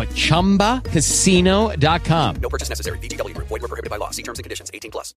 at 0.00 0.08
ChumbaCasino.com. 0.10 2.36
No 2.36 2.48
purchase 2.48 2.70
necessary. 2.70 2.98
VGW. 2.98 3.36
Void 3.36 3.50
were 3.50 3.68
prohibited 3.68 3.90
by 3.90 3.96
law. 3.96 4.10
See 4.10 4.22
terms 4.22 4.38
and 4.38 4.44
conditions. 4.44 4.70
18 4.72 4.90
plus. 4.90 5.12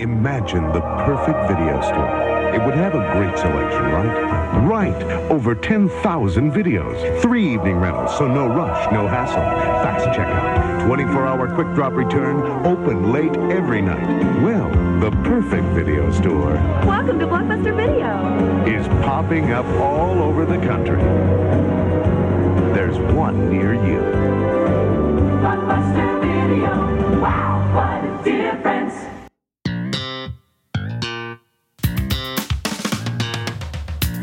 Imagine 0.00 0.72
the 0.72 0.80
perfect 0.80 1.38
video 1.48 1.80
store. 1.82 2.54
It 2.54 2.64
would 2.64 2.74
have 2.74 2.94
a 2.94 3.12
great 3.12 3.36
selection, 3.38 3.82
right? 3.84 4.66
Right. 4.66 5.02
Over 5.30 5.54
10,000 5.54 6.52
videos. 6.52 7.20
Three 7.20 7.52
evening 7.52 7.76
rentals, 7.76 8.16
so 8.16 8.26
no 8.26 8.46
rush, 8.46 8.90
no 8.92 9.06
hassle. 9.06 9.36
Fast 9.36 10.06
checkout. 10.18 10.88
24-hour 10.88 11.54
quick 11.54 11.74
drop 11.74 11.92
return. 11.92 12.40
Open 12.66 13.12
late 13.12 13.36
every 13.52 13.82
night. 13.82 14.06
Well, 14.42 14.70
the 15.00 15.10
perfect 15.22 15.66
video 15.74 16.10
store. 16.12 16.54
Welcome 16.86 17.18
to 17.18 17.26
Blockbuster 17.26 17.76
Video. 17.76 18.64
Is 18.66 18.88
popping 19.04 19.52
up 19.52 19.66
all 19.80 20.22
over 20.22 20.46
the 20.46 20.58
country. 20.66 21.02
There's 22.76 22.98
one 22.98 23.48
near 23.48 23.72
you. 23.72 24.16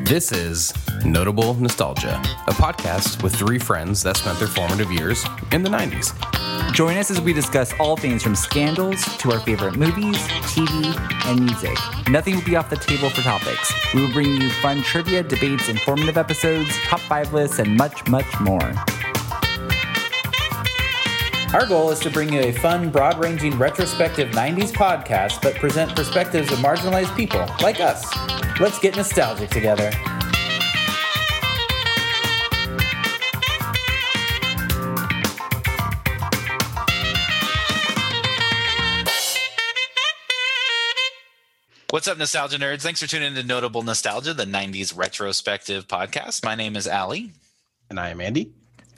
This 0.04 0.34
is 0.34 0.74
Notable 1.06 1.54
Nostalgia, 1.54 2.18
a 2.48 2.52
podcast 2.52 3.24
with 3.24 3.34
three 3.34 3.58
friends 3.58 4.04
that 4.04 4.18
spent 4.18 4.38
their 4.38 4.50
formative 4.50 4.92
years 4.92 5.24
in 5.54 5.64
the 5.64 5.70
90s. 5.70 6.14
Join 6.74 6.98
us 6.98 7.10
as 7.10 7.22
we 7.22 7.32
discuss 7.32 7.74
all 7.80 7.96
things 7.96 8.22
from 8.22 8.36
scandals 8.36 9.02
to 9.20 9.32
our 9.32 9.40
favorite 9.40 9.78
movies, 9.78 10.18
TV, 10.52 10.94
and 11.26 11.46
music. 11.46 11.78
Nothing 12.10 12.36
will 12.36 12.44
be 12.44 12.58
off 12.58 12.70
the 12.70 12.76
table 12.76 13.10
for 13.10 13.22
topics. 13.22 13.74
We 13.94 14.02
will 14.02 14.12
bring 14.12 14.42
you 14.42 14.50
fun 14.50 14.84
trivia, 14.84 15.24
debates, 15.24 15.70
informative 15.70 16.18
episodes, 16.18 16.76
top 16.84 17.00
five 17.00 17.32
lists, 17.32 17.60
and 17.60 17.78
much, 17.78 18.06
much 18.10 18.28
more. 18.42 18.74
Our 21.54 21.66
goal 21.66 21.92
is 21.92 22.00
to 22.00 22.10
bring 22.10 22.34
you 22.34 22.42
a 22.42 22.52
fun, 22.52 22.90
broad 22.90 23.20
ranging 23.20 23.58
retrospective 23.58 24.32
90s 24.32 24.74
podcast, 24.74 25.42
but 25.42 25.56
present 25.56 25.96
perspectives 25.96 26.52
of 26.52 26.60
marginalized 26.60 27.16
people 27.16 27.46
like 27.62 27.80
us. 27.80 28.04
Let's 28.60 28.78
get 28.78 28.96
nostalgic 28.96 29.50
together. 29.50 29.90
What's 41.90 42.08
up, 42.08 42.18
nostalgia 42.18 42.58
nerds? 42.58 42.82
Thanks 42.82 43.02
for 43.02 43.08
tuning 43.08 43.30
in 43.30 43.36
to 43.36 43.44
Notable 43.44 43.82
Nostalgia, 43.82 44.34
the 44.36 44.46
90s 44.46 44.96
retrospective 44.96 45.88
podcast. 45.88 46.46
My 46.46 46.54
name 46.54 46.76
is 46.76 46.88
Ali. 46.88 47.32
And 47.90 48.00
I 48.00 48.10
am 48.10 48.22
Andy. 48.22 48.52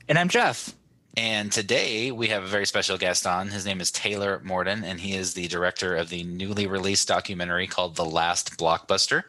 And 0.10 0.20
I'm 0.20 0.28
Jeff. 0.30 0.74
And 1.16 1.50
today 1.50 2.12
we 2.12 2.28
have 2.28 2.44
a 2.44 2.48
very 2.48 2.66
special 2.66 2.98
guest 2.98 3.26
on. 3.26 3.48
His 3.50 3.66
name 3.66 3.80
is 3.80 3.90
Taylor 3.90 4.42
Morden, 4.44 4.84
and 4.84 5.00
he 5.00 5.16
is 5.16 5.34
the 5.34 5.48
director 5.48 5.96
of 5.96 6.10
the 6.10 6.24
newly 6.24 6.68
released 6.68 7.08
documentary 7.08 7.68
called 7.68 7.96
The 7.96 8.06
Last 8.06 8.58
Blockbuster. 8.58 9.24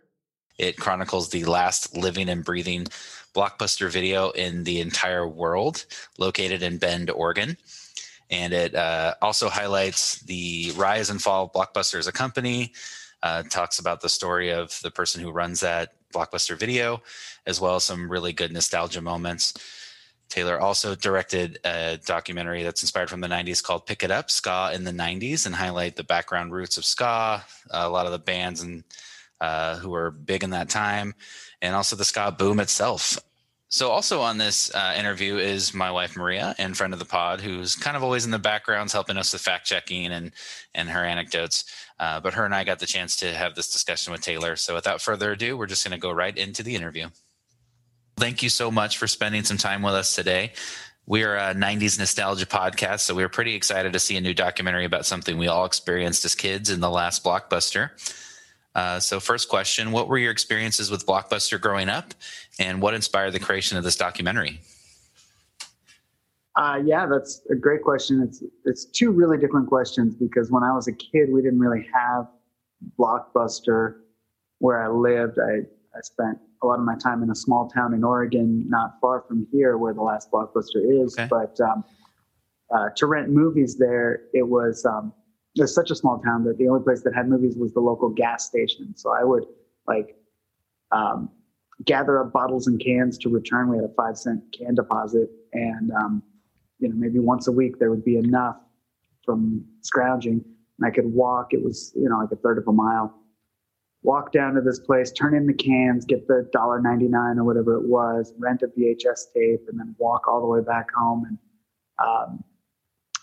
It 0.58 0.76
chronicles 0.76 1.30
the 1.30 1.44
last 1.44 1.96
living 1.96 2.28
and 2.28 2.44
breathing 2.44 2.86
blockbuster 3.34 3.90
video 3.90 4.30
in 4.30 4.64
the 4.64 4.80
entire 4.80 5.28
world, 5.28 5.84
located 6.18 6.62
in 6.62 6.78
Bend, 6.78 7.10
Oregon. 7.10 7.56
And 8.30 8.52
it 8.52 8.74
uh, 8.74 9.14
also 9.22 9.48
highlights 9.48 10.20
the 10.22 10.72
rise 10.76 11.10
and 11.10 11.22
fall 11.22 11.44
of 11.44 11.52
Blockbuster 11.52 11.98
as 11.98 12.06
a 12.06 12.12
company, 12.12 12.72
uh, 13.22 13.42
talks 13.44 13.78
about 13.78 14.00
the 14.00 14.08
story 14.08 14.50
of 14.50 14.78
the 14.82 14.90
person 14.90 15.20
who 15.20 15.30
runs 15.30 15.60
that 15.60 15.92
blockbuster 16.12 16.58
video, 16.58 17.02
as 17.46 17.60
well 17.60 17.76
as 17.76 17.84
some 17.84 18.10
really 18.10 18.32
good 18.32 18.52
nostalgia 18.52 19.00
moments. 19.00 19.54
Taylor 20.28 20.60
also 20.60 20.94
directed 20.94 21.58
a 21.64 21.98
documentary 22.04 22.62
that's 22.64 22.82
inspired 22.82 23.10
from 23.10 23.20
the 23.20 23.28
90s 23.28 23.62
called 23.62 23.86
Pick 23.86 24.02
It 24.02 24.10
Up 24.10 24.30
Ska 24.30 24.72
in 24.74 24.84
the 24.84 24.90
90s 24.90 25.46
and 25.46 25.54
highlight 25.54 25.96
the 25.96 26.02
background 26.02 26.52
roots 26.52 26.76
of 26.76 26.84
ska, 26.84 27.44
a 27.70 27.88
lot 27.88 28.06
of 28.06 28.12
the 28.12 28.18
bands 28.18 28.60
and 28.60 28.82
uh, 29.40 29.76
who 29.76 29.90
were 29.90 30.10
big 30.10 30.42
in 30.42 30.50
that 30.50 30.68
time, 30.68 31.14
and 31.60 31.74
also 31.74 31.96
the 31.96 32.04
ska 32.04 32.34
boom 32.36 32.60
itself. 32.60 33.18
So, 33.68 33.90
also 33.90 34.20
on 34.20 34.38
this 34.38 34.72
uh, 34.74 34.94
interview 34.96 35.38
is 35.38 35.74
my 35.74 35.90
wife 35.90 36.16
Maria 36.16 36.54
and 36.56 36.76
friend 36.76 36.92
of 36.92 37.00
the 37.00 37.04
pod, 37.04 37.40
who's 37.40 37.74
kind 37.74 37.96
of 37.96 38.04
always 38.04 38.24
in 38.24 38.30
the 38.30 38.38
backgrounds 38.38 38.92
helping 38.92 39.16
us 39.16 39.32
with 39.32 39.42
fact 39.42 39.66
checking 39.66 40.06
and 40.06 40.32
and 40.74 40.88
her 40.88 41.04
anecdotes. 41.04 41.64
Uh, 41.98 42.20
but 42.20 42.34
her 42.34 42.44
and 42.44 42.54
I 42.54 42.62
got 42.62 42.78
the 42.78 42.86
chance 42.86 43.16
to 43.16 43.32
have 43.32 43.54
this 43.54 43.72
discussion 43.72 44.12
with 44.12 44.20
Taylor. 44.20 44.54
So, 44.54 44.74
without 44.74 45.02
further 45.02 45.32
ado, 45.32 45.56
we're 45.56 45.66
just 45.66 45.84
going 45.84 45.98
to 45.98 46.00
go 46.00 46.12
right 46.12 46.36
into 46.36 46.62
the 46.62 46.76
interview. 46.76 47.08
Thank 48.18 48.42
you 48.42 48.48
so 48.48 48.70
much 48.70 48.98
for 48.98 49.06
spending 49.06 49.42
some 49.42 49.58
time 49.58 49.82
with 49.82 49.94
us 49.94 50.14
today. 50.14 50.52
We 51.04 51.22
are 51.24 51.36
a 51.36 51.54
90s 51.54 51.98
nostalgia 51.98 52.46
podcast, 52.46 53.00
so 53.00 53.14
we 53.14 53.22
are 53.22 53.28
pretty 53.28 53.54
excited 53.54 53.92
to 53.92 53.98
see 53.98 54.16
a 54.16 54.20
new 54.20 54.34
documentary 54.34 54.84
about 54.84 55.06
something 55.06 55.38
we 55.38 55.48
all 55.48 55.64
experienced 55.64 56.24
as 56.24 56.34
kids 56.34 56.70
in 56.70 56.80
the 56.80 56.90
last 56.90 57.22
blockbuster. 57.22 57.90
Uh, 58.76 59.00
so, 59.00 59.18
first 59.18 59.48
question 59.48 59.90
What 59.90 60.06
were 60.06 60.18
your 60.18 60.30
experiences 60.30 60.90
with 60.90 61.06
Blockbuster 61.06 61.58
growing 61.58 61.88
up, 61.88 62.12
and 62.58 62.82
what 62.82 62.92
inspired 62.92 63.30
the 63.30 63.40
creation 63.40 63.78
of 63.78 63.84
this 63.84 63.96
documentary? 63.96 64.60
Uh, 66.56 66.80
yeah, 66.84 67.06
that's 67.06 67.40
a 67.50 67.54
great 67.54 67.82
question. 67.82 68.20
It's 68.22 68.44
it's 68.66 68.84
two 68.84 69.12
really 69.12 69.38
different 69.38 69.66
questions 69.66 70.14
because 70.14 70.50
when 70.50 70.62
I 70.62 70.74
was 70.74 70.88
a 70.88 70.92
kid, 70.92 71.32
we 71.32 71.40
didn't 71.40 71.58
really 71.58 71.88
have 71.90 72.28
Blockbuster 72.98 74.00
where 74.58 74.82
I 74.82 74.88
lived. 74.88 75.38
I, 75.38 75.60
I 75.96 76.00
spent 76.02 76.38
a 76.62 76.66
lot 76.66 76.78
of 76.78 76.84
my 76.84 76.96
time 76.96 77.22
in 77.22 77.30
a 77.30 77.34
small 77.34 77.70
town 77.70 77.94
in 77.94 78.04
Oregon, 78.04 78.68
not 78.68 79.00
far 79.00 79.24
from 79.26 79.46
here, 79.52 79.78
where 79.78 79.94
the 79.94 80.02
last 80.02 80.30
Blockbuster 80.30 81.02
is. 81.02 81.16
Okay. 81.18 81.28
But 81.30 81.58
um, 81.62 81.82
uh, 82.70 82.90
to 82.96 83.06
rent 83.06 83.30
movies 83.30 83.78
there, 83.78 84.24
it 84.34 84.46
was 84.46 84.84
um, 84.84 85.14
it 85.56 85.62
was 85.62 85.74
such 85.74 85.90
a 85.90 85.94
small 85.94 86.18
town 86.18 86.44
that 86.44 86.58
the 86.58 86.68
only 86.68 86.84
place 86.84 87.02
that 87.02 87.14
had 87.14 87.28
movies 87.28 87.56
was 87.56 87.72
the 87.72 87.80
local 87.80 88.10
gas 88.10 88.46
station. 88.46 88.94
So 88.94 89.14
I 89.14 89.24
would 89.24 89.44
like 89.88 90.16
um, 90.92 91.30
gather 91.84 92.20
up 92.20 92.32
bottles 92.32 92.66
and 92.66 92.78
cans 92.78 93.16
to 93.18 93.30
return. 93.30 93.70
We 93.70 93.76
had 93.76 93.86
a 93.86 93.94
five 93.94 94.18
cent 94.18 94.42
can 94.56 94.74
deposit, 94.74 95.30
and 95.54 95.90
um, 95.92 96.22
you 96.78 96.88
know 96.88 96.94
maybe 96.96 97.18
once 97.20 97.48
a 97.48 97.52
week 97.52 97.78
there 97.78 97.90
would 97.90 98.04
be 98.04 98.16
enough 98.16 98.56
from 99.24 99.64
scrounging, 99.80 100.44
and 100.78 100.86
I 100.86 100.90
could 100.90 101.06
walk. 101.06 101.54
It 101.54 101.64
was 101.64 101.92
you 101.96 102.08
know 102.08 102.18
like 102.18 102.32
a 102.32 102.36
third 102.36 102.58
of 102.58 102.68
a 102.68 102.72
mile. 102.72 103.14
Walk 104.02 104.32
down 104.32 104.54
to 104.54 104.60
this 104.60 104.78
place, 104.78 105.10
turn 105.10 105.34
in 105.34 105.46
the 105.46 105.54
cans, 105.54 106.04
get 106.04 106.28
the 106.28 106.48
dollar 106.52 106.80
ninety 106.82 107.08
nine 107.08 107.38
or 107.38 107.44
whatever 107.44 107.76
it 107.76 107.88
was, 107.88 108.34
rent 108.38 108.62
a 108.62 108.68
VHS 108.68 109.32
tape, 109.34 109.62
and 109.68 109.80
then 109.80 109.96
walk 109.98 110.28
all 110.28 110.40
the 110.40 110.46
way 110.46 110.60
back 110.60 110.88
home. 110.94 111.24
And 111.26 111.38
um, 112.06 112.44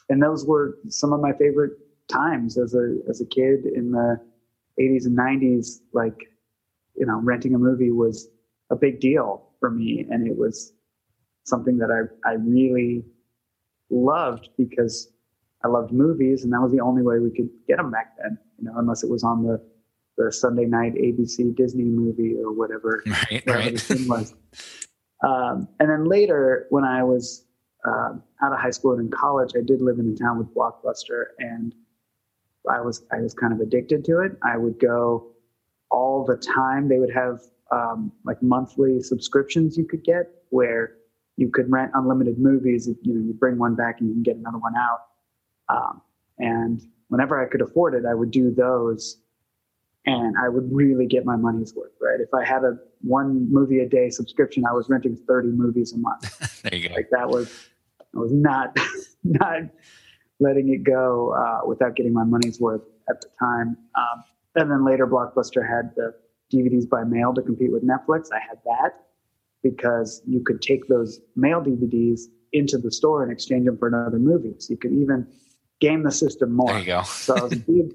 and 0.09 0.21
those 0.21 0.45
were 0.47 0.79
some 0.89 1.13
of 1.13 1.21
my 1.21 1.31
favorite 1.33 1.73
times 2.09 2.57
as 2.57 2.73
a 2.73 2.97
as 3.09 3.21
a 3.21 3.25
kid 3.25 3.65
in 3.65 3.91
the 3.91 4.19
80s 4.79 5.05
and 5.05 5.17
90s. 5.17 5.79
Like 5.93 6.17
you 6.95 7.05
know, 7.05 7.19
renting 7.21 7.55
a 7.55 7.59
movie 7.59 7.91
was 7.91 8.27
a 8.69 8.75
big 8.75 8.99
deal 8.99 9.49
for 9.59 9.69
me, 9.69 10.05
and 10.09 10.27
it 10.27 10.37
was 10.37 10.73
something 11.45 11.77
that 11.77 11.89
I 11.91 12.29
I 12.29 12.33
really 12.33 13.03
loved 13.89 14.49
because 14.57 15.09
I 15.63 15.67
loved 15.67 15.91
movies, 15.91 16.43
and 16.43 16.51
that 16.53 16.61
was 16.61 16.71
the 16.71 16.81
only 16.81 17.03
way 17.03 17.19
we 17.19 17.31
could 17.31 17.49
get 17.67 17.77
them 17.77 17.91
back 17.91 18.15
then. 18.21 18.37
You 18.59 18.65
know, 18.65 18.73
unless 18.77 19.03
it 19.03 19.09
was 19.09 19.23
on 19.23 19.43
the 19.43 19.61
the 20.17 20.31
Sunday 20.31 20.65
night 20.65 20.93
ABC 20.95 21.55
Disney 21.55 21.85
movie 21.85 22.35
or 22.35 22.53
whatever, 22.53 23.03
Right, 23.07 23.45
whatever 23.45 23.69
right. 23.69 23.75
the 23.75 24.05
was. 24.07 24.35
Um, 25.23 25.67
and 25.79 25.89
then 25.89 26.05
later, 26.05 26.67
when 26.69 26.83
I 26.83 27.01
was 27.03 27.45
uh, 27.87 28.13
out 28.41 28.53
of 28.53 28.59
high 28.59 28.69
school 28.71 28.91
and 28.91 29.01
in 29.01 29.09
college, 29.09 29.51
I 29.55 29.61
did 29.65 29.81
live 29.81 29.99
in 29.99 30.11
a 30.11 30.15
town 30.15 30.37
with 30.37 30.53
Blockbuster, 30.53 31.27
and 31.39 31.73
I 32.69 32.81
was 32.81 33.03
I 33.11 33.19
was 33.19 33.33
kind 33.33 33.53
of 33.53 33.59
addicted 33.59 34.05
to 34.05 34.19
it. 34.19 34.33
I 34.43 34.57
would 34.57 34.79
go 34.79 35.31
all 35.91 36.25
the 36.25 36.37
time. 36.37 36.87
They 36.87 36.99
would 36.99 37.13
have 37.13 37.41
um, 37.71 38.11
like 38.23 38.41
monthly 38.41 39.01
subscriptions 39.01 39.77
you 39.77 39.85
could 39.85 40.03
get 40.03 40.29
where 40.49 40.95
you 41.37 41.49
could 41.49 41.71
rent 41.71 41.91
unlimited 41.93 42.39
movies. 42.39 42.87
You 42.87 43.13
know, 43.13 43.25
you 43.25 43.33
bring 43.33 43.57
one 43.57 43.75
back 43.75 43.99
and 43.99 44.09
you 44.09 44.15
can 44.15 44.23
get 44.23 44.35
another 44.37 44.59
one 44.59 44.73
out. 44.75 44.99
Um, 45.69 46.01
and 46.39 46.81
whenever 47.07 47.41
I 47.41 47.49
could 47.49 47.61
afford 47.61 47.95
it, 47.95 48.05
I 48.05 48.13
would 48.13 48.31
do 48.31 48.51
those, 48.51 49.17
and 50.05 50.35
I 50.37 50.49
would 50.49 50.71
really 50.71 51.05
get 51.05 51.25
my 51.25 51.35
money's 51.35 51.73
worth. 51.73 51.91
Right? 52.01 52.19
If 52.19 52.33
I 52.33 52.45
had 52.45 52.63
a 52.63 52.77
one 53.01 53.51
movie 53.51 53.79
a 53.79 53.87
day 53.87 54.09
subscription, 54.09 54.65
I 54.69 54.73
was 54.73 54.89
renting 54.89 55.17
thirty 55.27 55.49
movies 55.49 55.93
a 55.93 55.97
month. 55.97 56.61
there 56.63 56.75
you 56.75 56.89
go. 56.89 56.95
Like 56.95 57.09
that 57.11 57.29
was 57.29 57.69
I 58.15 58.19
was 58.19 58.31
not 58.31 58.77
not 59.23 59.61
letting 60.39 60.69
it 60.69 60.83
go 60.83 61.33
uh, 61.33 61.67
without 61.67 61.95
getting 61.95 62.13
my 62.13 62.23
money's 62.23 62.59
worth 62.59 62.81
at 63.09 63.21
the 63.21 63.27
time. 63.39 63.77
Um, 63.95 64.23
and 64.55 64.69
then 64.69 64.85
later, 64.85 65.07
Blockbuster 65.07 65.67
had 65.67 65.91
the 65.95 66.13
DVDs 66.53 66.87
by 66.87 67.03
mail 67.03 67.33
to 67.33 67.41
compete 67.41 67.71
with 67.71 67.83
Netflix. 67.83 68.27
I 68.31 68.39
had 68.39 68.59
that 68.65 69.05
because 69.63 70.21
you 70.27 70.41
could 70.41 70.61
take 70.61 70.87
those 70.87 71.19
mail 71.35 71.61
DVDs 71.61 72.23
into 72.51 72.77
the 72.77 72.91
store 72.91 73.23
and 73.23 73.31
exchange 73.31 73.65
them 73.65 73.77
for 73.77 73.87
another 73.87 74.19
movie. 74.19 74.53
So 74.59 74.71
you 74.71 74.77
could 74.77 74.91
even 74.91 75.27
game 75.79 76.03
the 76.03 76.11
system 76.11 76.53
more. 76.53 76.67
There 76.67 76.79
you 76.79 76.85
go. 76.85 77.01
so 77.03 77.35
I 77.35 77.41
was 77.43 77.53
a 77.53 77.57
big, 77.57 77.93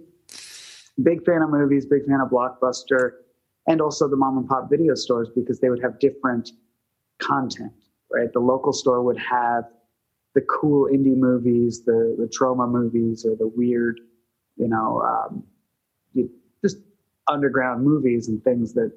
big 1.03 1.25
fan 1.25 1.43
of 1.43 1.51
movies, 1.51 1.87
big 1.87 2.07
fan 2.07 2.21
of 2.21 2.31
Blockbuster, 2.31 3.13
and 3.69 3.81
also 3.81 4.09
the 4.09 4.17
mom 4.17 4.39
and 4.39 4.49
pop 4.49 4.69
video 4.69 4.95
stores 4.95 5.29
because 5.35 5.61
they 5.61 5.71
would 5.71 5.83
have 5.83 5.99
different 6.01 6.51
content. 7.19 7.73
Right, 8.11 8.33
the 8.33 8.41
local 8.41 8.73
store 8.73 9.03
would 9.03 9.19
have 9.19 9.65
the 10.35 10.41
cool 10.43 10.89
indie 10.89 11.17
movies, 11.17 11.85
the 11.85 12.15
the 12.19 12.27
Troma 12.27 12.69
movies, 12.71 13.25
or 13.25 13.37
the 13.37 13.49
weird, 13.49 14.01
you 14.57 14.69
know, 14.69 15.03
um, 15.03 15.45
you, 16.13 16.31
just 16.63 16.79
underground 17.29 17.85
movies 17.85 18.29
and 18.29 18.43
things 18.45 18.75
that 18.75 18.93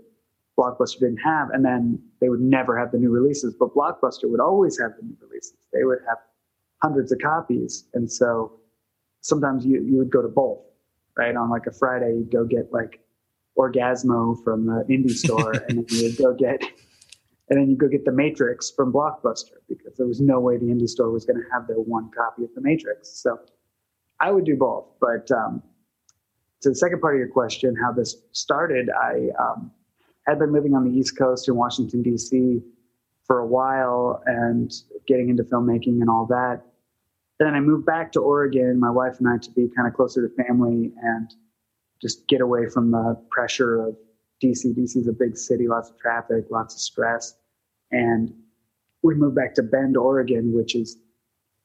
Blockbuster 0.57 0.99
didn't 0.99 1.17
have, 1.17 1.49
and 1.51 1.63
then 1.63 2.01
they 2.19 2.29
would 2.29 2.41
never 2.41 2.77
have 2.77 2.91
the 2.91 2.97
new 2.97 3.09
releases. 3.09 3.53
But 3.53 3.73
Blockbuster 3.73 4.29
would 4.29 4.39
always 4.39 4.79
have 4.79 4.91
the 4.99 5.03
new 5.03 5.17
releases. 5.21 5.53
They 5.73 5.83
would 5.83 5.99
have 6.07 6.17
hundreds 6.81 7.11
of 7.11 7.19
copies, 7.19 7.85
and 7.93 8.11
so 8.11 8.59
sometimes 9.21 9.65
you 9.65 9.81
you 9.81 9.97
would 9.97 10.09
go 10.09 10.21
to 10.21 10.27
both. 10.27 10.59
Right 11.17 11.35
on 11.35 11.49
like 11.49 11.67
a 11.67 11.71
Friday, 11.71 12.13
you'd 12.13 12.31
go 12.31 12.45
get 12.45 12.71
like 12.71 12.99
Orgazmo 13.57 14.41
from 14.43 14.65
the 14.65 14.85
indie 14.89 15.11
store, 15.11 15.51
and 15.69 15.79
then 15.79 15.85
you'd 15.89 16.17
go 16.17 16.33
get 16.33 16.63
and 17.51 17.59
then 17.59 17.69
you 17.69 17.75
go 17.75 17.89
get 17.89 18.05
the 18.05 18.13
Matrix 18.13 18.71
from 18.71 18.93
Blockbuster 18.93 19.57
because 19.67 19.97
there 19.97 20.07
was 20.07 20.21
no 20.21 20.39
way 20.39 20.55
the 20.55 20.67
indie 20.67 20.87
store 20.87 21.11
was 21.11 21.25
going 21.25 21.35
to 21.35 21.45
have 21.51 21.67
their 21.67 21.81
one 21.81 22.09
copy 22.17 22.45
of 22.45 22.49
the 22.55 22.61
Matrix. 22.61 23.09
So 23.09 23.39
I 24.21 24.31
would 24.31 24.45
do 24.45 24.55
both. 24.55 24.85
But 25.01 25.29
um, 25.31 25.61
to 26.61 26.69
the 26.69 26.75
second 26.75 27.01
part 27.01 27.15
of 27.15 27.19
your 27.19 27.27
question, 27.27 27.75
how 27.75 27.91
this 27.91 28.15
started, 28.31 28.89
I 28.89 29.27
um, 29.37 29.69
had 30.25 30.39
been 30.39 30.53
living 30.53 30.73
on 30.73 30.85
the 30.85 30.97
East 30.97 31.17
Coast 31.17 31.49
in 31.49 31.57
Washington, 31.57 32.01
D.C. 32.01 32.61
for 33.25 33.39
a 33.39 33.45
while 33.45 34.23
and 34.25 34.71
getting 35.05 35.29
into 35.29 35.43
filmmaking 35.43 35.99
and 35.99 36.09
all 36.09 36.25
that. 36.27 36.61
Then 37.37 37.53
I 37.53 37.59
moved 37.59 37.85
back 37.85 38.13
to 38.13 38.21
Oregon, 38.21 38.79
my 38.79 38.91
wife 38.91 39.17
and 39.19 39.27
I, 39.27 39.37
to 39.39 39.51
be 39.51 39.67
kind 39.75 39.89
of 39.89 39.93
closer 39.93 40.25
to 40.25 40.43
family 40.45 40.93
and 41.01 41.29
just 42.01 42.29
get 42.29 42.39
away 42.39 42.69
from 42.69 42.91
the 42.91 43.21
pressure 43.29 43.85
of 43.85 43.97
DC. 44.41 44.73
DC 44.73 44.95
is 44.95 45.07
a 45.07 45.11
big 45.11 45.35
city, 45.35 45.67
lots 45.67 45.89
of 45.89 45.97
traffic, 45.99 46.45
lots 46.49 46.75
of 46.75 46.79
stress. 46.79 47.35
And 47.91 48.33
we 49.03 49.15
moved 49.15 49.35
back 49.35 49.53
to 49.55 49.63
Bend, 49.63 49.97
Oregon, 49.97 50.53
which 50.53 50.75
is 50.75 50.97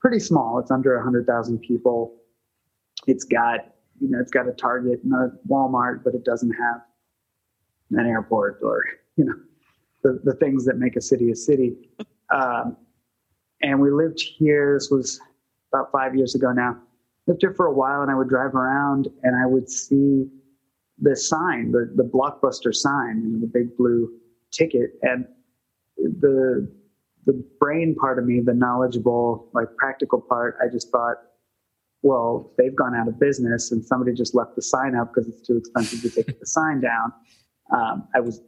pretty 0.01 0.19
small. 0.19 0.59
It's 0.59 0.71
under 0.71 0.95
100,000 0.97 1.59
people. 1.59 2.17
It's 3.07 3.25
got, 3.25 3.75
you 4.01 4.11
know, 4.11 4.21
it's 4.21 4.31
got 4.31 4.49
a 4.49 4.53
Target 4.53 5.01
and 5.05 5.13
a 5.13 5.33
Walmart, 5.49 6.03
but 6.05 6.15
it 6.15 6.25
doesn't 6.25 6.53
have 6.53 6.81
an 7.93 8.07
airport 8.07 8.61
or, 8.63 8.85
you 9.17 9.25
know, 9.25 9.35
the, 10.03 10.21
the 10.25 10.35
things 10.35 10.65
that 10.65 10.79
make 10.79 10.97
a 10.97 11.01
city 11.01 11.31
a 11.31 11.37
city. 11.37 11.77
Um, 12.31 12.77
and 13.63 13.81
we 13.81 13.91
lived 13.91 14.21
here, 14.21 14.77
this 14.79 14.91
was 14.91 15.21
about 15.73 15.91
five 15.93 16.15
years 16.15 16.35
ago 16.35 16.53
now. 16.53 16.77
Lived 17.27 17.43
here 17.43 17.55
for 17.55 17.67
a 17.67 17.73
while 17.73 18.03
and 18.03 18.11
I 18.11 18.15
would 18.15 18.29
drive 18.29 18.55
around 18.55 19.09
and 19.23 19.35
I 19.37 19.47
would 19.47 19.69
see 19.69 20.27
the 20.99 21.17
sign, 21.17 21.73
the, 21.73 21.93
the 21.97 22.05
blockbuster 22.05 22.75
sign, 22.75 23.23
you 23.23 23.29
know, 23.33 23.41
the 23.41 23.47
big 23.47 23.77
blue 23.77 24.11
ticket. 24.51 24.93
And 25.03 25.27
the 25.97 26.71
the 27.27 27.45
brain 27.59 27.95
part 27.95 28.19
of 28.19 28.25
me, 28.25 28.41
the 28.41 28.55
knowledgeable, 28.55 29.49
like 29.53 29.67
practical 29.77 30.21
part, 30.21 30.57
I 30.63 30.69
just 30.69 30.91
thought, 30.93 31.17
well, 32.03 32.53
they've 32.57 32.75
gone 32.75 32.95
out 32.95 33.09
of 33.09 33.19
business 33.19 33.73
and 33.73 33.85
somebody 33.85 34.13
just 34.13 34.33
left 34.33 34.55
the 34.55 34.63
sign 34.63 34.95
up 34.95 35.13
because 35.13 35.29
it's 35.29 35.45
too 35.45 35.57
expensive 35.57 36.03
to 36.03 36.23
take 36.23 36.39
the 36.39 36.47
sign 36.47 36.81
down. 36.81 37.13
Um, 37.75 38.07
I 38.15 38.21
was 38.21 38.41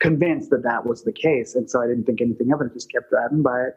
convinced 0.00 0.50
that 0.50 0.64
that 0.64 0.84
was 0.84 1.04
the 1.04 1.12
case, 1.12 1.54
and 1.54 1.70
so 1.70 1.80
I 1.80 1.86
didn't 1.86 2.04
think 2.04 2.20
anything 2.20 2.52
of 2.52 2.60
it. 2.60 2.64
I 2.70 2.74
just 2.74 2.90
kept 2.90 3.10
driving 3.10 3.42
by 3.42 3.60
it 3.62 3.74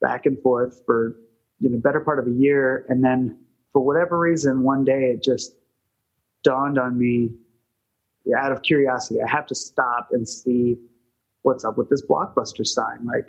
back 0.00 0.26
and 0.26 0.40
forth 0.42 0.82
for 0.84 1.16
you 1.60 1.70
know 1.70 1.78
better 1.78 2.00
part 2.00 2.18
of 2.18 2.26
a 2.26 2.32
year, 2.32 2.84
and 2.88 3.04
then 3.04 3.38
for 3.72 3.80
whatever 3.82 4.18
reason, 4.18 4.62
one 4.64 4.84
day 4.84 5.12
it 5.14 5.22
just 5.22 5.54
dawned 6.42 6.78
on 6.78 6.98
me 6.98 7.30
out 8.36 8.52
of 8.52 8.62
curiosity. 8.62 9.20
I 9.22 9.30
have 9.30 9.46
to 9.46 9.54
stop 9.54 10.08
and 10.10 10.28
see 10.28 10.76
what's 11.42 11.64
up 11.64 11.76
with 11.76 11.88
this 11.88 12.02
blockbuster 12.04 12.66
sign. 12.66 13.04
Like 13.04 13.28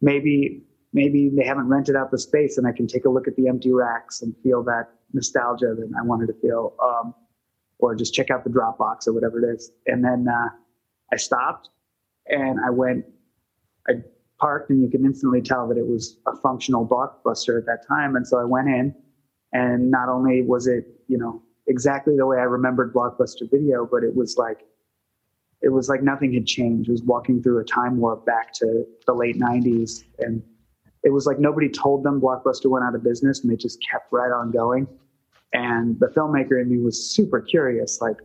maybe 0.00 0.62
maybe 0.92 1.30
they 1.34 1.44
haven't 1.44 1.68
rented 1.68 1.96
out 1.96 2.10
the 2.10 2.18
space 2.18 2.56
and 2.58 2.66
I 2.66 2.72
can 2.72 2.86
take 2.86 3.04
a 3.04 3.08
look 3.08 3.26
at 3.26 3.36
the 3.36 3.48
empty 3.48 3.72
racks 3.72 4.22
and 4.22 4.34
feel 4.42 4.62
that 4.64 4.90
nostalgia 5.12 5.74
that 5.76 5.92
I 5.98 6.02
wanted 6.02 6.26
to 6.26 6.34
feel. 6.34 6.74
Um, 6.82 7.14
or 7.78 7.94
just 7.94 8.14
check 8.14 8.30
out 8.30 8.44
the 8.44 8.50
Dropbox 8.50 9.06
or 9.06 9.12
whatever 9.12 9.44
it 9.44 9.54
is. 9.54 9.72
And 9.86 10.04
then 10.04 10.26
uh, 10.28 10.48
I 11.12 11.16
stopped 11.16 11.70
and 12.26 12.58
I 12.64 12.70
went, 12.70 13.04
I 13.88 13.94
parked 14.38 14.70
and 14.70 14.82
you 14.82 14.88
can 14.88 15.04
instantly 15.04 15.42
tell 15.42 15.68
that 15.68 15.76
it 15.76 15.86
was 15.86 16.18
a 16.26 16.36
functional 16.36 16.86
blockbuster 16.86 17.58
at 17.58 17.66
that 17.66 17.86
time. 17.86 18.16
And 18.16 18.26
so 18.26 18.38
I 18.38 18.44
went 18.44 18.68
in 18.68 18.94
and 19.52 19.90
not 19.90 20.08
only 20.08 20.42
was 20.42 20.66
it, 20.66 20.86
you 21.08 21.18
know, 21.18 21.42
exactly 21.66 22.16
the 22.16 22.26
way 22.26 22.38
I 22.38 22.42
remembered 22.42 22.92
Blockbuster 22.92 23.50
Video, 23.50 23.86
but 23.90 24.02
it 24.02 24.14
was 24.14 24.36
like 24.36 24.60
it 25.62 25.70
was 25.70 25.88
like 25.88 26.02
nothing 26.02 26.32
had 26.32 26.46
changed. 26.46 26.88
It 26.88 26.92
was 26.92 27.02
walking 27.02 27.42
through 27.42 27.60
a 27.60 27.64
time 27.64 27.98
warp 27.98 28.26
back 28.26 28.52
to 28.54 28.84
the 29.06 29.14
late 29.14 29.38
90s. 29.38 30.04
And 30.18 30.42
it 31.02 31.10
was 31.10 31.26
like 31.26 31.38
nobody 31.38 31.68
told 31.68 32.04
them 32.04 32.20
Blockbuster 32.20 32.70
went 32.70 32.84
out 32.84 32.94
of 32.94 33.02
business 33.02 33.42
and 33.42 33.50
they 33.50 33.56
just 33.56 33.78
kept 33.88 34.12
right 34.12 34.30
on 34.30 34.50
going. 34.50 34.86
And 35.52 35.98
the 36.00 36.08
filmmaker 36.08 36.60
in 36.60 36.68
me 36.68 36.78
was 36.78 37.10
super 37.14 37.40
curious 37.40 38.00
like, 38.00 38.16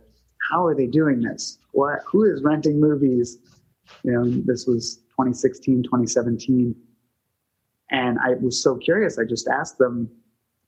how 0.50 0.66
are 0.66 0.74
they 0.74 0.86
doing 0.86 1.20
this? 1.20 1.58
What, 1.72 2.00
who 2.06 2.24
is 2.24 2.42
renting 2.42 2.80
movies? 2.80 3.38
You 4.02 4.12
know, 4.12 4.24
this 4.28 4.66
was 4.66 4.96
2016, 5.10 5.84
2017. 5.84 6.74
And 7.90 8.18
I 8.18 8.34
was 8.40 8.62
so 8.62 8.76
curious. 8.76 9.18
I 9.18 9.24
just 9.24 9.48
asked 9.48 9.78
them, 9.78 10.10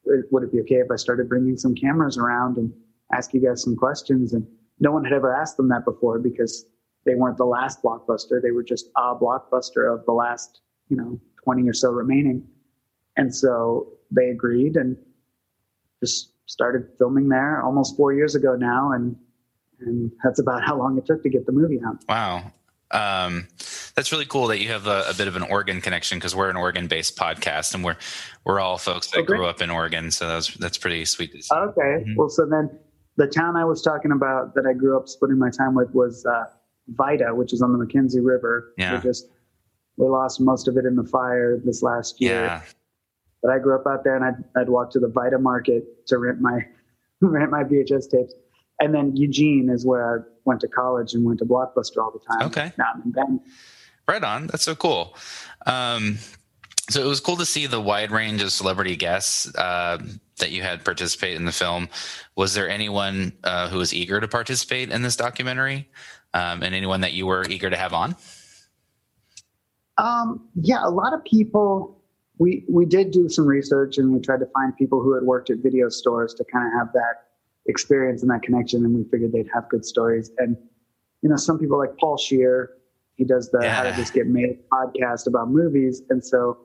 would 0.05 0.43
it 0.43 0.53
be 0.53 0.61
okay 0.61 0.77
if 0.77 0.91
I 0.91 0.97
started 0.97 1.29
bringing 1.29 1.57
some 1.57 1.75
cameras 1.75 2.19
around 2.19 2.57
and 2.57 2.73
ask 3.13 3.33
you 3.33 3.41
guys 3.41 3.63
some 3.63 3.77
questions? 3.77 4.33
And 4.33 4.47
no 4.81 4.93
one 4.93 5.05
had 5.05 5.13
ever 5.13 5.35
asked 5.35 5.57
them 5.57 5.69
that 5.69 5.85
before 5.85 6.19
because 6.19 6.67
they 7.05 7.15
weren't 7.15 7.37
the 7.37 7.45
last 7.45 7.83
blockbuster. 7.83 8.41
They 8.43 8.51
were 8.53 8.63
just 8.63 8.87
a 8.97 9.15
blockbuster 9.15 9.93
of 9.93 10.05
the 10.07 10.13
last, 10.13 10.61
you 10.89 10.97
know, 10.97 11.21
20 11.45 11.69
or 11.69 11.73
so 11.73 11.91
remaining. 11.91 12.47
And 13.17 13.35
so 13.35 13.89
they 14.11 14.29
agreed 14.31 14.77
and 14.77 14.97
just 16.01 16.33
started 16.47 16.89
filming 16.99 17.29
there 17.29 17.63
almost 17.63 17.97
four 17.97 18.13
years 18.13 18.35
ago 18.35 18.55
now. 18.57 18.93
And, 18.93 19.17
and 19.81 20.11
that's 20.25 20.39
about 20.41 20.63
how 20.65 20.77
long 20.77 20.97
it 20.99 21.07
took 21.07 21.23
to 21.23 21.29
get 21.29 21.47
the 21.47 21.53
movie 21.53 21.81
out. 21.87 21.97
Wow. 22.09 22.53
Um, 22.93 23.49
that's 23.97 24.13
really 24.13 24.27
cool 24.27 24.49
that 24.49 24.61
you 24.61 24.69
have 24.69 24.87
a, 24.87 25.05
a 25.09 25.15
bit 25.17 25.27
of 25.27 25.35
an 25.35 25.43
Oregon 25.45 25.81
connection 25.81 26.19
because 26.19 26.37
we're 26.37 26.51
an 26.51 26.57
Oregon-based 26.57 27.17
podcast, 27.17 27.75
and 27.75 27.83
we're 27.83 27.97
we're 28.45 28.61
all 28.61 28.77
folks 28.77 29.07
that 29.13 29.21
Oh, 29.21 29.23
great. 29.23 29.39
grew 29.39 29.47
up 29.47 29.63
in 29.63 29.71
Oregon. 29.71 30.11
So 30.11 30.29
that's 30.29 30.55
that's 30.59 30.77
pretty 30.77 31.07
sweet. 31.07 31.33
To 31.33 31.43
see. 31.43 31.55
Okay. 31.55 32.05
Mhm. 32.07 32.17
Well, 32.17 32.29
so 32.29 32.45
then 32.45 32.69
the 33.17 33.27
town 33.27 33.57
I 33.57 33.65
was 33.65 33.83
talking 33.83 34.13
about 34.13 34.55
that 34.55 34.67
I 34.67 34.73
grew 34.73 34.97
up 34.97 35.09
spending 35.09 35.39
my 35.39 35.51
time 35.51 35.75
with 35.75 35.95
was 35.95 36.25
uh, 36.25 36.45
Vida, 36.89 37.35
which 37.35 37.53
is 37.53 37.63
on 37.63 37.77
the 37.77 37.85
McKenzie 37.85 38.25
River. 38.25 38.73
Yeah. 38.77 38.97
We 38.97 39.03
just 39.03 39.29
we 39.97 40.07
lost 40.07 40.41
most 40.41 40.69
of 40.69 40.77
it 40.77 40.87
in 40.87 40.97
the 40.97 41.05
fire 41.05 41.61
this 41.63 41.83
last 41.83 42.21
year. 42.21 42.45
Yeah. 42.45 42.63
But 43.43 43.51
I 43.51 43.59
grew 43.59 43.75
up 43.75 43.87
out 43.87 44.05
there, 44.05 44.15
and 44.15 44.25
I'd, 44.25 44.61
I'd 44.61 44.69
walk 44.69 44.91
to 44.93 45.01
the 45.01 45.09
Vida 45.09 45.39
market 45.39 46.07
to 46.07 46.19
rent 46.19 46.41
my 46.41 46.61
rent 47.21 47.51
my 47.51 47.65
VHS 47.65 48.11
tapes. 48.11 48.35
And 48.81 48.95
then 48.95 49.15
Eugene 49.15 49.69
is 49.69 49.87
where 49.87 50.17
I 50.17 50.23
went 50.45 50.61
to 50.63 50.69
college 50.69 51.15
and 51.15 51.25
went 51.25 51.39
to 51.39 51.45
Blockbuster 51.45 51.99
all 52.03 52.11
the 52.11 52.19
time. 52.19 52.47
Okay. 52.49 52.73
Now 52.79 52.87
I'm 52.95 53.03
in 53.03 53.13
Bend. 53.13 53.41
Right 54.09 54.25
on. 54.25 54.49
That's 54.49 54.65
so 54.65 54.75
cool. 54.75 55.17
Um, 55.67 56.19
so 56.91 57.01
it 57.01 57.07
was 57.07 57.21
cool 57.21 57.37
to 57.37 57.47
see 57.47 57.67
the 57.67 57.81
wide 57.81 58.11
range 58.11 58.43
of 58.43 58.51
celebrity 58.51 58.97
guests 58.97 59.53
uh, 59.57 59.99
that 60.39 60.51
you 60.51 60.63
had 60.63 60.85
participate 60.85 61.37
in 61.37 61.45
the 61.45 61.53
film. 61.53 61.89
Was 62.37 62.55
there 62.55 62.69
anyone 62.69 63.33
uh, 63.45 63.69
who 63.69 63.79
was 63.79 63.95
eager 63.95 64.21
to 64.21 64.27
participate 64.27 64.91
in 64.91 65.03
this 65.03 65.15
documentary, 65.15 65.89
um, 66.35 66.63
and 66.63 66.75
anyone 66.75 67.03
that 67.03 67.13
you 67.13 67.27
were 67.27 67.45
eager 67.49 67.71
to 67.71 67.77
have 67.77 67.93
on? 67.93 68.17
Um, 69.99 70.49
yeah, 70.61 70.81
a 70.83 70.91
lot 70.91 71.13
of 71.13 71.25
people. 71.25 71.99
We 72.39 72.65
we 72.69 72.87
did 72.87 73.13
do 73.13 73.29
some 73.29 73.47
research 73.47 73.99
and 73.99 74.13
we 74.13 74.19
tried 74.19 74.41
to 74.41 74.47
find 74.47 74.77
people 74.77 75.01
who 75.01 75.15
had 75.15 75.23
worked 75.23 75.51
at 75.51 75.59
video 75.59 75.89
stores 75.89 76.35
to 76.35 76.45
kind 76.45 76.67
of 76.67 76.73
have 76.73 76.93
that 76.95 77.27
experience 77.67 78.23
and 78.23 78.31
that 78.33 78.43
connection, 78.43 78.85
and 78.85 78.95
we 78.95 79.05
figured 79.05 79.31
they'd 79.31 79.51
have 79.55 79.69
good 79.69 79.85
stories. 79.85 80.33
And 80.39 80.57
you 81.21 81.29
know, 81.29 81.37
some 81.37 81.61
people 81.61 81.79
like 81.79 81.97
Paul 81.99 82.17
Scheer, 82.17 82.73
he 83.15 83.25
does 83.25 83.51
the 83.51 83.69
How 83.69 83.85
Did 83.85 83.95
This 83.95 84.11
Get 84.11 84.27
Made 84.27 84.59
podcast 84.71 85.29
about 85.29 85.51
movies, 85.51 86.03
and 86.11 86.25
so 86.25 86.59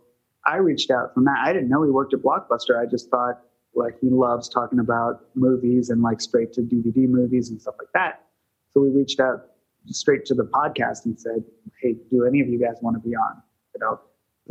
I 0.45 0.57
reached 0.57 0.91
out 0.91 1.13
from 1.13 1.25
that. 1.25 1.37
I 1.43 1.53
didn't 1.53 1.69
know 1.69 1.83
he 1.83 1.91
worked 1.91 2.13
at 2.13 2.21
Blockbuster. 2.21 2.81
I 2.81 2.85
just 2.85 3.09
thought 3.09 3.41
like 3.75 3.99
he 4.01 4.09
loves 4.09 4.49
talking 4.49 4.79
about 4.79 5.25
movies 5.35 5.89
and 5.89 6.01
like 6.01 6.19
straight 6.19 6.53
to 6.53 6.61
DVD 6.61 7.07
movies 7.07 7.49
and 7.49 7.61
stuff 7.61 7.75
like 7.79 7.91
that. 7.93 8.23
So 8.71 8.81
we 8.81 8.89
reached 8.89 9.19
out 9.19 9.47
straight 9.87 10.25
to 10.25 10.33
the 10.33 10.43
podcast 10.45 11.05
and 11.05 11.19
said, 11.19 11.43
"Hey, 11.81 11.95
do 12.09 12.25
any 12.25 12.41
of 12.41 12.47
you 12.47 12.59
guys 12.59 12.77
want 12.81 13.01
to 13.01 13.07
be 13.07 13.15
on?" 13.15 13.41
You 13.75 13.81
know, 13.81 13.99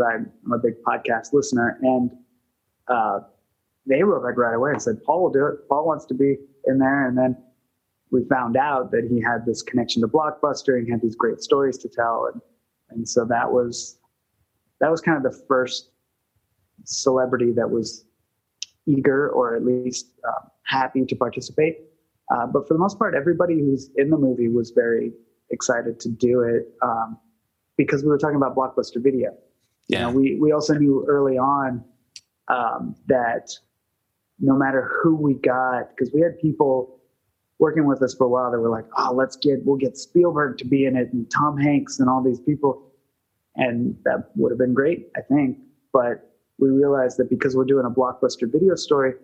I'm, 0.05 0.31
I'm 0.45 0.53
a 0.53 0.59
big 0.59 0.83
podcast 0.83 1.33
listener, 1.33 1.79
and 1.83 2.11
uh, 2.89 3.21
they 3.87 4.03
wrote 4.03 4.25
back 4.25 4.37
right 4.37 4.55
away 4.55 4.71
and 4.73 4.83
said, 4.83 5.03
"Paul 5.05 5.23
will 5.23 5.33
do 5.33 5.47
it. 5.47 5.69
Paul 5.69 5.87
wants 5.87 6.07
to 6.07 6.15
be 6.15 6.37
in 6.67 6.79
there." 6.79 7.07
And 7.07 7.17
then 7.17 7.37
we 8.11 8.25
found 8.25 8.57
out 8.57 8.91
that 8.93 9.07
he 9.11 9.21
had 9.21 9.45
this 9.45 9.63
connection 9.63 10.03
to 10.03 10.09
Blockbuster 10.09 10.79
and 10.79 10.91
had 10.91 11.03
these 11.03 11.17
great 11.17 11.41
stories 11.41 11.79
to 11.79 11.89
tell, 11.89 12.31
and 12.33 12.41
and 12.91 13.09
so 13.09 13.25
that 13.25 13.51
was 13.51 13.99
that 14.81 14.91
was 14.91 15.01
kind 15.01 15.17
of 15.17 15.23
the 15.23 15.45
first 15.49 15.91
celebrity 16.85 17.53
that 17.53 17.71
was 17.71 18.05
eager 18.87 19.29
or 19.31 19.57
at 19.57 19.65
least 19.65 20.13
uh, 20.27 20.49
happy 20.65 21.05
to 21.05 21.17
participate. 21.17 21.79
Uh, 22.31 22.47
but 22.47 22.67
for 22.67 22.75
the 22.75 22.79
most 22.79 22.99
part, 22.99 23.15
everybody 23.15 23.59
who's 23.59 23.91
in 23.97 24.11
the 24.11 24.17
movie 24.17 24.49
was 24.49 24.71
very 24.71 25.13
excited 25.51 26.01
to 26.01 26.09
do 26.09 26.41
it 26.41 26.69
um, 26.83 27.19
because 27.77 28.03
we 28.03 28.09
were 28.09 28.19
talking 28.19 28.37
about 28.37 28.57
blockbuster 28.57 29.03
video. 29.03 29.31
You 29.89 29.99
know, 29.99 30.11
we 30.11 30.35
we 30.41 30.51
also 30.51 30.75
knew 30.75 31.05
early 31.07 31.39
on 31.39 31.85
um, 32.49 32.97
that 33.07 33.51
no 34.41 34.57
matter 34.57 34.91
who 35.01 35.15
we 35.15 35.35
got, 35.35 35.91
because 35.91 36.13
we 36.13 36.21
had 36.21 36.39
people 36.41 36.99
working 37.61 37.87
with 37.87 38.03
us 38.03 38.13
for 38.13 38.25
a 38.25 38.29
while 38.29 38.51
that 38.51 38.59
were 38.59 38.69
like, 38.69 38.87
"Oh, 38.97 39.13
let's 39.15 39.37
get 39.37 39.65
we'll 39.65 39.77
get 39.77 39.97
Spielberg 39.97 40.59
to 40.59 40.65
be 40.65 40.87
in 40.87 40.97
it 40.97 41.13
and 41.13 41.31
Tom 41.31 41.57
Hanks 41.57 42.01
and 42.01 42.09
all 42.09 42.21
these 42.21 42.41
people," 42.41 42.86
and 43.57 43.97
that 44.05 44.31
would 44.37 44.51
have 44.51 44.59
been 44.59 44.75
great, 44.75 45.09
I 45.17 45.21
think. 45.21 45.59
But 45.93 46.35
we 46.59 46.71
realized 46.71 47.19
that 47.19 47.31
because 47.31 47.57
we're 47.57 47.65
doing 47.65 47.87
a 47.87 47.91
blockbuster 47.91 48.51
video 48.51 48.75
story, 48.75 49.15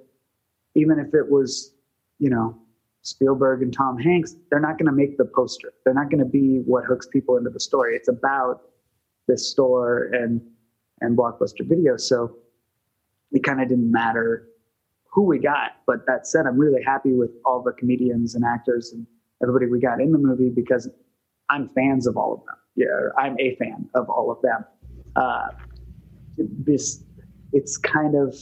even 0.74 0.98
if 0.98 1.14
it 1.14 1.30
was, 1.30 1.74
you 2.18 2.30
know, 2.30 2.56
Spielberg 3.02 3.62
and 3.62 3.72
Tom 3.72 3.98
Hanks, 3.98 4.36
they're 4.50 4.60
not 4.60 4.78
going 4.78 4.86
to 4.86 4.92
make 4.92 5.18
the 5.18 5.24
poster. 5.24 5.72
They're 5.84 5.94
not 5.94 6.10
going 6.10 6.20
to 6.20 6.30
be 6.30 6.58
what 6.64 6.84
hooks 6.84 7.06
people 7.06 7.36
into 7.36 7.50
the 7.50 7.60
story. 7.60 7.96
It's 7.96 8.08
about 8.08 8.62
this 9.26 9.48
store 9.48 10.04
and 10.12 10.40
and 11.00 11.18
blockbuster 11.18 11.66
video. 11.66 11.96
So 11.96 12.36
it 13.32 13.42
kind 13.42 13.60
of 13.60 13.68
didn't 13.68 13.90
matter 13.90 14.48
who 15.10 15.22
we 15.22 15.38
got. 15.38 15.72
But 15.86 16.06
that 16.06 16.26
said, 16.26 16.46
I'm 16.46 16.58
really 16.58 16.82
happy 16.82 17.12
with 17.12 17.30
all 17.44 17.62
the 17.62 17.72
comedians 17.72 18.34
and 18.34 18.44
actors 18.44 18.92
and 18.92 19.06
everybody 19.42 19.66
we 19.66 19.80
got 19.80 20.00
in 20.00 20.12
the 20.12 20.18
movie 20.18 20.50
because 20.50 20.88
I'm 21.50 21.68
fans 21.70 22.06
of 22.06 22.16
all 22.16 22.34
of 22.34 22.40
them. 22.40 22.56
Yeah, 22.74 22.86
I'm 23.18 23.36
a 23.38 23.54
fan 23.56 23.88
of 23.94 24.08
all 24.08 24.30
of 24.30 24.40
them. 24.42 24.64
Uh, 25.16 25.48
this 26.38 27.04
it's 27.52 27.76
kind 27.76 28.14
of 28.14 28.34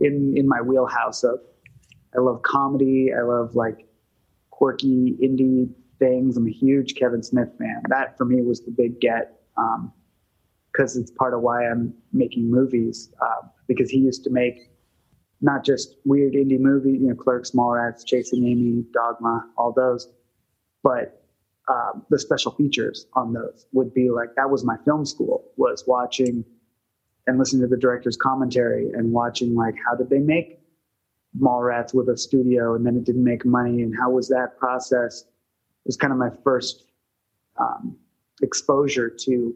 in 0.00 0.34
in 0.36 0.48
my 0.48 0.60
wheelhouse 0.60 1.24
of 1.24 1.40
I 2.16 2.20
love 2.20 2.42
comedy. 2.42 3.12
I 3.16 3.22
love 3.22 3.54
like 3.54 3.86
quirky 4.50 5.16
indie 5.22 5.70
things. 5.98 6.36
I'm 6.36 6.46
a 6.46 6.50
huge 6.50 6.94
Kevin 6.94 7.22
Smith 7.22 7.48
fan. 7.58 7.82
That 7.88 8.16
for 8.16 8.24
me 8.24 8.42
was 8.42 8.60
the 8.60 8.70
big 8.70 9.00
get 9.00 9.40
because 10.72 10.96
it's 10.96 11.10
part 11.10 11.34
of 11.34 11.40
why 11.40 11.66
I'm 11.66 11.94
making 12.12 12.50
movies. 12.50 13.12
Uh, 13.20 13.48
because 13.66 13.90
he 13.90 13.98
used 13.98 14.24
to 14.24 14.30
make 14.30 14.70
not 15.40 15.64
just 15.64 15.96
weird 16.04 16.34
indie 16.34 16.58
movies, 16.58 17.00
you 17.00 17.08
know, 17.08 17.14
Clerks, 17.14 17.50
Mallrats, 17.50 18.06
Chasing 18.06 18.46
Amy, 18.46 18.84
Dogma, 18.92 19.48
all 19.56 19.72
those, 19.72 20.08
but 20.82 21.21
um, 21.68 22.04
the 22.10 22.18
special 22.18 22.52
features 22.52 23.06
on 23.14 23.32
those 23.32 23.66
would 23.72 23.94
be 23.94 24.10
like 24.10 24.34
that 24.34 24.50
was 24.50 24.64
my 24.64 24.76
film 24.84 25.06
school 25.06 25.44
was 25.56 25.84
watching 25.86 26.44
and 27.26 27.38
listening 27.38 27.62
to 27.62 27.68
the 27.68 27.76
director's 27.76 28.16
commentary 28.16 28.90
and 28.92 29.12
watching 29.12 29.54
like 29.54 29.74
how 29.86 29.94
did 29.94 30.10
they 30.10 30.18
make 30.18 30.58
Mallrats 31.38 31.94
with 31.94 32.08
a 32.08 32.16
studio 32.16 32.74
and 32.74 32.84
then 32.84 32.96
it 32.96 33.04
didn't 33.04 33.24
make 33.24 33.44
money 33.44 33.82
and 33.82 33.94
how 33.96 34.10
was 34.10 34.28
that 34.28 34.58
process? 34.58 35.22
It 35.22 35.86
was 35.86 35.96
kind 35.96 36.12
of 36.12 36.18
my 36.18 36.30
first 36.42 36.84
um, 37.58 37.96
exposure 38.42 39.08
to 39.08 39.54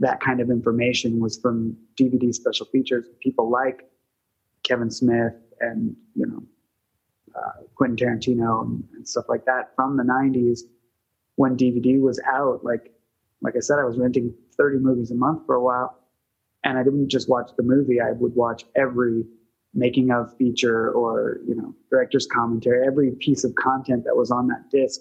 that 0.00 0.20
kind 0.20 0.40
of 0.40 0.50
information 0.50 1.20
was 1.20 1.38
from 1.38 1.76
DVD 1.96 2.34
special 2.34 2.66
features 2.66 3.06
people 3.20 3.48
like 3.48 3.88
Kevin 4.64 4.90
Smith 4.90 5.34
and 5.60 5.96
you 6.14 6.26
know 6.26 6.42
uh, 7.36 7.62
Quentin 7.74 7.96
Tarantino 7.96 8.64
and, 8.64 8.84
and 8.94 9.08
stuff 9.08 9.26
like 9.28 9.44
that 9.44 9.74
from 9.76 9.96
the 9.96 10.02
90s 10.02 10.60
when 11.38 11.56
DVD 11.56 12.00
was 12.00 12.20
out 12.26 12.64
like 12.64 12.92
like 13.40 13.54
I 13.56 13.60
said 13.60 13.78
I 13.78 13.84
was 13.84 13.98
renting 13.98 14.34
30 14.56 14.78
movies 14.78 15.10
a 15.12 15.14
month 15.14 15.46
for 15.46 15.54
a 15.54 15.62
while 15.62 15.96
and 16.64 16.76
I 16.76 16.82
didn't 16.82 17.08
just 17.08 17.28
watch 17.28 17.50
the 17.56 17.62
movie. 17.62 18.00
I 18.00 18.12
would 18.12 18.34
watch 18.34 18.64
every 18.76 19.24
making 19.74 20.10
of 20.10 20.36
feature 20.36 20.90
or 20.90 21.38
you 21.46 21.54
know 21.54 21.74
director's 21.90 22.26
commentary, 22.26 22.86
every 22.86 23.12
piece 23.12 23.44
of 23.44 23.54
content 23.54 24.04
that 24.04 24.16
was 24.16 24.30
on 24.30 24.48
that 24.48 24.70
disc. 24.70 25.00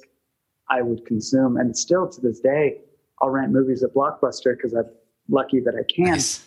I 0.70 0.82
would 0.82 1.06
consume, 1.06 1.58
and 1.58 1.76
still 1.78 2.10
to 2.10 2.22
this 2.22 2.40
day, 2.40 2.82
I'll 3.22 3.30
rent 3.30 3.52
movies 3.52 3.84
at 3.84 3.94
Blockbuster 3.94 4.56
because 4.56 4.74
I'm 4.74 4.86
lucky 5.30 5.62
that 5.62 5.74
I 5.76 5.84
can. 5.92 6.12
Nice. 6.12 6.46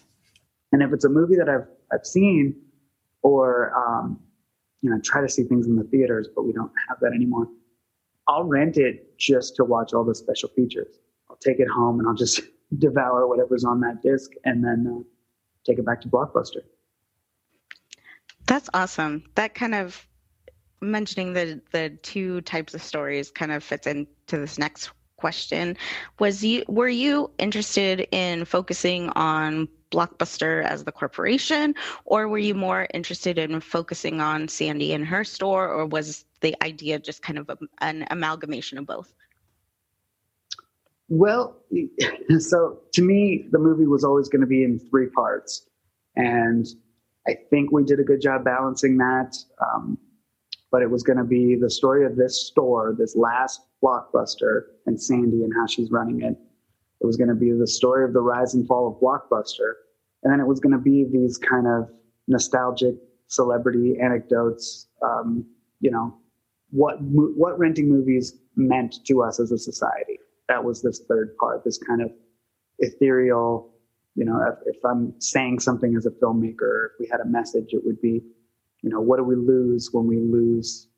And 0.73 0.83
if 0.83 0.93
it's 0.93 1.05
a 1.05 1.09
movie 1.09 1.37
that 1.37 1.49
I've 1.49 1.67
I've 1.93 2.07
seen, 2.07 2.55
or 3.23 3.73
um, 3.75 4.21
you 4.83 4.91
know, 4.91 5.01
try 5.03 5.21
to 5.21 5.29
see 5.29 5.43
things 5.43 5.67
in 5.67 5.77
the 5.77 5.85
theaters, 5.85 6.29
but 6.35 6.45
we 6.45 6.53
don't 6.53 6.73
have 6.89 6.99
that 7.01 7.13
anymore. 7.13 7.49
I'll 8.29 8.45
rent 8.45 8.77
it 8.77 9.17
just 9.19 9.57
to 9.57 9.65
watch 9.65 9.93
all 9.93 10.05
the 10.05 10.15
special 10.15 10.49
features. 10.51 10.99
I'll 11.29 11.37
take 11.37 11.61
it 11.61 11.69
home 11.69 11.99
and 11.99 12.09
I'll 12.09 12.15
just 12.15 12.41
devour 12.79 13.27
whatever's 13.27 13.65
on 13.65 13.81
that 13.81 14.03
disc 14.03 14.31
and 14.45 14.65
then 14.65 14.87
uh, 14.87 15.03
take 15.67 15.79
it 15.79 15.85
back 15.85 16.01
to 16.03 16.09
Blockbuster. 16.09 16.63
That's 18.47 18.71
awesome. 18.75 19.25
That 19.35 19.55
kind 19.55 19.75
of 19.75 20.07
mentioning 20.81 21.35
the 21.35 21.61
the 21.73 21.91
two 22.03 22.41
types 22.43 22.75
of 22.75 22.83
stories 22.83 23.31
kind 23.31 23.53
of 23.53 23.63
fits 23.63 23.87
into 23.87 24.09
this 24.39 24.59
next 24.59 24.91
question. 25.17 25.77
Was 26.19 26.43
you 26.43 26.65
were 26.67 26.89
you 26.89 27.31
interested 27.39 28.09
in 28.11 28.45
focusing 28.45 29.11
on 29.11 29.69
Blockbuster 29.91 30.65
as 30.65 30.85
the 30.85 30.93
corporation, 30.93 31.75
or 32.05 32.29
were 32.29 32.39
you 32.39 32.55
more 32.55 32.87
interested 32.95 33.39
in 33.39 33.61
focusing 33.61 34.21
on 34.21 34.49
Sandy 34.49 34.93
and 34.93 35.05
her 35.07 35.25
store, 35.25 35.69
or 35.69 35.87
was 35.87 36.25
the 36.41 36.57
idea 36.63 36.99
just 36.99 37.23
kind 37.23 37.39
of 37.39 37.49
a, 37.49 37.59
an 37.81 38.07
amalgamation 38.11 38.79
of 38.79 38.87
both? 38.87 39.13
Well, 41.09 41.57
so 42.39 42.79
to 42.93 43.03
me, 43.03 43.49
the 43.51 43.59
movie 43.59 43.87
was 43.87 44.05
always 44.05 44.29
going 44.29 44.43
to 44.43 44.47
be 44.47 44.65
in 44.65 44.79
three 44.79 45.09
parts. 45.09 45.67
And 46.17 46.67
I 47.29 47.37
think 47.51 47.73
we 47.73 47.85
did 47.85 48.01
a 48.01 48.05
good 48.05 48.21
job 48.21 48.45
balancing 48.45 48.97
that. 48.99 49.37
Um, 49.61 49.99
but 50.71 50.83
it 50.83 50.91
was 50.91 51.03
going 51.03 51.19
to 51.19 51.25
be 51.25 51.57
the 51.57 51.69
story 51.69 52.07
of 52.07 52.17
this 52.17 52.47
store, 52.47 52.95
this 52.97 53.17
last 53.17 53.61
blockbuster, 53.83 54.63
and 54.87 55.01
Sandy 55.01 55.43
and 55.43 55.53
how 55.55 55.67
she's 55.67 55.91
running 55.91 56.23
it. 56.23 56.37
It 57.01 57.07
was 57.07 57.17
going 57.17 57.29
to 57.29 57.35
be 57.35 57.53
the 57.53 57.67
story 57.67 58.05
of 58.05 58.13
the 58.13 58.21
rise 58.21 58.55
and 58.55 58.67
fall 58.67 58.87
of 58.89 59.01
Blockbuster. 59.01 59.73
And 60.23 60.33
then 60.33 60.41
it 60.41 60.47
was 60.47 60.61
going 60.61 60.73
to 60.73 60.79
be 60.79 61.07
these 61.11 61.39
kind 61.39 61.67
of 61.67 61.91
nostalgic 62.29 62.95
celebrity 63.29 63.97
anecdotes, 64.01 64.89
um, 65.03 65.47
you 65.81 65.91
know, 65.91 66.15
what, 66.71 66.97
what 67.01 67.59
renting 67.59 67.89
movies 67.89 68.35
meant 68.55 69.05
to 69.07 69.23
us 69.23 69.41
as 69.41 69.51
a 69.51 69.59
society 69.59 70.19
that 70.51 70.63
was 70.63 70.83
this 70.83 71.01
third 71.09 71.37
part, 71.39 71.65
this 71.65 71.79
kind 71.79 72.03
of 72.03 72.11
ethereal, 72.81 73.73
you 74.17 74.25
know, 74.25 74.37
if, 74.49 74.75
if, 74.75 74.85
I'm 74.85 75.15
saying 75.21 75.61
something 75.61 75.95
as 75.97 76.07
a 76.07 76.11
filmmaker, 76.11 76.87
if 76.87 76.93
we 76.99 77.09
had 77.11 77.21
a 77.21 77.25
message, 77.25 77.69
it 77.73 77.83
would 77.85 78.01
be, 78.01 78.21
you 78.83 78.91
know, 78.91 79.01
what 79.01 79.19
do 79.19 79.23
we 79.23 79.37
lose 79.37 79.91
when 79.93 80.07
we 80.09 80.19
lose 80.19 80.89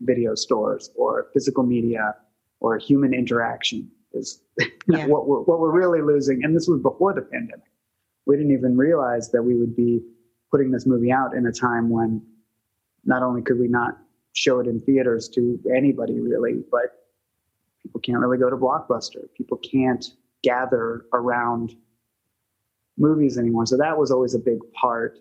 video 0.00 0.36
stores 0.36 0.90
or 0.96 1.26
physical 1.34 1.64
media 1.64 2.14
or 2.60 2.78
human 2.78 3.12
interaction 3.12 3.90
is 4.14 4.40
yeah. 4.88 5.06
what 5.06 5.26
we're, 5.26 5.40
what 5.40 5.60
we're 5.60 5.72
really 5.72 6.02
losing. 6.02 6.44
And 6.44 6.54
this 6.54 6.68
was 6.68 6.80
before 6.80 7.14
the 7.14 7.22
pandemic. 7.22 7.66
We 8.26 8.36
didn't 8.36 8.52
even 8.52 8.76
realize 8.76 9.30
that 9.32 9.42
we 9.42 9.56
would 9.56 9.74
be 9.74 10.00
putting 10.50 10.70
this 10.70 10.86
movie 10.86 11.10
out 11.10 11.34
in 11.34 11.46
a 11.46 11.52
time 11.52 11.90
when 11.90 12.22
not 13.04 13.22
only 13.22 13.42
could 13.42 13.58
we 13.58 13.68
not 13.68 13.98
show 14.32 14.60
it 14.60 14.66
in 14.66 14.80
theaters 14.80 15.28
to 15.30 15.58
anybody 15.74 16.20
really, 16.20 16.62
but 16.70 17.02
People 17.82 18.00
can't 18.00 18.18
really 18.18 18.38
go 18.38 18.48
to 18.48 18.56
Blockbuster. 18.56 19.32
People 19.36 19.58
can't 19.58 20.04
gather 20.42 21.06
around 21.12 21.74
movies 22.96 23.38
anymore. 23.38 23.66
So 23.66 23.76
that 23.76 23.98
was 23.98 24.10
always 24.10 24.34
a 24.34 24.38
big 24.38 24.58
part 24.80 25.18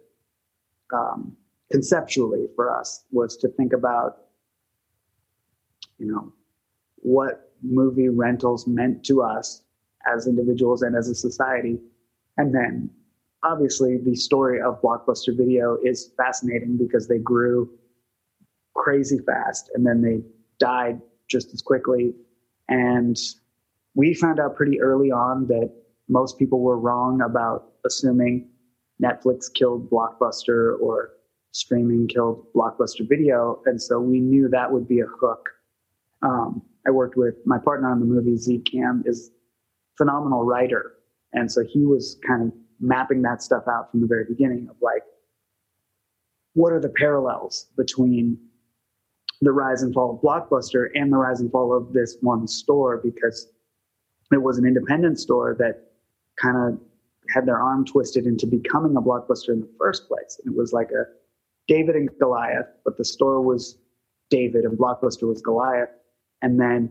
um, 0.93 1.36
conceptually 1.71 2.48
for 2.55 2.75
us 2.75 3.03
was 3.12 3.38
to 3.38 3.48
think 3.50 3.74
about, 3.74 4.17
you 5.98 6.12
know, 6.12 6.33
what 7.01 7.51
movie 7.62 8.10
rentals 8.10 8.67
meant 8.67 9.03
to 9.05 9.22
us 9.22 9.62
as 10.12 10.27
individuals 10.27 10.81
and 10.81 10.96
as 10.96 11.10
a 11.10 11.15
society. 11.15 11.79
And 12.38 12.53
then 12.53 12.89
obviously 13.43 13.98
the 13.98 14.15
story 14.15 14.62
of 14.62 14.81
Blockbuster 14.81 15.36
Video 15.36 15.77
is 15.84 16.12
fascinating 16.17 16.77
because 16.77 17.08
they 17.08 17.20
grew 17.20 17.70
crazy 18.75 19.20
fast 19.20 19.70
and 19.75 19.86
then 19.86 20.01
they 20.01 20.22
died 20.60 21.01
just 21.29 21.53
as 21.53 21.62
quickly. 21.62 22.13
And 22.70 23.17
we 23.96 24.13
found 24.13 24.39
out 24.39 24.55
pretty 24.55 24.79
early 24.79 25.12
on 25.12 25.48
that 25.48 25.72
most 26.08 26.39
people 26.39 26.62
were 26.62 26.77
wrong 26.77 27.22
about 27.22 27.72
assuming 27.86 28.48
Netflix 29.01 29.53
killed 29.53 29.89
Blockbuster 29.89 30.79
or 30.79 31.12
streaming 31.51 32.08
killed 32.08 32.46
Blockbuster 32.55 33.08
Video. 33.08 33.62
And 33.65 33.81
so 33.81 34.00
we 34.00 34.20
knew 34.20 34.48
that 34.50 34.72
would 34.72 34.88
be 34.88 35.00
a 35.00 35.05
hook. 35.05 35.50
Um, 36.22 36.62
I 36.88 36.91
worked 36.91 37.15
with 37.15 37.35
my 37.45 37.57
partner 37.57 37.89
on 37.91 38.00
the 38.00 38.05
movie, 38.05 38.38
Zeke 38.38 38.65
Kamm, 38.71 39.03
is 39.05 39.31
phenomenal 39.97 40.43
writer. 40.43 40.93
And 41.33 41.51
so 41.51 41.63
he 41.63 41.85
was 41.85 42.17
kind 42.27 42.41
of 42.43 42.53
mapping 42.79 43.21
that 43.21 43.41
stuff 43.41 43.63
out 43.69 43.91
from 43.91 44.01
the 44.01 44.07
very 44.07 44.25
beginning 44.25 44.67
of 44.69 44.75
like, 44.81 45.03
what 46.53 46.73
are 46.73 46.79
the 46.79 46.89
parallels 46.89 47.67
between 47.77 48.38
the 49.41 49.51
rise 49.51 49.81
and 49.81 49.93
fall 49.93 50.15
of 50.15 50.21
Blockbuster 50.21 50.89
and 50.93 51.11
the 51.11 51.17
rise 51.17 51.39
and 51.39 51.51
fall 51.51 51.75
of 51.75 51.93
this 51.93 52.17
one 52.21 52.47
store 52.47 52.97
because 52.97 53.47
it 54.31 54.41
was 54.41 54.57
an 54.57 54.65
independent 54.65 55.19
store 55.19 55.55
that 55.59 55.91
kind 56.41 56.57
of 56.57 56.79
had 57.33 57.45
their 57.45 57.59
arm 57.59 57.85
twisted 57.85 58.25
into 58.25 58.47
becoming 58.47 58.95
a 58.95 59.01
blockbuster 59.01 59.50
in 59.50 59.61
the 59.61 59.69
first 59.77 60.07
place. 60.07 60.39
And 60.43 60.53
it 60.53 60.57
was 60.57 60.73
like 60.73 60.89
a 60.91 61.05
David 61.67 61.95
and 61.95 62.09
Goliath, 62.19 62.67
but 62.83 62.97
the 62.97 63.05
store 63.05 63.41
was 63.41 63.77
David 64.29 64.63
and 64.65 64.77
Blockbuster 64.77 65.27
was 65.27 65.41
Goliath. 65.41 65.89
And 66.41 66.60
then 66.60 66.89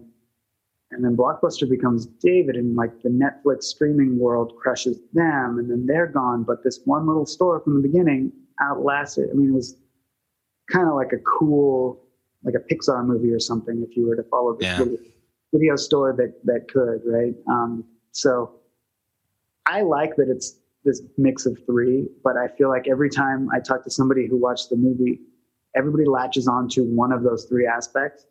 and 0.92 1.04
then 1.04 1.16
Blockbuster 1.16 1.68
becomes 1.68 2.06
David 2.20 2.56
and 2.56 2.74
like 2.74 2.90
the 3.04 3.10
Netflix 3.10 3.62
streaming 3.64 4.18
world 4.18 4.52
crushes 4.60 4.98
them 5.12 5.58
and 5.58 5.70
then 5.70 5.86
they're 5.86 6.06
gone. 6.08 6.42
But 6.42 6.62
this 6.64 6.80
one 6.84 7.06
little 7.06 7.26
store 7.26 7.60
from 7.60 7.74
the 7.74 7.80
beginning 7.80 8.32
outlasted. 8.60 9.30
I 9.30 9.34
mean, 9.34 9.50
it 9.50 9.54
was 9.54 9.76
kind 10.68 10.88
of 10.88 10.94
like 10.94 11.12
a 11.12 11.18
cool, 11.18 11.96
like 12.42 12.54
a 12.54 12.74
Pixar 12.74 13.04
movie 13.04 13.30
or 13.30 13.38
something 13.38 13.84
if 13.88 13.96
you 13.96 14.06
were 14.08 14.16
to 14.16 14.24
follow 14.24 14.54
the 14.54 14.64
Yeah. 14.64 14.78
video, 14.78 14.98
video 15.52 15.76
store 15.76 16.12
that 16.14 16.32
that 16.44 16.66
could, 16.68 17.02
right? 17.04 17.34
Um, 17.48 17.84
so 18.10 18.50
I 19.66 19.82
like 19.82 20.16
that 20.16 20.28
it's 20.28 20.56
this 20.84 21.02
mix 21.18 21.46
of 21.46 21.56
three, 21.66 22.08
but 22.24 22.36
I 22.36 22.48
feel 22.48 22.68
like 22.68 22.88
every 22.88 23.10
time 23.10 23.48
I 23.52 23.60
talk 23.60 23.84
to 23.84 23.90
somebody 23.90 24.26
who 24.26 24.36
watched 24.36 24.70
the 24.70 24.76
movie, 24.76 25.20
everybody 25.76 26.04
latches 26.04 26.48
on 26.48 26.68
to 26.70 26.82
one 26.82 27.12
of 27.12 27.22
those 27.22 27.44
three 27.44 27.66
aspects. 27.66 28.24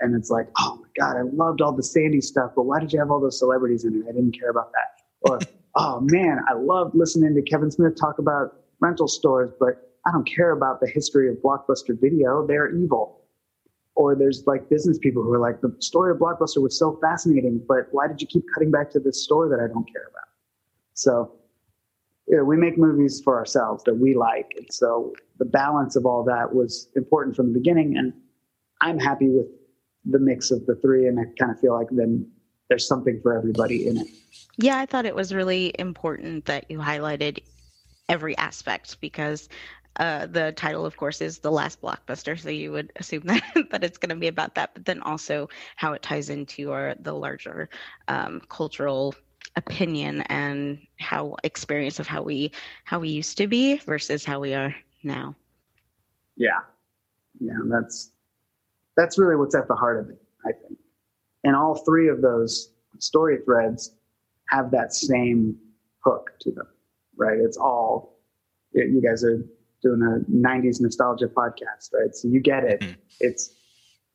And 0.00 0.14
it's 0.14 0.30
like, 0.30 0.48
oh 0.58 0.78
my 0.80 0.88
God, 0.98 1.16
I 1.16 1.22
loved 1.22 1.60
all 1.60 1.72
the 1.72 1.82
Sandy 1.82 2.20
stuff, 2.20 2.52
but 2.54 2.62
why 2.62 2.80
did 2.80 2.92
you 2.92 2.98
have 2.98 3.10
all 3.10 3.20
those 3.20 3.38
celebrities 3.38 3.84
in 3.84 3.94
it? 3.96 4.04
I 4.08 4.12
didn't 4.12 4.38
care 4.38 4.50
about 4.50 4.72
that. 4.72 5.02
Or, 5.22 5.38
oh 5.74 6.00
man, 6.00 6.38
I 6.48 6.54
loved 6.54 6.94
listening 6.94 7.34
to 7.34 7.42
Kevin 7.42 7.70
Smith 7.70 7.94
talk 7.98 8.18
about 8.18 8.56
rental 8.80 9.08
stores, 9.08 9.50
but 9.58 9.92
I 10.06 10.12
don't 10.12 10.26
care 10.26 10.52
about 10.52 10.80
the 10.80 10.88
history 10.88 11.28
of 11.28 11.36
Blockbuster 11.36 11.98
Video. 12.00 12.46
They're 12.46 12.74
evil. 12.74 13.22
Or 13.94 14.14
there's 14.14 14.44
like 14.46 14.68
business 14.68 14.98
people 14.98 15.22
who 15.22 15.32
are 15.32 15.38
like, 15.38 15.62
the 15.62 15.74
story 15.78 16.12
of 16.12 16.18
Blockbuster 16.18 16.60
was 16.60 16.78
so 16.78 16.98
fascinating, 17.00 17.62
but 17.66 17.88
why 17.92 18.06
did 18.06 18.20
you 18.20 18.26
keep 18.26 18.44
cutting 18.54 18.70
back 18.70 18.90
to 18.90 19.00
this 19.00 19.24
store 19.24 19.48
that 19.48 19.58
I 19.58 19.66
don't 19.66 19.90
care 19.90 20.08
about? 20.10 20.28
So 20.92 21.32
you 22.28 22.36
know, 22.36 22.44
we 22.44 22.56
make 22.56 22.76
movies 22.76 23.20
for 23.22 23.36
ourselves 23.38 23.84
that 23.84 23.94
we 23.94 24.14
like. 24.14 24.52
And 24.56 24.66
so 24.70 25.14
the 25.38 25.44
balance 25.44 25.96
of 25.96 26.06
all 26.06 26.24
that 26.24 26.54
was 26.54 26.88
important 26.96 27.36
from 27.36 27.52
the 27.52 27.58
beginning. 27.58 27.96
And 27.96 28.12
I'm 28.80 28.98
happy 28.98 29.28
with 29.28 29.46
the 30.10 30.18
mix 30.18 30.50
of 30.50 30.64
the 30.66 30.76
three. 30.76 31.06
And 31.06 31.18
I 31.18 31.24
kind 31.38 31.52
of 31.52 31.60
feel 31.60 31.74
like 31.74 31.88
then 31.90 32.26
there's 32.68 32.86
something 32.86 33.20
for 33.22 33.36
everybody 33.36 33.86
in 33.86 33.98
it. 33.98 34.06
Yeah, 34.56 34.78
I 34.78 34.86
thought 34.86 35.06
it 35.06 35.14
was 35.14 35.34
really 35.34 35.74
important 35.78 36.46
that 36.46 36.70
you 36.70 36.78
highlighted 36.78 37.42
every 38.08 38.36
aspect 38.38 39.00
because 39.00 39.48
uh, 39.98 40.26
the 40.26 40.52
title, 40.52 40.84
of 40.84 40.96
course, 40.96 41.20
is 41.20 41.38
The 41.38 41.50
Last 41.50 41.80
Blockbuster. 41.80 42.38
So 42.38 42.50
you 42.50 42.72
would 42.72 42.92
assume 42.96 43.22
that, 43.24 43.42
that 43.70 43.84
it's 43.84 43.98
going 43.98 44.10
to 44.10 44.16
be 44.16 44.28
about 44.28 44.54
that, 44.54 44.74
but 44.74 44.84
then 44.84 45.00
also 45.02 45.48
how 45.76 45.92
it 45.92 46.02
ties 46.02 46.30
into 46.30 46.72
our, 46.72 46.94
the 47.00 47.12
larger 47.12 47.68
um, 48.08 48.42
cultural 48.48 49.14
opinion 49.56 50.20
and 50.22 50.78
how 50.98 51.36
experience 51.42 51.98
of 51.98 52.06
how 52.06 52.20
we 52.22 52.50
how 52.84 52.98
we 52.98 53.08
used 53.08 53.38
to 53.38 53.46
be 53.46 53.76
versus 53.78 54.24
how 54.24 54.38
we 54.38 54.52
are 54.52 54.74
now. 55.02 55.34
Yeah. 56.36 56.60
Yeah. 57.40 57.54
That's, 57.64 58.12
that's 58.96 59.18
really 59.18 59.36
what's 59.36 59.54
at 59.54 59.68
the 59.68 59.74
heart 59.74 60.00
of 60.00 60.10
it, 60.10 60.20
I 60.44 60.52
think. 60.52 60.78
And 61.44 61.54
all 61.54 61.76
three 61.84 62.08
of 62.08 62.22
those 62.22 62.72
story 62.98 63.38
threads 63.44 63.94
have 64.50 64.70
that 64.70 64.92
same 64.92 65.56
hook 66.00 66.30
to 66.40 66.50
them, 66.50 66.66
right? 67.16 67.38
It's 67.38 67.56
all, 67.56 68.18
you 68.72 69.02
guys 69.02 69.22
are 69.24 69.44
doing 69.82 70.02
a 70.02 70.30
90s 70.30 70.80
nostalgia 70.80 71.26
podcast, 71.26 71.92
right? 71.92 72.14
So 72.14 72.28
you 72.28 72.40
get 72.40 72.64
it. 72.64 72.80
Mm-hmm. 72.80 72.92
It's, 73.20 73.54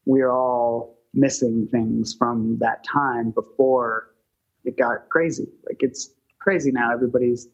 we're 0.06 0.32
all 0.32 0.98
missing 1.14 1.68
things 1.72 2.16
from 2.18 2.58
that 2.60 2.84
time 2.84 3.32
before 3.32 4.16
it 4.64 4.78
got 4.78 5.10
crazy. 5.10 5.48
Like 5.68 5.78
it's 5.82 6.12
crazy 6.40 6.72
now. 6.72 6.92
Everybody's 6.92 7.48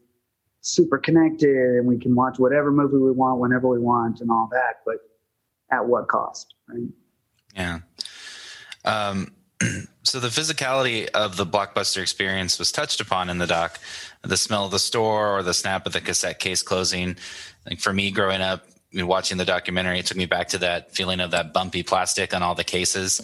super 0.60 0.98
connected 0.98 1.76
and 1.76 1.86
we 1.86 1.98
can 1.98 2.14
watch 2.14 2.38
whatever 2.38 2.70
movie 2.70 2.96
we 2.96 3.12
want 3.12 3.40
whenever 3.40 3.68
we 3.68 3.78
want 3.78 4.20
and 4.20 4.30
all 4.30 4.48
that. 4.52 4.80
But 4.84 4.96
at 5.70 5.86
what 5.86 6.08
cost, 6.08 6.54
right? 6.68 6.88
Yeah. 7.58 7.80
Um, 8.84 9.32
so 10.02 10.20
the 10.20 10.28
physicality 10.28 11.08
of 11.08 11.36
the 11.36 11.44
blockbuster 11.44 12.00
experience 12.00 12.58
was 12.58 12.72
touched 12.72 13.00
upon 13.00 13.28
in 13.28 13.38
the 13.38 13.46
doc. 13.46 13.78
The 14.22 14.36
smell 14.36 14.66
of 14.66 14.70
the 14.70 14.78
store 14.78 15.36
or 15.36 15.42
the 15.42 15.54
snap 15.54 15.86
of 15.86 15.92
the 15.92 16.00
cassette 16.00 16.38
case 16.38 16.62
closing. 16.62 17.16
Like 17.68 17.80
for 17.80 17.92
me, 17.92 18.10
growing 18.10 18.40
up, 18.40 18.64
watching 18.94 19.36
the 19.36 19.44
documentary, 19.44 19.98
it 19.98 20.06
took 20.06 20.16
me 20.16 20.26
back 20.26 20.48
to 20.48 20.58
that 20.58 20.94
feeling 20.94 21.20
of 21.20 21.32
that 21.32 21.52
bumpy 21.52 21.82
plastic 21.82 22.32
on 22.34 22.42
all 22.42 22.54
the 22.54 22.64
cases. 22.64 23.20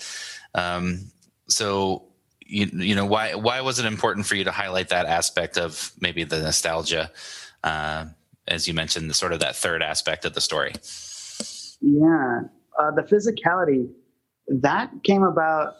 Um, 0.54 1.10
so 1.48 2.04
you 2.46 2.66
you 2.72 2.94
know 2.94 3.06
why 3.06 3.34
why 3.34 3.60
was 3.62 3.78
it 3.78 3.86
important 3.86 4.26
for 4.26 4.34
you 4.34 4.44
to 4.44 4.50
highlight 4.50 4.88
that 4.90 5.06
aspect 5.06 5.56
of 5.56 5.92
maybe 6.00 6.24
the 6.24 6.40
nostalgia, 6.40 7.10
uh, 7.62 8.06
as 8.46 8.68
you 8.68 8.74
mentioned, 8.74 9.08
the 9.08 9.14
sort 9.14 9.32
of 9.32 9.40
that 9.40 9.56
third 9.56 9.82
aspect 9.82 10.24
of 10.24 10.34
the 10.34 10.40
story? 10.40 10.72
Yeah. 11.80 12.40
Uh, 12.78 12.90
the 12.90 13.02
physicality, 13.02 13.88
that 14.48 14.90
came 15.04 15.22
about 15.22 15.74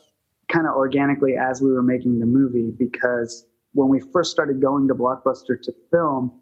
kind 0.49 0.67
of 0.67 0.75
organically 0.75 1.37
as 1.37 1.61
we 1.61 1.73
were 1.73 1.83
making 1.83 2.19
the 2.19 2.27
movie 2.27 2.71
because 2.79 3.47
when 3.73 3.89
we 3.89 4.01
first 4.13 4.31
started 4.31 4.61
going 4.61 4.89
to 4.89 4.95
Blockbuster 4.95 5.61
to 5.63 5.75
film, 5.91 6.41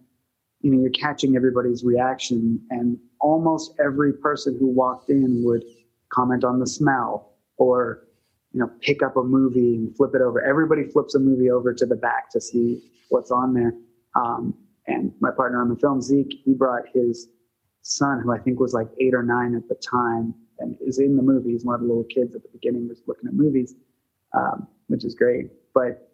you 0.60 0.70
know, 0.70 0.80
you're 0.80 0.90
catching 0.90 1.34
everybody's 1.34 1.82
reaction, 1.82 2.60
and 2.70 2.98
almost 3.20 3.74
every 3.84 4.12
person 4.12 4.56
who 4.58 4.68
walked 4.68 5.10
in 5.10 5.42
would 5.44 5.64
comment 6.10 6.44
on 6.44 6.60
the 6.60 6.66
smell 6.66 7.32
or, 7.56 8.04
you 8.52 8.60
know, 8.60 8.70
pick 8.80 9.02
up 9.02 9.16
a 9.16 9.22
movie 9.22 9.74
and 9.74 9.96
flip 9.96 10.14
it 10.14 10.20
over. 10.20 10.40
Everybody 10.42 10.84
flips 10.84 11.14
a 11.14 11.18
movie 11.18 11.50
over 11.50 11.72
to 11.74 11.86
the 11.86 11.96
back 11.96 12.30
to 12.30 12.40
see 12.40 12.80
what's 13.08 13.30
on 13.30 13.54
there. 13.54 13.72
Um, 14.14 14.54
and 14.86 15.12
my 15.20 15.30
partner 15.30 15.60
on 15.60 15.68
the 15.68 15.76
film, 15.76 16.00
Zeke, 16.00 16.40
he 16.44 16.54
brought 16.54 16.82
his 16.92 17.28
son, 17.82 18.20
who 18.22 18.32
I 18.32 18.38
think 18.38 18.60
was 18.60 18.74
like 18.74 18.88
eight 19.00 19.14
or 19.14 19.22
nine 19.22 19.54
at 19.54 19.68
the 19.68 19.74
time, 19.74 20.34
and 20.62 20.76
is 20.80 20.98
in 20.98 21.16
the 21.16 21.22
movie. 21.22 21.50
He's 21.50 21.64
one 21.64 21.74
of 21.74 21.80
the 21.82 21.86
little 21.86 22.04
kids 22.04 22.34
at 22.34 22.42
the 22.42 22.48
beginning, 22.52 22.88
was 22.88 23.02
looking 23.06 23.28
at 23.28 23.34
movies, 23.34 23.74
um, 24.34 24.66
which 24.86 25.04
is 25.04 25.14
great. 25.14 25.50
But 25.74 26.10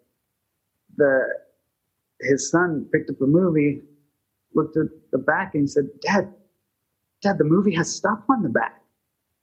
the 0.97 1.27
his 2.21 2.49
son 2.49 2.87
picked 2.91 3.09
up 3.09 3.21
a 3.21 3.27
movie, 3.27 3.81
looked 4.53 4.75
at 4.77 4.87
the 5.11 5.17
back, 5.17 5.53
and 5.53 5.63
he 5.63 5.67
said, 5.67 5.87
"Dad, 6.01 6.33
Dad, 7.21 7.37
the 7.37 7.43
movie 7.43 7.73
has 7.75 7.93
stuff 7.93 8.19
on 8.29 8.43
the 8.43 8.49
back." 8.49 8.81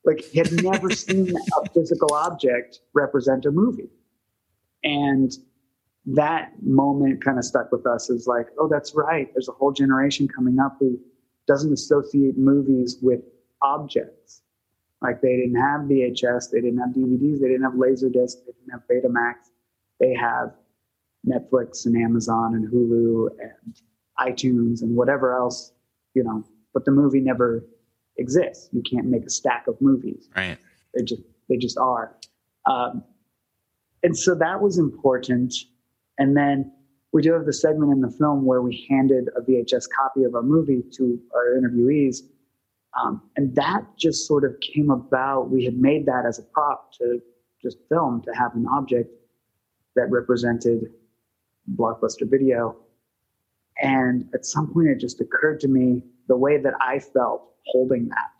Like 0.05 0.21
he 0.21 0.39
had 0.39 0.53
never 0.63 0.91
seen 1.05 1.35
a 1.35 1.71
physical 1.71 2.13
object 2.15 2.81
represent 2.95 3.47
a 3.47 3.51
movie, 3.51 3.91
and 4.85 5.37
that 6.07 6.53
moment 6.63 7.25
kind 7.25 7.39
of 7.39 7.45
stuck 7.45 7.73
with 7.73 7.85
us 7.87 8.11
as 8.11 8.27
like, 8.27 8.47
oh, 8.59 8.69
that's 8.69 8.95
right. 8.95 9.29
There's 9.35 9.49
a 9.49 9.53
whole 9.53 9.73
generation 9.73 10.29
coming 10.29 10.59
up 10.61 10.77
who 10.79 10.99
doesn't 11.49 11.73
associate 11.73 12.39
movies 12.39 12.99
with 13.03 13.21
objects. 13.63 14.43
Like 15.03 15.21
they 15.21 15.37
didn't 15.37 15.61
have 15.61 15.83
VHS, 15.83 16.51
they 16.51 16.61
didn't 16.61 16.79
have 16.79 16.91
DVDs, 16.91 17.41
they 17.41 17.49
didn't 17.49 17.63
have 17.63 17.75
Laserdisc, 17.75 18.37
they 18.47 18.53
didn't 18.53 18.73
have 18.73 18.83
Betamax. 18.91 19.35
They 20.01 20.15
have 20.15 20.55
Netflix 21.27 21.87
and 21.87 21.97
Amazon 21.97 22.55
and 22.55 22.71
Hulu 22.71 23.31
and 23.41 23.81
iTunes 24.19 24.83
and 24.83 24.95
whatever 24.97 25.35
else, 25.35 25.73
you 26.15 26.23
know. 26.23 26.45
But 26.73 26.85
the 26.85 26.91
movie 26.91 27.21
never 27.21 27.65
exists. 28.17 28.69
You 28.73 28.83
can't 28.83 29.07
make 29.07 29.25
a 29.25 29.31
stack 29.31 29.67
of 29.67 29.81
movies. 29.81 30.29
Right. 30.37 30.59
They 30.95 31.03
just 31.03 31.23
they 31.49 31.57
just 31.57 31.79
are. 31.79 32.17
Um, 32.67 33.05
and 34.03 34.17
so 34.17 34.35
that 34.35 34.61
was 34.61 34.79
important. 34.79 35.55
And 36.19 36.37
then 36.37 36.73
we 37.13 37.23
do 37.23 37.33
have 37.33 37.47
the 37.47 37.53
segment 37.53 37.93
in 37.93 38.01
the 38.01 38.11
film 38.11 38.45
where 38.45 38.63
we 38.63 38.87
handed 38.91 39.29
a 39.37 39.41
VHS 39.41 39.87
copy 39.97 40.25
of 40.25 40.35
our 40.35 40.43
movie 40.43 40.83
to 40.93 41.21
our 41.35 41.59
interviewees. 41.59 42.19
Um, 43.01 43.23
and 43.37 43.55
that 43.57 43.85
just 43.99 44.27
sort 44.27 44.45
of 44.45 44.59
came 44.61 44.91
about. 44.91 45.51
We 45.51 45.65
had 45.65 45.77
made 45.77 46.07
that 46.07 46.25
as 46.27 46.39
a 46.39 46.43
prop 46.43 46.93
to 46.95 47.21
just 47.63 47.79
film, 47.89 48.23
to 48.23 48.33
have 48.33 48.55
an 48.55 48.67
object 48.67 49.11
that 49.97 50.11
represented 50.11 50.93
Blockbuster 51.75 52.29
Video. 52.29 52.77
And 53.83 54.29
at 54.35 54.47
some 54.47 54.73
point, 54.73 54.89
it 54.89 54.99
just 54.99 55.21
occurred 55.21 55.61
to 55.61 55.69
me 55.69 56.03
the 56.29 56.37
way 56.37 56.59
that 56.59 56.75
I 56.81 56.99
felt 56.99 57.43
holding 57.67 58.09
that 58.09 58.31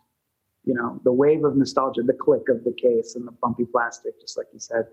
you 0.67 0.73
know, 0.73 0.99
the 1.05 1.13
wave 1.13 1.45
of 1.45 1.55
nostalgia, 1.55 2.03
the 2.03 2.11
click 2.11 2.49
of 2.49 2.65
the 2.65 2.73
case 2.73 3.15
and 3.15 3.25
the 3.25 3.31
bumpy 3.31 3.63
plastic, 3.63 4.19
just 4.19 4.37
like 4.37 4.47
you 4.51 4.59
said, 4.59 4.85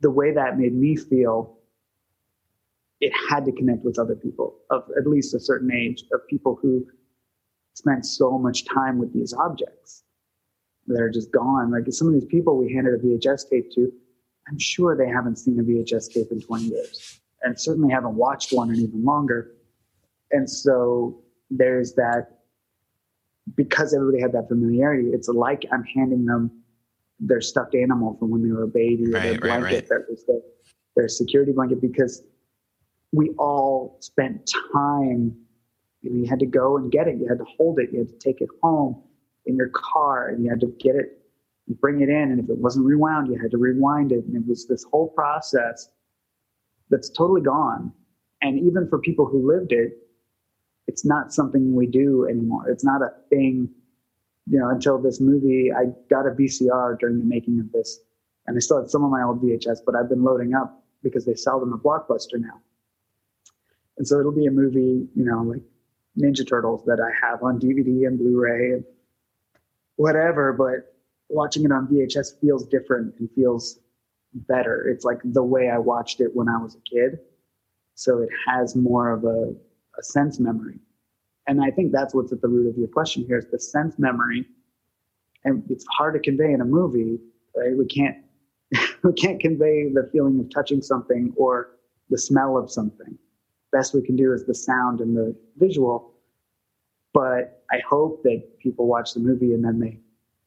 the 0.00 0.10
way 0.10 0.32
that 0.32 0.56
made 0.56 0.72
me 0.72 0.94
feel, 0.94 1.58
it 3.00 3.12
had 3.28 3.44
to 3.46 3.50
connect 3.50 3.84
with 3.84 3.98
other 3.98 4.14
people 4.14 4.58
of 4.70 4.84
at 4.96 5.04
least 5.04 5.34
a 5.34 5.40
certain 5.40 5.72
age, 5.72 6.04
of 6.12 6.20
people 6.28 6.56
who 6.62 6.86
spent 7.76 8.06
so 8.06 8.38
much 8.38 8.64
time 8.64 8.98
with 8.98 9.12
these 9.12 9.34
objects 9.34 10.02
that 10.86 10.98
are 11.00 11.10
just 11.10 11.30
gone. 11.30 11.70
Like 11.70 11.84
some 11.90 12.08
of 12.08 12.14
these 12.14 12.24
people 12.24 12.56
we 12.56 12.72
handed 12.72 12.94
a 12.94 12.98
VHS 12.98 13.50
tape 13.50 13.70
to, 13.72 13.92
I'm 14.48 14.58
sure 14.58 14.96
they 14.96 15.08
haven't 15.08 15.36
seen 15.36 15.60
a 15.60 15.62
VHS 15.62 16.12
tape 16.12 16.28
in 16.30 16.40
20 16.40 16.64
years 16.64 17.20
and 17.42 17.60
certainly 17.60 17.92
haven't 17.92 18.14
watched 18.14 18.52
one 18.52 18.70
in 18.70 18.76
even 18.76 19.04
longer. 19.04 19.52
And 20.30 20.48
so 20.48 21.22
there's 21.50 21.92
that 21.94 22.38
because 23.54 23.94
everybody 23.94 24.22
had 24.22 24.32
that 24.32 24.48
familiarity, 24.48 25.10
it's 25.12 25.28
like 25.28 25.64
I'm 25.70 25.84
handing 25.84 26.24
them 26.24 26.50
their 27.20 27.42
stuffed 27.42 27.74
animal 27.74 28.16
from 28.18 28.30
when 28.30 28.42
they 28.42 28.50
were 28.50 28.64
a 28.64 28.68
baby 28.68 29.04
or 29.06 29.10
their 29.12 29.20
Right, 29.20 29.30
right, 29.32 29.40
blanket 29.42 29.74
right. 29.74 29.88
that 29.90 30.06
was 30.08 30.24
their, 30.26 30.40
their 30.96 31.08
security 31.08 31.52
blanket 31.52 31.82
because 31.82 32.22
we 33.12 33.30
all 33.38 33.98
spent 34.00 34.50
time 34.72 35.36
you, 36.06 36.20
you 36.20 36.26
had 36.26 36.38
to 36.40 36.46
go 36.46 36.76
and 36.76 36.90
get 36.90 37.08
it. 37.08 37.18
You 37.18 37.28
had 37.28 37.38
to 37.38 37.44
hold 37.44 37.78
it. 37.78 37.90
You 37.92 38.00
had 38.00 38.08
to 38.08 38.18
take 38.18 38.40
it 38.40 38.48
home 38.62 39.02
in 39.46 39.56
your 39.56 39.68
car 39.68 40.28
and 40.28 40.42
you 40.44 40.50
had 40.50 40.60
to 40.60 40.72
get 40.80 40.96
it 40.96 41.22
bring 41.80 42.00
it 42.00 42.08
in. 42.08 42.30
And 42.30 42.40
if 42.40 42.48
it 42.48 42.58
wasn't 42.58 42.86
rewound 42.86 43.28
you 43.28 43.38
had 43.40 43.50
to 43.50 43.58
rewind 43.58 44.12
it. 44.12 44.24
And 44.24 44.36
it 44.36 44.46
was 44.46 44.66
this 44.66 44.84
whole 44.84 45.08
process 45.08 45.88
that's 46.90 47.10
totally 47.10 47.40
gone. 47.40 47.92
And 48.42 48.58
even 48.58 48.88
for 48.88 48.98
people 48.98 49.26
who 49.26 49.46
lived 49.46 49.72
it 49.72 49.98
it's 50.88 51.04
not 51.04 51.32
something 51.32 51.74
we 51.74 51.86
do 51.86 52.28
anymore. 52.28 52.70
It's 52.70 52.84
not 52.84 53.02
a 53.02 53.10
thing 53.28 53.68
you 54.48 54.58
know 54.60 54.68
until 54.68 54.96
this 54.96 55.20
movie 55.20 55.72
i 55.72 55.86
got 56.08 56.24
a 56.24 56.30
vcr 56.30 56.96
during 57.00 57.18
the 57.18 57.24
making 57.24 57.58
of 57.58 57.72
this. 57.72 58.00
And 58.46 58.56
i 58.56 58.60
still 58.60 58.80
have 58.80 58.90
some 58.90 59.04
of 59.04 59.10
my 59.10 59.22
old 59.22 59.42
vhs 59.42 59.78
but 59.84 59.96
i've 59.96 60.08
been 60.08 60.22
loading 60.22 60.54
up 60.54 60.84
because 61.02 61.24
they 61.24 61.34
sell 61.34 61.58
them 61.58 61.72
at 61.72 61.80
blockbuster 61.80 62.38
now. 62.38 62.60
And 63.98 64.06
so 64.06 64.20
it'll 64.20 64.32
be 64.32 64.46
a 64.46 64.50
movie 64.52 65.08
you 65.16 65.24
know 65.24 65.42
like 65.42 65.62
ninja 66.18 66.46
turtles 66.46 66.82
that 66.86 67.00
i 67.00 67.10
have 67.26 67.42
on 67.42 67.58
dvd 67.60 68.06
and 68.06 68.18
blu-ray 68.18 68.72
and 68.72 68.84
whatever 69.96 70.52
but 70.52 70.94
watching 71.28 71.64
it 71.64 71.72
on 71.72 71.86
vhs 71.86 72.38
feels 72.40 72.66
different 72.66 73.14
and 73.18 73.28
feels 73.34 73.78
better. 74.34 74.86
It's 74.88 75.04
like 75.04 75.18
the 75.24 75.42
way 75.42 75.70
i 75.70 75.78
watched 75.78 76.20
it 76.20 76.34
when 76.34 76.48
i 76.48 76.58
was 76.58 76.74
a 76.74 76.80
kid. 76.80 77.18
So 77.94 78.20
it 78.20 78.28
has 78.46 78.76
more 78.76 79.10
of 79.10 79.24
a, 79.24 79.54
a 79.98 80.02
sense 80.02 80.38
memory. 80.38 80.78
And 81.46 81.62
i 81.62 81.70
think 81.70 81.92
that's 81.92 82.14
what's 82.14 82.32
at 82.32 82.42
the 82.42 82.48
root 82.48 82.68
of 82.68 82.76
your 82.76 82.88
question 82.88 83.24
here 83.26 83.38
is 83.38 83.46
the 83.46 83.58
sense 83.58 83.98
memory. 83.98 84.46
And 85.44 85.62
it's 85.70 85.86
hard 85.96 86.14
to 86.14 86.20
convey 86.20 86.52
in 86.52 86.60
a 86.60 86.64
movie 86.64 87.18
right? 87.56 87.76
We 87.76 87.86
can't 87.86 88.16
we 89.02 89.12
can't 89.12 89.40
convey 89.40 89.88
the 89.92 90.08
feeling 90.12 90.38
of 90.40 90.50
touching 90.50 90.82
something 90.82 91.32
or 91.36 91.70
the 92.10 92.18
smell 92.18 92.56
of 92.56 92.70
something 92.70 93.18
best 93.72 93.94
we 93.94 94.02
can 94.02 94.16
do 94.16 94.32
is 94.32 94.44
the 94.46 94.54
sound 94.54 95.00
and 95.00 95.16
the 95.16 95.34
visual. 95.56 96.12
But 97.12 97.64
i 97.72 97.80
hope 97.88 98.22
that 98.22 98.42
people 98.60 98.86
watch 98.86 99.12
the 99.14 99.20
movie 99.20 99.52
and 99.52 99.64
then 99.64 99.80
they 99.80 99.98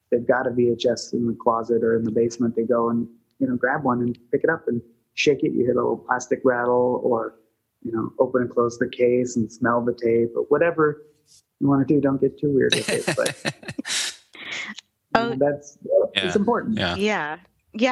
they've 0.10 0.26
got 0.26 0.48
a 0.48 0.52
vhs 0.52 1.14
in 1.14 1.28
the 1.28 1.38
closet 1.42 1.84
or 1.84 1.98
in 1.98 2.04
the 2.04 2.12
basement. 2.12 2.56
They 2.56 2.64
go 2.64 2.90
and 2.90 3.08
you 3.40 3.48
know 3.48 3.56
grab 3.56 3.84
one 3.84 4.02
and 4.02 4.18
pick 4.32 4.44
it 4.44 4.50
up 4.50 4.68
and 4.68 4.82
shake 5.14 5.44
it. 5.44 5.52
You 5.52 5.62
hear 5.62 5.74
a 5.74 5.76
little 5.76 5.98
plastic 5.98 6.42
rattle 6.44 7.02
or 7.04 7.36
you 7.84 7.92
know 7.92 8.12
open 8.20 8.44
and 8.44 8.52
close 8.52 8.78
the 8.78 8.90
case 8.90 9.36
and 9.36 9.52
smell 9.52 9.84
the 9.84 9.94
tape 9.94 10.32
or 10.36 10.44
whatever 10.44 11.04
you 11.60 11.68
want 11.68 11.88
to 11.88 11.94
do. 11.94 12.00
Don't 12.00 12.22
get 12.22 12.40
too 12.40 12.52
weird 12.54 12.76
with 12.76 12.90
it 12.90 13.16
but 13.16 14.16
Oh, 15.16 15.36
that's 15.38 15.78
it's 16.14 16.36
important. 16.36 16.78
Yeah. 16.78 16.96
Yeah, 16.96 17.38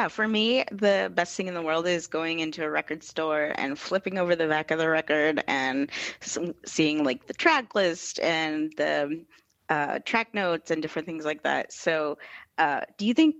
for 0.09 0.27
me, 0.27 0.63
the 0.71 1.11
best 1.13 1.35
thing 1.35 1.47
in 1.47 1.53
the 1.53 1.61
world 1.61 1.87
is 1.87 2.07
going 2.07 2.39
into 2.39 2.63
a 2.63 2.69
record 2.69 3.03
store 3.03 3.53
and 3.55 3.77
flipping 3.77 4.17
over 4.17 4.35
the 4.35 4.47
back 4.47 4.71
of 4.71 4.79
the 4.79 4.89
record 4.89 5.43
and 5.47 5.91
s- 6.21 6.37
seeing 6.65 7.03
like 7.03 7.27
the 7.27 7.33
track 7.33 7.75
list 7.75 8.19
and 8.19 8.73
the 8.77 9.23
uh, 9.69 9.99
track 9.99 10.33
notes 10.33 10.71
and 10.71 10.81
different 10.81 11.05
things 11.05 11.25
like 11.25 11.43
that. 11.43 11.71
So, 11.71 12.17
uh, 12.57 12.81
do 12.97 13.05
you 13.05 13.13
think 13.13 13.35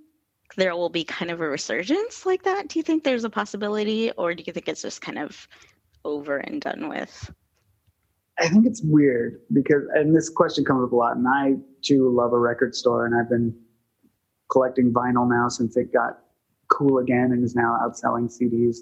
there 0.57 0.75
will 0.75 0.89
be 0.89 1.03
kind 1.03 1.31
of 1.31 1.41
a 1.41 1.47
resurgence 1.47 2.25
like 2.25 2.43
that? 2.43 2.67
Do 2.67 2.77
you 2.77 2.83
think 2.83 3.03
there's 3.03 3.23
a 3.23 3.29
possibility, 3.29 4.11
or 4.11 4.33
do 4.35 4.43
you 4.45 4.53
think 4.53 4.67
it's 4.67 4.83
just 4.83 5.01
kind 5.01 5.17
of 5.17 5.47
over 6.05 6.37
and 6.37 6.61
done 6.61 6.87
with? 6.87 7.31
I 8.39 8.47
think 8.47 8.67
it's 8.67 8.81
weird 8.83 9.41
because, 9.51 9.83
and 9.95 10.15
this 10.15 10.29
question 10.29 10.63
comes 10.63 10.83
up 10.83 10.91
a 10.91 10.95
lot, 10.95 11.17
and 11.17 11.27
I 11.27 11.55
too 11.81 12.09
love 12.15 12.33
a 12.33 12.39
record 12.39 12.75
store, 12.75 13.07
and 13.07 13.15
I've 13.15 13.29
been 13.29 13.57
collecting 14.51 14.93
vinyl 14.93 15.27
now 15.27 15.49
since 15.49 15.75
it 15.75 15.91
got 15.91 16.19
cool 16.77 16.99
again 16.99 17.31
and 17.31 17.43
is 17.43 17.55
now 17.55 17.77
outselling 17.81 18.29
CDs. 18.29 18.77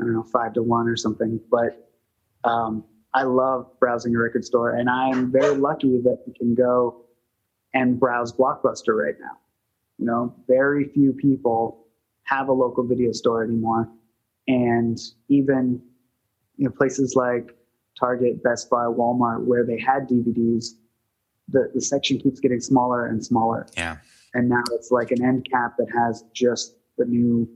I 0.00 0.04
don't 0.04 0.14
know, 0.14 0.22
five 0.22 0.54
to 0.54 0.62
one 0.62 0.88
or 0.88 0.96
something. 0.96 1.40
But 1.50 1.88
um, 2.44 2.84
I 3.14 3.24
love 3.24 3.66
browsing 3.80 4.14
a 4.14 4.18
record 4.18 4.44
store, 4.44 4.76
and 4.76 4.88
I'm 4.88 5.30
very 5.30 5.56
lucky 5.56 6.00
that 6.04 6.22
we 6.26 6.32
can 6.32 6.54
go 6.54 7.04
and 7.74 7.98
browse 7.98 8.32
Blockbuster 8.32 8.96
right 8.96 9.16
now. 9.20 9.38
You 9.98 10.06
know, 10.06 10.34
very 10.46 10.88
few 10.88 11.12
people 11.12 11.86
have 12.24 12.48
a 12.48 12.52
local 12.52 12.86
video 12.86 13.12
store 13.12 13.42
anymore, 13.42 13.88
and 14.46 14.98
even 15.28 15.82
you 16.56 16.66
know 16.66 16.70
places 16.70 17.16
like 17.16 17.56
Target, 17.98 18.42
Best 18.42 18.70
Buy, 18.70 18.84
Walmart, 18.84 19.44
where 19.44 19.64
they 19.64 19.78
had 19.78 20.08
DVDs, 20.08 20.74
the, 21.48 21.70
the 21.74 21.80
section 21.80 22.18
keeps 22.18 22.40
getting 22.40 22.60
smaller 22.60 23.06
and 23.06 23.24
smaller. 23.24 23.66
Yeah. 23.76 23.96
And 24.34 24.48
now 24.48 24.62
it's 24.72 24.90
like 24.90 25.10
an 25.10 25.24
end 25.24 25.48
cap 25.50 25.74
that 25.78 25.88
has 25.90 26.22
just 26.32 26.76
the 26.98 27.04
new 27.04 27.48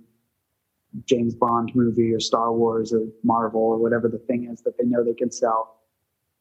James 1.07 1.35
Bond 1.35 1.72
movie 1.74 2.12
or 2.12 2.20
Star 2.20 2.52
Wars 2.52 2.92
or 2.92 3.07
Marvel 3.22 3.61
or 3.61 3.78
whatever 3.78 4.09
the 4.09 4.18
thing 4.18 4.48
is 4.52 4.62
that 4.62 4.76
they 4.78 4.85
know 4.85 5.05
they 5.05 5.14
can 5.14 5.31
sell 5.31 5.78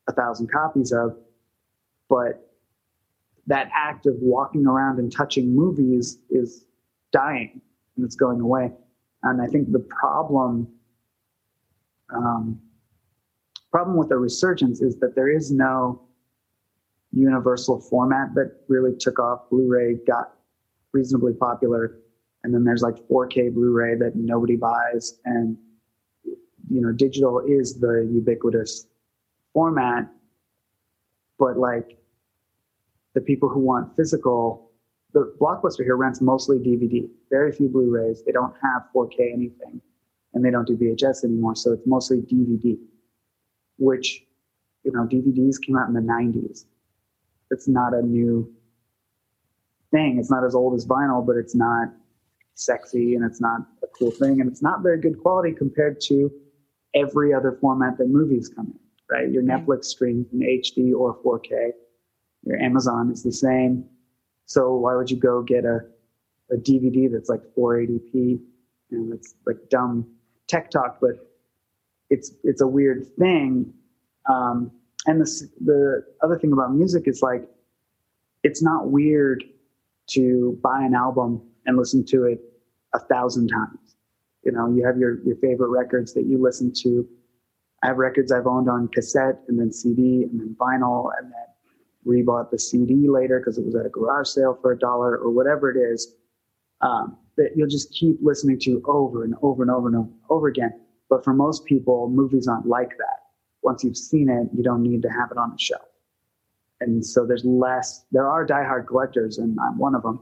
a 0.07 0.13
thousand 0.13 0.51
copies 0.51 0.91
of. 0.91 1.17
But 2.09 2.51
that 3.47 3.69
act 3.75 4.05
of 4.05 4.15
walking 4.19 4.65
around 4.65 4.99
and 4.99 5.11
touching 5.11 5.55
movies 5.55 6.19
is 6.29 6.65
dying 7.11 7.61
and 7.95 8.05
it's 8.05 8.15
going 8.15 8.39
away. 8.41 8.71
And 9.23 9.41
I 9.41 9.47
think 9.47 9.71
the 9.71 9.79
problem 9.79 10.67
um, 12.13 12.59
problem 13.71 13.95
with 13.95 14.09
the 14.09 14.17
resurgence 14.17 14.81
is 14.81 14.97
that 14.97 15.15
there 15.15 15.29
is 15.29 15.51
no 15.51 16.01
universal 17.13 17.79
format 17.79 18.33
that 18.35 18.57
really 18.67 18.95
took 18.97 19.19
off. 19.19 19.49
Blu-ray 19.49 19.95
got 20.05 20.33
reasonably 20.91 21.33
popular, 21.33 21.97
and 22.43 22.54
then 22.54 22.63
there's 22.63 22.82
like 22.82 22.95
4K 23.08 23.54
Blu-ray 23.54 23.95
that 23.95 24.15
nobody 24.15 24.56
buys, 24.56 25.19
and 25.25 25.58
you 26.23 26.82
know, 26.82 26.91
digital 26.91 27.39
is 27.39 27.80
the 27.80 28.08
ubiquitous 28.12 28.88
format. 29.54 30.10
But 31.38 31.58
like 31.58 31.97
the 33.13 33.21
people 33.21 33.49
who 33.49 33.60
want 33.60 33.95
physical, 33.95 34.71
the 35.13 35.34
Blockbuster 35.39 35.84
here 35.84 35.97
rents 35.97 36.21
mostly 36.21 36.58
DVD, 36.58 37.10
very 37.30 37.51
few 37.51 37.67
Blu-rays. 37.67 38.23
They 38.23 38.32
don't 38.32 38.54
have 38.62 38.84
4K 38.95 39.34
anything, 39.34 39.82
and 40.34 40.45
they 40.45 40.51
don't 40.51 40.67
do 40.67 40.77
VHS 40.77 41.23
anymore, 41.25 41.56
so 41.56 41.73
it's 41.73 41.86
mostly 41.86 42.21
DVD 42.21 42.77
which 43.82 44.23
you 44.84 44.91
know 44.93 45.06
DVDs 45.06 45.56
came 45.62 45.75
out 45.75 45.88
in 45.88 45.93
the 45.93 45.99
90s. 45.99 46.65
It's 47.49 47.67
not 47.67 47.93
a 47.93 48.01
new 48.01 48.49
thing. 49.89 50.17
It's 50.19 50.32
not 50.32 50.45
as 50.45 50.56
old 50.56 50.75
as 50.75 50.86
vinyl, 50.86 51.25
but 51.25 51.36
it's 51.36 51.56
not 51.56 51.89
sexy 52.55 53.15
and 53.15 53.25
it's 53.25 53.41
not 53.41 53.61
a 53.83 53.87
cool 53.97 54.11
thing 54.11 54.41
and 54.41 54.49
it's 54.49 54.61
not 54.61 54.81
very 54.81 54.99
good 54.99 55.19
quality 55.21 55.53
compared 55.53 55.99
to 56.01 56.31
every 56.93 57.33
other 57.33 57.57
format 57.61 57.97
that 57.97 58.07
movies 58.07 58.49
come 58.49 58.67
in, 58.67 58.79
right? 59.09 59.31
Your 59.31 59.43
Netflix 59.43 59.85
streams 59.85 60.27
in 60.33 60.39
HD 60.39 60.93
or 60.93 61.17
4K. 61.23 61.71
Your 62.43 62.57
Amazon 62.59 63.11
is 63.11 63.23
the 63.23 63.31
same. 63.31 63.85
So 64.45 64.75
why 64.75 64.95
would 64.95 65.09
you 65.09 65.17
go 65.17 65.41
get 65.41 65.63
a, 65.63 65.79
a 66.51 66.57
DVD 66.57 67.11
that's 67.11 67.29
like 67.29 67.41
480p 67.57 68.39
and 68.91 69.13
it's 69.13 69.35
like 69.45 69.57
dumb 69.69 70.05
tech 70.47 70.69
talk, 70.69 70.97
but 70.99 71.11
it's 72.09 72.33
it's 72.43 72.61
a 72.61 72.67
weird 72.67 73.05
thing. 73.17 73.73
Um, 74.29 74.71
and 75.07 75.21
the 75.21 75.49
the 75.61 76.05
other 76.21 76.37
thing 76.37 76.51
about 76.51 76.73
music 76.73 77.07
is 77.07 77.21
like 77.21 77.47
it's 78.43 78.61
not 78.61 78.89
weird 78.89 79.43
to 80.07 80.59
buy 80.61 80.83
an 80.83 80.93
album 80.93 81.41
and 81.65 81.78
listen 81.78 82.06
to 82.06 82.26
it 82.26 82.39
a 82.93 83.00
thousand 83.00 83.47
times. 83.50 83.95
You 84.43 84.52
know, 84.52 84.69
you 84.74 84.86
have 84.86 84.97
your 84.97 85.21
your 85.24 85.36
favorite 85.38 85.69
records 85.69 86.13
that 86.13 86.26
you 86.26 86.41
listen 86.41 86.71
to. 86.84 87.08
I 87.84 87.88
have 87.88 87.97
records 87.97 88.32
I've 88.32 88.47
owned 88.47 88.69
on 88.69 88.88
cassette 88.89 89.39
and 89.47 89.60
then 89.60 89.71
CD 89.71 90.24
and 90.24 90.39
then 90.39 90.56
vinyl 90.60 91.12
and 91.19 91.32
then 91.32 91.45
rebought 92.06 92.52
the 92.52 92.60
CD 92.60 93.08
later 93.08 93.39
because 93.39 93.58
it 93.58 93.65
was 93.65 93.76
at 93.76 93.86
a 93.86 93.89
garage 93.89 94.28
sale 94.28 94.58
for 94.62 94.71
a 94.71 94.78
dollar 94.80 95.17
or 95.17 95.32
whatever 95.32 95.71
it 95.71 95.78
is. 95.78 96.15
Um, 96.82 97.17
that 97.38 97.52
you'll 97.56 97.67
just 97.67 97.91
keep 97.93 98.17
listening 98.21 98.60
to 98.60 98.82
over 98.88 99.24
and 99.24 99.36
over 99.41 99.62
and 99.63 99.71
over 99.71 99.88
and 99.88 100.12
over 100.30 100.47
again. 100.47 100.80
But 101.10 101.24
for 101.24 101.34
most 101.34 101.65
people, 101.65 102.10
movies 102.10 102.47
aren't 102.47 102.65
like 102.67 102.97
that. 102.97 103.19
Once 103.63 103.84
you've 103.84 103.97
seen 103.97 104.30
it, 104.30 104.50
you 104.56 104.63
don't 104.63 104.84
need 104.84 105.02
to 105.04 105.10
have 105.10 105.32
it 105.32 105.38
on 105.38 105.52
the 105.52 105.58
shelf. 105.58 105.88
and 106.82 107.06
so 107.06 107.26
there's 107.26 107.45
less. 107.45 108.06
There 108.12 108.28
are 108.28 108.45
diehard 108.45 108.88
collectors, 108.88 109.38
and 109.38 109.58
I'm 109.60 109.78
one 109.78 109.95
of 109.95 110.04
them, 110.04 110.19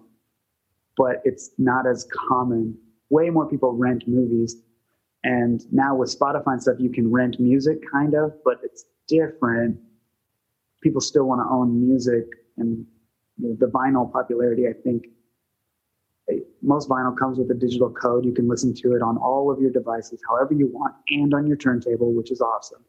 but 1.00 1.24
it's 1.26 1.52
not 1.58 1.88
as 1.88 2.08
common. 2.30 2.78
Way 3.10 3.32
more 3.32 3.48
people 3.50 3.74
rent 3.74 4.04
movies, 4.08 4.58
and 5.24 5.62
now 5.74 5.96
with 5.96 6.10
Spotify 6.20 6.54
and 6.54 6.62
stuff, 6.62 6.78
you 6.80 6.92
can 6.92 7.12
rent 7.12 7.40
music, 7.40 7.80
kind 7.92 8.14
of, 8.16 8.34
but 8.46 8.60
it's 8.64 8.86
different. 9.08 9.80
People 10.84 11.02
still 11.02 11.26
want 11.26 11.42
to 11.42 11.48
own 11.52 11.70
music, 11.88 12.26
and 12.58 12.86
the 13.40 13.68
vinyl 13.68 14.12
popularity, 14.12 14.68
I 14.68 14.74
think. 14.86 15.08
eh, 16.32 16.40
Most 16.62 16.90
vinyl 16.90 17.18
comes 17.18 17.38
with 17.40 17.50
a 17.52 17.56
digital 17.56 17.92
code. 17.92 18.26
You 18.26 18.34
can 18.34 18.48
listen 18.50 18.74
to 18.76 18.96
it 18.96 19.02
on 19.02 19.18
all 19.18 19.52
of 19.52 19.62
your 19.62 19.72
devices, 19.72 20.22
however 20.30 20.54
you 20.54 20.68
want, 20.68 20.96
and 21.10 21.34
on 21.34 21.48
your 21.48 21.58
turntable, 21.58 22.14
which 22.14 22.32
is 22.32 22.42
awesome. 22.42 22.84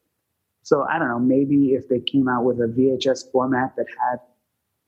So 0.63 0.85
I 0.85 0.99
don't 0.99 1.09
know, 1.09 1.21
maybe 1.21 1.75
if 1.75 1.89
they 1.89 2.01
came 2.01 2.29
out 2.29 2.45
with 2.45 2.61
a 2.61 2.69
VHS 2.69 3.33
format 3.33 3.77
that 3.77 3.87
had 4.11 4.21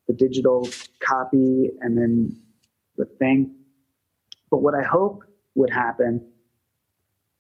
the 0.08 0.14
digital 0.14 0.68
copy 1.00 1.70
and 1.80 1.96
then 1.98 2.37
the 2.96 3.05
thing. 3.05 3.55
But 4.50 4.59
what 4.59 4.74
I 4.74 4.83
hope 4.83 5.24
would 5.55 5.70
happen, 5.70 6.26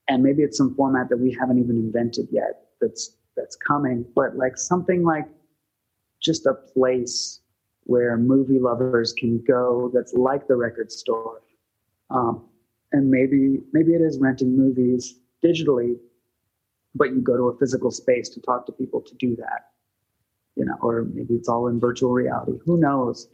and 0.08 0.22
maybe 0.22 0.42
it's 0.42 0.56
some 0.56 0.74
format 0.74 1.08
that 1.10 1.18
we 1.18 1.36
haven't 1.38 1.58
even 1.58 1.76
invented 1.76 2.28
yet 2.30 2.68
that's 2.80 3.16
that's 3.36 3.56
coming, 3.56 4.04
but 4.14 4.36
like 4.36 4.56
something 4.58 5.04
like 5.04 5.26
just 6.20 6.46
a 6.46 6.54
place 6.54 7.40
where 7.84 8.16
movie 8.16 8.58
lovers 8.58 9.12
can 9.12 9.42
go 9.46 9.90
that's 9.92 10.12
like 10.14 10.46
the 10.46 10.56
record 10.56 10.92
store. 10.92 11.42
Um, 12.10 12.44
and 12.92 13.10
maybe 13.10 13.58
maybe 13.72 13.94
it 13.94 14.00
is 14.00 14.18
renting 14.18 14.56
movies 14.56 15.18
digitally 15.44 15.96
but 16.94 17.10
you 17.10 17.20
go 17.20 17.36
to 17.36 17.44
a 17.44 17.58
physical 17.58 17.90
space 17.90 18.28
to 18.28 18.40
talk 18.40 18.66
to 18.66 18.72
people 18.72 19.00
to 19.00 19.14
do 19.16 19.34
that 19.36 19.70
you 20.56 20.64
know 20.64 20.76
or 20.82 21.04
maybe 21.14 21.34
it's 21.34 21.48
all 21.48 21.66
in 21.68 21.80
virtual 21.80 22.12
reality 22.12 22.52
who 22.64 22.76
knows 22.76 23.28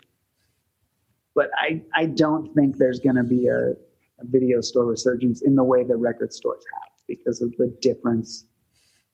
but 1.38 1.48
i 1.66 1.80
i 2.02 2.04
don't 2.22 2.46
think 2.56 2.70
there's 2.82 3.00
going 3.06 3.18
to 3.22 3.28
be 3.36 3.42
a, 3.46 3.60
a 4.22 4.24
video 4.36 4.60
store 4.68 4.86
resurgence 4.94 5.38
in 5.48 5.54
the 5.60 5.66
way 5.72 5.80
that 5.88 5.96
record 6.08 6.32
stores 6.38 6.64
have 6.74 6.90
because 7.12 7.38
of 7.46 7.50
the 7.60 7.68
difference 7.88 8.30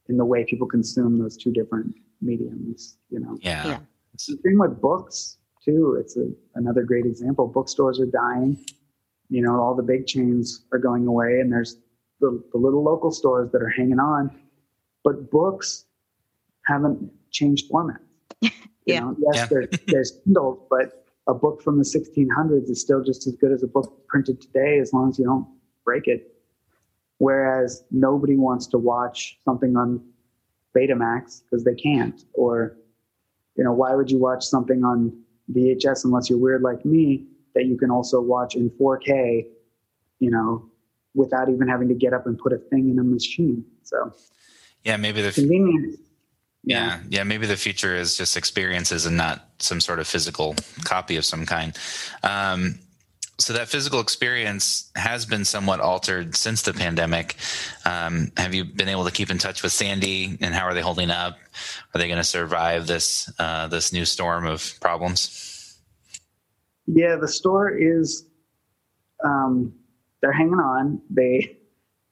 in 0.09 0.17
the 0.23 0.25
way 0.33 0.41
people 0.53 0.67
consume 0.77 1.13
those 1.23 1.37
two 1.43 1.53
different 1.61 1.89
mediums 2.31 2.81
you 3.15 3.21
know 3.25 3.35
Yeah. 3.51 3.67
Yeah. 3.71 3.79
it's 4.15 4.27
the 4.27 4.37
thing 4.45 4.59
with 4.65 4.75
books 4.81 5.17
too 5.67 5.97
it's 6.01 6.17
a, 6.25 6.27
another 6.61 6.83
great 6.91 7.07
example 7.13 7.45
bookstores 7.59 7.97
are 8.05 8.13
dying 8.25 8.53
you 9.37 9.43
know 9.45 9.55
all 9.63 9.75
the 9.83 9.89
big 9.95 10.03
chains 10.15 10.47
are 10.73 10.79
going 10.89 11.07
away 11.07 11.41
and 11.41 11.49
there's 11.53 11.73
the, 12.21 12.31
the 12.53 12.59
little 12.67 12.83
local 12.91 13.11
stores 13.21 13.49
that 13.53 13.61
are 13.67 13.75
hanging 13.81 13.99
on 14.15 14.23
but 15.07 15.31
books 15.31 15.69
haven't 16.67 16.99
changed 17.39 17.65
format 17.71 18.01
you 18.41 18.51
Yeah. 18.87 19.01
know 19.01 19.11
yes 19.27 19.37
Yeah. 19.39 19.47
there's 19.53 19.69
there's 19.93 20.11
kindles 20.25 20.59
but 20.71 21.04
a 21.27 21.35
book 21.35 21.63
from 21.63 21.79
the 21.79 21.85
1600s 21.85 22.71
is 22.71 22.81
still 22.81 23.03
just 23.03 23.27
as 23.27 23.35
good 23.35 23.53
as 23.53 23.63
a 23.63 23.67
book 23.67 24.07
printed 24.09 24.41
today 24.41 24.79
as 24.79 24.93
long 24.93 25.09
as 25.09 25.19
you 25.19 25.25
don't 25.25 25.47
break 25.85 26.07
it. 26.07 26.35
Whereas 27.19 27.85
nobody 27.91 28.37
wants 28.37 28.67
to 28.69 28.79
watch 28.79 29.39
something 29.45 29.77
on 29.77 30.05
betamax 30.77 31.43
because 31.43 31.65
they 31.65 31.75
can't 31.75 32.25
or 32.33 32.77
you 33.57 33.63
know 33.63 33.73
why 33.73 33.95
would 33.95 34.11
you 34.11 34.19
watch 34.19 34.43
something 34.43 34.83
on 34.83 35.17
vhs 35.53 36.05
unless 36.05 36.29
you're 36.29 36.39
weird 36.39 36.63
like 36.63 36.85
me 36.85 37.25
that 37.55 37.67
you 37.67 37.77
can 37.77 37.93
also 37.93 38.21
watch 38.21 38.57
in 38.57 38.69
4k 38.71 39.47
you 40.19 40.31
know 40.33 40.69
without 41.15 41.49
even 41.49 41.69
having 41.69 41.87
to 41.87 41.95
get 41.95 42.13
up 42.13 42.27
and 42.27 42.37
put 42.41 42.53
a 42.53 42.59
thing 42.59 42.91
in 42.91 42.99
a 42.99 43.05
machine 43.05 43.65
so. 43.85 44.13
Yeah, 44.83 44.99
maybe 44.99 45.23
the 45.23 45.33
convenience 45.33 45.97
yeah 46.65 47.01
yeah 47.09 47.23
maybe 47.23 47.47
the 47.47 47.57
future 47.57 47.95
is 47.95 48.17
just 48.17 48.37
experiences 48.37 49.07
and 49.07 49.17
not 49.17 49.49
some 49.59 49.81
sort 49.81 49.99
of 49.99 50.07
physical 50.07 50.55
copy 50.85 51.17
of 51.17 51.25
some 51.25 51.47
kind. 51.47 51.77
Um, 52.23 52.79
so 53.39 53.53
that 53.55 53.69
physical 53.69 54.01
experience 54.01 54.91
has 54.95 55.27
been 55.27 55.45
somewhat 55.45 55.81
altered 55.81 56.37
since 56.37 56.63
the 56.63 56.73
pandemic. 56.73 57.35
Um, 57.85 58.31
have 58.37 58.55
you 58.55 58.65
been 58.65 58.89
able 58.89 59.05
to 59.07 59.11
keep 59.11 59.29
in 59.29 59.39
touch 59.39 59.63
with 59.63 59.73
Sandy, 59.73 60.39
and 60.41 60.55
how 60.55 60.67
are 60.67 60.75
they 60.75 60.81
holding 60.81 61.11
up? 61.11 61.37
Are 61.93 61.99
they 61.99 62.07
going 62.07 62.19
to 62.19 62.25
survive 62.25 62.87
this 62.87 63.33
uh, 63.39 63.67
this 63.69 63.93
new 63.93 64.05
storm 64.05 64.47
of 64.47 64.75
problems? 64.81 65.77
Yeah, 66.87 67.17
the 67.17 67.27
store 67.27 67.71
is 67.71 68.25
um, 69.25 69.75
they're 70.21 70.33
hanging 70.33 70.55
on. 70.55 71.01
They 71.11 71.59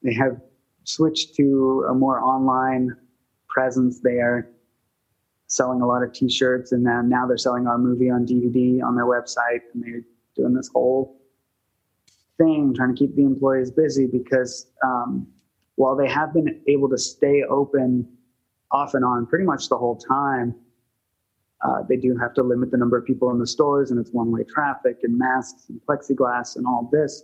they 0.01 0.13
have 0.15 0.41
switched 0.83 1.35
to 1.35 1.85
a 1.89 1.93
more 1.93 2.19
online 2.19 2.97
presence. 3.53 3.99
They 3.99 4.19
are 4.19 4.49
selling 5.47 5.81
a 5.81 5.87
lot 5.87 6.03
of 6.03 6.13
T-shirts, 6.13 6.71
and 6.71 6.85
then 6.85 7.09
now 7.09 7.27
they're 7.27 7.37
selling 7.37 7.67
our 7.67 7.77
movie 7.77 8.09
on 8.09 8.25
DVD 8.25 8.83
on 8.83 8.95
their 8.95 9.05
website, 9.05 9.61
and 9.73 9.83
they're 9.83 10.01
doing 10.35 10.53
this 10.53 10.69
whole 10.73 11.19
thing 12.37 12.73
trying 12.75 12.95
to 12.95 12.99
keep 12.99 13.15
the 13.15 13.21
employees 13.21 13.69
busy 13.69 14.07
because 14.07 14.67
um, 14.83 15.27
while 15.75 15.95
they 15.95 16.07
have 16.07 16.33
been 16.33 16.61
able 16.67 16.89
to 16.89 16.97
stay 16.97 17.43
open 17.49 18.07
off 18.71 18.95
and 18.95 19.05
on 19.05 19.27
pretty 19.27 19.45
much 19.45 19.69
the 19.69 19.77
whole 19.77 19.95
time, 19.95 20.55
uh, 21.63 21.83
they 21.87 21.95
do 21.95 22.17
have 22.17 22.33
to 22.33 22.43
limit 22.43 22.71
the 22.71 22.77
number 22.77 22.97
of 22.97 23.05
people 23.05 23.31
in 23.31 23.39
the 23.39 23.47
stores, 23.47 23.91
and 23.91 23.99
it's 23.99 24.11
one-way 24.11 24.43
traffic 24.43 24.97
and 25.03 25.17
masks 25.17 25.69
and 25.69 25.79
plexiglass 25.87 26.57
and 26.57 26.65
all 26.65 26.89
this. 26.91 27.23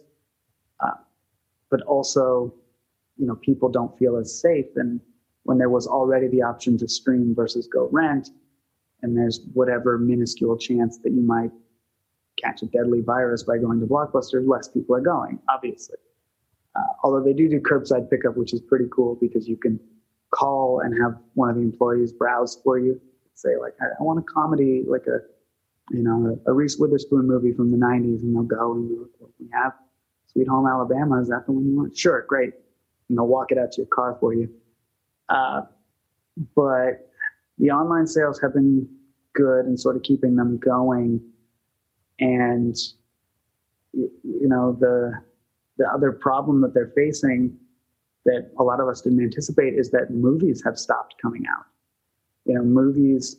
Uh, 0.79 0.91
but 1.69 1.81
also, 1.81 2.53
you 3.17 3.27
know, 3.27 3.35
people 3.35 3.67
don't 3.67 3.97
feel 3.99 4.15
as 4.15 4.39
safe. 4.39 4.65
And 4.77 5.01
when 5.43 5.57
there 5.57 5.69
was 5.69 5.87
already 5.87 6.27
the 6.27 6.41
option 6.41 6.77
to 6.77 6.87
stream 6.87 7.33
versus 7.35 7.67
go 7.67 7.89
rent, 7.91 8.29
and 9.01 9.17
there's 9.17 9.41
whatever 9.53 9.97
minuscule 9.97 10.57
chance 10.57 10.97
that 10.99 11.11
you 11.11 11.21
might 11.21 11.51
catch 12.41 12.61
a 12.61 12.65
deadly 12.67 13.01
virus 13.01 13.43
by 13.43 13.57
going 13.57 13.79
to 13.79 13.85
Blockbuster, 13.85 14.45
less 14.47 14.67
people 14.67 14.95
are 14.95 15.01
going, 15.01 15.39
obviously. 15.49 15.97
Uh, 16.75 16.81
although 17.03 17.23
they 17.23 17.33
do 17.33 17.49
do 17.49 17.59
curbside 17.59 18.09
pickup, 18.09 18.37
which 18.37 18.53
is 18.53 18.61
pretty 18.61 18.85
cool 18.91 19.15
because 19.19 19.47
you 19.47 19.57
can 19.57 19.79
call 20.31 20.81
and 20.81 20.93
have 21.01 21.15
one 21.33 21.49
of 21.49 21.55
the 21.55 21.61
employees 21.61 22.11
browse 22.11 22.59
for 22.63 22.77
you. 22.77 22.99
Say 23.33 23.57
like, 23.59 23.73
I, 23.81 23.85
I 23.99 24.03
want 24.03 24.19
a 24.19 24.21
comedy, 24.21 24.83
like 24.87 25.07
a, 25.07 25.19
you 25.91 26.03
know, 26.03 26.39
a, 26.45 26.51
a 26.51 26.53
Reese 26.53 26.77
Witherspoon 26.77 27.25
movie 27.27 27.53
from 27.53 27.71
the 27.71 27.77
'90s, 27.77 28.21
and 28.21 28.35
they'll 28.35 28.43
go 28.43 28.73
and 28.73 28.89
we 29.39 29.47
have. 29.53 29.73
Sweet 30.27 30.47
Home 30.47 30.67
Alabama, 30.67 31.19
is 31.19 31.29
that 31.29 31.47
the 31.47 31.51
one 31.51 31.65
you 31.65 31.75
want? 31.75 31.97
Sure, 31.97 32.23
great. 32.27 32.53
And 33.07 33.17
they'll 33.17 33.25
walk 33.27 33.51
it 33.51 33.57
out 33.57 33.71
to 33.71 33.81
your 33.81 33.87
car 33.87 34.15
for 34.19 34.33
you. 34.33 34.47
Uh, 35.29 35.61
but 36.55 37.09
the 37.57 37.69
online 37.71 38.07
sales 38.07 38.39
have 38.41 38.53
been 38.53 38.87
good 39.33 39.65
and 39.65 39.79
sort 39.79 39.95
of 39.95 40.03
keeping 40.03 40.35
them 40.35 40.57
going. 40.57 41.21
And 42.19 42.75
you, 43.93 44.11
you 44.23 44.47
know 44.47 44.75
the 44.79 45.13
the 45.77 45.87
other 45.87 46.11
problem 46.11 46.61
that 46.61 46.73
they're 46.73 46.91
facing 46.95 47.57
that 48.25 48.51
a 48.59 48.63
lot 48.63 48.79
of 48.79 48.87
us 48.87 49.01
didn't 49.01 49.23
anticipate 49.23 49.73
is 49.73 49.89
that 49.91 50.11
movies 50.11 50.61
have 50.63 50.77
stopped 50.77 51.15
coming 51.21 51.45
out. 51.49 51.65
You 52.45 52.55
know, 52.55 52.63
movies 52.63 53.37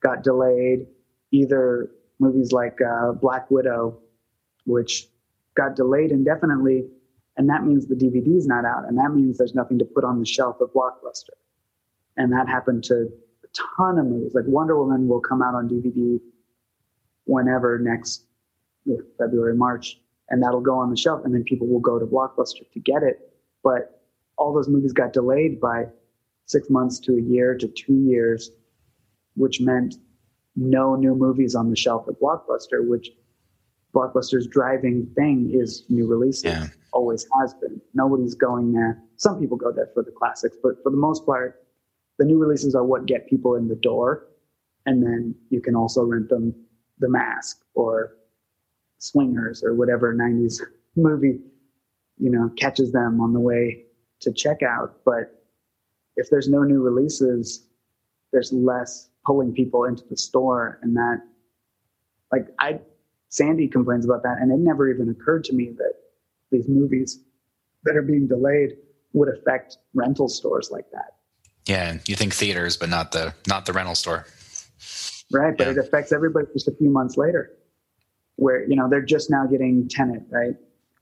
got 0.00 0.22
delayed. 0.22 0.86
Either 1.32 1.90
movies 2.20 2.52
like 2.52 2.78
uh, 2.80 3.12
Black 3.12 3.50
Widow, 3.50 3.98
which 4.64 5.08
got 5.56 5.74
delayed 5.74 6.12
indefinitely, 6.12 6.86
and 7.36 7.48
that 7.50 7.64
means 7.64 7.86
the 7.86 7.94
DVD 7.94 8.36
is 8.36 8.46
not 8.46 8.64
out, 8.64 8.86
and 8.88 8.96
that 8.98 9.12
means 9.12 9.38
there's 9.38 9.54
nothing 9.54 9.78
to 9.78 9.84
put 9.84 10.04
on 10.04 10.18
the 10.18 10.26
shelf 10.26 10.60
of 10.60 10.70
Blockbuster. 10.72 11.36
And 12.16 12.32
that 12.32 12.48
happened 12.48 12.84
to 12.84 13.10
a 13.44 13.48
ton 13.78 13.98
of 13.98 14.06
movies. 14.06 14.32
Like 14.34 14.44
Wonder 14.46 14.78
Woman 14.78 15.06
will 15.06 15.20
come 15.20 15.42
out 15.42 15.54
on 15.54 15.68
DVD 15.68 16.18
whenever 17.24 17.78
next 17.78 18.24
February, 19.18 19.54
March, 19.56 20.00
and 20.30 20.42
that'll 20.42 20.60
go 20.60 20.78
on 20.78 20.90
the 20.90 20.96
shelf, 20.96 21.24
and 21.24 21.34
then 21.34 21.44
people 21.44 21.66
will 21.66 21.80
go 21.80 21.98
to 21.98 22.06
Blockbuster 22.06 22.70
to 22.72 22.80
get 22.80 23.02
it. 23.02 23.32
But 23.62 24.02
all 24.38 24.54
those 24.54 24.68
movies 24.68 24.92
got 24.92 25.12
delayed 25.12 25.60
by 25.60 25.86
six 26.46 26.70
months 26.70 26.98
to 27.00 27.16
a 27.16 27.20
year 27.20 27.54
to 27.56 27.68
two 27.68 27.94
years, 27.94 28.50
which 29.34 29.60
meant 29.60 29.96
no 30.54 30.94
new 30.94 31.14
movies 31.14 31.54
on 31.54 31.68
the 31.68 31.76
shelf 31.76 32.06
at 32.08 32.18
Blockbuster, 32.20 32.86
which 32.86 33.10
Blockbuster's 33.94 34.46
driving 34.46 35.06
thing 35.14 35.50
is 35.52 35.84
new 35.88 36.06
releases. 36.06 36.44
Yeah. 36.44 36.68
Always 36.96 37.26
has 37.38 37.52
been. 37.52 37.78
Nobody's 37.92 38.34
going 38.34 38.72
there. 38.72 39.02
Some 39.16 39.38
people 39.38 39.58
go 39.58 39.70
there 39.70 39.90
for 39.92 40.02
the 40.02 40.10
classics, 40.10 40.56
but 40.62 40.82
for 40.82 40.90
the 40.90 40.96
most 40.96 41.26
part, 41.26 41.62
the 42.18 42.24
new 42.24 42.38
releases 42.38 42.74
are 42.74 42.84
what 42.84 43.04
get 43.04 43.28
people 43.28 43.54
in 43.54 43.68
the 43.68 43.74
door. 43.74 44.28
And 44.86 45.02
then 45.02 45.34
you 45.50 45.60
can 45.60 45.76
also 45.76 46.04
rent 46.04 46.30
them 46.30 46.54
The 46.98 47.10
Mask 47.10 47.58
or 47.74 48.16
Swingers 48.98 49.62
or 49.62 49.74
whatever 49.74 50.14
90s 50.14 50.62
movie, 50.96 51.40
you 52.16 52.30
know, 52.30 52.50
catches 52.56 52.92
them 52.92 53.20
on 53.20 53.34
the 53.34 53.40
way 53.40 53.84
to 54.22 54.30
checkout. 54.30 54.92
But 55.04 55.44
if 56.16 56.30
there's 56.30 56.48
no 56.48 56.62
new 56.62 56.80
releases, 56.80 57.66
there's 58.32 58.54
less 58.54 59.10
pulling 59.26 59.52
people 59.52 59.84
into 59.84 60.02
the 60.08 60.16
store. 60.16 60.78
And 60.80 60.96
that, 60.96 61.20
like, 62.32 62.46
I, 62.58 62.80
Sandy 63.28 63.68
complains 63.68 64.06
about 64.06 64.22
that. 64.22 64.38
And 64.40 64.50
it 64.50 64.60
never 64.60 64.88
even 64.90 65.10
occurred 65.10 65.44
to 65.44 65.52
me 65.52 65.72
that 65.76 65.92
these 66.50 66.68
movies 66.68 67.20
that 67.84 67.96
are 67.96 68.02
being 68.02 68.26
delayed 68.26 68.76
would 69.12 69.28
affect 69.28 69.78
rental 69.94 70.28
stores 70.28 70.70
like 70.70 70.90
that. 70.92 71.16
Yeah, 71.66 71.98
you 72.06 72.14
think 72.14 72.34
theaters, 72.34 72.76
but 72.76 72.88
not 72.88 73.12
the 73.12 73.34
not 73.48 73.66
the 73.66 73.72
rental 73.72 73.94
store. 73.94 74.26
right? 75.32 75.56
But 75.56 75.68
it 75.68 75.78
affects 75.78 76.12
everybody 76.12 76.46
just 76.52 76.68
a 76.68 76.72
few 76.76 76.90
months 76.90 77.16
later, 77.16 77.52
where 78.36 78.68
you 78.68 78.76
know 78.76 78.88
they're 78.88 79.02
just 79.02 79.30
now 79.30 79.46
getting 79.46 79.88
Tenet, 79.88 80.22
right? 80.30 80.54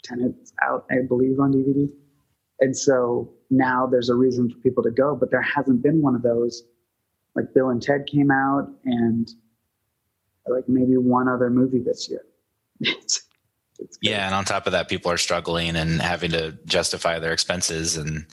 Tenet's 0.02 0.52
out, 0.62 0.86
I 0.90 1.06
believe, 1.06 1.38
on 1.40 1.52
DVD, 1.52 1.90
and 2.60 2.76
so 2.76 3.30
now 3.50 3.86
there's 3.86 4.08
a 4.08 4.14
reason 4.14 4.50
for 4.50 4.56
people 4.58 4.82
to 4.84 4.90
go, 4.90 5.14
but 5.14 5.30
there 5.30 5.42
hasn't 5.42 5.82
been 5.82 6.00
one 6.00 6.14
of 6.14 6.22
those. 6.22 6.64
Like 7.34 7.52
Bill 7.52 7.70
and 7.70 7.82
Ted 7.82 8.06
came 8.06 8.30
out, 8.30 8.70
and 8.84 9.28
like 10.46 10.68
maybe 10.68 10.96
one 10.96 11.28
other 11.28 11.50
movie 11.50 11.80
this 11.80 12.08
year. 12.08 12.24
yeah, 14.00 14.26
and 14.26 14.34
on 14.34 14.44
top 14.44 14.66
of 14.66 14.72
that, 14.72 14.88
people 14.88 15.10
are 15.10 15.16
struggling 15.18 15.76
and 15.76 16.00
having 16.00 16.30
to 16.32 16.52
justify 16.64 17.18
their 17.18 17.32
expenses, 17.32 17.96
and 17.96 18.26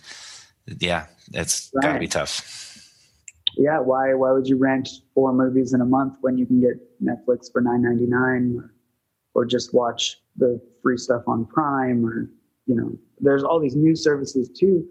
yeah, 0.79 1.07
it's 1.33 1.71
got 1.81 1.93
to 1.93 1.99
be 1.99 2.07
tough. 2.07 2.77
yeah, 3.57 3.79
why 3.79 4.13
why 4.13 4.31
would 4.31 4.47
you 4.47 4.57
rent 4.57 4.89
four 5.13 5.33
movies 5.33 5.73
in 5.73 5.81
a 5.81 5.85
month 5.85 6.17
when 6.21 6.37
you 6.37 6.45
can 6.45 6.61
get 6.61 6.75
Netflix 7.03 7.51
for 7.51 7.61
nine 7.61 7.81
ninety 7.81 8.05
nine, 8.05 8.55
or, 8.57 8.73
or 9.33 9.45
just 9.45 9.73
watch 9.73 10.17
the 10.37 10.61
free 10.81 10.97
stuff 10.97 11.23
on 11.27 11.45
Prime, 11.45 12.05
or 12.05 12.29
you 12.65 12.75
know, 12.75 12.97
there's 13.19 13.43
all 13.43 13.59
these 13.59 13.75
new 13.75 13.95
services 13.95 14.49
too, 14.49 14.87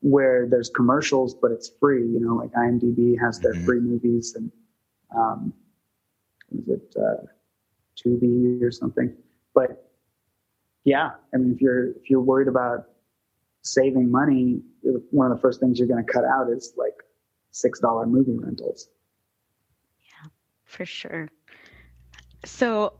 where 0.00 0.46
there's 0.46 0.70
commercials 0.70 1.34
but 1.34 1.50
it's 1.50 1.70
free. 1.80 2.02
You 2.02 2.20
know, 2.20 2.34
like 2.34 2.52
IMDb 2.52 3.18
has 3.20 3.38
their 3.38 3.54
free 3.54 3.80
movies, 3.80 4.34
and 4.36 4.50
um, 5.16 5.52
is 6.50 6.68
it 6.68 6.94
uh, 6.98 7.26
Tubi 7.96 8.62
or 8.62 8.70
something? 8.70 9.14
But 9.54 9.91
yeah, 10.84 11.10
I 11.32 11.36
mean, 11.36 11.52
if 11.52 11.60
you're 11.60 11.90
if 11.92 12.10
you're 12.10 12.20
worried 12.20 12.48
about 12.48 12.86
saving 13.62 14.10
money, 14.10 14.60
one 15.10 15.30
of 15.30 15.36
the 15.36 15.40
first 15.40 15.60
things 15.60 15.78
you're 15.78 15.88
going 15.88 16.04
to 16.04 16.12
cut 16.12 16.24
out 16.24 16.48
is 16.50 16.74
like 16.76 16.94
six 17.50 17.80
dollar 17.80 18.06
movie 18.06 18.36
rentals. 18.36 18.88
Yeah, 20.00 20.30
for 20.64 20.84
sure. 20.84 21.30
So 22.44 22.94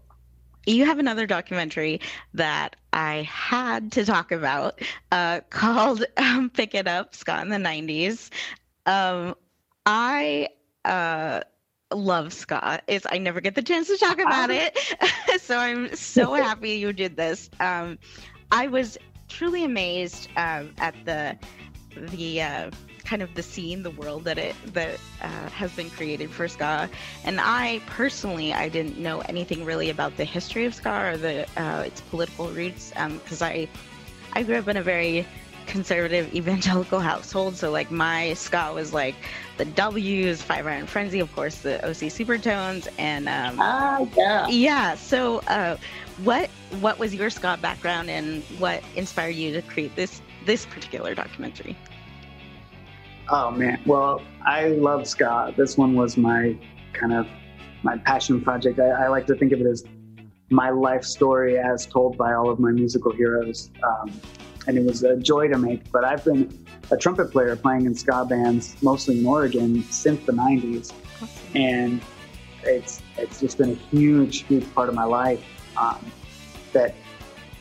you 0.67 0.85
have 0.85 1.01
another 1.01 1.27
documentary 1.27 2.01
that 2.35 2.77
I 2.93 3.23
had 3.23 3.91
to 3.93 4.05
talk 4.05 4.31
about 4.31 4.81
uh, 5.11 5.41
called 5.51 6.05
um, 6.17 6.51
"Pick 6.51 6.75
It 6.75 6.87
Up: 6.87 7.15
Ska 7.15 7.41
in 7.41 7.49
the 7.49 7.57
'90s." 7.57 8.31
Um, 8.87 9.35
I 9.87 10.49
uh, 10.85 11.41
love 11.97 12.33
ska. 12.33 12.81
is 12.87 13.07
I 13.11 13.19
never 13.19 13.41
get 13.41 13.55
the 13.55 13.63
chance 13.63 13.89
to 13.89 13.97
talk 13.97 14.19
about 14.19 14.51
it, 14.51 14.79
so 15.41 15.57
I'm 15.57 15.95
so 15.95 16.35
happy 16.49 16.73
you 16.73 16.93
did 16.93 17.17
this. 17.17 17.51
Um, 17.61 17.99
I 18.51 18.69
was 18.69 18.99
truly 19.29 19.65
amazed 19.65 20.29
um, 20.37 20.75
at 20.79 20.95
the 21.05 21.37
the 21.97 22.43
uh, 22.43 22.71
kind 23.05 23.23
of 23.23 23.35
the 23.35 23.43
scene, 23.43 23.83
the 23.83 23.91
world 23.91 24.25
that 24.25 24.39
it 24.39 24.55
that 24.73 24.99
uh, 25.23 25.49
has 25.51 25.73
been 25.73 25.91
created 25.91 26.31
for 26.31 26.49
ska. 26.49 26.89
And 27.25 27.41
I 27.41 27.81
personally, 27.87 28.53
I 28.53 28.69
didn't 28.69 28.99
know 28.99 29.21
anything 29.21 29.65
really 29.65 29.91
about 29.91 30.17
the 30.17 30.25
history 30.25 30.65
of 30.65 30.75
ska 30.75 31.13
or 31.13 31.17
the 31.17 31.47
uh, 31.57 31.83
its 31.87 32.01
political 32.03 32.49
roots 32.49 32.93
Um 32.97 33.19
because 33.19 33.43
I 33.43 33.69
I 34.33 34.43
grew 34.43 34.57
up 34.57 34.69
in 34.69 34.77
a 34.77 34.83
very 34.83 35.27
conservative 35.67 36.33
evangelical 36.35 37.01
household. 37.13 37.57
So 37.57 37.71
like 37.71 37.91
my 37.91 38.35
ska 38.35 38.73
was 38.75 38.93
like 38.93 39.15
the 39.57 39.65
W's, 39.65 40.43
Five 40.43 40.67
Iron 40.67 40.87
Frenzy, 40.87 41.21
of 41.21 41.33
course, 41.35 41.59
the 41.59 41.85
OC 41.87 42.11
Supertones, 42.11 42.89
and 42.99 43.29
um, 43.29 43.57
ah 43.61 44.07
yeah, 44.17 44.49
yeah. 44.49 44.95
So 44.95 45.39
uh, 45.49 45.77
what 46.23 46.51
what 46.81 46.99
was 46.99 47.15
your 47.15 47.31
ska 47.31 47.59
background 47.61 48.11
and 48.11 48.43
what 48.59 48.83
inspired 48.97 49.35
you 49.35 49.53
to 49.53 49.63
create 49.63 49.95
this 49.97 50.21
this 50.47 50.67
particular 50.67 51.15
documentary? 51.15 51.77
Oh 53.29 53.51
man, 53.51 53.81
well 53.87 54.23
I 54.45 54.69
love 54.69 55.07
ska. 55.07 55.55
This 55.57 55.77
one 55.77 55.95
was 55.95 56.17
my 56.17 56.57
kind 56.93 57.13
of 57.13 57.27
my 57.83 57.97
passion 57.99 58.41
project. 58.41 58.79
I, 58.79 59.05
I 59.05 59.09
like 59.09 59.27
to 59.27 59.35
think 59.35 59.53
of 59.53 59.61
it 59.61 59.67
as 59.67 59.85
my 60.53 60.71
life 60.71 61.03
story 61.03 61.59
as 61.59 61.87
told 61.87 62.17
by 62.17 62.35
all 62.35 62.51
of 62.51 62.61
my 62.61 62.71
musical 62.71 63.13
heroes, 63.13 63.71
um, 63.83 64.13
and 64.67 64.79
it 64.79 64.85
was 64.85 65.03
a 65.03 65.17
joy 65.17 65.49
to 65.49 65.59
make. 65.59 65.91
But 65.91 66.05
I've 66.05 66.25
been 66.25 66.67
a 66.91 66.97
trumpet 66.97 67.31
player 67.31 67.57
playing 67.57 67.87
in 67.87 67.95
ska 67.95 68.25
bands, 68.25 68.77
mostly 68.83 69.19
in 69.19 69.27
Oregon, 69.27 69.83
since 69.85 70.25
the 70.25 70.33
'90s, 70.33 70.93
and 71.55 72.01
it's 72.65 73.03
it's 73.17 73.41
just 73.41 73.59
been 73.59 73.71
a 73.71 73.97
huge, 73.97 74.43
huge 74.45 74.73
part 74.75 74.89
of 74.89 74.95
my 74.95 75.05
life 75.05 75.45
um, 75.77 76.05
that 76.73 76.95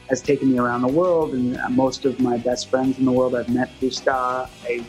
has 0.10 0.22
taken 0.22 0.52
me 0.52 0.60
around 0.60 0.82
the 0.82 0.88
world. 0.88 1.34
And 1.34 1.58
most 1.76 2.06
of 2.06 2.20
my 2.20 2.38
best 2.38 2.70
friends 2.70 3.00
in 3.00 3.06
the 3.06 3.12
world 3.12 3.36
I've 3.36 3.50
met 3.50 3.72
through 3.80 3.92
ska. 3.92 4.50
I 4.64 4.86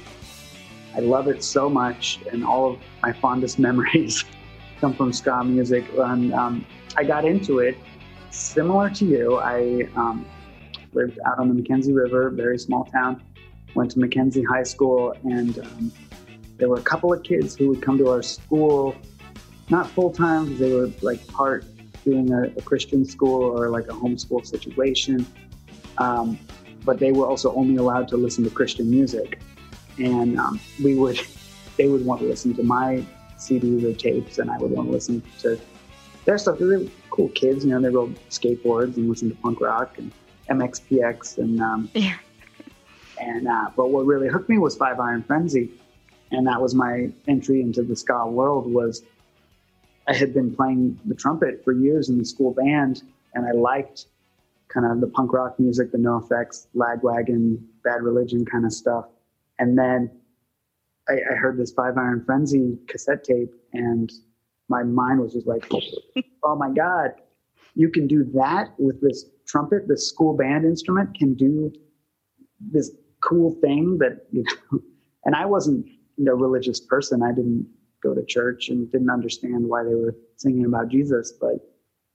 I 0.95 1.01
love 1.01 1.29
it 1.29 1.43
so 1.43 1.71
much, 1.71 2.21
and 2.31 2.45
all 2.45 2.73
of 2.73 2.79
my 3.03 3.13
fondest 3.13 3.59
memories 3.69 4.25
come 4.81 4.93
from 4.95 5.13
ska 5.13 5.43
music. 5.45 5.85
And 5.97 6.33
um, 6.35 6.67
I 6.97 7.05
got 7.05 7.25
into 7.25 7.61
it 7.61 7.79
similar 8.31 8.91
to 8.91 9.05
you. 9.05 9.39
I 9.39 9.89
um, 9.97 10.27
lived 10.93 11.19
out 11.27 11.39
on 11.39 11.49
the 11.49 11.61
McKenzie 11.61 11.95
River, 11.95 12.31
very 12.31 12.59
small 12.59 12.85
town. 12.85 13.23
Went 13.75 13.91
to 13.93 13.99
McKenzie 13.99 14.45
High 14.47 14.65
School, 14.65 15.15
and 15.25 15.59
um, 15.59 15.93
there 16.59 16.69
were 16.69 16.77
a 16.77 16.83
couple 16.83 17.13
of 17.13 17.23
kids 17.23 17.57
who 17.57 17.69
would 17.69 17.81
come 17.81 17.97
to 17.99 18.09
our 18.09 18.23
school, 18.23 18.95
not 19.71 19.89
full 19.89 20.11
time 20.11 20.45
because 20.45 20.61
they 20.61 20.75
were 20.75 20.91
like 21.01 21.27
part 21.29 21.65
doing 22.05 22.33
a, 22.33 22.45
a 22.57 22.63
Christian 22.63 23.05
school 23.05 23.43
or 23.43 23.71
like 23.71 23.85
a 23.85 23.93
homeschool 23.93 24.45
situation. 24.45 25.27
Um, 25.99 26.39
but 26.85 26.99
they 26.99 27.13
were 27.13 27.27
also 27.27 27.55
only 27.55 27.77
allowed 27.77 28.09
to 28.09 28.17
listen 28.17 28.45
to 28.45 28.51
Christian 28.51 28.91
music 28.91 29.41
and 29.99 30.39
um, 30.39 30.61
we 30.83 30.95
would 30.95 31.21
they 31.77 31.89
would 31.89 32.05
want 32.05 32.21
to 32.21 32.27
listen 32.27 32.55
to 32.55 32.63
my 32.63 33.05
CDs 33.37 33.83
or 33.85 33.97
tapes, 33.97 34.39
and 34.39 34.51
I 34.51 34.59
would 34.59 34.71
want 34.71 34.89
to 34.89 34.93
listen 34.93 35.23
to 35.41 35.59
their 36.25 36.39
stuff. 36.39 36.59
They 36.59 36.67
were 36.67 36.83
cool 37.11 37.29
kids, 37.31 37.65
you 37.65 37.71
know. 37.71 37.81
They 37.81 37.89
rode 37.89 38.19
skateboards 38.29 38.97
and 38.97 39.09
listened 39.09 39.33
to 39.33 39.43
punk 39.43 39.61
rock 39.61 39.99
and 39.99 40.13
MXPX, 40.53 41.39
and 41.39 41.61
um, 41.61 41.91
yeah. 41.95 42.17
And 43.21 43.47
uh, 43.47 43.71
but 43.77 43.91
what 43.91 44.07
really 44.07 44.29
hooked 44.29 44.49
me 44.49 44.59
was 44.59 44.77
Five 44.77 44.99
Iron 44.99 45.23
Frenzy, 45.23 45.71
and 46.31 46.47
that 46.47 46.61
was 46.61 46.75
my 46.75 47.11
entry 47.29 47.61
into 47.61 47.83
the 47.83 47.95
ska 47.97 48.27
world. 48.27 48.73
Was 48.73 49.03
I 50.09 50.15
had 50.15 50.35
been 50.35 50.55
playing 50.55 50.99
the 51.05 51.15
trumpet 51.15 51.63
for 51.65 51.73
years 51.73 52.09
in 52.09 52.19
the 52.19 52.25
school 52.25 52.53
band, 52.53 53.03
and 53.35 53.47
I 53.47 53.53
liked 53.53 54.07
kind 54.69 54.87
of 54.87 55.01
the 55.01 55.07
punk 55.07 55.33
rock 55.33 55.59
music, 55.61 55.93
the 55.93 55.99
NOFX, 55.99 56.67
Lagwagon, 56.75 57.63
Bad 57.85 58.03
Religion 58.03 58.45
kind 58.45 58.65
of 58.65 58.73
stuff. 58.73 59.07
And 59.59 59.79
then 59.79 60.11
I, 61.09 61.15
I 61.31 61.35
heard 61.35 61.59
this 61.59 61.73
Five 61.73 61.97
Iron 61.99 62.25
Frenzy 62.25 62.79
cassette 62.89 63.25
tape, 63.25 63.53
and 63.73 64.11
my 64.69 64.83
mind 64.83 65.21
was 65.21 65.35
just 65.35 65.47
like, 65.47 65.71
"Oh 66.43 66.57
my 66.57 66.71
god, 66.71 67.13
you 67.75 67.89
can 67.89 68.07
do 68.07 68.25
that 68.35 68.73
with 68.79 69.01
this 69.01 69.27
trumpet! 69.47 69.89
This 69.89 70.09
school 70.09 70.37
band 70.37 70.65
instrument 70.65 71.17
can 71.17 71.35
do 71.35 71.73
this 72.61 72.91
cool 73.21 73.53
thing 73.61 73.99
that 73.99 74.27
you 74.33 74.45
know." 74.73 74.81
And 75.25 75.37
I 75.37 75.47
wasn't 75.47 75.87
you 76.17 76.25
know, 76.25 76.33
a 76.33 76.37
religious 76.37 76.81
person. 76.81 77.23
I 77.23 77.33
didn't 77.33 77.67
go 78.03 78.15
to 78.15 78.25
church 78.25 78.69
and 78.69 78.91
didn't 78.91 79.11
understand 79.11 79.69
why 79.69 79.85
they 79.85 79.95
were 79.95 80.17
singing 80.37 80.65
about 80.65 80.89
Jesus, 80.89 81.33
but 81.41 81.55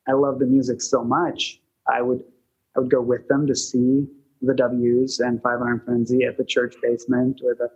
I 0.07 0.13
love 0.13 0.39
the 0.39 0.45
music 0.45 0.81
so 0.81 1.03
much. 1.03 1.59
I 1.87 2.01
would 2.01 2.23
I 2.75 2.81
would 2.81 2.91
go 2.91 3.01
with 3.01 3.27
them 3.27 3.47
to 3.47 3.55
see 3.55 4.07
the 4.41 4.53
W's 4.53 5.19
and 5.19 5.41
Five 5.41 5.61
Iron 5.61 5.81
Frenzy 5.83 6.23
at 6.23 6.37
the 6.37 6.45
church 6.45 6.75
basement 6.81 7.41
or 7.43 7.55
the, 7.55 7.69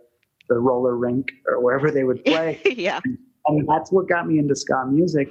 the 0.48 0.58
roller 0.58 0.96
rink 0.96 1.26
or 1.46 1.60
wherever 1.60 1.90
they 1.90 2.04
would 2.04 2.24
play. 2.24 2.60
yeah. 2.64 3.00
And 3.46 3.68
that's 3.68 3.90
what 3.90 4.08
got 4.08 4.28
me 4.28 4.38
into 4.38 4.54
ska 4.54 4.86
music. 4.86 5.28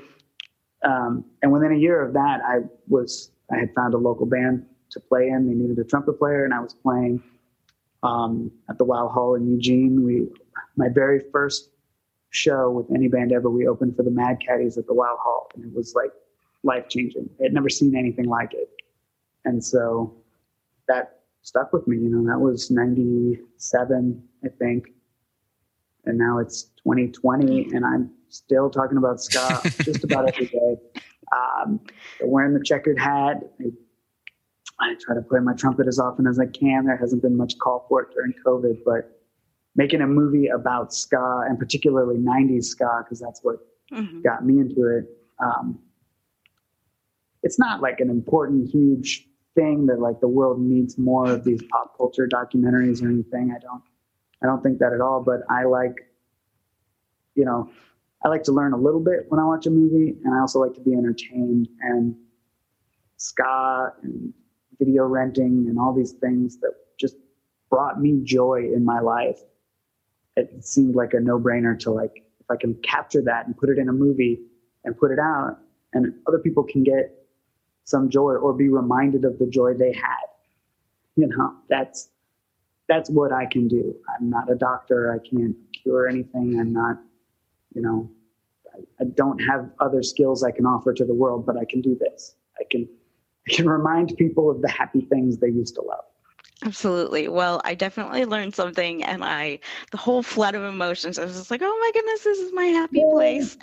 Um, 0.83 1.23
and 1.41 1.51
within 1.51 1.71
a 1.71 1.77
year 1.77 2.01
of 2.01 2.13
that, 2.13 2.41
I 2.45 2.59
was 2.87 3.31
I 3.51 3.57
had 3.57 3.73
found 3.75 3.93
a 3.93 3.97
local 3.97 4.25
band 4.25 4.65
to 4.91 4.99
play 4.99 5.27
in. 5.27 5.47
They 5.47 5.53
needed 5.53 5.79
a 5.79 5.83
trumpet 5.83 6.13
player, 6.13 6.45
and 6.45 6.53
I 6.53 6.59
was 6.59 6.73
playing 6.73 7.21
um, 8.03 8.51
at 8.69 8.77
the 8.77 8.83
Wow 8.83 9.07
Hall 9.09 9.35
in 9.35 9.49
Eugene. 9.49 10.03
We 10.03 10.27
my 10.77 10.89
very 10.89 11.21
first 11.31 11.69
show 12.29 12.69
with 12.69 12.89
any 12.95 13.07
band 13.07 13.31
ever. 13.31 13.49
We 13.49 13.67
opened 13.67 13.95
for 13.95 14.03
the 14.03 14.11
Mad 14.11 14.39
Caddies 14.45 14.77
at 14.77 14.87
the 14.87 14.93
Wow 14.93 15.17
Hall, 15.21 15.49
and 15.55 15.65
it 15.65 15.73
was 15.73 15.93
like 15.95 16.11
life 16.63 16.87
changing. 16.89 17.29
I 17.39 17.43
had 17.43 17.53
never 17.53 17.69
seen 17.69 17.95
anything 17.95 18.25
like 18.25 18.53
it, 18.53 18.69
and 19.45 19.63
so 19.63 20.15
that 20.87 21.21
stuck 21.41 21.73
with 21.73 21.87
me. 21.87 21.97
You 21.97 22.09
know, 22.09 22.31
that 22.31 22.39
was 22.39 22.71
'97, 22.71 24.23
I 24.43 24.47
think, 24.47 24.89
and 26.05 26.17
now 26.17 26.39
it's 26.39 26.63
2020, 26.83 27.73
and 27.73 27.85
I'm 27.85 28.11
still 28.29 28.69
talking 28.69 28.97
about 28.97 29.21
ska 29.21 29.61
just 29.83 30.03
about 30.03 30.29
every 30.29 30.47
day. 30.47 30.75
Um, 31.31 31.79
wearing 32.21 32.53
the 32.53 32.63
checkered 32.63 32.99
hat. 32.99 33.37
I, 33.59 33.65
I 34.79 34.95
try 34.99 35.15
to 35.15 35.21
play 35.21 35.39
my 35.39 35.53
trumpet 35.53 35.87
as 35.87 35.99
often 35.99 36.27
as 36.27 36.39
I 36.39 36.45
can. 36.47 36.85
There 36.85 36.97
hasn't 36.97 37.21
been 37.21 37.37
much 37.37 37.57
call 37.59 37.85
for 37.87 38.01
it 38.01 38.09
during 38.13 38.33
COVID, 38.45 38.79
but 38.85 39.21
making 39.75 40.01
a 40.01 40.07
movie 40.07 40.47
about 40.47 40.93
ska 40.93 41.45
and 41.47 41.57
particularly 41.57 42.17
90s 42.17 42.65
ska, 42.65 43.03
because 43.03 43.19
that's 43.19 43.41
what 43.43 43.57
Mhm. 43.91 44.23
got 44.23 44.45
me 44.45 44.59
into 44.59 44.87
it. 44.87 45.05
Um, 45.39 45.79
it's 47.43 47.57
not 47.57 47.81
like 47.81 47.99
an 47.99 48.09
important, 48.09 48.69
huge 48.69 49.27
thing 49.55 49.85
that 49.87 49.99
like 49.99 50.19
the 50.19 50.27
world 50.27 50.59
needs 50.59 50.97
more 50.97 51.31
of 51.31 51.43
these 51.43 51.61
pop 51.71 51.97
culture 51.97 52.27
documentaries 52.27 53.01
or 53.03 53.09
anything. 53.09 53.51
I 53.55 53.59
don't, 53.59 53.81
I 54.43 54.45
don't 54.47 54.61
think 54.63 54.79
that 54.79 54.93
at 54.93 55.01
all. 55.01 55.21
But 55.23 55.41
I 55.49 55.63
like, 55.63 55.95
you 57.35 57.45
know, 57.45 57.69
I 58.23 58.29
like 58.29 58.43
to 58.43 58.51
learn 58.51 58.73
a 58.73 58.77
little 58.77 58.99
bit 58.99 59.25
when 59.29 59.39
I 59.39 59.45
watch 59.45 59.65
a 59.65 59.71
movie, 59.71 60.15
and 60.23 60.33
I 60.33 60.39
also 60.39 60.59
like 60.59 60.73
to 60.75 60.81
be 60.81 60.93
entertained. 60.93 61.67
And 61.81 62.15
ska 63.17 63.93
and 64.01 64.33
video 64.79 65.05
renting 65.05 65.67
and 65.69 65.77
all 65.77 65.93
these 65.93 66.13
things 66.13 66.57
that 66.57 66.73
just 66.99 67.15
brought 67.69 68.01
me 68.01 68.19
joy 68.23 68.69
in 68.73 68.83
my 68.83 68.99
life. 68.99 69.39
It 70.35 70.65
seemed 70.65 70.95
like 70.95 71.13
a 71.13 71.19
no-brainer 71.19 71.77
to 71.81 71.91
like 71.91 72.23
if 72.39 72.49
I 72.49 72.55
can 72.55 72.73
capture 72.81 73.21
that 73.21 73.45
and 73.45 73.55
put 73.55 73.69
it 73.69 73.77
in 73.77 73.89
a 73.89 73.93
movie 73.93 74.39
and 74.83 74.97
put 74.97 75.11
it 75.11 75.19
out, 75.19 75.59
and 75.93 76.13
other 76.27 76.39
people 76.39 76.63
can 76.63 76.83
get 76.83 77.13
some 77.83 78.09
joy 78.09 78.33
or 78.33 78.53
be 78.53 78.69
reminded 78.69 79.25
of 79.25 79.37
the 79.37 79.45
joy 79.45 79.73
they 79.73 79.93
had. 79.93 80.25
You 81.15 81.27
know, 81.27 81.55
that's 81.69 82.09
that's 82.87 83.09
what 83.09 83.31
I 83.31 83.45
can 83.45 83.67
do. 83.67 83.95
I'm 84.09 84.29
not 84.29 84.51
a 84.51 84.55
doctor. 84.55 85.13
I 85.13 85.19
can't 85.27 85.55
cure 85.81 86.07
anything. 86.07 86.59
I'm 86.59 86.73
not, 86.73 86.97
you 87.73 87.81
know, 87.81 88.09
I, 88.73 88.79
I 89.01 89.05
don't 89.15 89.39
have 89.39 89.69
other 89.79 90.03
skills 90.03 90.43
I 90.43 90.51
can 90.51 90.65
offer 90.65 90.93
to 90.93 91.05
the 91.05 91.13
world, 91.13 91.45
but 91.45 91.57
I 91.57 91.65
can 91.65 91.81
do 91.81 91.95
this. 91.99 92.35
I 92.59 92.63
can 92.69 92.87
I 93.49 93.53
can 93.53 93.67
remind 93.69 94.15
people 94.17 94.49
of 94.49 94.61
the 94.61 94.69
happy 94.69 95.01
things 95.01 95.37
they 95.39 95.49
used 95.49 95.75
to 95.75 95.81
love. 95.81 96.03
Absolutely. 96.63 97.27
Well, 97.27 97.61
I 97.65 97.73
definitely 97.75 98.25
learned 98.25 98.55
something, 98.55 99.03
and 99.03 99.23
I 99.23 99.59
the 99.91 99.97
whole 99.97 100.23
flood 100.23 100.55
of 100.55 100.63
emotions. 100.63 101.17
I 101.17 101.25
was 101.25 101.35
just 101.37 101.51
like, 101.51 101.61
"Oh 101.63 101.77
my 101.79 101.91
goodness, 101.93 102.23
this 102.23 102.39
is 102.39 102.53
my 102.53 102.65
happy 102.65 103.05
place." 103.05 103.57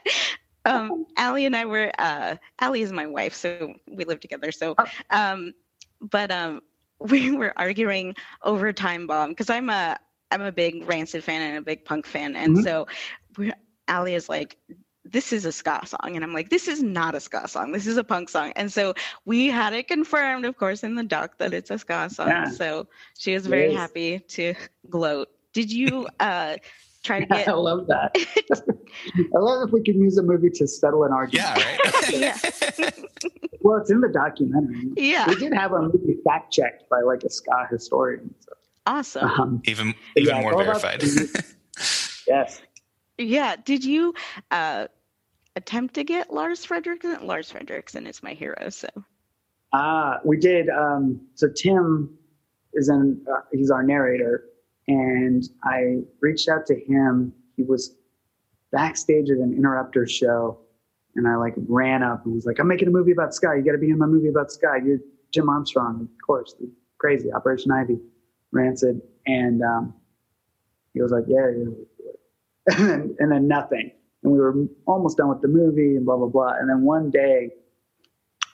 um, 0.64 0.96
Allie 1.16 1.46
and 1.46 1.56
I 1.56 1.64
were. 1.66 1.92
Uh, 1.98 2.36
Allie 2.60 2.82
is 2.82 2.92
my 2.92 3.06
wife, 3.06 3.34
so 3.34 3.60
we 3.76 3.92
live 3.92 4.08
together. 4.08 4.38
So, 4.40 4.64
um, 5.10 5.52
but 6.00 6.30
um, 6.30 6.60
we 7.00 7.30
were 7.30 7.52
arguing 7.56 8.14
over 8.42 8.72
Time 8.72 9.06
Bomb 9.06 9.30
because 9.30 9.50
I'm 9.50 9.68
a 9.70 9.98
I'm 10.30 10.42
a 10.42 10.52
big 10.52 10.86
Rancid 10.88 11.22
fan 11.24 11.42
and 11.42 11.58
a 11.58 11.62
big 11.62 11.84
punk 11.84 12.06
fan, 12.06 12.34
and 12.36 12.56
Mhm. 12.56 12.62
so 12.62 12.86
we 13.36 13.52
Allie 13.88 14.14
is 14.14 14.28
like, 14.28 14.56
this 15.04 15.32
is 15.32 15.44
a 15.44 15.52
ska 15.52 15.80
song. 15.84 16.14
And 16.14 16.22
I'm 16.24 16.32
like, 16.32 16.48
this 16.50 16.68
is 16.68 16.82
not 16.82 17.14
a 17.14 17.20
ska 17.20 17.48
song. 17.48 17.72
This 17.72 17.86
is 17.86 17.96
a 17.96 18.04
punk 18.04 18.28
song. 18.28 18.52
And 18.56 18.72
so 18.72 18.94
we 19.24 19.48
had 19.48 19.72
it 19.72 19.88
confirmed, 19.88 20.44
of 20.44 20.56
course, 20.56 20.84
in 20.84 20.94
the 20.94 21.02
doc 21.02 21.38
that 21.38 21.52
it's 21.52 21.70
a 21.70 21.78
ska 21.78 22.08
song. 22.10 22.28
Yeah. 22.28 22.50
So 22.50 22.86
she 23.18 23.34
was 23.34 23.46
very 23.46 23.70
Yes. 23.72 23.76
happy 23.76 24.18
to 24.20 24.54
gloat. 24.88 25.28
Did 25.52 25.72
you 25.72 26.06
uh, 26.20 26.56
try 27.02 27.20
to 27.20 27.26
get? 27.34 27.48
I 27.48 27.52
love 27.52 27.86
that. 27.88 28.16
I 29.34 29.38
love 29.38 29.66
if 29.68 29.72
we 29.72 29.82
can 29.82 30.00
use 30.00 30.16
a 30.18 30.22
movie 30.22 30.50
to 30.50 30.66
settle 30.68 31.02
an 31.04 31.12
argument. 31.12 31.48
Yeah, 31.48 31.64
right. 31.64 32.12
yeah. 32.78 32.90
Well, 33.60 33.78
it's 33.78 33.90
in 33.90 34.00
the 34.00 34.08
documentary. 34.08 34.92
Yeah. 34.96 35.26
We 35.28 35.34
did 35.34 35.52
have 35.52 35.72
a 35.72 35.82
movie 35.82 36.16
fact 36.24 36.52
checked 36.52 36.88
by 36.88 37.00
like 37.00 37.24
a 37.24 37.30
ska 37.30 37.66
historian. 37.70 38.32
So, 38.40 38.52
Awesome. 38.86 39.28
um, 39.28 39.62
even 39.64 39.94
even 40.16 40.36
yeah, 40.36 40.40
more 40.42 40.52
it's 40.52 40.56
all 40.56 40.76
about 40.76 41.00
verified. 41.00 41.38
yes. 42.26 42.60
Yeah. 43.18 43.56
Did 43.64 43.84
you 43.84 44.14
uh, 44.50 44.88
attempt 45.56 45.94
to 45.94 46.04
get 46.04 46.32
Lars 46.32 46.64
Frederiksen? 46.64 47.22
Lars 47.22 47.52
Frederiksen 47.52 48.08
is 48.08 48.22
my 48.22 48.32
hero. 48.32 48.70
So 48.70 48.88
Uh, 49.72 50.18
we 50.24 50.36
did. 50.36 50.68
Um, 50.68 51.20
so 51.34 51.48
Tim 51.48 52.10
is 52.74 52.88
in. 52.88 53.24
Uh, 53.30 53.40
he's 53.52 53.70
our 53.70 53.82
narrator, 53.82 54.44
and 54.88 55.42
I 55.64 55.98
reached 56.20 56.48
out 56.48 56.66
to 56.66 56.74
him. 56.74 57.32
He 57.56 57.62
was 57.62 57.94
backstage 58.70 59.30
at 59.30 59.38
an 59.38 59.54
Interrupter 59.54 60.06
show, 60.06 60.58
and 61.16 61.28
I 61.28 61.36
like 61.36 61.54
ran 61.68 62.02
up 62.02 62.24
and 62.24 62.34
was 62.34 62.46
like, 62.46 62.58
"I'm 62.58 62.68
making 62.68 62.88
a 62.88 62.90
movie 62.90 63.12
about 63.12 63.34
ska. 63.34 63.54
You 63.56 63.62
got 63.62 63.72
to 63.72 63.78
be 63.78 63.90
in 63.90 63.98
my 63.98 64.06
movie 64.06 64.28
about 64.28 64.50
ska. 64.50 64.78
You're 64.84 64.98
Tim 65.32 65.48
Armstrong, 65.48 66.02
of 66.02 66.26
course. 66.26 66.54
Crazy 66.98 67.32
Operation 67.32 67.70
Ivy, 67.72 67.98
Rancid." 68.50 69.00
And 69.26 69.62
um, 69.62 69.94
he 70.94 71.00
was 71.02 71.12
like, 71.12 71.24
"Yeah." 71.28 71.50
And 72.78 72.88
then, 72.88 73.16
and 73.18 73.32
then 73.32 73.48
nothing. 73.48 73.90
And 74.22 74.32
we 74.32 74.38
were 74.38 74.54
almost 74.86 75.16
done 75.16 75.28
with 75.28 75.42
the 75.42 75.48
movie 75.48 75.96
and 75.96 76.04
blah 76.04 76.16
blah 76.16 76.28
blah. 76.28 76.52
And 76.58 76.70
then 76.70 76.82
one 76.82 77.10
day, 77.10 77.50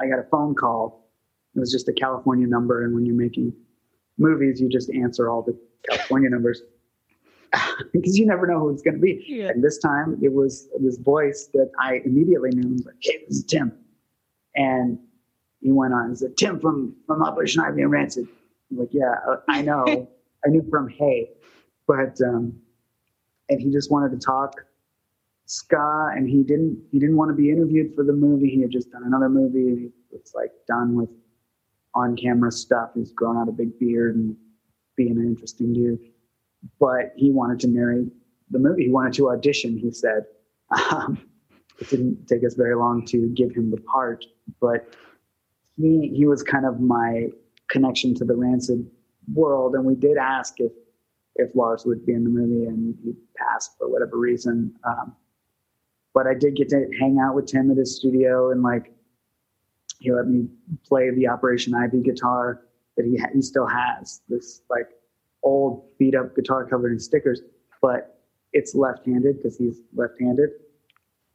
I 0.00 0.06
got 0.06 0.18
a 0.18 0.26
phone 0.30 0.54
call. 0.54 1.11
It 1.54 1.61
was 1.61 1.70
just 1.70 1.88
a 1.88 1.92
California 1.92 2.46
number, 2.46 2.84
and 2.84 2.94
when 2.94 3.04
you're 3.04 3.16
making 3.16 3.52
movies, 4.16 4.61
you 4.61 4.68
just 4.68 4.90
answer 4.90 5.28
all 5.28 5.42
the 5.42 5.59
California 5.88 6.30
numbers 6.30 6.62
because 7.92 8.18
you 8.18 8.26
never 8.26 8.46
know 8.46 8.59
who 8.61 8.70
it's 8.70 8.82
going 8.82 8.94
to 8.94 9.00
be. 9.00 9.24
Yeah. 9.26 9.48
And 9.48 9.62
this 9.62 9.78
time, 9.78 10.18
it 10.22 10.32
was 10.32 10.68
this 10.80 10.98
voice 10.98 11.48
that 11.54 11.70
I 11.80 12.00
immediately 12.04 12.50
knew. 12.52 12.68
I 12.68 12.72
was 12.72 12.86
like, 12.86 12.96
"Hey, 13.00 13.24
this 13.28 13.38
is 13.38 13.44
Tim," 13.44 13.72
and 14.54 14.98
he 15.61 15.72
went 15.72 15.94
on. 15.94 16.11
He 16.11 16.16
said, 16.16 16.36
"Tim 16.36 16.61
from 16.61 16.96
from 17.06 17.22
Operation 17.22 17.62
Ivy 17.62 17.82
and 17.82 17.90
Rancid." 17.90 18.28
I'm 18.70 18.78
like, 18.78 18.90
"Yeah, 18.92 19.14
uh, 19.28 19.36
I 19.48 19.62
know. 19.62 19.84
I 20.46 20.48
knew 20.48 20.64
from 20.70 20.88
Hey, 20.88 21.30
but 21.86 22.16
um, 22.24 22.61
and 23.49 23.61
he 23.61 23.70
just 23.70 23.90
wanted 23.90 24.11
to 24.12 24.18
talk." 24.18 24.55
ska 25.49 26.11
and 26.14 26.28
he 26.28 26.42
didn't 26.42 26.78
he 26.92 26.99
didn't 26.99 27.16
want 27.16 27.30
to 27.30 27.34
be 27.34 27.51
interviewed 27.51 27.94
for 27.94 28.05
the 28.05 28.12
movie. 28.12 28.51
He 28.51 28.61
had 28.61 28.70
just 28.70 28.90
done 28.92 29.03
another 29.05 29.30
movie 29.30 29.68
and 29.68 29.78
he 29.78 29.90
was 30.12 30.32
like 30.34 30.53
done 30.66 30.94
with 30.94 31.09
on 31.94 32.16
camera 32.16 32.53
stuff. 32.53 32.90
He's 32.94 33.12
grown 33.12 33.38
out 33.38 33.49
a 33.49 33.53
big 33.53 33.78
beard 33.78 34.14
and 34.14 34.36
being 34.94 35.12
an 35.12 35.26
interesting 35.26 35.72
dude. 35.72 36.01
But 36.78 37.12
he 37.16 37.30
wanted 37.30 37.61
to 37.61 37.68
marry 37.68 38.09
the 38.51 38.59
movie. 38.59 38.84
He 38.84 38.90
wanted 38.90 39.14
to 39.14 39.30
audition 39.30 39.76
he 39.78 39.90
said. 39.90 40.24
Um, 40.90 41.18
it 41.80 41.88
didn't 41.88 42.26
take 42.26 42.44
us 42.44 42.55
very 42.55 42.74
long 42.74 43.07
to 43.07 43.28
give 43.28 43.55
him 43.55 43.70
the 43.70 43.80
part 43.80 44.26
but 44.61 44.94
he 45.76 46.12
he 46.14 46.26
was 46.26 46.42
kind 46.42 46.66
of 46.66 46.80
my 46.80 47.28
connection 47.70 48.14
to 48.16 48.24
the 48.24 48.34
rancid 48.34 48.86
world 49.32 49.74
and 49.74 49.84
we 49.84 49.94
did 49.94 50.18
ask 50.18 50.61
if 50.61 50.72
if 51.36 51.55
Lars 51.55 51.86
would 51.86 52.05
be 52.05 52.12
in 52.12 52.24
the 52.24 52.30
movie 52.30 52.66
and 52.66 52.96
he 53.03 53.14
passed 53.39 53.76
for 53.78 53.89
whatever 53.89 54.18
reason. 54.18 54.74
Um, 54.84 55.14
but 56.14 56.26
I 56.26 56.34
did 56.34 56.57
get 56.57 56.68
to 56.70 56.89
hang 56.99 57.18
out 57.18 57.34
with 57.34 57.47
Tim 57.47 57.70
at 57.70 57.76
his 57.76 57.97
studio 57.97 58.51
and 58.51 58.62
like 58.62 58.93
he 60.01 60.12
let 60.12 60.26
me 60.26 60.49
play 60.86 61.11
the 61.11 61.28
Operation 61.28 61.74
Ivy 61.74 62.03
guitar 62.03 62.62
that 62.97 63.07
he 63.07 63.16
ha- 63.16 63.30
he 63.34 63.43
still 63.43 63.66
has 63.66 64.22
this 64.28 64.62
like 64.70 64.89
old 65.43 65.86
beat 65.99 66.14
up 66.14 66.34
guitar 66.34 66.64
covered 66.66 66.93
in 66.93 66.99
stickers, 66.99 67.43
but 67.80 68.20
it's 68.53 68.74
left 68.74 69.07
handed 69.07 69.36
because 69.36 69.57
he's 69.57 69.80
left 69.95 70.14
handed 70.20 70.51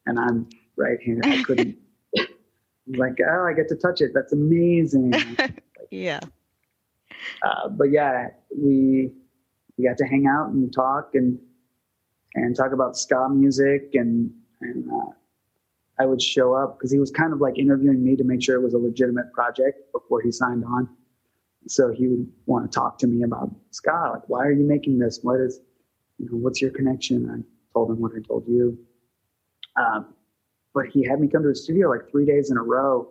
and 0.06 0.20
I'm 0.20 0.50
right 0.76 1.02
handed. 1.02 1.26
I 1.26 1.44
couldn't. 1.44 1.78
Like, 2.86 3.18
oh, 3.26 3.48
I 3.50 3.54
get 3.54 3.70
to 3.70 3.78
touch 3.78 4.02
it. 4.02 4.12
That's 4.14 4.34
amazing. 4.34 5.14
yeah. 5.92 6.20
uh, 7.42 7.70
but 7.70 7.92
yeah, 7.92 8.28
we 8.56 9.10
we 9.78 9.86
got 9.86 9.98
to 10.00 10.06
hang 10.06 10.28
out 10.28 10.50
and 10.50 10.72
talk 10.74 11.12
and 11.14 11.40
and 12.36 12.56
talk 12.56 12.72
about 12.72 12.98
ska 12.98 13.30
music 13.30 13.90
and 13.94 14.32
and 14.62 14.90
uh, 14.92 15.12
I 16.00 16.06
would 16.06 16.22
show 16.22 16.54
up 16.56 16.78
because 16.78 16.92
he 16.92 17.00
was 17.00 17.12
kind 17.12 17.34
of 17.34 17.42
like 17.42 17.58
interviewing 17.58 18.04
me 18.04 18.16
to 18.16 18.24
make 18.24 18.42
sure 18.42 18.56
it 18.56 18.64
was 18.64 18.74
a 18.74 18.78
legitimate 18.78 19.32
project 19.34 19.92
before 19.92 20.22
he 20.22 20.32
signed 20.32 20.64
on. 20.66 20.90
So 21.68 21.92
he 21.92 22.08
would 22.08 22.28
want 22.46 22.72
to 22.72 22.76
talk 22.76 22.98
to 23.00 23.08
me 23.08 23.24
about 23.24 23.52
ska, 23.72 24.12
like 24.14 24.28
why 24.28 24.46
are 24.46 24.52
you 24.52 24.66
making 24.66 25.00
this? 25.00 25.20
What 25.22 25.40
is 25.40 25.60
you 26.18 26.26
know 26.26 26.38
what's 26.38 26.62
your 26.62 26.72
connection? 26.72 27.30
I 27.30 27.74
told 27.74 27.92
him 27.92 28.00
what 28.00 28.12
I 28.16 28.22
told 28.28 28.48
you. 28.48 28.78
Um, 29.76 30.14
but 30.74 30.88
he 30.88 31.06
had 31.06 31.20
me 31.20 31.28
come 31.28 31.44
to 31.44 31.50
the 31.50 31.56
studio 31.56 31.90
like 31.90 32.10
three 32.10 32.26
days 32.26 32.50
in 32.52 32.58
a 32.58 32.64
row 32.64 33.10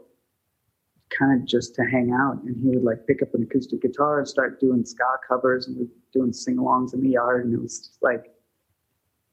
kind 1.17 1.41
of 1.41 1.47
just 1.47 1.75
to 1.77 1.83
hang 1.83 2.13
out. 2.13 2.43
And 2.43 2.57
he 2.63 2.71
would 2.71 2.85
like 2.85 3.07
pick 3.07 3.23
up 3.23 3.35
an 3.35 3.43
acoustic 3.43 3.83
guitar 3.83 4.19
and 4.19 4.29
start 4.29 4.61
doing 4.61 4.85
ska 4.85 5.05
covers 5.27 5.69
and 5.69 5.89
doing 6.13 6.33
sing 6.33 6.57
alongs 6.57 6.95
in 6.95 7.03
the 7.03 7.11
yard. 7.11 7.45
And 7.45 7.55
it 7.55 7.61
was 7.61 7.79
just 7.79 8.03
like, 8.03 8.25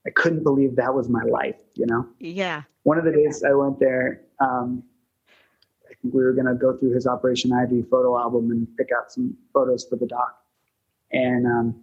I 0.06 0.10
couldn't 0.12 0.44
believe 0.44 0.76
that 0.78 0.94
was 0.94 1.10
my 1.10 1.24
life, 1.24 1.56
you 1.76 1.86
know? 1.86 2.08
Yeah. 2.20 2.64
One 2.84 2.98
of 2.98 3.06
the 3.06 3.12
days 3.12 3.44
I 3.44 3.54
went 3.54 3.80
there, 3.80 4.22
um, 4.40 4.84
I 5.86 5.94
think 6.02 6.14
we 6.14 6.24
were 6.24 6.34
going 6.34 6.46
to 6.46 6.56
go 6.56 6.78
through 6.78 6.94
his 6.94 7.06
Operation 7.06 7.52
Ivy 7.52 7.84
photo 7.84 8.18
album 8.18 8.52
and 8.52 8.68
pick 8.78 8.90
out 8.98 9.12
some 9.12 9.36
photos 9.54 9.86
for 9.86 9.98
the 9.98 10.08
doc. 10.08 10.38
And 11.12 11.46
um, 11.46 11.82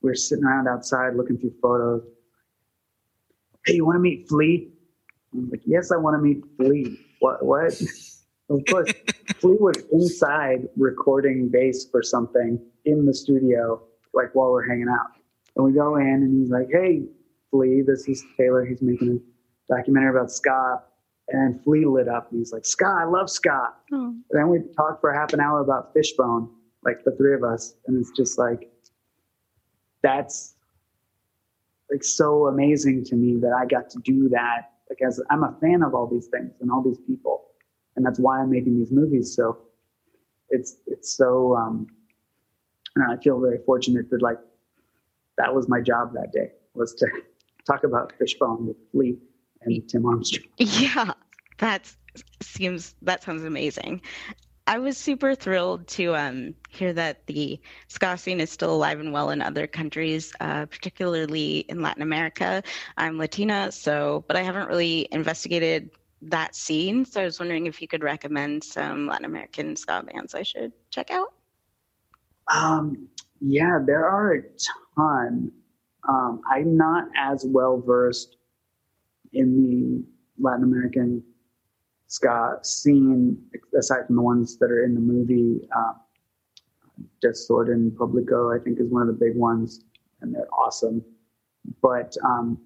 we 0.00 0.10
were 0.10 0.14
sitting 0.14 0.44
around 0.44 0.68
outside 0.68 1.14
looking 1.14 1.36
through 1.38 1.54
photos. 1.60 2.02
Hey, 3.66 3.74
you 3.74 3.84
want 3.84 3.96
to 3.96 4.00
meet 4.00 4.28
Flea? 4.28 4.68
I'm 5.34 5.50
like, 5.50 5.62
yes, 5.64 5.92
I 5.92 5.96
want 5.96 6.16
to 6.16 6.22
meet 6.22 6.42
Flea. 6.56 6.98
What? 7.20 7.44
What? 7.44 7.80
of 8.50 8.64
course, 8.68 8.92
Flea 9.36 9.56
was 9.60 9.76
inside 9.92 10.68
recording 10.76 11.48
bass 11.48 11.86
for 11.90 12.02
something 12.02 12.60
in 12.84 13.06
the 13.06 13.14
studio, 13.14 13.80
like 14.14 14.34
while 14.34 14.50
we're 14.50 14.66
hanging 14.66 14.88
out. 14.88 15.12
And 15.56 15.64
we 15.64 15.72
go 15.72 15.96
in, 15.96 16.06
and 16.06 16.40
he's 16.40 16.50
like, 16.50 16.68
"Hey, 16.72 17.04
Flea, 17.52 17.82
this 17.86 18.08
is 18.08 18.24
Taylor. 18.36 18.64
He's 18.64 18.82
making 18.82 19.20
a 19.70 19.76
documentary 19.76 20.18
about 20.18 20.32
ska. 20.32 20.82
And 21.28 21.62
Flea 21.62 21.84
lit 21.86 22.08
up, 22.08 22.30
and 22.30 22.40
he's 22.40 22.52
like, 22.52 22.66
Ska, 22.66 22.84
I 22.84 23.04
love 23.04 23.30
ska. 23.30 23.72
Oh. 23.92 24.06
And 24.06 24.24
then 24.30 24.48
we 24.48 24.58
talked 24.76 25.00
for 25.00 25.12
half 25.12 25.32
an 25.32 25.40
hour 25.40 25.60
about 25.60 25.92
Fishbone, 25.94 26.50
like 26.84 27.04
the 27.04 27.12
three 27.12 27.34
of 27.34 27.44
us, 27.44 27.74
and 27.86 27.96
it's 27.96 28.10
just 28.10 28.38
like, 28.38 28.70
that's 30.02 30.56
like 31.90 32.02
so 32.02 32.48
amazing 32.48 33.04
to 33.04 33.14
me 33.14 33.36
that 33.36 33.52
I 33.52 33.66
got 33.66 33.88
to 33.90 34.00
do 34.00 34.28
that. 34.30 34.72
Like, 34.90 34.98
as 35.06 35.22
I'm 35.30 35.44
a 35.44 35.56
fan 35.60 35.82
of 35.82 35.94
all 35.94 36.08
these 36.08 36.26
things 36.26 36.52
and 36.60 36.72
all 36.72 36.82
these 36.82 36.98
people, 37.06 37.44
and 37.94 38.04
that's 38.04 38.18
why 38.18 38.40
I'm 38.40 38.50
making 38.50 38.76
these 38.76 38.90
movies. 38.90 39.32
So 39.32 39.58
it's 40.50 40.78
it's 40.86 41.14
so 41.14 41.56
um, 41.56 41.86
know, 42.96 43.06
I 43.10 43.16
feel 43.22 43.40
very 43.40 43.58
fortunate 43.64 44.10
that 44.10 44.22
like 44.22 44.38
that 45.38 45.54
was 45.54 45.68
my 45.68 45.80
job 45.80 46.12
that 46.14 46.32
day 46.32 46.52
was 46.74 46.94
to 46.94 47.06
talk 47.66 47.84
about 47.84 48.12
Fishbone 48.18 48.66
with 48.66 48.76
Flea 48.90 49.16
and 49.62 49.88
Tim 49.88 50.06
Armstrong. 50.06 50.46
Yeah, 50.58 51.12
that 51.58 51.92
seems 52.42 52.94
that 53.02 53.22
sounds 53.22 53.44
amazing. 53.44 54.02
I 54.66 54.78
was 54.78 54.96
super 54.96 55.34
thrilled 55.34 55.88
to 55.88 56.14
um, 56.14 56.54
hear 56.68 56.92
that 56.92 57.26
the 57.26 57.60
ska 57.88 58.16
scene 58.16 58.40
is 58.40 58.50
still 58.50 58.72
alive 58.72 59.00
and 59.00 59.12
well 59.12 59.30
in 59.30 59.42
other 59.42 59.66
countries, 59.66 60.32
uh, 60.40 60.66
particularly 60.66 61.60
in 61.68 61.82
Latin 61.82 62.02
America. 62.02 62.62
I'm 62.96 63.18
Latina, 63.18 63.72
so 63.72 64.24
but 64.28 64.36
I 64.36 64.42
haven't 64.42 64.68
really 64.68 65.08
investigated 65.10 65.90
that 66.22 66.54
scene. 66.54 67.04
So 67.04 67.22
I 67.22 67.24
was 67.24 67.40
wondering 67.40 67.66
if 67.66 67.82
you 67.82 67.88
could 67.88 68.04
recommend 68.04 68.62
some 68.62 69.08
Latin 69.08 69.24
American 69.24 69.74
ska 69.74 70.04
bands 70.04 70.34
I 70.34 70.42
should 70.42 70.72
check 70.90 71.10
out. 71.10 71.32
Um, 72.54 73.08
yeah, 73.40 73.80
there 73.84 74.06
are 74.08 74.34
a 74.34 74.42
ton. 74.96 75.50
Um, 76.08 76.40
I'm 76.50 76.76
not 76.76 77.08
as 77.16 77.44
well 77.46 77.80
versed 77.80 78.36
in 79.32 79.56
the 79.56 80.04
Latin 80.42 80.64
American 80.64 81.22
ska 82.08 82.58
scene, 82.62 83.38
aside 83.78 84.06
from 84.06 84.16
the 84.16 84.22
ones 84.22 84.56
that 84.58 84.70
are 84.70 84.84
in 84.84 84.94
the 84.94 85.00
movie. 85.00 85.66
Uh, 85.74 85.92
Desorden 87.24 87.96
Publico, 87.96 88.52
I 88.52 88.58
think, 88.58 88.78
is 88.80 88.88
one 88.90 89.02
of 89.02 89.08
the 89.08 89.14
big 89.14 89.36
ones, 89.36 89.84
and 90.20 90.34
they're 90.34 90.52
awesome. 90.52 91.02
But 91.80 92.14
um, 92.24 92.58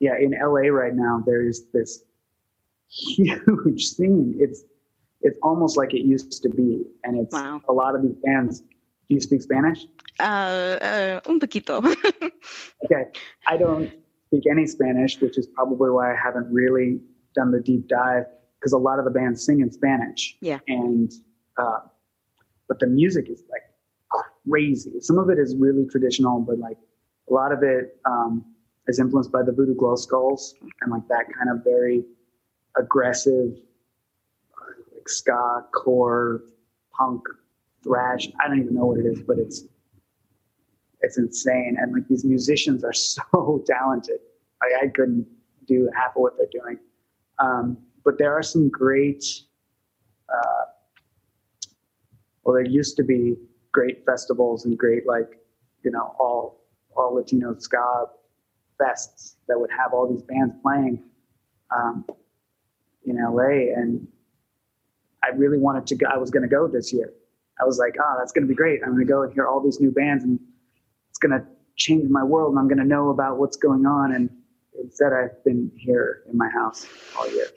yeah, 0.00 0.16
in 0.18 0.32
LA 0.32 0.68
right 0.68 0.94
now, 0.94 1.22
there's 1.24 1.62
this 1.72 2.02
huge 2.88 3.84
scene. 3.84 4.34
It's 4.38 4.64
it's 5.20 5.38
almost 5.42 5.76
like 5.76 5.94
it 5.94 6.04
used 6.06 6.42
to 6.42 6.48
be, 6.48 6.84
and 7.04 7.18
it's 7.18 7.34
Wow. 7.34 7.60
a 7.68 7.72
lot 7.72 7.94
of 7.94 8.02
these 8.02 8.16
bands. 8.24 8.62
Do 9.08 9.14
you 9.14 9.20
speak 9.20 9.42
Spanish? 9.42 9.86
Uh, 10.20 10.22
uh, 10.22 11.20
un 11.26 11.40
poquito. 11.40 11.82
Okay, 12.84 13.04
I 13.46 13.56
don't 13.56 13.90
speak 14.28 14.44
any 14.50 14.66
Spanish, 14.66 15.20
which 15.20 15.36
is 15.36 15.46
probably 15.48 15.90
why 15.90 16.12
I 16.12 16.16
haven't 16.16 16.50
really 16.50 17.00
done 17.34 17.50
the 17.50 17.60
deep 17.60 17.88
dive 17.88 18.24
because 18.58 18.72
a 18.72 18.78
lot 18.78 18.98
of 18.98 19.04
the 19.04 19.10
bands 19.10 19.44
sing 19.44 19.60
in 19.60 19.70
Spanish. 19.72 20.36
Yeah. 20.40 20.60
And 20.68 21.12
uh, 21.56 21.80
but 22.68 22.78
the 22.78 22.86
music 22.86 23.28
is 23.28 23.42
like 23.50 23.62
crazy. 24.48 25.00
Some 25.00 25.18
of 25.18 25.28
it 25.28 25.38
is 25.38 25.56
really 25.56 25.86
traditional, 25.86 26.40
but 26.40 26.58
like 26.58 26.78
a 27.28 27.32
lot 27.32 27.52
of 27.52 27.62
it 27.62 27.98
um, 28.04 28.44
is 28.86 28.98
influenced 28.98 29.32
by 29.32 29.42
the 29.42 29.52
Voodoo 29.52 29.74
Glow 29.74 29.96
Skulls 29.96 30.54
and 30.82 30.92
like 30.92 31.06
that 31.08 31.26
kind 31.36 31.50
of 31.50 31.64
very 31.64 32.04
aggressive, 32.78 33.52
like 34.94 35.08
ska 35.08 35.64
core 35.72 36.42
punk 36.96 37.22
thrash. 37.82 38.28
I 38.40 38.48
don't 38.48 38.60
even 38.60 38.74
know 38.74 38.86
what 38.86 38.98
it 38.98 39.06
is, 39.06 39.20
but 39.20 39.38
it's 39.38 39.64
it's 41.00 41.18
insane. 41.18 41.76
And 41.78 41.92
like 41.92 42.08
these 42.08 42.24
musicians 42.24 42.84
are 42.84 42.92
so 42.92 43.62
talented. 43.66 44.18
I, 44.62 44.86
I 44.86 44.88
couldn't 44.88 45.26
do 45.66 45.88
half 45.94 46.16
of 46.16 46.22
what 46.22 46.36
they're 46.36 46.60
doing. 46.60 46.78
Um, 47.38 47.78
but 48.04 48.18
there 48.18 48.32
are 48.36 48.42
some 48.42 48.68
great, 48.68 49.24
uh, 50.28 50.64
well, 52.42 52.54
there 52.54 52.64
used 52.64 52.96
to 52.96 53.04
be 53.04 53.36
great 53.72 54.04
festivals 54.04 54.64
and 54.64 54.76
great 54.76 55.06
like, 55.06 55.38
you 55.84 55.90
know, 55.90 56.14
all 56.18 56.64
all 56.96 57.14
Latino 57.14 57.54
ska 57.58 58.06
fests 58.80 59.34
that 59.46 59.58
would 59.58 59.70
have 59.70 59.92
all 59.92 60.08
these 60.08 60.22
bands 60.22 60.54
playing 60.62 61.02
um, 61.76 62.04
in 63.04 63.16
LA. 63.22 63.72
And 63.76 64.06
I 65.22 65.28
really 65.36 65.58
wanted 65.58 65.86
to 65.88 65.94
go. 65.96 66.06
I 66.12 66.16
was 66.16 66.30
going 66.30 66.42
to 66.42 66.48
go 66.48 66.66
this 66.66 66.92
year. 66.92 67.12
I 67.60 67.64
was 67.64 67.78
like, 67.78 67.94
oh, 68.00 68.16
that's 68.18 68.32
going 68.32 68.44
to 68.44 68.48
be 68.48 68.54
great. 68.54 68.80
I'm 68.82 68.90
going 68.90 69.06
to 69.06 69.12
go 69.12 69.22
and 69.22 69.32
hear 69.32 69.46
all 69.46 69.60
these 69.60 69.80
new 69.80 69.90
bands 69.90 70.24
and 70.24 70.38
it's 71.10 71.18
going 71.18 71.38
to 71.38 71.46
change 71.76 72.08
my 72.10 72.22
world 72.22 72.50
and 72.50 72.58
I'm 72.58 72.68
going 72.68 72.78
to 72.78 72.84
know 72.84 73.10
about 73.10 73.38
what's 73.38 73.56
going 73.56 73.86
on. 73.86 74.12
And 74.12 74.30
instead, 74.80 75.12
I've 75.12 75.42
been 75.44 75.70
here 75.76 76.22
in 76.30 76.36
my 76.36 76.48
house 76.48 76.86
all 77.18 77.30
year. 77.32 77.48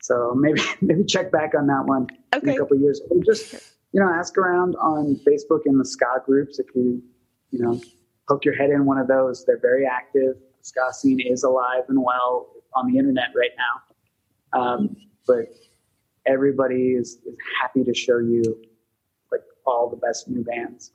So 0.00 0.34
maybe 0.36 0.62
maybe 0.80 1.04
check 1.04 1.32
back 1.32 1.54
on 1.56 1.66
that 1.66 1.84
one 1.86 2.06
in 2.32 2.48
a 2.48 2.56
couple 2.56 2.76
of 2.76 2.82
years. 2.82 3.00
Or 3.10 3.22
just 3.24 3.52
you 3.92 4.00
know 4.00 4.08
ask 4.08 4.36
around 4.38 4.76
on 4.76 5.20
Facebook 5.26 5.60
in 5.66 5.78
the 5.78 5.84
ska 5.84 6.22
groups 6.24 6.58
if 6.58 6.66
you 6.74 7.02
you 7.50 7.58
know 7.58 7.80
poke 8.28 8.44
your 8.44 8.54
head 8.54 8.70
in 8.70 8.84
one 8.84 8.98
of 8.98 9.08
those. 9.08 9.44
They're 9.44 9.60
very 9.60 9.86
active. 9.86 10.36
The 10.58 10.64
ska 10.64 10.92
scene 10.92 11.20
is 11.20 11.42
alive 11.42 11.84
and 11.88 12.02
well 12.02 12.48
on 12.74 12.90
the 12.90 12.98
internet 12.98 13.28
right 13.34 13.50
now. 13.56 14.60
Um, 14.60 14.96
but 15.26 15.46
everybody 16.24 16.92
is, 16.92 17.18
is 17.26 17.36
happy 17.60 17.84
to 17.84 17.94
show 17.94 18.18
you 18.18 18.64
all 19.66 19.88
the 19.90 19.96
best 19.96 20.28
new 20.28 20.42
bands. 20.42 20.92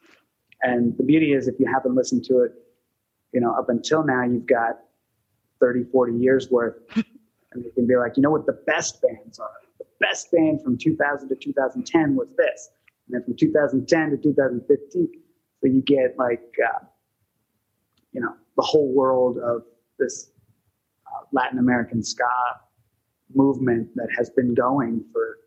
And 0.61 0.95
the 0.97 1.03
beauty 1.03 1.33
is 1.33 1.47
if 1.47 1.59
you 1.59 1.65
haven't 1.71 1.95
listened 1.95 2.23
to 2.25 2.39
it, 2.39 2.53
you 3.33 3.39
know, 3.39 3.53
up 3.53 3.69
until 3.69 4.03
now, 4.03 4.23
you've 4.23 4.45
got 4.45 4.79
30, 5.59 5.85
40 5.91 6.17
years 6.17 6.49
worth. 6.49 6.75
and 6.95 7.63
you 7.63 7.71
can 7.71 7.87
be 7.87 7.95
like, 7.95 8.17
you 8.17 8.23
know 8.23 8.31
what 8.31 8.45
the 8.45 8.59
best 8.67 9.01
bands 9.01 9.39
are? 9.39 9.51
The 9.79 9.85
best 9.99 10.31
band 10.31 10.61
from 10.63 10.77
2000 10.77 11.29
to 11.29 11.35
2010 11.35 12.15
was 12.15 12.27
this. 12.37 12.69
And 13.07 13.15
then 13.15 13.23
from 13.23 13.35
2010 13.35 14.11
to 14.11 14.17
2015. 14.17 15.09
So 15.61 15.67
you 15.67 15.81
get 15.81 16.17
like, 16.17 16.43
uh, 16.63 16.85
you 18.11 18.21
know, 18.21 18.33
the 18.57 18.63
whole 18.63 18.93
world 18.93 19.37
of 19.37 19.63
this 19.99 20.31
uh, 21.07 21.25
Latin 21.31 21.59
American 21.59 22.03
ska 22.03 22.23
movement 23.33 23.89
that 23.95 24.09
has 24.17 24.29
been 24.29 24.53
going 24.53 25.03
for 25.11 25.37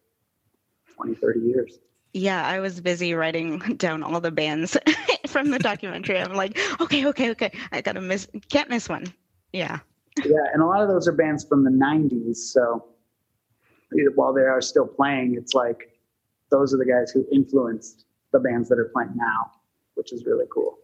20, 0.94 1.14
30 1.14 1.40
years. 1.40 1.78
Yeah, 2.14 2.46
I 2.46 2.60
was 2.60 2.80
busy 2.80 3.12
writing 3.12 3.58
down 3.76 4.02
all 4.04 4.20
the 4.20 4.30
bands 4.30 4.76
from 5.26 5.50
the 5.50 5.58
documentary. 5.58 6.18
I'm 6.18 6.34
like, 6.34 6.58
okay, 6.80 7.06
okay, 7.06 7.30
okay. 7.32 7.52
I 7.72 7.80
gotta 7.80 8.00
miss, 8.00 8.28
can't 8.48 8.70
miss 8.70 8.88
one. 8.88 9.12
Yeah. 9.52 9.80
yeah, 10.24 10.46
and 10.52 10.62
a 10.62 10.66
lot 10.66 10.80
of 10.80 10.88
those 10.88 11.06
are 11.08 11.12
bands 11.12 11.44
from 11.44 11.64
the 11.64 11.70
90s. 11.70 12.36
So 12.36 12.86
while 14.14 14.32
they 14.32 14.42
are 14.42 14.60
still 14.60 14.86
playing, 14.86 15.34
it's 15.36 15.54
like 15.54 15.90
those 16.50 16.72
are 16.72 16.76
the 16.76 16.86
guys 16.86 17.10
who 17.10 17.26
influenced 17.32 18.06
the 18.32 18.38
bands 18.38 18.68
that 18.68 18.78
are 18.78 18.90
playing 18.92 19.12
now, 19.16 19.50
which 19.94 20.12
is 20.12 20.24
really 20.24 20.46
cool. 20.52 20.78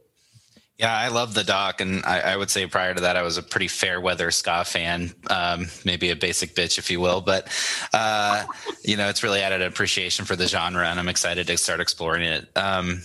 Yeah, 0.80 0.96
I 0.96 1.08
love 1.08 1.34
the 1.34 1.44
doc, 1.44 1.82
and 1.82 2.02
I, 2.06 2.20
I 2.20 2.36
would 2.38 2.48
say 2.48 2.66
prior 2.66 2.94
to 2.94 3.02
that, 3.02 3.14
I 3.14 3.20
was 3.20 3.36
a 3.36 3.42
pretty 3.42 3.68
fair 3.68 4.00
weather 4.00 4.30
ska 4.30 4.64
fan, 4.64 5.12
um, 5.28 5.66
maybe 5.84 6.08
a 6.08 6.16
basic 6.16 6.54
bitch, 6.54 6.78
if 6.78 6.90
you 6.90 7.00
will. 7.00 7.20
But 7.20 7.48
uh, 7.92 8.44
you 8.82 8.96
know, 8.96 9.10
it's 9.10 9.22
really 9.22 9.42
added 9.42 9.60
appreciation 9.60 10.24
for 10.24 10.36
the 10.36 10.46
genre, 10.46 10.86
and 10.88 10.98
I'm 10.98 11.10
excited 11.10 11.46
to 11.48 11.58
start 11.58 11.80
exploring 11.80 12.22
it. 12.22 12.48
Um, 12.56 13.02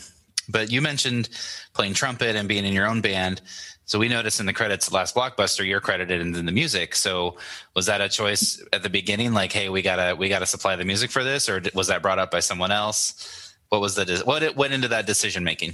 but 0.47 0.71
you 0.71 0.81
mentioned 0.81 1.27
playing 1.73 1.95
trumpet 1.95 2.37
and 2.37 2.47
being 2.47 2.63
in 2.63 2.71
your 2.71 2.87
own 2.87 3.01
band. 3.01 3.41
So 3.83 3.99
we 3.99 4.07
noticed 4.07 4.39
in 4.39 4.45
the 4.45 4.53
credits, 4.53 4.89
last 4.93 5.13
blockbuster, 5.13 5.67
you're 5.67 5.81
credited 5.81 6.21
in 6.21 6.45
the 6.45 6.51
music. 6.53 6.95
So 6.95 7.35
was 7.75 7.87
that 7.87 7.99
a 7.99 8.07
choice 8.07 8.63
at 8.71 8.83
the 8.83 8.89
beginning? 8.89 9.33
Like, 9.33 9.51
hey, 9.51 9.67
we 9.67 9.81
gotta 9.81 10.15
we 10.15 10.29
gotta 10.29 10.45
supply 10.45 10.77
the 10.77 10.85
music 10.85 11.11
for 11.11 11.25
this, 11.25 11.49
or 11.49 11.61
was 11.73 11.87
that 11.87 12.01
brought 12.01 12.19
up 12.19 12.31
by 12.31 12.39
someone 12.39 12.71
else? 12.71 13.53
What 13.67 13.81
was 13.81 13.95
the 13.95 14.21
what 14.23 14.55
went 14.55 14.71
into 14.71 14.87
that 14.87 15.05
decision 15.05 15.43
making? 15.43 15.73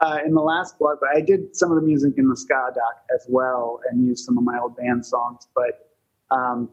Uh, 0.00 0.18
in 0.26 0.34
the 0.34 0.40
last 0.40 0.78
blog, 0.78 0.98
I 1.14 1.20
did 1.20 1.56
some 1.56 1.70
of 1.70 1.76
the 1.76 1.86
music 1.86 2.14
in 2.18 2.28
the 2.28 2.36
ska 2.36 2.70
doc 2.74 3.04
as 3.14 3.24
well 3.28 3.80
and 3.90 4.04
used 4.04 4.24
some 4.24 4.36
of 4.36 4.44
my 4.44 4.58
old 4.58 4.76
band 4.76 5.04
songs. 5.04 5.48
But, 5.54 5.90
um, 6.30 6.68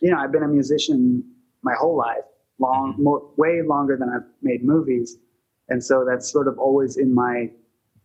you 0.00 0.10
know, 0.10 0.18
I've 0.18 0.32
been 0.32 0.42
a 0.42 0.48
musician 0.48 1.24
my 1.62 1.74
whole 1.74 1.96
life, 1.96 2.24
long, 2.58 2.96
more, 2.98 3.30
way 3.36 3.62
longer 3.62 3.96
than 3.96 4.10
I've 4.10 4.28
made 4.42 4.64
movies. 4.64 5.16
And 5.68 5.82
so 5.82 6.04
that's 6.04 6.30
sort 6.30 6.46
of 6.46 6.58
always 6.58 6.98
in 6.98 7.14
my 7.14 7.50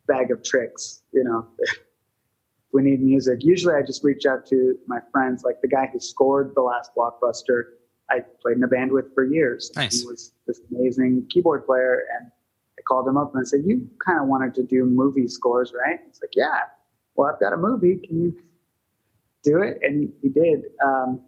bag 0.08 0.32
of 0.32 0.44
tricks, 0.44 1.02
you 1.12 1.24
know. 1.24 1.48
we 2.72 2.84
need 2.84 3.02
music. 3.02 3.40
Usually 3.42 3.74
I 3.76 3.82
just 3.82 4.04
reach 4.04 4.26
out 4.26 4.46
to 4.48 4.78
my 4.88 5.00
friends, 5.12 5.44
like 5.44 5.62
the 5.62 5.68
guy 5.68 5.90
who 5.92 6.00
scored 6.00 6.54
the 6.56 6.62
last 6.62 6.92
blockbuster. 6.96 7.64
I 8.10 8.20
played 8.42 8.58
in 8.58 8.64
a 8.64 8.68
band 8.68 8.92
with 8.92 9.14
for 9.14 9.26
years. 9.26 9.72
Nice. 9.76 10.02
He 10.02 10.08
was 10.08 10.32
this 10.46 10.62
amazing 10.72 11.28
keyboard 11.30 11.66
player 11.66 12.04
and 12.18 12.32
called 12.88 13.08
him 13.08 13.18
up 13.18 13.34
and 13.34 13.42
I 13.42 13.44
said, 13.44 13.62
"You 13.66 13.88
kind 14.06 14.20
of 14.20 14.28
wanted 14.28 14.56
to 14.56 14.64
do 14.64 14.86
movie 14.86 15.28
scores, 15.28 15.74
right?" 15.74 16.00
He's 16.08 16.20
like, 16.22 16.36
"Yeah." 16.36 16.62
Well, 17.16 17.32
I've 17.34 17.40
got 17.40 17.54
a 17.54 17.58
movie. 17.58 17.98
Can 17.98 18.22
you 18.22 18.38
do 19.44 19.62
it? 19.62 19.80
And 19.82 20.12
he 20.22 20.30
did. 20.30 20.66
Um, 20.84 21.22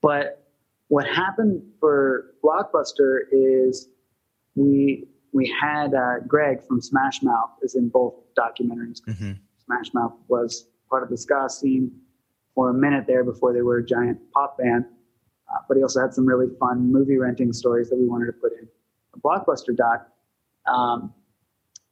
but 0.00 0.46
what 0.88 1.06
happened 1.06 1.62
for 1.80 2.34
Blockbuster 2.42 3.20
is 3.30 3.88
we 4.54 5.06
we 5.32 5.52
had 5.60 5.94
uh, 5.94 6.20
Greg 6.26 6.62
from 6.62 6.80
Smash 6.80 7.22
Mouth 7.22 7.50
is 7.62 7.74
in 7.74 7.88
both 7.88 8.14
documentaries. 8.38 9.00
Smash 9.66 9.92
Mouth 9.92 10.12
was 10.28 10.66
part 10.88 11.02
of 11.02 11.08
the 11.10 11.16
ska 11.16 11.48
scene 11.50 11.90
for 12.54 12.70
a 12.70 12.74
minute 12.74 13.06
there 13.06 13.24
before 13.24 13.52
they 13.52 13.62
were 13.62 13.78
a 13.78 13.84
giant 13.84 14.18
pop 14.32 14.58
band. 14.58 14.84
Uh, 15.52 15.58
but 15.66 15.76
he 15.76 15.82
also 15.82 16.00
had 16.00 16.14
some 16.14 16.24
really 16.24 16.46
fun 16.60 16.92
movie 16.92 17.18
renting 17.18 17.52
stories 17.52 17.90
that 17.90 17.96
we 17.96 18.06
wanted 18.06 18.26
to 18.26 18.32
put 18.32 18.52
in 18.52 18.68
a 19.14 19.18
Blockbuster 19.18 19.76
doc. 19.76 20.06
Um, 20.66 21.12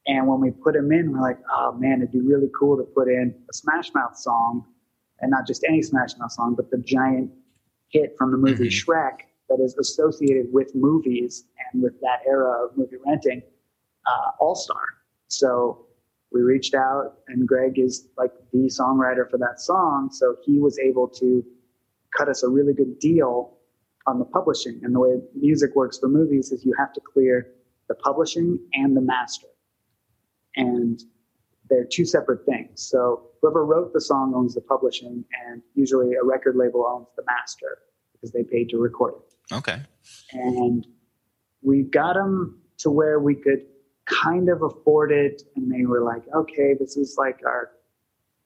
and 0.07 0.27
when 0.27 0.41
we 0.41 0.51
put 0.51 0.75
them 0.75 0.91
in, 0.93 1.13
we're 1.13 1.21
like, 1.21 1.39
oh 1.55 1.73
man, 1.73 1.99
it'd 1.99 2.13
be 2.13 2.21
really 2.21 2.51
cool 2.59 2.77
to 2.77 2.83
put 2.83 3.09
in 3.09 3.35
a 3.51 3.55
Smash 3.55 3.93
Mouth 3.95 4.17
song, 4.17 4.65
and 5.21 5.31
not 5.31 5.47
just 5.47 5.65
any 5.65 5.83
Smash 5.83 6.17
Mouth 6.19 6.33
song, 6.33 6.55
but 6.57 6.71
the 6.71 6.79
giant 6.79 7.31
hit 7.89 8.15
from 8.19 8.31
the 8.31 8.37
movie 8.37 8.69
Shrek 8.69 9.19
that 9.49 9.61
is 9.61 9.77
associated 9.77 10.47
with 10.53 10.75
movies 10.75 11.45
and 11.73 11.83
with 11.83 12.01
that 12.01 12.21
era 12.27 12.65
of 12.65 12.77
movie 12.77 12.97
renting, 13.07 13.43
uh, 14.07 14.31
All 14.41 14.55
Star. 14.55 14.83
So 15.29 15.87
we 16.33 16.41
reached 16.41 16.75
out, 16.75 17.19
and 17.29 17.47
Greg 17.47 17.79
is 17.79 18.09
like 18.17 18.33
the 18.53 18.67
songwriter 18.69 19.31
for 19.31 19.39
that 19.39 19.61
song, 19.61 20.11
so 20.11 20.37
he 20.45 20.59
was 20.59 20.79
able 20.79 21.07
to 21.09 21.45
cut 22.17 22.29
us 22.29 22.43
a 22.43 22.49
really 22.49 22.73
good 22.73 22.99
deal 22.99 23.57
on 24.07 24.19
the 24.19 24.25
publishing. 24.25 24.81
And 24.83 24.95
the 24.95 25.01
way 25.01 25.21
music 25.35 25.77
works 25.77 25.99
for 25.99 26.09
movies 26.09 26.51
is 26.51 26.65
you 26.65 26.75
have 26.79 26.93
to 26.95 27.01
clear 27.01 27.53
the 27.93 28.03
publishing 28.03 28.59
and 28.73 28.97
the 28.97 29.03
master, 29.03 29.49
and 30.57 31.03
they're 31.69 31.85
two 31.85 32.07
separate 32.07 32.47
things. 32.47 32.83
So 32.83 33.29
whoever 33.41 33.67
wrote 33.67 33.93
the 33.93 34.01
song 34.01 34.33
owns 34.35 34.55
the 34.55 34.63
publishing, 34.63 35.25
and 35.47 35.63
usually 35.75 36.15
a 36.15 36.25
record 36.25 36.57
label 36.57 36.87
owns 36.87 37.09
the 37.17 37.23
master 37.27 37.79
because 38.13 38.33
they 38.33 38.45
paid 38.45 38.71
to 38.71 38.79
record 38.79 39.15
it. 39.15 39.55
Okay. 39.55 39.81
And 40.33 40.87
we 41.61 41.83
got 41.83 42.15
them 42.15 42.61
to 42.79 42.91
where 42.91 43.21
we 43.21 43.35
could 43.35 43.67
kind 44.07 44.49
of 44.49 44.63
afford 44.63 45.13
it. 45.13 45.43
And 45.57 45.71
they 45.71 45.85
were 45.85 46.03
like, 46.03 46.23
okay, 46.35 46.75
this 46.79 46.97
is 46.97 47.17
like 47.19 47.41
our 47.45 47.73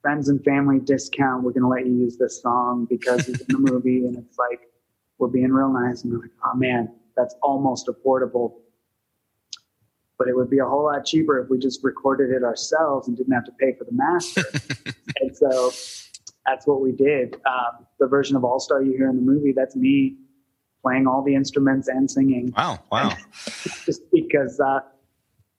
friends 0.02 0.28
and 0.28 0.42
family 0.44 0.80
discount. 0.80 1.44
We're 1.44 1.52
going 1.52 1.62
to 1.62 1.68
let 1.68 1.86
you 1.86 1.94
use 1.94 2.16
this 2.16 2.42
song 2.42 2.86
because 2.90 3.28
it's 3.28 3.40
in 3.42 3.46
the 3.48 3.58
movie. 3.72 4.06
And 4.06 4.16
it's 4.16 4.38
like, 4.38 4.60
we're 5.18 5.28
being 5.28 5.52
real 5.52 5.72
nice. 5.72 6.02
And 6.02 6.12
we're 6.12 6.20
like, 6.20 6.30
oh 6.44 6.56
man, 6.56 6.92
that's 7.16 7.34
almost 7.42 7.86
affordable. 7.86 8.54
But 10.18 10.28
it 10.28 10.36
would 10.36 10.48
be 10.48 10.58
a 10.58 10.64
whole 10.64 10.84
lot 10.84 11.04
cheaper 11.04 11.38
if 11.42 11.50
we 11.50 11.58
just 11.58 11.84
recorded 11.84 12.30
it 12.30 12.42
ourselves 12.42 13.06
and 13.06 13.16
didn't 13.16 13.34
have 13.34 13.44
to 13.44 13.52
pay 13.52 13.74
for 13.74 13.84
the 13.84 13.92
master. 13.92 14.44
and 15.20 15.36
so 15.36 15.72
that's 16.46 16.66
what 16.66 16.80
we 16.80 16.92
did. 16.92 17.34
Um, 17.46 17.86
the 17.98 18.06
version 18.06 18.36
of 18.36 18.44
All 18.44 18.58
Star 18.58 18.82
you 18.82 18.92
hear 18.92 19.10
in 19.10 19.16
the 19.16 19.22
movie, 19.22 19.52
that's 19.52 19.76
me 19.76 20.16
playing 20.82 21.06
all 21.06 21.22
the 21.22 21.34
instruments 21.34 21.88
and 21.88 22.10
singing. 22.10 22.54
Wow, 22.56 22.78
wow. 22.92 23.12
just 23.84 24.02
because 24.12 24.60
uh, 24.60 24.80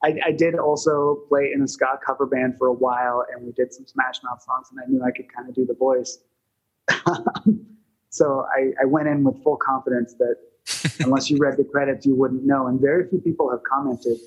I, 0.04 0.20
I, 0.26 0.32
did 0.32 0.56
also 0.56 1.24
play 1.28 1.52
in 1.54 1.62
a 1.62 1.68
ska 1.68 2.00
cover 2.06 2.26
band 2.26 2.56
for 2.58 2.68
a 2.68 2.74
while, 2.74 3.26
and 3.32 3.46
we 3.46 3.52
did 3.52 3.74
some 3.74 3.86
Smash 3.86 4.22
Mouth 4.24 4.42
songs, 4.42 4.68
and 4.72 4.80
I 4.80 4.90
knew 4.90 5.04
I 5.04 5.12
could 5.12 5.32
kind 5.34 5.50
of 5.50 5.56
do 5.56 5.66
the 5.66 5.74
voice. 5.74 6.20
so 8.10 8.46
I, 8.56 8.72
I, 8.82 8.86
went 8.86 9.10
in 9.10 9.26
with 9.26 9.44
full 9.44 9.58
confidence 9.58 10.14
that 10.20 10.36
unless 11.04 11.30
you 11.30 11.38
read 11.38 11.58
the 11.58 11.66
credits, 11.66 12.06
you 12.06 12.16
wouldn't 12.16 12.46
know. 12.46 12.68
And 12.68 12.80
very 12.80 13.10
few 13.10 13.20
people 13.20 13.50
have 13.52 13.64
commented, 13.64 14.18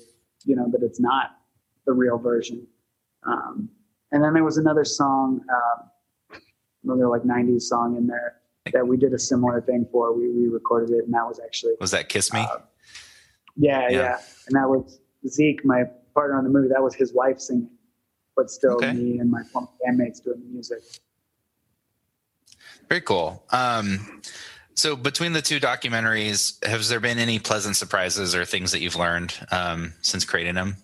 you 0.45 0.55
know, 0.55 0.67
that 0.71 0.83
it's 0.83 0.99
not 0.99 1.37
the 1.85 1.93
real 1.93 2.17
version. 2.17 2.65
Um, 3.23 3.69
and 4.11 4.23
then 4.23 4.33
there 4.33 4.43
was 4.43 4.57
another 4.57 4.83
song, 4.83 5.41
um, 5.49 6.39
another 6.83 7.07
like 7.07 7.23
'90s 7.23 7.63
song 7.63 7.95
in 7.97 8.07
there 8.07 8.37
that 8.73 8.87
we 8.87 8.97
did 8.97 9.13
a 9.13 9.19
similar 9.19 9.61
thing 9.61 9.87
for. 9.91 10.13
We 10.13 10.27
re-recorded 10.27 10.93
it, 10.93 11.05
and 11.05 11.13
that 11.13 11.25
was 11.25 11.39
actually 11.43 11.73
was 11.79 11.91
that 11.91 12.09
"Kiss 12.09 12.33
Me." 12.33 12.41
Uh, 12.41 12.59
yeah, 13.55 13.89
yeah, 13.89 13.97
yeah, 13.97 14.19
and 14.47 14.55
that 14.55 14.69
was 14.69 14.99
Zeke, 15.27 15.63
my 15.65 15.83
partner 16.13 16.37
on 16.37 16.43
the 16.43 16.49
movie. 16.49 16.67
That 16.67 16.83
was 16.83 16.95
his 16.95 17.13
wife 17.13 17.39
singing, 17.39 17.69
but 18.35 18.49
still 18.49 18.75
okay. 18.75 18.93
me 18.93 19.19
and 19.19 19.29
my 19.29 19.41
bandmates 19.53 20.23
doing 20.23 20.39
the 20.39 20.49
music. 20.51 20.79
Very 22.89 23.01
cool. 23.01 23.43
Um, 23.51 24.21
so 24.75 24.95
between 24.95 25.33
the 25.33 25.41
two 25.41 25.59
documentaries, 25.59 26.63
has 26.65 26.89
there 26.89 26.99
been 26.99 27.19
any 27.19 27.39
pleasant 27.39 27.75
surprises 27.75 28.35
or 28.35 28.45
things 28.45 28.71
that 28.71 28.81
you've 28.81 28.95
learned 28.95 29.33
um, 29.51 29.93
since 30.01 30.25
creating 30.25 30.55
them? 30.55 30.75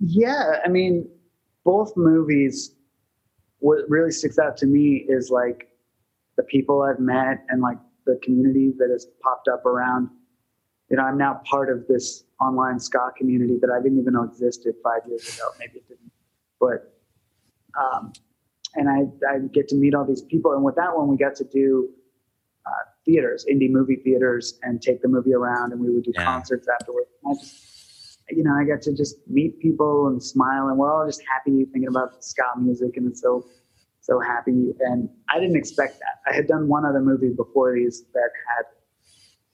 Yeah, 0.00 0.60
I 0.64 0.68
mean, 0.68 1.08
both 1.64 1.96
movies 1.96 2.72
what 3.60 3.78
really 3.88 4.10
sticks 4.10 4.38
out 4.38 4.56
to 4.58 4.66
me 4.66 5.04
is 5.08 5.30
like 5.30 5.68
the 6.36 6.42
people 6.44 6.82
I've 6.82 7.00
met 7.00 7.44
and 7.48 7.60
like 7.60 7.78
the 8.06 8.18
community 8.22 8.72
that 8.78 8.88
has 8.90 9.06
popped 9.22 9.48
up 9.48 9.66
around. 9.66 10.08
You 10.90 10.96
know, 10.96 11.02
I'm 11.02 11.18
now 11.18 11.40
part 11.44 11.70
of 11.70 11.86
this 11.86 12.24
online 12.40 12.78
ska 12.78 13.10
community 13.16 13.58
that 13.60 13.70
I 13.70 13.82
didn't 13.82 13.98
even 13.98 14.14
know 14.14 14.22
existed 14.22 14.74
five 14.82 15.00
years 15.08 15.34
ago. 15.34 15.48
Maybe 15.58 15.78
it 15.78 15.88
didn't, 15.88 16.12
but 16.60 16.94
um, 17.78 18.12
and 18.74 18.88
I 18.88 19.28
I 19.28 19.38
get 19.52 19.68
to 19.68 19.76
meet 19.76 19.94
all 19.94 20.04
these 20.04 20.22
people. 20.22 20.52
And 20.52 20.64
with 20.64 20.76
that 20.76 20.96
one, 20.96 21.08
we 21.08 21.16
got 21.16 21.34
to 21.36 21.44
do 21.44 21.88
uh, 22.66 22.84
theaters, 23.04 23.46
indie 23.50 23.70
movie 23.70 23.96
theaters, 23.96 24.58
and 24.62 24.80
take 24.80 25.02
the 25.02 25.08
movie 25.08 25.34
around, 25.34 25.72
and 25.72 25.80
we 25.80 25.90
would 25.90 26.04
do 26.04 26.12
yeah. 26.14 26.24
concerts 26.24 26.68
afterwards. 26.68 27.08
I 27.26 27.34
just 27.34 27.68
you 28.30 28.44
know, 28.44 28.52
I 28.52 28.64
got 28.64 28.82
to 28.82 28.94
just 28.94 29.16
meet 29.26 29.58
people 29.60 30.08
and 30.08 30.22
smile, 30.22 30.68
and 30.68 30.76
we're 30.76 30.92
all 30.92 31.06
just 31.06 31.22
happy 31.32 31.64
thinking 31.64 31.88
about 31.88 32.22
ska 32.24 32.42
music, 32.58 32.96
and 32.96 33.08
it's 33.08 33.22
so 33.22 33.46
so 34.00 34.20
happy. 34.20 34.72
And 34.80 35.08
I 35.30 35.38
didn't 35.38 35.56
expect 35.56 35.98
that. 36.00 36.30
I 36.30 36.34
had 36.34 36.46
done 36.46 36.68
one 36.68 36.84
other 36.84 37.00
movie 37.00 37.30
before 37.30 37.74
these 37.74 38.04
that 38.14 38.30
had, 38.56 38.64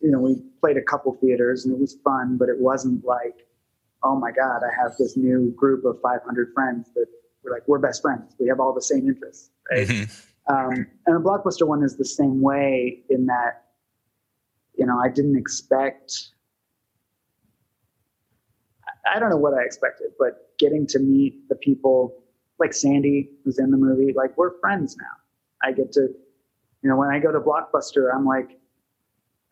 you 0.01 0.11
know, 0.11 0.21
we 0.21 0.43
played 0.61 0.77
a 0.77 0.83
couple 0.83 1.13
theaters, 1.21 1.65
and 1.65 1.75
it 1.75 1.81
was 1.81 1.97
fun, 2.05 2.37
but 2.37 2.49
it 2.49 2.59
wasn't 2.59 3.05
like, 3.05 3.47
oh 4.03 4.17
my 4.17 4.31
god, 4.31 4.63
I 4.63 4.83
have 4.83 4.97
this 4.99 5.17
new 5.17 5.53
group 5.57 5.85
of 5.85 6.01
500 6.03 6.53
friends 6.55 6.89
that 6.95 7.07
we're 7.45 7.53
like 7.53 7.67
we're 7.67 7.79
best 7.79 8.03
friends. 8.03 8.35
We 8.39 8.49
have 8.49 8.61
all 8.61 8.73
the 8.73 8.83
same 8.83 9.09
interests, 9.09 9.51
right? 9.71 9.87
Mm-hmm. 9.87 10.55
Um, 10.55 10.87
and 11.07 11.17
the 11.17 11.21
blockbuster 11.21 11.67
one 11.67 11.83
is 11.83 11.97
the 11.97 12.05
same 12.05 12.43
way 12.43 13.03
in 13.09 13.27
that, 13.27 13.65
you 14.77 14.85
know, 14.85 14.99
I 14.99 15.09
didn't 15.09 15.37
expect 15.37 16.35
I 19.13 19.19
don't 19.19 19.31
know 19.31 19.37
what 19.37 19.55
I 19.55 19.63
expected, 19.63 20.09
but 20.19 20.51
getting 20.59 20.87
to 20.89 20.99
meet 20.99 21.49
the 21.49 21.55
people 21.57 22.23
like 22.59 22.73
Sandy, 22.73 23.31
who's 23.45 23.59
in 23.59 23.71
the 23.71 23.77
movie, 23.77 24.13
like 24.13 24.37
we're 24.37 24.59
friends 24.61 24.97
now. 24.97 25.05
I 25.63 25.73
get 25.73 25.93
to, 25.93 26.09
you 26.83 26.91
know, 26.91 26.97
when 26.97 27.09
I 27.09 27.19
go 27.19 27.33
to 27.33 27.41
Blockbuster, 27.41 28.15
I'm 28.15 28.25
like, 28.25 28.59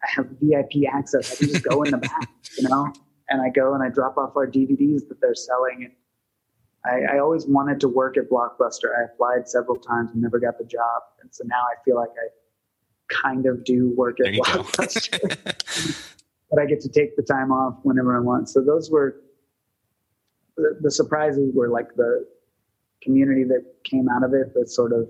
I 0.03 0.11
have 0.17 0.27
VIP 0.41 0.89
access. 0.93 1.33
I 1.33 1.37
can 1.37 1.49
just 1.49 1.65
go 1.65 1.83
in 1.83 1.91
the 1.91 1.99
back, 1.99 2.29
you 2.59 2.69
know, 2.69 2.93
and 3.29 3.41
I 3.41 3.51
go 3.51 3.75
and 3.75 3.83
I 3.83 3.89
drop 3.89 4.17
off 4.19 4.37
our 4.37 4.47
DVDs 4.47 5.09
that 5.09 5.21
they're 5.21 5.35
selling. 5.35 5.85
And 5.85 5.93
I, 6.85 7.15
I 7.15 7.19
always 7.19 7.47
wanted 7.47 7.81
to 7.81 7.89
work 7.89 8.17
at 8.17 8.29
Blockbuster. 8.29 8.91
I 8.99 9.05
applied 9.05 9.49
several 9.49 9.77
times 9.77 10.11
and 10.13 10.23
never 10.23 10.39
got 10.39 10.59
the 10.59 10.65
job. 10.65 11.03
And 11.21 11.33
so 11.33 11.45
now 11.47 11.61
I 11.61 11.83
feel 11.85 11.97
like 11.97 12.11
I 12.11 12.29
kind 13.09 13.47
of 13.47 13.65
do 13.65 13.95
work 13.97 14.19
at 14.21 14.33
Blockbuster. 14.33 16.17
but 16.51 16.59
I 16.59 16.67
get 16.67 16.81
to 16.81 16.89
take 16.89 17.17
the 17.17 17.23
time 17.23 17.53
off 17.53 17.79
whenever 17.83 18.17
I 18.17 18.21
want. 18.21 18.49
So 18.49 18.61
those 18.61 18.91
were 18.91 19.21
the, 20.57 20.79
the 20.81 20.91
surprises 20.91 21.53
were 21.55 21.69
like 21.69 21.95
the 21.97 22.27
community 23.01 23.45
that 23.45 23.65
came 23.85 24.09
out 24.09 24.25
of 24.25 24.35
it, 24.35 24.53
the 24.55 24.67
sort 24.67 24.93
of 24.93 25.09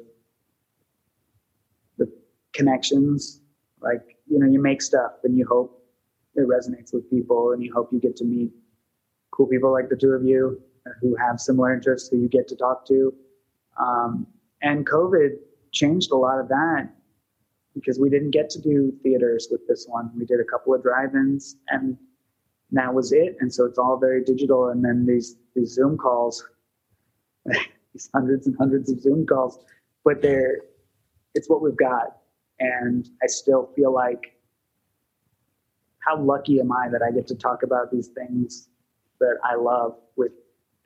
the 1.99 2.11
connections. 2.53 3.41
Like, 3.81 4.19
you 4.29 4.39
know, 4.39 4.47
you 4.47 4.61
make 4.61 4.83
stuff 4.83 5.13
and 5.25 5.37
you 5.37 5.47
hope 5.47 5.83
it 6.35 6.47
resonates 6.47 6.93
with 6.93 7.09
people 7.11 7.53
and 7.53 7.63
you 7.63 7.73
hope 7.73 7.93
you 7.93 8.01
get 8.01 8.17
to 8.17 8.25
meet 8.25 8.51
cool 9.33 9.47
people 9.47 9.73
like 9.73 9.89
the 9.89 9.97
two 9.97 10.11
of 10.11 10.23
you 10.25 10.61
who 11.01 11.17
have 11.17 11.41
similar 11.41 11.73
interests 11.75 12.09
who 12.09 12.19
you 12.19 12.29
get 12.29 12.49
to 12.49 12.57
talk 12.57 12.87
to. 12.87 13.15
Um, 13.79 14.27
and 14.63 14.87
COVID 14.87 15.31
changed 15.73 16.13
a 16.13 16.17
lot 16.17 16.39
of 16.39 16.49
that 16.49 16.89
because 17.75 17.99
we 17.99 18.11
didn't 18.11 18.31
get 18.31 18.51
to 18.51 18.61
do 18.61 18.93
theaters 19.03 19.49
with 19.51 19.67
this 19.67 19.87
one. 19.89 20.11
We 20.17 20.27
did 20.27 20.41
a 20.41 20.45
couple 20.45 20.75
of 20.75 20.83
drive-ins 20.83 21.57
and 21.69 21.97
that 22.73 22.93
was 22.93 23.13
it. 23.13 23.37
And 23.41 23.53
so 23.53 23.65
it's 23.65 23.79
all 23.79 23.99
very 23.99 24.25
digital. 24.25 24.69
And 24.69 24.85
then 24.85 25.07
these 25.07 25.37
these 25.55 25.73
Zoom 25.73 25.97
calls, 25.97 26.45
these 27.47 28.11
hundreds 28.15 28.47
and 28.47 28.57
hundreds 28.59 28.91
of 28.91 29.01
Zoom 29.01 29.27
calls, 29.27 29.65
but 30.05 30.23
they're 30.23 30.63
it's 31.35 31.49
what 31.49 31.63
we've 31.63 31.77
got. 31.77 32.17
And 32.59 33.09
I 33.23 33.27
still 33.27 33.71
feel 33.75 33.93
like 33.93 34.37
how 35.99 36.21
lucky 36.21 36.61
am 36.61 36.73
I 36.73 36.89
that 36.89 37.03
I 37.03 37.11
get 37.11 37.27
to 37.29 37.35
talk 37.35 37.63
about 37.63 37.91
these 37.91 38.09
things 38.09 38.69
that 39.21 39.39
I 39.45 39.55
love 39.55 39.97
with 40.17 40.33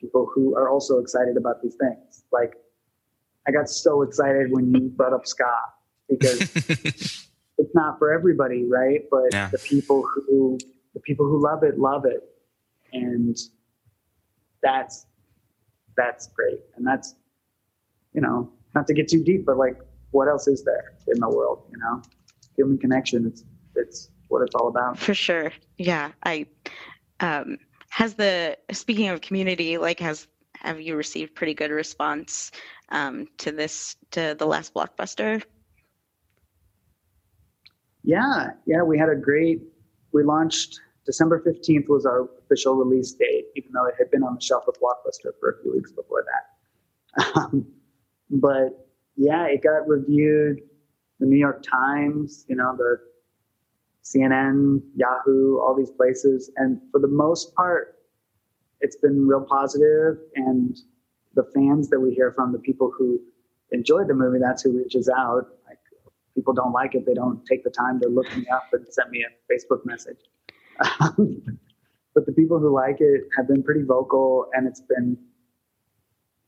people 0.00 0.30
who 0.34 0.54
are 0.56 0.68
also 0.68 0.98
excited 0.98 1.36
about 1.36 1.62
these 1.62 1.74
things. 1.76 2.24
Like 2.32 2.54
I 3.46 3.52
got 3.52 3.68
so 3.68 4.02
excited 4.02 4.50
when 4.50 4.72
you 4.74 4.88
brought 4.88 5.12
up 5.12 5.26
ska 5.26 5.44
because 6.08 6.40
it's 7.58 7.74
not 7.74 7.98
for 7.98 8.12
everybody, 8.12 8.64
right? 8.64 9.02
But 9.10 9.32
yeah. 9.32 9.48
the 9.48 9.58
people 9.58 10.04
who 10.14 10.58
the 10.94 11.00
people 11.00 11.26
who 11.26 11.42
love 11.42 11.62
it 11.62 11.78
love 11.78 12.06
it 12.06 12.22
and 12.92 13.36
that's 14.62 15.06
that's 15.96 16.26
great 16.28 16.60
and 16.76 16.86
that's 16.86 17.14
you 18.14 18.20
know 18.20 18.50
not 18.74 18.86
to 18.86 18.94
get 18.94 19.08
too 19.08 19.22
deep 19.22 19.44
but 19.44 19.56
like 19.56 19.76
what 20.10 20.26
else 20.26 20.46
is 20.46 20.64
there 20.64 20.94
in 21.08 21.20
the 21.20 21.28
world 21.28 21.64
you 21.70 21.78
know 21.78 22.02
human 22.56 22.78
connection 22.78 23.26
it's 23.26 23.44
it's 23.74 24.08
what 24.28 24.40
it's 24.42 24.54
all 24.54 24.68
about 24.68 24.98
for 24.98 25.14
sure 25.14 25.52
yeah 25.76 26.10
i 26.24 26.46
um 27.20 27.58
has 27.90 28.14
the 28.14 28.56
speaking 28.72 29.08
of 29.08 29.20
community 29.20 29.78
like 29.78 30.00
has 30.00 30.26
have 30.54 30.80
you 30.80 30.96
received 30.96 31.34
pretty 31.34 31.54
good 31.54 31.70
response 31.70 32.50
um 32.90 33.26
to 33.38 33.52
this 33.52 33.96
to 34.10 34.34
the 34.38 34.46
last 34.46 34.74
blockbuster 34.74 35.42
yeah 38.02 38.50
yeah 38.66 38.82
we 38.82 38.98
had 38.98 39.08
a 39.08 39.16
great 39.16 39.60
we 40.12 40.22
launched 40.22 40.80
December 41.06 41.40
15th 41.40 41.88
was 41.88 42.04
our 42.04 42.28
official 42.44 42.74
release 42.74 43.12
date, 43.12 43.46
even 43.54 43.70
though 43.72 43.86
it 43.86 43.94
had 43.96 44.10
been 44.10 44.24
on 44.24 44.34
the 44.34 44.40
shelf 44.40 44.64
of 44.66 44.74
Blockbuster 44.74 45.30
for 45.38 45.50
a 45.50 45.62
few 45.62 45.72
weeks 45.72 45.92
before 45.92 46.24
that. 46.24 47.26
Um, 47.36 47.66
but 48.30 48.86
yeah, 49.16 49.46
it 49.46 49.62
got 49.62 49.88
reviewed. 49.88 50.60
The 51.18 51.24
New 51.24 51.38
York 51.38 51.62
Times, 51.62 52.44
you 52.46 52.56
know, 52.56 52.76
the 52.76 52.98
CNN, 54.06 54.82
Yahoo, 54.94 55.58
all 55.58 55.74
these 55.76 55.90
places. 55.90 56.50
And 56.56 56.80
for 56.92 57.00
the 57.00 57.08
most 57.08 57.54
part, 57.54 57.98
it's 58.80 58.96
been 58.96 59.26
real 59.26 59.44
positive. 59.48 60.18
and 60.34 60.76
the 61.34 61.44
fans 61.54 61.90
that 61.90 62.00
we 62.00 62.14
hear 62.14 62.32
from, 62.32 62.50
the 62.50 62.58
people 62.58 62.90
who 62.96 63.20
enjoyed 63.70 64.08
the 64.08 64.14
movie, 64.14 64.38
that's 64.40 64.62
who 64.62 64.72
reaches 64.78 65.08
out. 65.08 65.46
Like 65.68 65.78
people 66.34 66.54
don't 66.54 66.72
like 66.72 66.94
it, 66.94 67.04
they 67.04 67.12
don't 67.12 67.44
take 67.44 67.62
the 67.62 67.70
time 67.70 68.00
to 68.00 68.08
look 68.08 68.34
me 68.34 68.46
up 68.48 68.64
and 68.72 68.86
send 68.88 69.10
me 69.10 69.22
a 69.22 69.52
Facebook 69.52 69.84
message. 69.84 70.16
but 72.14 72.24
the 72.24 72.32
people 72.32 72.58
who 72.58 72.74
like 72.74 72.96
it 73.00 73.24
have 73.36 73.48
been 73.48 73.62
pretty 73.62 73.82
vocal, 73.82 74.46
and 74.54 74.66
it's 74.66 74.80
been 74.80 75.18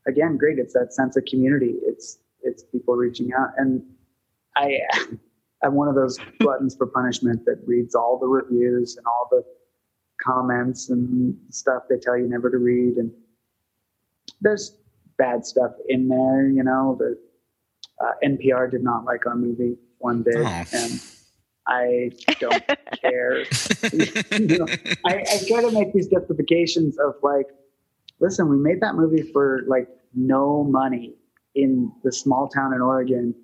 again 0.07 0.37
great. 0.37 0.57
It's 0.57 0.73
that 0.73 0.91
sense 0.91 1.15
of 1.17 1.25
community. 1.25 1.75
It's 1.83 2.17
it's 2.41 2.63
people 2.63 2.95
reaching 2.95 3.31
out, 3.33 3.49
and 3.57 3.83
I 4.55 4.81
I'm 5.63 5.73
one 5.73 5.87
of 5.87 5.95
those 5.95 6.17
buttons 6.39 6.75
for 6.75 6.87
punishment 6.87 7.45
that 7.45 7.61
reads 7.65 7.95
all 7.95 8.17
the 8.19 8.27
reviews 8.27 8.95
and 8.97 9.05
all 9.05 9.27
the 9.29 9.43
comments 10.21 10.89
and 10.89 11.35
stuff 11.49 11.83
they 11.89 11.97
tell 11.97 12.17
you 12.17 12.27
never 12.29 12.49
to 12.49 12.57
read. 12.57 12.95
And 12.97 13.11
there's 14.41 14.77
bad 15.17 15.45
stuff 15.45 15.71
in 15.87 16.07
there, 16.07 16.47
you 16.47 16.63
know. 16.63 16.97
The 16.99 17.17
uh, 18.03 18.11
NPR 18.23 18.71
did 18.71 18.83
not 18.83 19.03
like 19.05 19.25
our 19.25 19.35
movie 19.35 19.75
one 19.97 20.23
bit, 20.23 20.37
Oh. 20.37 20.63
and 20.73 21.01
I 21.67 22.11
don't 22.39 22.63
care. 23.01 23.39
you 24.31 24.57
know, 24.57 24.65
I, 25.05 25.23
I 25.29 25.39
try 25.47 25.61
to 25.61 25.71
make 25.71 25.93
these 25.93 26.07
justifications 26.07 26.97
of 26.97 27.15
like, 27.21 27.47
listen, 28.21 28.47
we 28.49 28.57
made 28.57 28.81
that 28.81 28.95
movie 28.95 29.23
for 29.33 29.63
like 29.67 29.87
no 30.15 30.63
money 30.63 31.15
in 31.55 31.91
the 32.03 32.11
small 32.11 32.47
town 32.47 32.73
in 32.73 32.81
Oregon, 32.81 33.35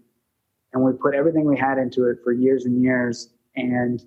and 0.75 0.83
we 0.83 0.91
put 0.91 1.15
everything 1.15 1.45
we 1.45 1.57
had 1.57 1.77
into 1.77 2.09
it 2.09 2.17
for 2.23 2.33
years 2.33 2.65
and 2.65 2.83
years, 2.83 3.29
and 3.55 4.03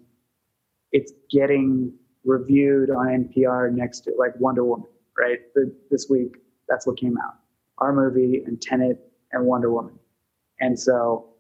it's 0.93 1.13
getting 1.31 1.93
reviewed 2.25 2.91
on 2.91 3.07
NPR 3.07 3.73
next 3.73 4.01
to 4.01 4.13
like 4.19 4.39
Wonder 4.39 4.65
Woman, 4.65 4.87
right? 5.19 5.39
The, 5.55 5.75
this 5.91 6.09
week, 6.09 6.37
that's 6.69 6.87
what 6.87 6.99
came 6.99 7.17
out. 7.19 7.35
Our 7.79 7.93
movie 7.93 8.43
and 8.47 8.61
Tenet 8.61 9.01
and 9.33 9.47
Wonder 9.47 9.73
Woman. 9.73 9.99
And 10.61 10.79
so 10.79 11.31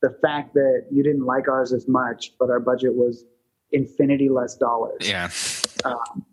the 0.00 0.16
fact 0.22 0.54
that 0.54 0.86
you 0.92 1.02
didn't 1.02 1.26
like 1.26 1.48
ours 1.48 1.72
as 1.72 1.88
much, 1.88 2.32
but 2.38 2.48
our 2.48 2.60
budget 2.60 2.94
was 2.94 3.24
infinity 3.72 4.28
less 4.28 4.54
dollars. 4.54 4.98
Yeah. 5.00 5.28
Um, 5.84 6.24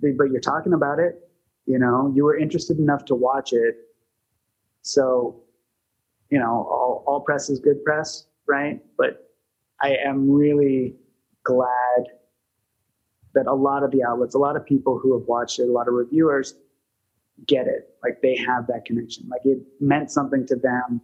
but 0.00 0.10
but 0.18 0.24
you're 0.24 0.40
talking 0.40 0.74
about 0.74 0.98
it, 0.98 1.30
you 1.64 1.78
know, 1.78 2.12
you 2.14 2.24
were 2.24 2.36
interested 2.36 2.78
enough 2.78 3.06
to 3.06 3.14
watch 3.14 3.54
it. 3.54 3.76
So, 4.82 5.42
you 6.30 6.38
know, 6.38 6.66
all, 6.70 7.04
all 7.06 7.20
press 7.20 7.48
is 7.48 7.58
good 7.58 7.84
press, 7.84 8.26
right? 8.46 8.80
But 8.96 9.30
I 9.80 9.96
am 10.04 10.30
really 10.30 10.94
glad 11.44 12.08
that 13.34 13.46
a 13.46 13.54
lot 13.54 13.82
of 13.82 13.90
the 13.90 14.02
outlets, 14.04 14.34
a 14.34 14.38
lot 14.38 14.56
of 14.56 14.64
people 14.66 14.98
who 14.98 15.18
have 15.18 15.26
watched 15.26 15.58
it, 15.58 15.68
a 15.68 15.72
lot 15.72 15.88
of 15.88 15.94
reviewers 15.94 16.54
get 17.46 17.66
it. 17.66 17.94
Like 18.02 18.20
they 18.22 18.36
have 18.36 18.66
that 18.66 18.84
connection. 18.84 19.28
Like 19.28 19.42
it 19.44 19.58
meant 19.80 20.10
something 20.10 20.46
to 20.46 20.56
them. 20.56 21.00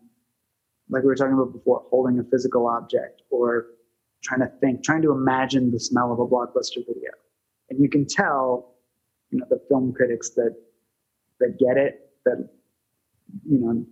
Like 0.90 1.02
we 1.02 1.08
were 1.08 1.14
talking 1.14 1.34
about 1.34 1.52
before, 1.52 1.84
holding 1.90 2.18
a 2.18 2.24
physical 2.24 2.66
object 2.66 3.22
or 3.30 3.66
trying 4.22 4.40
to 4.40 4.50
think, 4.60 4.82
trying 4.82 5.02
to 5.02 5.12
imagine 5.12 5.70
the 5.70 5.80
smell 5.80 6.12
of 6.12 6.18
a 6.18 6.26
blockbuster 6.26 6.84
video. 6.86 7.10
And 7.70 7.80
you 7.80 7.88
can 7.88 8.06
tell, 8.06 8.74
you 9.30 9.38
know, 9.38 9.46
the 9.48 9.60
film 9.68 9.92
critics 9.92 10.30
that 10.30 10.54
that 11.40 11.58
get 11.58 11.76
it, 11.76 12.10
that 12.24 12.48
you 13.48 13.58
know, 13.58 13.86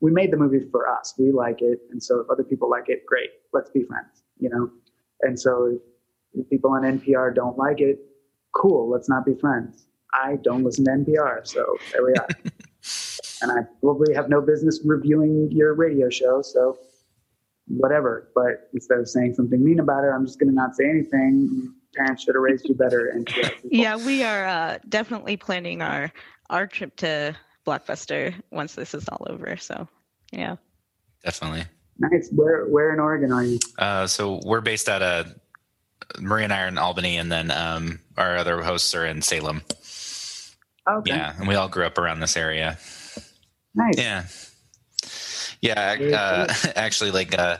we 0.00 0.10
made 0.10 0.30
the 0.30 0.36
movie 0.36 0.60
for 0.70 0.88
us. 0.88 1.14
We 1.18 1.32
like 1.32 1.62
it. 1.62 1.80
And 1.90 2.02
so 2.02 2.20
if 2.20 2.30
other 2.30 2.44
people 2.44 2.68
like 2.70 2.88
it, 2.88 3.06
great. 3.06 3.30
Let's 3.52 3.70
be 3.70 3.84
friends, 3.84 4.22
you 4.38 4.50
know? 4.50 4.70
And 5.22 5.38
so 5.38 5.78
if, 6.34 6.48
people 6.50 6.72
on 6.72 6.82
NPR 6.82 7.34
don't 7.34 7.56
like 7.56 7.80
it, 7.80 7.98
cool, 8.52 8.90
let's 8.90 9.08
not 9.08 9.24
be 9.24 9.34
friends. 9.34 9.86
I 10.12 10.36
don't 10.42 10.64
listen 10.64 10.84
to 10.84 10.90
NPR, 10.90 11.46
so 11.46 11.64
there 11.92 12.04
we 12.04 12.12
are. 12.14 12.28
and 13.42 13.52
I 13.52 13.62
probably 13.80 14.14
have 14.14 14.28
no 14.28 14.40
business 14.40 14.80
reviewing 14.84 15.50
your 15.50 15.74
radio 15.74 16.08
show, 16.10 16.42
so 16.42 16.78
whatever. 17.66 18.30
But 18.34 18.68
instead 18.72 18.98
of 18.98 19.08
saying 19.08 19.34
something 19.34 19.62
mean 19.62 19.80
about 19.80 20.04
it, 20.04 20.08
I'm 20.08 20.26
just 20.26 20.38
going 20.38 20.50
to 20.50 20.54
not 20.54 20.76
say 20.76 20.88
anything. 20.88 21.72
Parents 21.94 22.24
should 22.24 22.34
have 22.34 22.42
raised 22.42 22.68
you 22.68 22.74
better. 22.74 23.12
NPR. 23.16 23.52
Yeah, 23.70 23.96
we 23.96 24.24
are 24.24 24.44
uh, 24.44 24.78
definitely 24.88 25.36
planning 25.36 25.82
our 25.82 26.12
our 26.50 26.66
trip 26.66 26.96
to 26.96 27.34
Blockbuster 27.66 28.34
once 28.50 28.74
this 28.74 28.94
is 28.94 29.08
all 29.08 29.26
over. 29.28 29.56
So, 29.56 29.88
yeah. 30.32 30.56
Definitely. 31.24 31.64
Nice. 31.98 32.28
Where 32.32 32.66
where 32.66 32.92
in 32.92 33.00
Oregon 33.00 33.32
are 33.32 33.44
you? 33.44 33.58
Uh, 33.78 34.06
so 34.06 34.40
we're 34.44 34.60
based 34.60 34.88
out 34.88 35.02
of 35.02 35.34
Marie 36.20 36.44
and 36.44 36.52
I 36.52 36.64
are 36.64 36.68
in 36.68 36.78
Albany, 36.78 37.16
and 37.16 37.30
then 37.30 37.50
um, 37.50 38.00
our 38.16 38.36
other 38.36 38.62
hosts 38.62 38.94
are 38.94 39.06
in 39.06 39.22
Salem. 39.22 39.62
Okay. 40.88 41.12
Yeah, 41.12 41.34
and 41.38 41.48
we 41.48 41.54
all 41.54 41.68
grew 41.68 41.86
up 41.86 41.98
around 41.98 42.20
this 42.20 42.36
area. 42.36 42.78
Nice. 43.74 43.98
Yeah. 43.98 44.24
Yeah, 45.60 45.96
uh, 46.14 46.54
actually, 46.76 47.10
like 47.10 47.38
uh, 47.38 47.56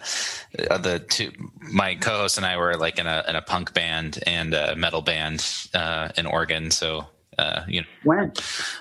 uh, 0.70 0.76
the 0.76 0.98
two, 0.98 1.32
my 1.72 1.94
co-host 1.94 2.36
and 2.36 2.44
I 2.44 2.58
were 2.58 2.76
like 2.76 2.98
in 2.98 3.06
a 3.06 3.24
in 3.26 3.34
a 3.34 3.40
punk 3.40 3.72
band 3.72 4.22
and 4.26 4.52
a 4.52 4.76
metal 4.76 5.00
band 5.00 5.46
uh, 5.72 6.10
in 6.16 6.26
Oregon. 6.26 6.70
So, 6.70 7.06
uh, 7.38 7.62
you 7.68 7.80
know, 7.82 7.86
When? 8.04 8.32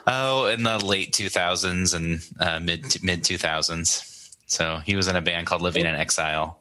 oh, 0.08 0.46
in 0.48 0.64
the 0.64 0.84
late 0.84 1.14
two 1.14 1.30
thousands 1.30 1.94
and 1.94 2.22
uh, 2.40 2.60
mid 2.60 3.02
mid 3.04 3.24
two 3.24 3.38
thousands. 3.38 4.10
So 4.48 4.78
he 4.86 4.96
was 4.96 5.08
in 5.08 5.16
a 5.16 5.22
band 5.22 5.48
called 5.48 5.62
Living 5.62 5.86
in 5.86 5.96
Exile. 5.96 6.60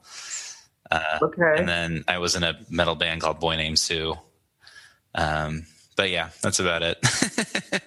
Uh, 0.90 1.18
Okay. 1.22 1.54
And 1.58 1.68
then 1.68 2.04
I 2.08 2.18
was 2.18 2.36
in 2.36 2.42
a 2.44 2.58
metal 2.70 2.94
band 2.94 3.20
called 3.22 3.40
Boy 3.40 3.56
Named 3.56 3.78
Sue. 3.78 4.14
Um, 5.14 5.66
but 5.96 6.10
yeah, 6.10 6.30
that's 6.42 6.58
about 6.60 6.82
it. 6.82 6.98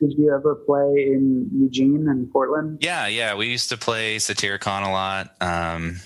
Did 0.00 0.12
you 0.16 0.32
ever 0.34 0.54
play 0.54 1.10
in 1.12 1.50
Eugene 1.52 2.08
and 2.08 2.30
Portland? 2.32 2.78
Yeah, 2.80 3.06
yeah. 3.06 3.34
We 3.34 3.46
used 3.48 3.68
to 3.68 3.76
play 3.76 4.16
Satyricon 4.16 4.82
a 4.86 4.90
lot. 4.90 5.34
Um, 5.42 5.96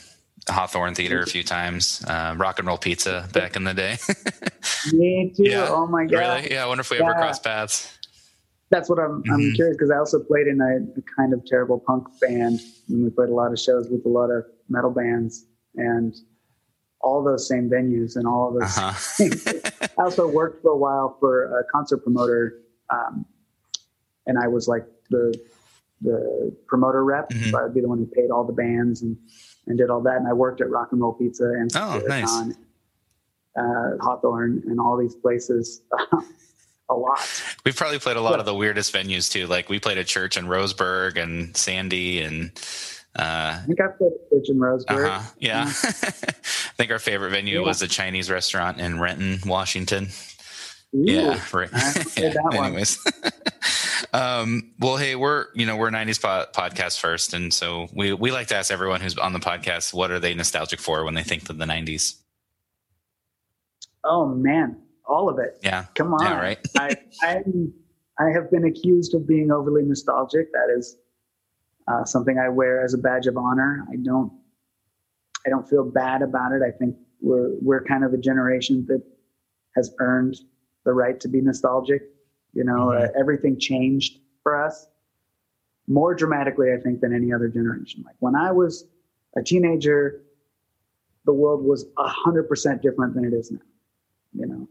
Hawthorne 0.48 0.94
Theater 0.94 1.20
a 1.20 1.26
few 1.26 1.42
times. 1.42 2.04
Uh, 2.06 2.34
Rock 2.36 2.58
and 2.58 2.68
Roll 2.68 2.78
Pizza 2.78 3.28
back 3.32 3.56
in 3.56 3.64
the 3.64 3.74
day. 3.74 3.96
Me 4.92 5.32
too. 5.36 5.44
Yeah. 5.44 5.68
Oh 5.70 5.86
my 5.86 6.04
god. 6.06 6.18
really? 6.42 6.52
Yeah. 6.52 6.64
I 6.64 6.66
wonder 6.66 6.82
if 6.82 6.90
we 6.90 6.98
ever 6.98 7.10
Yeah. 7.10 7.16
cross 7.16 7.38
paths. 7.38 7.98
That's 8.70 8.88
what 8.88 8.98
I'm. 8.98 9.22
I'm 9.30 9.40
Mhm. 9.40 9.54
curious 9.54 9.76
because 9.76 9.90
I 9.90 9.98
also 9.98 10.18
played 10.18 10.46
in 10.46 10.60
a, 10.60 10.98
a 10.98 11.02
kind 11.16 11.32
of 11.32 11.44
terrible 11.46 11.78
punk 11.86 12.08
band, 12.20 12.60
and 12.88 13.04
we 13.04 13.10
played 13.10 13.28
a 13.28 13.34
lot 13.34 13.52
of 13.52 13.58
shows 13.58 13.88
with 13.88 14.04
a 14.04 14.08
lot 14.08 14.30
of 14.30 14.44
metal 14.68 14.90
bands, 14.90 15.46
and 15.76 16.14
all 17.00 17.22
those 17.22 17.46
same 17.46 17.68
venues 17.68 18.16
and 18.16 18.26
all 18.26 18.48
of 18.48 18.54
those. 18.60 18.78
Uh-huh. 18.78 19.88
I 19.98 20.02
also 20.02 20.26
worked 20.26 20.62
for 20.62 20.70
a 20.72 20.76
while 20.76 21.16
for 21.20 21.58
a 21.60 21.64
concert 21.70 21.98
promoter, 21.98 22.60
um, 22.90 23.24
and 24.26 24.38
I 24.38 24.48
was 24.48 24.66
like 24.66 24.84
the 25.10 25.34
the 26.00 26.54
promoter 26.66 27.04
rep. 27.04 27.30
Mhm. 27.30 27.50
So 27.50 27.64
I'd 27.64 27.74
be 27.74 27.80
the 27.80 27.88
one 27.88 27.98
who 27.98 28.06
paid 28.06 28.30
all 28.30 28.44
the 28.44 28.52
bands 28.52 29.02
and 29.02 29.16
and 29.66 29.78
did 29.78 29.90
all 29.90 30.00
that. 30.02 30.16
And 30.16 30.28
I 30.28 30.32
worked 30.32 30.60
at 30.60 30.70
Rock 30.70 30.88
and 30.92 31.00
Roll 31.00 31.12
Pizza 31.14 31.44
and 31.44 31.70
Oh, 31.74 32.02
nice. 32.06 32.30
Satyricon, 32.30 32.56
uh, 33.56 33.96
Hawthorne, 34.04 34.62
and 34.66 34.80
all 34.80 34.96
these 34.96 35.14
places 35.14 35.82
a 36.90 36.94
lot. 36.94 37.18
We've 37.64 37.76
probably 37.76 37.98
played 37.98 38.16
a 38.16 38.20
lot 38.20 38.40
of 38.40 38.46
the 38.46 38.54
weirdest 38.54 38.94
venues 38.94 39.30
too. 39.30 39.46
Like 39.46 39.68
we 39.68 39.78
played 39.80 39.98
a 39.98 40.04
church 40.04 40.36
in 40.36 40.46
Roseburg 40.46 41.16
and 41.22 41.56
Sandy 41.56 42.20
and 42.20 42.50
uh, 43.16 43.60
I 43.62 43.64
think 43.66 43.80
I 43.80 43.86
played 43.96 44.10
at 44.12 44.30
Church 44.30 44.48
in 44.48 44.56
Roseburg. 44.58 45.06
uh-huh. 45.08 45.30
yeah. 45.38 45.62
I 45.66 45.70
think 46.76 46.90
our 46.90 46.98
favorite 46.98 47.30
venue 47.30 47.60
Yeah. 47.60 47.66
was 47.66 47.80
a 47.80 47.86
Chinese 47.88 48.28
restaurant 48.30 48.80
in 48.80 48.98
Renton, 48.98 49.38
Washington. 49.48 50.08
Ooh, 50.96 51.04
yeah, 51.04 51.40
right. 51.52 51.72
I 51.72 51.78
haven't 51.78 52.16
yeah. 52.18 52.30
that 52.30 52.42
one. 52.44 52.66
Anyways, 52.66 52.98
um, 54.14 54.72
well, 54.78 54.96
hey, 54.96 55.16
we're 55.16 55.46
you 55.54 55.66
know 55.66 55.76
we're 55.76 55.90
'90s 55.90 56.22
po- 56.22 56.46
podcast 56.52 57.00
first, 57.00 57.34
and 57.34 57.52
so 57.52 57.88
we 57.92 58.12
we 58.12 58.30
like 58.30 58.46
to 58.46 58.56
ask 58.56 58.70
everyone 58.70 59.00
who's 59.00 59.18
on 59.18 59.32
the 59.32 59.40
podcast 59.40 59.92
what 59.92 60.12
are 60.12 60.20
they 60.20 60.34
nostalgic 60.34 60.78
for 60.78 61.04
when 61.04 61.14
they 61.14 61.24
think 61.24 61.50
of 61.50 61.58
the 61.58 61.64
'90s. 61.64 62.14
Oh 64.04 64.26
man, 64.26 64.80
all 65.04 65.28
of 65.28 65.40
it. 65.40 65.58
Yeah, 65.64 65.86
Come 65.96 66.14
on. 66.14 66.22
Yeah, 66.22 66.40
right. 66.40 66.58
I 66.78 66.96
I'm, 67.22 67.74
I 68.20 68.30
have 68.30 68.52
been 68.52 68.64
accused 68.64 69.16
of 69.16 69.26
being 69.26 69.50
overly 69.50 69.82
nostalgic. 69.82 70.52
That 70.52 70.72
is 70.76 70.96
uh, 71.88 72.04
something 72.04 72.38
I 72.38 72.50
wear 72.50 72.84
as 72.84 72.94
a 72.94 72.98
badge 72.98 73.26
of 73.26 73.36
honor. 73.36 73.84
I 73.92 73.96
don't 73.96 74.32
I 75.44 75.50
don't 75.50 75.68
feel 75.68 75.84
bad 75.84 76.22
about 76.22 76.52
it. 76.52 76.62
I 76.62 76.70
think 76.70 76.96
we're 77.20 77.50
we're 77.60 77.82
kind 77.82 78.04
of 78.04 78.12
a 78.12 78.18
generation 78.18 78.86
that 78.86 79.02
has 79.74 79.92
earned 79.98 80.36
the 80.84 80.92
right 80.92 81.18
to 81.18 81.28
be 81.28 81.40
nostalgic. 81.40 82.02
You 82.54 82.64
know, 82.64 82.88
Mhm. 82.88 83.08
uh, 83.08 83.12
everything 83.18 83.58
changed 83.58 84.20
for 84.42 84.62
us 84.62 84.88
more 85.86 86.14
dramatically, 86.14 86.72
I 86.72 86.78
think, 86.78 87.00
than 87.00 87.12
any 87.14 87.32
other 87.32 87.48
generation. 87.48 88.02
Like 88.04 88.16
when 88.20 88.34
I 88.34 88.52
was 88.52 88.86
a 89.36 89.42
teenager, 89.42 90.22
the 91.26 91.32
world 91.32 91.64
was 91.64 91.86
a 91.98 92.08
hundred 92.08 92.44
percent 92.48 92.82
different 92.82 93.14
than 93.14 93.24
it 93.24 93.32
is 93.34 93.50
now. 93.50 93.60
You 94.34 94.46
know, 94.46 94.68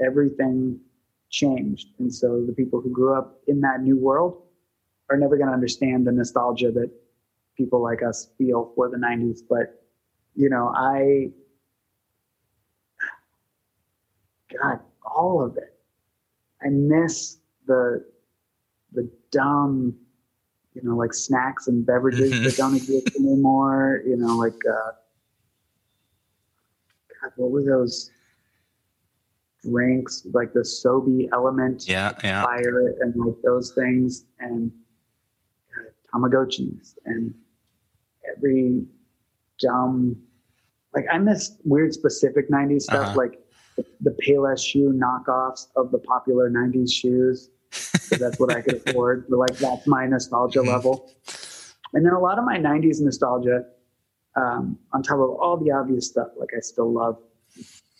everything 0.00 0.80
changed, 1.30 1.88
and 1.98 2.12
so 2.12 2.44
the 2.44 2.52
people 2.52 2.80
who 2.80 2.90
grew 2.90 3.14
up 3.14 3.38
in 3.46 3.60
that 3.62 3.82
new 3.82 3.96
world 3.98 4.42
are 5.10 5.16
never 5.16 5.36
going 5.36 5.48
to 5.48 5.54
understand 5.54 6.06
the 6.06 6.12
nostalgia 6.12 6.70
that 6.72 6.90
people 7.56 7.80
like 7.82 8.02
us 8.02 8.28
feel 8.38 8.72
for 8.74 8.88
the 8.88 8.96
'90s. 8.98 9.42
But 9.42 9.82
you 10.34 10.48
know, 10.50 10.72
I, 10.74 11.30
God, 14.60 14.80
all 15.04 15.42
of 15.42 15.56
it. 15.56 15.73
I 16.64 16.68
miss 16.68 17.38
the 17.66 18.04
the 18.92 19.10
dumb, 19.30 19.94
you 20.74 20.82
know, 20.82 20.96
like 20.96 21.12
snacks 21.12 21.66
and 21.66 21.84
beverages 21.84 22.32
Mhm. 22.32 22.44
that 22.44 22.56
don't 22.56 22.74
exist 22.76 23.14
anymore. 23.16 24.02
You 24.06 24.16
know, 24.16 24.36
like 24.36 24.54
uh, 24.68 24.92
God, 27.22 27.32
what 27.36 27.50
were 27.50 27.62
those 27.64 28.10
drinks? 29.62 30.26
Like 30.32 30.52
the 30.52 30.60
Sobe 30.60 31.28
Element, 31.32 31.88
Yeah, 31.88 32.12
yeah. 32.22 32.42
fire, 32.42 32.88
it 32.88 32.96
and 33.00 33.14
like 33.16 33.40
those 33.42 33.72
things, 33.72 34.24
and 34.38 34.70
uh, 35.76 35.90
Tamagotchis, 36.18 36.96
and 37.04 37.34
every 38.36 38.84
dumb. 39.60 40.16
Like 40.94 41.06
I 41.10 41.18
miss 41.18 41.56
weird 41.64 41.92
specific 41.92 42.48
'90s 42.50 42.82
stuff, 42.84 43.08
Uh-huh. 43.08 43.18
like 43.18 43.40
the, 44.00 44.10
Payless 44.26 44.64
shoe 44.64 44.92
knockoffs 44.92 45.68
of 45.76 45.90
the 45.90 45.98
popular 45.98 46.48
'90s 46.50 46.90
shoes. 46.92 47.50
'cause 48.10 48.18
that's 48.20 48.38
what 48.38 48.50
I 48.50 48.60
could 48.60 48.74
afford. 48.74 49.26
But 49.28 49.38
like 49.38 49.58
that's 49.58 49.86
my 49.86 50.06
nostalgia 50.06 50.60
Mhm. 50.60 50.68
level. 50.68 51.10
And 51.94 52.04
then 52.04 52.12
a 52.12 52.20
lot 52.20 52.38
of 52.38 52.44
my 52.44 52.56
'90s 52.58 53.00
nostalgia, 53.00 53.66
um, 54.36 54.78
on 54.92 55.02
top 55.02 55.18
of 55.20 55.30
all 55.30 55.56
the 55.56 55.70
obvious 55.70 56.06
stuff, 56.08 56.30
like 56.36 56.50
I 56.56 56.60
still 56.60 56.92
love 56.92 57.18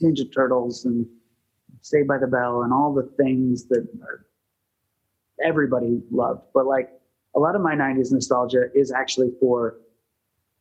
Ninja 0.03 0.31
Turtles 0.33 0.85
and 0.85 1.07
Saved 1.81 2.07
by 2.09 2.19
the 2.19 2.27
Bell 2.27 2.63
and 2.63 2.73
all 2.73 2.93
the 2.93 3.05
things 3.17 3.65
that 3.67 3.87
are, 4.03 4.27
everybody 5.43 6.03
loved. 6.11 6.43
But 6.53 6.67
like 6.67 6.91
a 7.35 7.41
lot 7.41 7.57
of 7.57 7.63
my 7.63 7.75
'90s 7.75 8.13
nostalgia 8.13 8.71
is 8.75 8.93
actually 8.93 9.33
for 9.41 9.79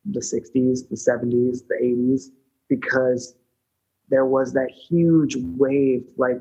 the 0.06 0.20
'60s, 0.22 0.88
the 0.88 0.96
'70s, 0.96 1.62
the 1.68 1.76
'80s, 1.80 2.30
because 2.68 3.36
there 4.14 4.24
was 4.24 4.52
that 4.52 4.70
huge 4.70 5.34
wave. 5.36 6.04
Like, 6.16 6.40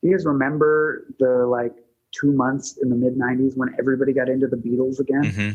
do 0.00 0.08
you 0.08 0.16
guys 0.16 0.24
remember 0.24 1.04
the 1.18 1.46
like 1.46 1.74
two 2.10 2.32
months 2.32 2.78
in 2.82 2.88
the 2.88 2.96
mid 2.96 3.16
'90s 3.16 3.54
when 3.54 3.74
everybody 3.78 4.14
got 4.14 4.30
into 4.30 4.46
the 4.46 4.56
Beatles 4.56 4.98
again? 4.98 5.24
hmm 5.24 5.50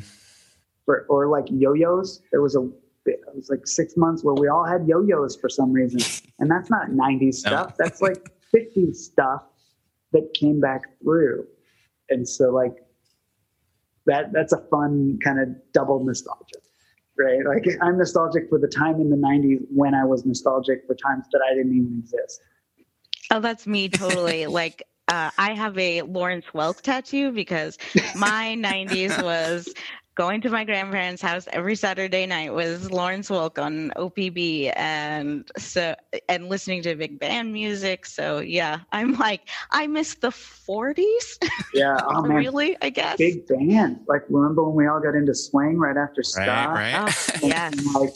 or, 0.87 1.05
or 1.09 1.27
like 1.27 1.45
yo-yos. 1.49 2.21
There 2.31 2.41
was 2.41 2.55
a 2.55 2.69
it 3.07 3.19
was 3.35 3.49
like 3.49 3.67
six 3.67 3.95
months 3.95 4.23
where 4.23 4.33
we 4.33 4.47
all 4.47 4.65
had 4.65 4.87
yo-yos 4.87 5.35
for 5.35 5.49
some 5.49 5.71
reason, 5.71 5.99
and 6.39 6.49
that's 6.49 6.69
not 6.69 6.89
'90s 6.89 7.35
stuff. 7.35 7.75
That's 7.77 8.01
like 8.01 8.31
'50s 8.53 8.95
stuff 8.95 9.43
that 10.11 10.33
came 10.33 10.59
back 10.59 10.81
through, 11.01 11.47
and 12.09 12.27
so 12.27 12.49
like 12.51 12.75
that 14.05 14.31
that's 14.31 14.53
a 14.53 14.61
fun 14.69 15.19
kind 15.23 15.39
of 15.39 15.49
double 15.71 16.03
nostalgia, 16.03 16.59
right? 17.17 17.45
Like 17.45 17.65
I'm 17.81 17.97
nostalgic 17.97 18.49
for 18.49 18.59
the 18.59 18.67
time 18.67 19.01
in 19.01 19.09
the 19.09 19.17
'90s 19.17 19.65
when 19.69 19.93
I 19.93 20.05
was 20.05 20.25
nostalgic 20.25 20.85
for 20.87 20.95
times 20.95 21.25
that 21.31 21.41
I 21.49 21.53
didn't 21.55 21.75
even 21.75 21.99
exist. 21.99 22.41
Oh, 23.31 23.39
that's 23.39 23.65
me 23.65 23.89
totally. 23.89 24.45
like 24.47 24.83
uh, 25.07 25.31
I 25.37 25.53
have 25.53 25.77
a 25.77 26.01
Lawrence 26.03 26.45
Welk 26.53 26.81
tattoo 26.81 27.31
because 27.31 27.77
my 28.15 28.55
90s 28.57 29.21
was 29.21 29.71
going 30.15 30.39
to 30.41 30.49
my 30.49 30.63
grandparents' 30.63 31.21
house 31.21 31.47
every 31.51 31.75
Saturday 31.75 32.25
night 32.25 32.53
with 32.53 32.89
Lawrence 32.89 33.29
Welk 33.29 33.61
on 33.61 33.91
OPB 33.97 34.71
and 34.75 35.49
so 35.57 35.93
and 36.29 36.49
listening 36.49 36.81
to 36.83 36.95
big 36.95 37.19
band 37.19 37.51
music. 37.51 38.05
So 38.05 38.39
yeah, 38.39 38.79
I'm 38.91 39.13
like 39.13 39.41
I 39.71 39.87
miss 39.87 40.15
the 40.15 40.29
40s. 40.29 41.37
Yeah, 41.73 41.97
oh 42.01 42.21
man, 42.27 42.37
really, 42.37 42.77
I 42.81 42.89
guess. 42.89 43.17
big 43.17 43.45
band. 43.47 43.99
Like 44.07 44.23
remember 44.29 44.63
when 44.63 44.75
we 44.75 44.87
all 44.87 45.01
got 45.01 45.15
into 45.15 45.35
swing 45.35 45.77
right 45.77 45.97
after 45.97 46.23
ska? 46.23 46.41
Right, 46.47 46.93
right. 46.93 46.95
Oh, 46.95 47.39
yes. 47.47 47.95
Like, 47.95 48.13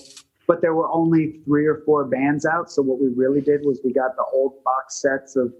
but 0.47 0.61
there 0.61 0.73
were 0.73 0.89
only 0.89 1.41
three 1.45 1.67
or 1.67 1.83
four 1.85 2.05
bands 2.05 2.45
out. 2.45 2.71
So 2.71 2.81
what 2.81 2.99
we 2.99 3.09
really 3.15 3.41
did 3.41 3.61
was 3.63 3.81
we 3.83 3.93
got 3.93 4.15
the 4.15 4.25
old 4.33 4.63
box 4.63 5.01
sets 5.01 5.35
of, 5.35 5.53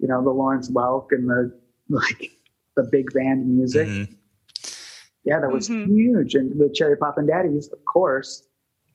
you 0.00 0.08
know, 0.08 0.22
the 0.22 0.30
Lawrence 0.30 0.70
Welk 0.70 1.06
and 1.12 1.28
the 1.28 1.58
like 1.88 2.32
the 2.76 2.82
big 2.90 3.12
band 3.14 3.46
music. 3.46 3.86
Mhm. 3.86 4.16
Yeah, 5.24 5.40
that 5.40 5.50
was 5.50 5.68
Mhm. 5.68 5.86
huge. 5.88 6.34
And 6.34 6.58
the 6.60 6.68
Cherry 6.68 6.96
Poppin' 6.96 7.26
Daddies, 7.26 7.68
of 7.72 7.84
course. 7.84 8.46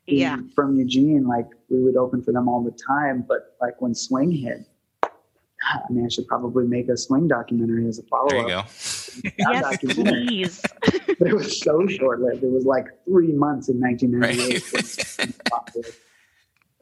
Yeah. 0.07 0.37
From 0.55 0.75
Eugene, 0.77 1.27
like 1.27 1.47
we 1.69 1.81
would 1.83 1.95
open 1.95 2.21
for 2.23 2.31
them 2.31 2.47
all 2.47 2.63
the 2.63 2.71
time. 2.71 3.23
But 3.27 3.55
like 3.61 3.79
when 3.81 3.93
swing 3.93 4.31
hit, 4.31 4.67
I 5.03 5.79
mean, 5.91 6.05
I 6.05 6.07
should 6.09 6.27
probably 6.27 6.65
make 6.67 6.87
a 6.89 6.97
swing 6.97 7.27
documentary 7.27 7.87
as 7.87 7.99
a 7.99 8.03
follow 8.03 8.25
up. 8.25 8.29
There 8.29 8.47
you 8.47 8.55
up. 8.55 8.65
go. 8.65 8.71
Yes, 9.37 9.77
please. 9.83 10.61
but 11.19 11.27
it 11.27 11.33
was 11.33 11.59
so 11.59 11.85
short 11.87 12.21
lived. 12.21 12.43
It 12.43 12.51
was 12.51 12.65
like 12.65 12.85
three 13.05 13.33
months 13.33 13.67
in 13.69 13.79
1998. 13.79 14.37
when 14.47 14.55
it 14.55 14.73
was 14.73 15.37
popular. 15.49 15.89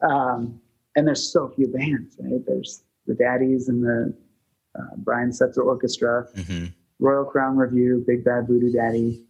um, 0.02 0.60
and 0.94 1.06
there's 1.06 1.32
so 1.32 1.48
few 1.48 1.68
bands, 1.68 2.16
right? 2.20 2.40
There's 2.46 2.82
the 3.06 3.14
Daddies 3.14 3.68
and 3.68 3.82
the 3.82 4.14
uh, 4.78 4.96
Brian 4.98 5.30
Setzer 5.30 5.64
Orchestra, 5.64 6.26
hmm 6.46 6.66
Royal 7.00 7.24
Crown 7.24 7.56
Revue, 7.56 8.02
Big 8.06 8.24
Bad 8.24 8.46
Voodoo 8.48 8.72
Daddy, 8.72 9.24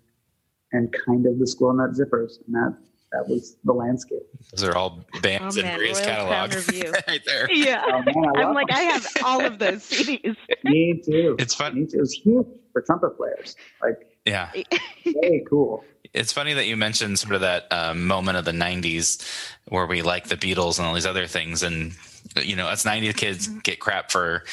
and 0.72 0.94
kind 1.06 1.26
of 1.26 1.38
the 1.38 1.46
Squirrel 1.46 1.74
Nut 1.74 1.90
Zippers. 1.92 2.38
And 2.46 2.54
that, 2.54 2.76
that 3.12 3.28
was 3.28 3.56
the 3.64 3.72
landscape. 3.72 4.22
Those 4.52 4.64
are 4.64 4.76
all 4.76 5.04
bands 5.22 5.56
Oh, 5.56 5.60
in 5.60 5.66
man, 5.66 5.80
Ray's 5.80 6.00
catalog 6.00 6.54
right 7.08 7.24
there. 7.24 7.48
Yeah. 7.52 7.82
Oh, 7.86 8.02
man, 8.02 8.32
I 8.36 8.42
I'm 8.42 8.54
like, 8.54 8.68
them. 8.68 8.76
I 8.76 8.80
have 8.82 9.06
all 9.24 9.44
of 9.44 9.58
those 9.58 9.82
CDs. 9.90 10.36
Me 10.64 11.00
too. 11.04 11.36
It's 11.38 11.54
fun. 11.54 11.74
Me 11.74 11.86
too. 11.86 11.96
It 11.98 12.00
was 12.00 12.12
huge 12.12 12.46
for 12.72 12.82
trumpet 12.82 13.16
players. 13.16 13.56
Like, 13.82 13.96
Yeah. 14.26 14.50
way 15.06 15.44
cool. 15.48 15.84
It's 16.14 16.32
funny 16.32 16.54
that 16.54 16.66
you 16.66 16.76
mentioned 16.76 17.18
sort 17.18 17.34
of 17.34 17.42
that 17.42 17.66
um, 17.70 18.06
moment 18.06 18.38
of 18.38 18.44
the 18.46 18.52
90s 18.52 19.22
where 19.68 19.86
we 19.86 20.00
like 20.02 20.28
the 20.28 20.36
Beatles 20.36 20.78
and 20.78 20.86
all 20.88 20.94
these 20.94 21.04
other 21.06 21.26
things. 21.26 21.62
And, 21.62 21.92
you 22.42 22.56
know, 22.56 22.66
us 22.66 22.84
90s 22.84 23.14
kids 23.16 23.48
get 23.48 23.78
crap 23.78 24.10
for 24.10 24.44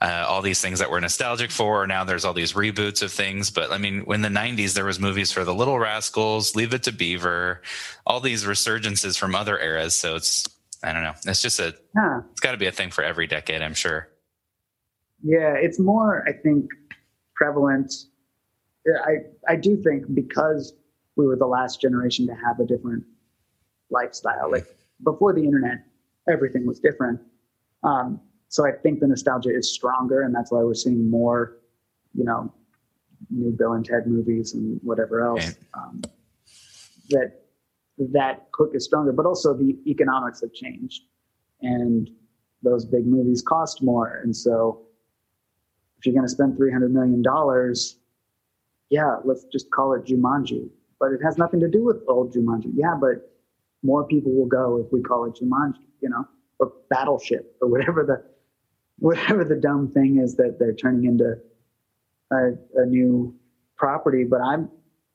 uh, 0.00 0.24
all 0.28 0.42
these 0.42 0.60
things 0.60 0.78
that 0.78 0.90
we're 0.90 1.00
nostalgic 1.00 1.50
for. 1.50 1.86
Now 1.86 2.04
there's 2.04 2.24
all 2.24 2.34
these 2.34 2.52
reboots 2.52 3.02
of 3.02 3.10
things. 3.12 3.50
But 3.50 3.72
I 3.72 3.78
mean, 3.78 4.00
when 4.02 4.22
the 4.22 4.28
90s, 4.28 4.74
there 4.74 4.84
was 4.84 5.00
movies 5.00 5.32
for 5.32 5.44
The 5.44 5.54
Little 5.54 5.78
Rascals, 5.78 6.54
Leave 6.54 6.74
It 6.74 6.82
to 6.84 6.92
Beaver, 6.92 7.62
all 8.06 8.20
these 8.20 8.44
resurgences 8.44 9.18
from 9.18 9.34
other 9.34 9.58
eras. 9.58 9.94
So 9.94 10.16
it's, 10.16 10.46
I 10.82 10.92
don't 10.92 11.02
know. 11.02 11.14
It's 11.26 11.40
just 11.40 11.58
a, 11.60 11.74
Yeah. 11.94 12.20
it's 12.30 12.40
got 12.40 12.52
to 12.52 12.58
be 12.58 12.66
a 12.66 12.72
thing 12.72 12.90
for 12.90 13.02
every 13.02 13.26
decade, 13.26 13.62
I'm 13.62 13.74
sure. 13.74 14.08
Yeah, 15.22 15.54
it's 15.54 15.78
more, 15.78 16.22
I 16.28 16.32
think, 16.32 16.66
prevalent. 17.34 17.92
I, 19.04 19.12
I 19.48 19.56
do 19.56 19.82
think 19.82 20.04
because 20.14 20.74
we 21.16 21.26
were 21.26 21.36
the 21.36 21.46
last 21.46 21.80
generation 21.80 22.26
to 22.26 22.34
have 22.34 22.60
a 22.60 22.66
different 22.66 23.02
lifestyle. 23.90 24.50
Like 24.50 24.66
before 25.02 25.32
the 25.32 25.42
internet, 25.42 25.78
everything 26.28 26.66
was 26.66 26.78
different. 26.80 27.20
Um, 27.82 28.20
so 28.48 28.66
I 28.66 28.72
think 28.72 29.00
the 29.00 29.06
nostalgia 29.06 29.54
is 29.54 29.72
stronger, 29.72 30.22
and 30.22 30.34
that's 30.34 30.50
why 30.52 30.62
we're 30.62 30.74
seeing 30.74 31.10
more, 31.10 31.58
you 32.14 32.24
know, 32.24 32.52
new 33.30 33.50
Bill 33.50 33.72
and 33.72 33.84
Ted 33.84 34.06
movies 34.06 34.54
and 34.54 34.80
whatever 34.82 35.22
else. 35.22 35.54
Um, 35.74 36.02
that 37.10 37.42
that 37.98 38.46
hook 38.54 38.72
is 38.74 38.84
stronger, 38.84 39.12
but 39.12 39.26
also 39.26 39.54
the 39.54 39.76
economics 39.86 40.40
have 40.40 40.52
changed, 40.52 41.02
and 41.62 42.10
those 42.62 42.84
big 42.84 43.06
movies 43.06 43.42
cost 43.42 43.82
more, 43.82 44.20
and 44.22 44.36
so 44.36 44.82
if 45.98 46.04
you're 46.04 46.14
going 46.14 46.26
to 46.26 46.30
spend 46.30 46.56
three 46.56 46.72
hundred 46.72 46.92
million 46.92 47.22
dollars, 47.22 47.98
yeah, 48.90 49.16
let's 49.24 49.44
just 49.44 49.70
call 49.70 49.94
it 49.94 50.04
Jumanji. 50.04 50.68
But 50.98 51.12
it 51.12 51.20
has 51.22 51.36
nothing 51.36 51.60
to 51.60 51.68
do 51.68 51.84
with 51.84 51.96
old 52.08 52.32
Jumanji. 52.32 52.70
Yeah, 52.74 52.94
but 52.98 53.30
more 53.82 54.06
people 54.06 54.32
will 54.32 54.46
go 54.46 54.82
if 54.84 54.92
we 54.92 55.02
call 55.02 55.24
it 55.26 55.34
Jumanji, 55.34 55.84
you 56.00 56.08
know, 56.08 56.26
or 56.58 56.72
Battleship 56.90 57.56
or 57.60 57.68
whatever 57.68 58.04
the 58.04 58.24
whatever 58.98 59.44
the 59.44 59.56
dumb 59.56 59.90
thing 59.92 60.18
is 60.18 60.36
that 60.36 60.58
they're 60.58 60.74
turning 60.74 61.04
into 61.04 61.36
a, 62.32 62.52
a 62.76 62.86
new 62.86 63.34
property. 63.76 64.24
But 64.24 64.40
I'm 64.40 64.70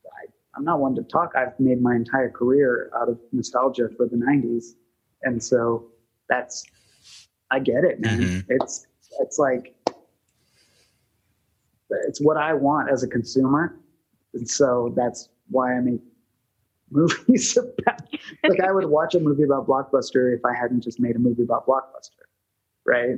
I, 0.05 0.25
I'm 0.55 0.63
not 0.63 0.79
one 0.79 0.95
to 0.95 1.03
talk. 1.03 1.34
I've 1.36 1.59
made 1.59 1.82
my 1.82 1.95
entire 1.95 2.29
career 2.29 2.91
out 2.95 3.09
of 3.09 3.19
nostalgia 3.32 3.89
for 3.97 4.07
the 4.07 4.17
'90s, 4.17 4.75
and 5.23 5.41
so 5.43 5.88
that's 6.29 6.65
I 7.51 7.59
get 7.59 7.84
it, 7.84 7.99
man. 7.99 8.21
Mhm. 8.21 8.45
It's 8.49 8.88
it's 9.19 9.38
like 9.39 9.75
it's 12.07 12.21
what 12.21 12.38
I 12.38 12.53
want 12.53 12.89
as 12.89 13.03
a 13.03 13.07
consumer, 13.07 13.77
and 14.34 14.49
so 14.49 14.93
that's 14.95 15.29
why 15.49 15.75
I 15.75 15.79
make 15.82 16.01
movies 16.91 17.57
about. 17.57 18.01
like 18.47 18.59
I 18.61 18.71
would 18.71 18.86
watch 18.86 19.15
a 19.15 19.19
movie 19.19 19.43
about 19.43 19.67
Blockbuster 19.67 20.34
if 20.36 20.43
I 20.45 20.53
hadn't 20.53 20.82
just 20.82 20.99
made 20.99 21.15
a 21.15 21.19
movie 21.19 21.43
about 21.43 21.65
Blockbuster, 21.67 22.23
right? 22.86 23.17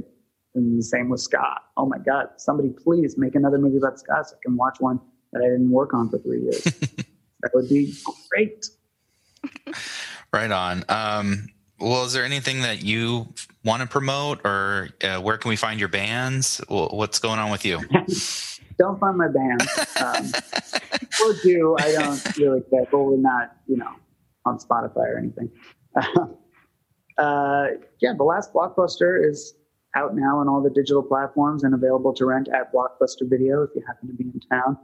And 0.55 0.77
the 0.77 0.83
same 0.83 1.09
with 1.09 1.19
ska. 1.19 1.59
Oh 1.77 1.85
my 1.85 1.97
God, 1.97 2.27
somebody 2.37 2.69
please 2.69 3.17
make 3.17 3.35
another 3.35 3.57
movie 3.57 3.77
about 3.77 3.99
ska 3.99 4.23
so 4.23 4.35
I 4.35 4.39
can 4.45 4.55
watch 4.55 4.77
one 4.79 4.99
that 5.31 5.41
I 5.41 5.45
didn't 5.45 5.71
work 5.71 5.93
on 5.93 6.09
for 6.09 6.19
three 6.19 6.41
years. 6.41 6.63
that 7.41 7.51
would 7.53 7.69
be 7.69 7.93
great. 8.29 8.65
Right 10.31 10.51
on. 10.51 10.83
Um, 10.89 11.47
well, 11.79 12.05
is 12.05 12.13
there 12.13 12.23
anything 12.23 12.61
that 12.61 12.83
you 12.83 13.33
want 13.65 13.81
to 13.81 13.87
promote, 13.87 14.41
or 14.45 14.89
uh, 15.03 15.19
where 15.19 15.37
can 15.37 15.49
we 15.49 15.55
find 15.55 15.79
your 15.79 15.89
bands? 15.89 16.61
What's 16.67 17.19
going 17.19 17.39
on 17.39 17.51
with 17.51 17.65
you? 17.65 17.79
don't 18.77 18.99
find 18.99 19.17
my 19.17 19.27
band. 19.27 19.61
Um, 20.01 20.31
or 21.23 21.33
do 21.43 21.75
I 21.79 21.91
don't 21.91 22.37
really 22.37 22.61
care, 22.61 22.85
but 22.91 22.99
we're 22.99 23.17
not, 23.17 23.57
you 23.67 23.77
know, 23.77 23.91
on 24.45 24.59
Spotify 24.59 24.97
or 24.97 25.17
anything. 25.17 25.49
uh, 27.17 27.67
yeah, 28.01 28.13
the 28.17 28.23
last 28.23 28.53
blockbuster 28.53 29.29
is 29.29 29.55
out 29.95 30.15
now 30.15 30.39
on 30.39 30.47
all 30.47 30.61
the 30.61 30.69
digital 30.69 31.03
platforms 31.03 31.63
and 31.63 31.73
available 31.73 32.13
to 32.13 32.25
rent 32.25 32.47
at 32.49 32.73
Blockbuster 32.73 33.29
Video 33.29 33.63
if 33.63 33.69
you 33.75 33.83
happen 33.85 34.07
to 34.07 34.13
be 34.13 34.23
in 34.25 34.39
town. 34.51 34.77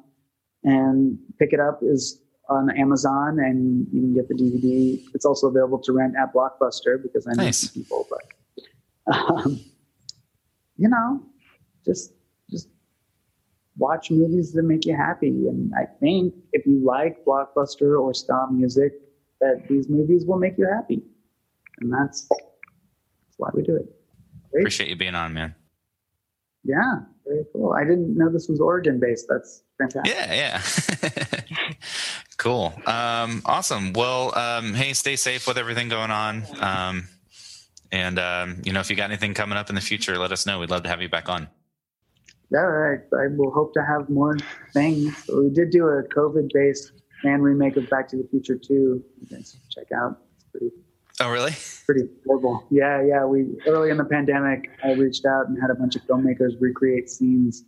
And 0.64 1.18
pick 1.40 1.54
it 1.54 1.60
up 1.60 1.80
is 1.82 2.22
on 2.50 2.70
Amazon, 2.78 3.40
and 3.40 3.88
you 3.94 4.02
can 4.02 4.14
get 4.14 4.28
the 4.28 4.34
DVD. 4.34 5.02
It's 5.14 5.26
also 5.26 5.48
available 5.48 5.80
to 5.80 5.94
rent 5.94 6.16
at 6.20 6.34
Blockbuster 6.34 7.02
because 7.02 7.28
I 7.28 7.34
know 7.34 7.44
Nice. 7.44 7.72
some 7.72 7.82
people, 7.84 8.08
but 8.10 9.16
um, 9.16 9.60
you 10.78 10.90
know, 10.90 11.22
just 11.86 12.14
just 12.50 12.68
watch 13.78 14.12
movies 14.12 14.52
that 14.54 14.64
make 14.64 14.86
you 14.86 14.96
happy. 14.96 15.48
And 15.48 15.72
I 15.76 15.86
think 15.86 16.34
if 16.54 16.66
you 16.66 16.84
like 16.84 17.24
blockbuster 17.26 18.00
or 18.00 18.14
style 18.14 18.50
music, 18.52 18.94
that 19.42 19.66
these 19.70 19.90
movies 19.90 20.26
will 20.26 20.38
make 20.38 20.58
you 20.58 20.68
happy. 20.68 21.02
And 21.80 21.92
that's, 21.94 22.28
that's 22.28 23.38
why 23.38 23.50
we 23.54 23.64
do 23.64 23.78
it. 23.78 23.86
Great. 24.52 24.62
Appreciate 24.62 24.90
you 24.90 24.96
being 24.96 25.16
on, 25.16 25.34
man. 25.34 25.56
Yeah, 26.64 27.00
very 27.26 27.46
cool. 27.54 27.74
I 27.74 27.84
didn't 27.84 28.18
know 28.18 28.30
this 28.30 28.48
was 28.50 28.60
Oregon 28.60 29.00
based. 29.00 29.28
That's 29.30 29.64
fantastic. 29.78 30.14
Yeah, 30.14 30.34
yeah. 30.34 31.72
cool. 32.38 32.74
Um, 32.86 33.42
awesome. 33.46 33.94
Well, 33.94 34.38
um, 34.38 34.74
hey, 34.74 34.94
stay 34.94 35.16
safe 35.16 35.48
with 35.48 35.58
everything 35.58 35.90
going 35.90 36.12
on. 36.12 36.44
Um, 36.60 37.08
and 37.92 38.20
um, 38.20 38.62
you 38.64 38.74
know, 38.74 38.82
if 38.82 38.90
you 38.90 38.96
got 38.96 39.10
anything 39.10 39.34
coming 39.34 39.58
up 39.58 39.70
in 39.70 39.76
the 39.76 39.82
future, 39.82 40.18
let 40.18 40.32
us 40.32 40.46
know. 40.46 40.60
We'd 40.60 40.70
love 40.70 40.84
to 40.84 40.90
have 40.90 41.02
you 41.02 41.10
back 41.10 41.30
on. 41.30 41.48
Yeah, 42.52 42.60
right. 42.60 43.00
I 43.14 43.28
will 43.36 43.52
hope 43.52 43.74
to 43.76 43.86
have 43.86 44.10
more 44.10 44.38
things. 44.74 45.14
We 45.32 45.50
did 45.50 45.70
do 45.70 45.88
a 45.88 46.04
COVID 46.04 46.50
based 46.54 46.94
fan 47.22 47.42
remake 47.42 47.78
of 47.78 47.90
Back 47.90 48.08
to 48.10 48.18
the 48.18 48.28
Future 48.30 48.58
2. 48.58 48.74
You 48.74 49.04
guys 49.30 49.56
check 49.70 49.92
out. 49.92 50.20
It's 50.36 50.46
pretty 50.46 50.72
Oh, 51.22 51.30
really? 51.30 51.54
pretty 51.86 52.08
horrible. 52.26 52.66
Yeah, 52.70 53.04
yeah. 53.04 53.26
We 53.26 53.48
early 53.66 53.90
in 53.90 53.98
the 53.98 54.06
pandemic, 54.06 54.70
I 54.84 54.92
reached 54.94 55.26
out 55.26 55.48
and 55.48 55.60
had 55.60 55.72
a 55.72 55.76
bunch 55.76 55.96
of 55.96 56.04
filmmakers 56.04 56.52
recreate 56.60 57.10
scenes, 57.10 57.64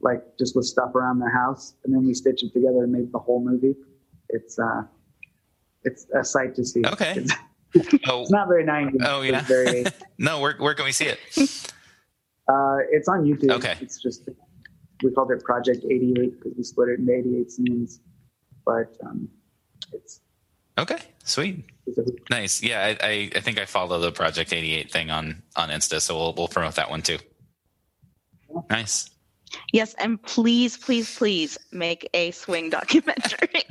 like 0.00 0.22
just 0.38 0.56
with 0.56 0.64
stuff 0.64 0.94
around 0.94 1.18
the 1.18 1.28
house, 1.28 1.74
and 1.84 1.94
then 1.94 2.06
we 2.06 2.14
stitched 2.14 2.42
it 2.42 2.52
together 2.54 2.84
and 2.84 2.92
made 2.92 3.12
the 3.12 3.18
whole 3.18 3.44
movie. 3.44 3.74
It's 4.30 4.58
uh, 4.58 4.82
it's 5.84 6.06
a 6.18 6.24
sight 6.24 6.54
to 6.56 6.64
see. 6.64 6.82
Okay. 6.86 7.14
It's, 7.16 7.34
Oh, 8.08 8.22
it's 8.22 8.30
not 8.30 8.48
very 8.48 8.64
90s. 8.64 8.94
oh 9.04 9.20
yeah. 9.20 9.42
very. 9.42 9.84
no, 10.18 10.40
where 10.40 10.56
where 10.58 10.72
can 10.74 10.84
we 10.86 10.92
see 10.92 11.06
it? 11.06 11.18
Uh, 12.48 12.76
it's 12.92 13.08
on 13.08 13.24
YouTube. 13.24 13.50
Okay. 13.50 13.74
It's 13.80 14.00
just 14.00 14.28
we 15.02 15.10
called 15.10 15.32
it 15.32 15.42
Project 15.42 15.84
88 15.84 16.38
because 16.38 16.52
we 16.56 16.62
split 16.62 16.90
it 16.90 17.00
into 17.00 17.12
88 17.12 17.50
scenes, 17.50 18.00
but 18.64 18.96
um, 19.04 19.28
it's 19.92 20.20
Okay, 20.78 20.98
sweet. 21.24 21.64
Nice. 22.30 22.62
Yeah, 22.62 22.80
I, 23.00 23.06
I, 23.06 23.30
I 23.36 23.40
think 23.40 23.58
I 23.58 23.64
follow 23.64 23.98
the 23.98 24.12
Project 24.12 24.52
88 24.52 24.90
thing 24.90 25.10
on 25.10 25.42
on 25.56 25.70
Insta, 25.70 26.00
so 26.00 26.16
we'll 26.16 26.34
we'll 26.34 26.48
promote 26.48 26.74
that 26.74 26.90
one 26.90 27.02
too. 27.02 27.18
Nice. 28.70 29.10
Yes, 29.72 29.94
and 29.98 30.22
please, 30.22 30.76
please, 30.76 31.16
please 31.16 31.56
make 31.72 32.08
a 32.14 32.30
swing 32.32 32.70
documentary. 32.70 33.48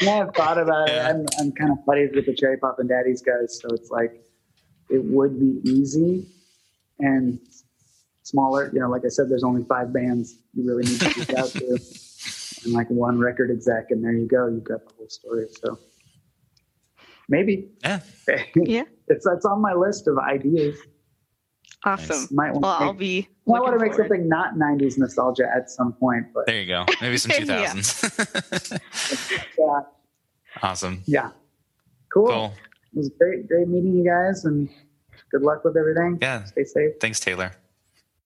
Yeah, 0.00 0.26
I've 0.26 0.34
thought 0.34 0.58
about 0.58 0.88
it. 0.88 0.98
I'm, 0.98 1.26
I'm 1.38 1.52
kind 1.52 1.70
of 1.70 1.84
buddies 1.84 2.10
with 2.14 2.26
the 2.26 2.34
Cherry 2.34 2.56
Poppin' 2.56 2.88
Daddies 2.88 3.22
guys, 3.22 3.60
so 3.60 3.68
it's 3.74 3.90
like 3.90 4.24
it 4.90 5.04
would 5.04 5.38
be 5.38 5.60
easy 5.68 6.26
and 6.98 7.38
smaller. 8.22 8.70
You 8.72 8.80
know, 8.80 8.88
like 8.88 9.04
I 9.04 9.08
said, 9.08 9.28
there's 9.28 9.44
only 9.44 9.64
five 9.64 9.92
bands 9.92 10.38
you 10.54 10.66
really 10.66 10.84
need 10.84 11.00
to 11.00 11.06
reach 11.20 11.34
out 11.34 11.50
to, 11.50 11.78
and 12.64 12.72
like 12.72 12.88
one 12.88 13.18
record 13.18 13.50
exec, 13.50 13.90
and 13.90 14.02
there 14.02 14.12
you 14.12 14.26
go. 14.26 14.48
You've 14.48 14.64
got 14.64 14.84
the 14.84 14.94
whole 14.96 15.08
story. 15.08 15.46
So 15.62 15.78
maybe, 17.28 17.68
Yeah. 17.84 18.00
yeah, 18.56 18.82
it's 19.08 19.26
it's 19.26 19.44
on 19.44 19.60
my 19.60 19.74
list 19.74 20.06
of 20.08 20.18
ideas. 20.18 20.76
awesome. 21.84 22.28
Might 22.30 22.52
want 22.52 22.62
Well, 22.62 22.78
to 22.78 22.84
I'll 22.84 22.92
make, 22.92 22.98
be. 22.98 23.28
might 23.46 23.60
want 23.60 23.72
to 23.74 23.78
make 23.84 23.92
forward. 23.94 24.08
something 24.10 24.28
not 24.28 24.54
'90s 24.54 24.98
nostalgia 24.98 25.48
at 25.54 25.70
some 25.70 25.92
point, 25.94 26.26
but 26.34 26.46
There 26.46 26.60
you 26.60 26.66
go. 26.66 26.84
Maybe 27.00 27.16
some 27.18 27.30
Yeah. 27.46 27.72
2000s. 27.74 28.78
uh, 29.58 29.80
awesome. 30.62 31.02
yeah, 31.06 31.30
cool. 32.12 32.26
Cool. 32.28 32.54
It 32.94 32.98
was 32.98 33.10
great, 33.18 33.46
great 33.48 33.68
meeting 33.68 33.94
you 33.96 34.04
guys, 34.04 34.44
and 34.44 34.68
good 35.30 35.42
luck 35.42 35.64
with 35.64 35.76
everything. 35.76 36.18
Yeah. 36.20 36.44
Stay 36.44 36.64
safe. 36.64 36.92
Thanks, 37.00 37.20
Taylor. 37.20 37.52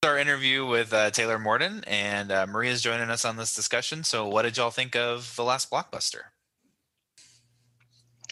Our 0.03 0.17
interview 0.17 0.65
with 0.65 0.91
uh, 0.93 1.11
Taylor 1.11 1.39
Morden 1.39 1.81
and 1.87 2.29
uh, 2.31 2.45
Maria's 2.47 2.81
joining 2.81 3.09
us 3.09 3.23
on 3.23 3.37
this 3.37 3.55
discussion. 3.55 4.03
So, 4.03 4.27
what 4.27 4.41
did 4.41 4.57
y'all 4.57 4.69
think 4.69 4.95
of 4.97 5.33
the 5.37 5.43
last 5.43 5.71
blockbuster? 5.71 6.23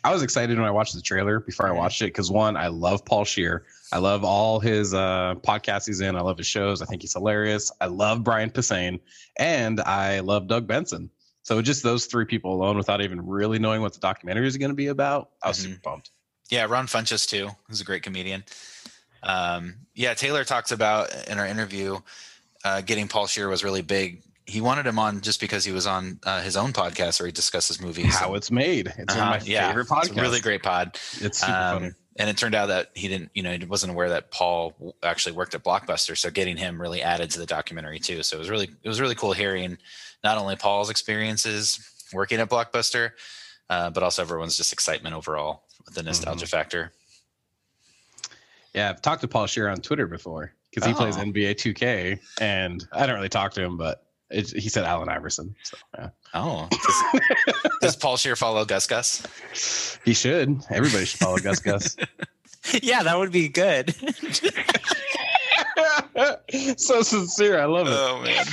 I 0.04 0.12
was 0.12 0.24
excited 0.24 0.58
when 0.58 0.68
I 0.68 0.72
watched 0.72 0.96
the 0.96 1.02
trailer 1.02 1.40
before 1.40 1.68
I 1.68 1.72
watched 1.72 2.02
it 2.02 2.06
because 2.06 2.32
one, 2.32 2.58
I 2.58 2.68
love 2.68 3.06
Paul 3.06 3.24
Scheer. 3.24 3.66
I 3.92 4.00
love 4.00 4.24
all 4.24 4.60
his 4.60 4.94
uh, 4.94 5.36
podcasts 5.42 5.86
he's 5.86 6.02
in. 6.02 6.16
I 6.16 6.22
love 6.22 6.38
his 6.38 6.48
shows. 6.48 6.82
I 6.82 6.86
think 6.86 7.02
he's 7.02 7.14
hilarious. 7.14 7.72
I 7.80 7.86
love 7.86 8.24
Brian 8.24 8.50
Posehn, 8.50 9.00
and 9.38 9.80
I 9.82 10.22
love 10.22 10.48
Doug 10.48 10.66
Benson. 10.66 11.10
So 11.44 11.62
just 11.62 11.84
those 11.84 12.06
three 12.06 12.26
people 12.26 12.54
alone, 12.54 12.78
without 12.78 13.02
even 13.02 13.26
really 13.26 13.60
knowing 13.60 13.82
what 13.82 13.94
the 13.94 14.00
documentary 14.00 14.48
is 14.48 14.58
going 14.58 14.70
to 14.72 14.76
be 14.76 14.88
about, 14.88 15.30
I 15.44 15.50
was 15.50 15.58
super 15.58 15.80
pumped. 15.84 16.12
Yeah, 16.50 16.66
Ron 16.66 16.88
Funches 16.88 17.28
too. 17.28 17.50
He's 17.68 17.82
a 17.82 17.86
great 17.86 18.04
comedian. 18.04 18.44
Um, 19.24 19.76
yeah, 19.94 20.14
Taylor 20.14 20.44
talks 20.44 20.72
about 20.72 21.10
in 21.30 21.38
our 21.38 21.46
interview 21.46 22.00
uh, 22.64 22.82
getting 22.82 23.08
Paul 23.08 23.28
Scheer 23.28 23.50
was 23.50 23.64
really 23.64 23.82
big. 23.82 24.22
He 24.52 24.60
wanted 24.62 24.86
him 24.86 25.00
on 25.00 25.22
just 25.22 25.40
because 25.40 25.64
he 25.64 25.72
was 25.72 25.88
on 25.88 26.20
uh, 26.24 26.42
his 26.42 26.58
own 26.58 26.74
podcast 26.74 27.20
where 27.20 27.28
he 27.28 27.32
discusses 27.32 27.80
movies. 27.82 28.14
How 28.16 28.36
it's 28.36 28.52
made. 28.52 28.88
It's 28.98 29.16
one 29.16 29.24
of 29.24 29.30
my 29.30 29.36
Uh-huh, 29.38 29.46
yeah, 29.48 29.68
favorite 29.70 29.88
It's 30.04 30.10
a 30.10 30.14
really 30.22 30.40
great 30.42 30.62
pod. 30.62 30.98
It's 31.22 31.40
super 31.40 31.52
Um, 31.52 31.80
funny. 31.80 31.92
And 32.18 32.30
it 32.30 32.36
turned 32.38 32.54
out 32.56 32.66
that 32.68 32.92
he 32.94 33.08
didn't, 33.08 33.32
you 33.34 33.42
know, 33.44 33.54
he 33.58 33.64
wasn't 33.64 33.94
aware 33.94 34.10
that 34.10 34.32
Paul 34.32 34.96
actually 35.02 35.32
worked 35.32 35.56
at 35.56 35.64
Blockbuster. 35.64 36.18
So 36.18 36.30
getting 36.30 36.58
him 36.58 36.80
really 36.82 37.02
added 37.02 37.32
to 37.32 37.40
the 37.40 37.46
documentary 37.46 38.00
too. 38.00 38.22
So 38.24 38.36
it 38.36 38.40
was 38.40 38.50
really, 38.50 38.70
it 38.84 38.88
was 38.90 39.00
really 39.00 39.16
cool 39.16 39.32
hearing 39.32 39.78
not 40.22 40.38
only 40.38 40.58
Paul's 40.58 40.90
experiences 40.90 41.80
working 42.12 42.42
at 42.42 42.50
Blockbuster, 42.50 43.12
uh, 43.70 43.90
but 43.92 44.04
also 44.04 44.22
everyone's 44.22 44.58
just 44.58 44.74
excitement 44.74 45.16
overall 45.16 45.64
with 45.86 45.96
the 45.96 46.04
nostalgia 46.04 46.44
Mm-hmm. 46.46 46.50
factor. 46.58 46.92
Yeah, 48.74 48.90
I've 48.90 49.02
talked 49.02 49.22
to 49.22 49.28
Paul 49.28 49.48
Scheer 49.48 49.70
on 49.70 49.78
Twitter 49.78 50.08
before 50.08 50.54
because 50.70 50.86
he 50.88 50.94
plays 50.94 51.18
Oh. 51.18 51.22
NBA 51.22 51.56
2K, 51.56 52.20
and 52.40 52.86
I 52.92 53.06
don't 53.06 53.16
really 53.16 53.30
talk 53.30 53.54
to 53.54 53.62
him, 53.62 53.78
but 53.78 54.04
it, 54.32 54.50
he 54.52 54.70
said 54.70 54.86
Allen 54.86 55.10
Iverson. 55.10 55.56
So 55.64 55.78
yeah, 55.98 56.10
Oh, 56.34 56.68
does, 56.72 57.22
does 57.82 57.96
Paul 57.96 58.18
Scheer 58.18 58.36
follow 58.36 58.64
Gus 58.66 58.88
Gus? 58.88 59.98
he 60.06 60.14
should. 60.14 60.62
Everybody 60.70 61.06
should 61.06 61.20
follow 61.20 61.38
Gus 61.38 61.60
Gus. 61.60 61.96
yeah, 62.82 63.04
that 63.04 63.18
would 63.18 63.32
be 63.32 63.50
good. 63.50 63.94
so 66.80 67.02
sincere. 67.02 67.60
I 67.60 67.66
love 67.66 67.88
it. 67.88 67.94
Oh 67.94 68.22
man. 68.22 68.46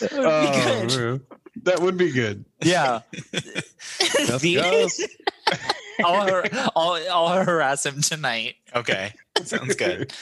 That 0.00 0.12
would 0.12 0.20
be 0.20 0.26
Oh, 0.26 0.86
good. 0.88 0.98
man. 0.98 1.20
That 1.62 1.80
would 1.80 1.96
be 1.96 2.10
good. 2.10 2.44
Yeah. 2.62 3.00
Gus 3.32 4.40
The- 4.42 4.54
Gus. 4.56 5.00
I'll, 6.04 6.28
har- 6.28 6.44
I'll, 6.74 6.98
I'll 7.28 7.44
harass 7.44 7.84
him 7.86 8.00
tonight. 8.00 8.54
Okay, 8.74 9.12
sounds 9.44 9.74
good. 9.76 10.12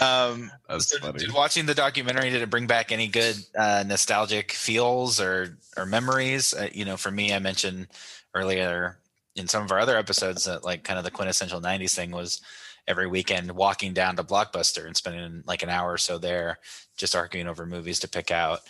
Um, 0.00 0.50
That's 0.68 0.88
so 0.90 0.98
funny. 0.98 1.18
did 1.18 1.32
watching 1.32 1.66
the 1.66 1.74
documentary 1.74 2.30
did 2.30 2.40
it 2.42 2.48
bring 2.50 2.66
back 2.66 2.90
any 2.90 3.06
good 3.06 3.36
uh, 3.56 3.84
nostalgic 3.86 4.52
feels 4.52 5.20
or 5.20 5.58
or 5.76 5.84
memories? 5.84 6.54
Uh, 6.54 6.68
you 6.72 6.84
know, 6.86 6.96
for 6.96 7.10
me, 7.10 7.34
I 7.34 7.38
mentioned 7.38 7.88
earlier 8.34 8.96
in 9.36 9.46
some 9.46 9.62
of 9.62 9.70
our 9.70 9.78
other 9.78 9.96
episodes 9.98 10.44
that 10.44 10.64
like 10.64 10.84
kind 10.84 10.98
of 10.98 11.04
the 11.04 11.10
quintessential 11.10 11.60
'90s 11.60 11.94
thing 11.94 12.10
was 12.10 12.40
every 12.88 13.06
weekend 13.06 13.52
walking 13.52 13.92
down 13.92 14.16
to 14.16 14.24
Blockbuster 14.24 14.86
and 14.86 14.96
spending 14.96 15.42
like 15.46 15.62
an 15.62 15.68
hour 15.68 15.92
or 15.92 15.98
so 15.98 16.16
there, 16.18 16.58
just 16.96 17.14
arguing 17.14 17.46
over 17.46 17.66
movies 17.66 18.00
to 18.00 18.08
pick 18.08 18.30
out. 18.30 18.60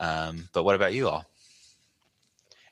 Um, 0.00 0.48
but 0.52 0.64
what 0.64 0.74
about 0.76 0.92
you 0.92 1.08
all? 1.08 1.24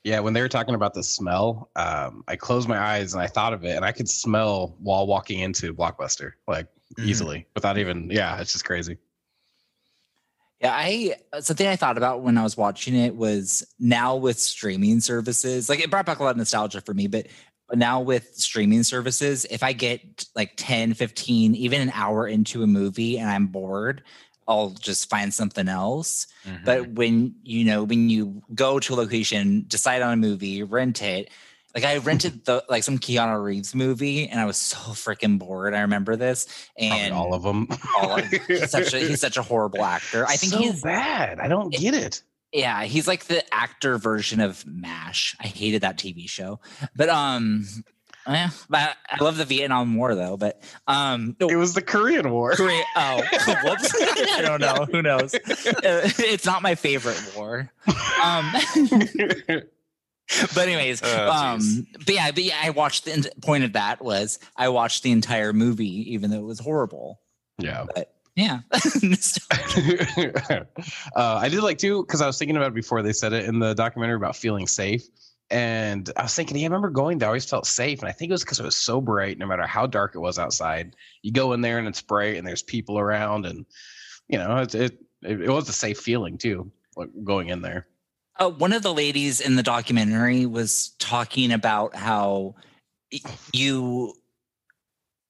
Yeah, 0.03 0.19
when 0.19 0.33
they 0.33 0.41
were 0.41 0.49
talking 0.49 0.75
about 0.75 0.93
the 0.93 1.03
smell, 1.03 1.69
um, 1.75 2.23
I 2.27 2.35
closed 2.35 2.67
my 2.69 2.77
eyes 2.79 3.13
and 3.13 3.21
I 3.21 3.27
thought 3.27 3.53
of 3.53 3.63
it, 3.65 3.75
and 3.75 3.83
I 3.83 3.91
could 3.91 4.09
smell 4.09 4.75
while 4.79 5.07
walking 5.07 5.39
into 5.39 5.73
Blockbuster 5.73 6.33
like 6.47 6.67
Mhm. 6.97 7.05
easily 7.05 7.47
without 7.55 7.77
even. 7.77 8.09
Yeah, 8.09 8.39
it's 8.39 8.53
just 8.53 8.65
crazy. 8.65 8.97
Yeah, 10.61 10.73
I 10.73 11.15
something 11.39 11.67
I 11.67 11.75
thought 11.75 11.97
about 11.97 12.23
when 12.23 12.37
I 12.37 12.43
was 12.43 12.57
watching 12.57 12.95
it 12.95 13.15
was 13.15 13.63
now 13.79 14.15
with 14.15 14.39
streaming 14.39 15.01
services, 15.01 15.69
like 15.69 15.79
it 15.79 15.91
brought 15.91 16.05
back 16.07 16.19
a 16.19 16.23
lot 16.23 16.31
of 16.31 16.37
nostalgia 16.37 16.81
for 16.81 16.93
me, 16.95 17.05
but 17.07 17.27
now 17.73 17.99
with 17.99 18.33
streaming 18.35 18.81
services, 18.83 19.45
if 19.51 19.61
I 19.61 19.73
get 19.73 20.25
like 20.35 20.53
10, 20.55 20.93
15, 20.93 21.53
even 21.53 21.81
an 21.81 21.91
hour 21.93 22.27
into 22.27 22.63
a 22.63 22.67
movie 22.67 23.19
and 23.19 23.29
I'm 23.29 23.47
bored, 23.47 24.03
I'll 24.47 24.69
just 24.71 25.09
find 25.09 25.33
something 25.33 25.67
else. 25.67 26.27
Mm-hmm. 26.45 26.65
But 26.65 26.89
when 26.91 27.35
you 27.43 27.65
know, 27.65 27.83
when 27.83 28.09
you 28.09 28.41
go 28.55 28.79
to 28.79 28.93
a 28.93 28.95
location, 28.95 29.65
decide 29.67 30.01
on 30.01 30.13
a 30.13 30.17
movie, 30.17 30.63
rent 30.63 31.01
it. 31.01 31.29
Like 31.75 31.83
I 31.83 31.97
rented 31.97 32.45
the 32.45 32.63
like 32.69 32.83
some 32.83 32.97
Keanu 32.97 33.43
Reeves 33.43 33.75
movie, 33.75 34.27
and 34.27 34.39
I 34.39 34.45
was 34.45 34.57
so 34.57 34.77
freaking 34.77 35.37
bored. 35.37 35.73
I 35.73 35.81
remember 35.81 36.15
this, 36.15 36.45
Probably 36.77 36.97
and 36.97 37.13
all 37.13 37.33
of 37.33 37.43
them. 37.43 37.67
all 37.97 38.17
of- 38.17 38.25
he's 38.25 38.71
such 38.71 38.93
a 38.93 38.99
he's 38.99 39.19
such 39.27 39.37
a 39.37 39.43
horrible 39.43 39.83
actor. 39.83 40.25
I 40.25 40.37
think 40.37 40.53
so 40.53 40.59
he's 40.59 40.81
bad. 40.81 41.39
I 41.39 41.47
don't 41.47 41.71
get 41.71 41.93
it. 41.93 42.23
yeah, 42.53 42.85
he's 42.85 43.07
like 43.07 43.25
the 43.25 43.43
actor 43.53 43.97
version 43.97 44.39
of 44.39 44.65
MASH. 44.65 45.35
I 45.39 45.47
hated 45.47 45.81
that 45.81 45.97
TV 45.97 46.27
show. 46.27 46.59
But 46.95 47.09
um 47.09 47.67
Eh, 48.27 48.49
but 48.69 48.97
I 49.09 49.23
love 49.23 49.37
the 49.37 49.45
Vietnam 49.45 49.95
War 49.95 50.13
though. 50.13 50.35
But 50.37 50.61
um, 50.87 51.35
it 51.39 51.55
was 51.55 51.73
the 51.73 51.81
Korean 51.81 52.29
War. 52.29 52.53
Korea. 52.55 52.83
Oh, 52.95 53.17
whoops. 53.63 53.93
I 54.01 54.41
don't 54.41 54.59
know. 54.61 54.85
Who 54.91 55.01
knows? 55.01 55.33
Uh, 55.33 56.09
it's 56.19 56.45
not 56.45 56.61
my 56.61 56.75
favorite 56.75 57.21
war. 57.35 57.71
Um, 58.23 58.51
but 60.53 60.57
anyways, 60.57 61.01
Oh, 61.03 61.31
um, 61.31 61.87
but 62.05 62.09
yeah, 62.13 62.31
but 62.31 62.43
yeah, 62.43 62.59
I 62.61 62.71
watched 62.71 63.05
the 63.05 63.31
point 63.41 63.63
of 63.63 63.73
that 63.73 64.01
was 64.03 64.39
I 64.57 64.69
watched 64.69 65.03
the 65.03 65.11
entire 65.11 65.53
movie, 65.53 66.13
even 66.13 66.29
though 66.29 66.39
it 66.39 66.45
was 66.45 66.59
horrible. 66.59 67.21
Yeah. 67.59 67.85
But 67.95 68.13
yeah, 68.35 68.59
uh, 68.71 70.61
I 71.15 71.49
did 71.49 71.61
like 71.63 71.79
too 71.79 72.03
because 72.03 72.21
I 72.21 72.27
was 72.27 72.37
thinking 72.37 72.55
about 72.55 72.67
it 72.67 72.75
before 72.75 73.01
they 73.01 73.13
said 73.13 73.33
it 73.33 73.45
in 73.45 73.57
the 73.59 73.73
documentary 73.73 74.15
about 74.15 74.35
feeling 74.35 74.67
safe. 74.67 75.03
And 75.49 76.11
I 76.17 76.23
was 76.23 76.35
thinking, 76.35 76.57
yeah, 76.57 76.63
I 76.63 76.67
remember 76.67 76.89
going 76.89 77.17
there, 77.17 77.27
I 77.27 77.31
always 77.31 77.49
felt 77.49 77.65
safe. 77.65 77.99
And 77.99 78.09
I 78.09 78.11
think 78.11 78.29
it 78.29 78.33
was 78.33 78.43
because 78.43 78.59
it 78.59 78.65
was 78.65 78.75
so 78.75 78.99
bright, 78.99 79.37
no 79.37 79.47
matter 79.47 79.65
how 79.65 79.87
dark 79.87 80.13
it 80.13 80.19
was 80.19 80.37
outside. 80.37 80.95
You 81.21 81.31
go 81.31 81.53
in 81.53 81.61
there 81.61 81.77
and 81.79 81.87
it's 81.87 82.01
bright 82.01 82.35
and 82.35 82.45
there's 82.45 82.63
people 82.63 82.99
around. 82.99 83.45
And, 83.45 83.65
you 84.27 84.37
know, 84.37 84.57
it, 84.57 84.75
it, 84.75 84.99
it 85.21 85.49
was 85.49 85.69
a 85.69 85.73
safe 85.73 85.99
feeling 85.99 86.37
too, 86.37 86.69
like 86.97 87.09
going 87.23 87.47
in 87.47 87.61
there. 87.61 87.87
Uh, 88.39 88.49
one 88.49 88.73
of 88.73 88.83
the 88.83 88.93
ladies 88.93 89.39
in 89.39 89.55
the 89.55 89.63
documentary 89.63 90.45
was 90.45 90.89
talking 90.99 91.51
about 91.51 91.95
how 91.95 92.55
you 93.53 94.13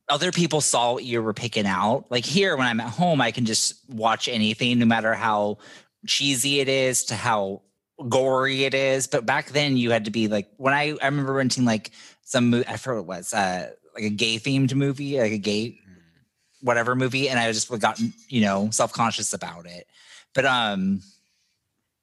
other 0.09 0.31
people 0.31 0.61
saw 0.61 0.93
what 0.93 1.03
you 1.03 1.21
were 1.21 1.33
picking 1.33 1.65
out. 1.65 2.05
Like 2.09 2.25
here, 2.25 2.55
when 2.55 2.65
I'm 2.65 2.79
at 2.79 2.89
home, 2.89 3.21
I 3.21 3.31
can 3.31 3.45
just 3.45 3.89
watch 3.89 4.27
anything, 4.27 4.79
no 4.79 4.85
matter 4.85 5.13
how 5.13 5.57
cheesy 6.05 6.59
it 6.59 6.69
is 6.69 7.05
to 7.05 7.15
how 7.15 7.61
gory 8.09 8.63
it 8.65 8.73
is. 8.73 9.07
But 9.07 9.25
back 9.25 9.49
then, 9.49 9.77
you 9.77 9.91
had 9.91 10.05
to 10.05 10.11
be 10.11 10.27
like 10.27 10.49
when 10.57 10.73
I 10.73 10.95
I 11.01 11.05
remember 11.05 11.33
renting 11.33 11.65
like 11.65 11.91
some 12.23 12.49
mo- 12.49 12.63
I 12.67 12.77
forgot 12.77 13.05
what 13.05 13.15
it 13.15 13.19
was 13.19 13.33
uh, 13.33 13.69
like 13.95 14.03
a 14.05 14.09
gay 14.09 14.37
themed 14.37 14.73
movie, 14.73 15.19
like 15.19 15.31
a 15.31 15.37
gay 15.37 15.79
whatever 16.61 16.95
movie, 16.95 17.29
and 17.29 17.39
I 17.39 17.51
just 17.51 17.69
got 17.79 17.99
you 18.29 18.41
know 18.41 18.69
self 18.71 18.93
conscious 18.93 19.33
about 19.33 19.65
it. 19.65 19.87
But 20.33 20.45
um, 20.45 21.01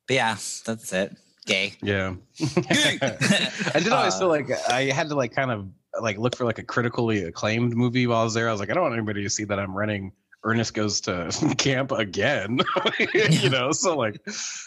but 0.07 0.15
yeah, 0.15 0.35
that's 0.65 0.93
it. 0.93 1.17
Gay. 1.47 1.75
Yeah. 1.83 2.15
I 2.41 3.81
did 3.81 3.93
always 3.93 4.15
Uh, 4.15 4.19
feel 4.19 4.29
like 4.29 4.51
I 4.71 4.85
had 4.85 5.09
to 5.11 5.15
like 5.15 5.35
kind 5.35 5.51
of 5.51 5.69
like 6.01 6.17
look 6.19 6.35
for 6.37 6.45
like 6.45 6.59
a 6.59 6.63
critically 6.63 7.25
acclaimed 7.25 7.77
movie 7.77 8.07
while 8.07 8.21
I 8.23 8.25
was 8.25 8.33
there. 8.35 8.49
I 8.49 8.53
was 8.53 8.61
like, 8.61 8.71
I 8.71 8.75
don't 8.75 8.83
want 8.83 8.95
anybody 8.95 9.23
to 9.23 9.31
see 9.31 9.45
that 9.45 9.59
I'm 9.59 9.77
renting 9.77 10.13
Ernest 10.45 10.75
Goes 10.75 11.01
to 11.03 11.31
Camp 11.59 11.91
again. 11.93 12.61
you 13.31 13.51
know, 13.51 13.73
so 13.73 13.97
like 13.97 14.21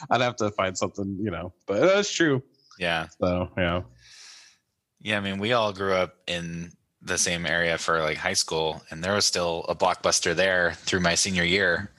I'd 0.09 0.21
have 0.21 0.35
to 0.37 0.51
find 0.51 0.77
something, 0.77 1.17
you 1.21 1.31
know. 1.31 1.53
But 1.65 1.81
that's 1.81 2.11
true. 2.11 2.43
Yeah. 2.79 3.07
So 3.19 3.49
yeah. 3.57 3.81
Yeah, 4.99 5.17
I 5.17 5.21
mean, 5.21 5.37
we 5.37 5.53
all 5.53 5.71
grew 5.71 5.93
up 5.93 6.15
in 6.27 6.71
the 7.01 7.17
same 7.17 7.45
area 7.45 7.77
for 7.77 8.01
like 8.01 8.17
high 8.17 8.33
school, 8.33 8.81
and 8.89 9.03
there 9.03 9.13
was 9.13 9.25
still 9.25 9.65
a 9.69 9.75
blockbuster 9.75 10.35
there 10.35 10.73
through 10.73 10.99
my 11.01 11.15
senior 11.15 11.43
year. 11.43 11.91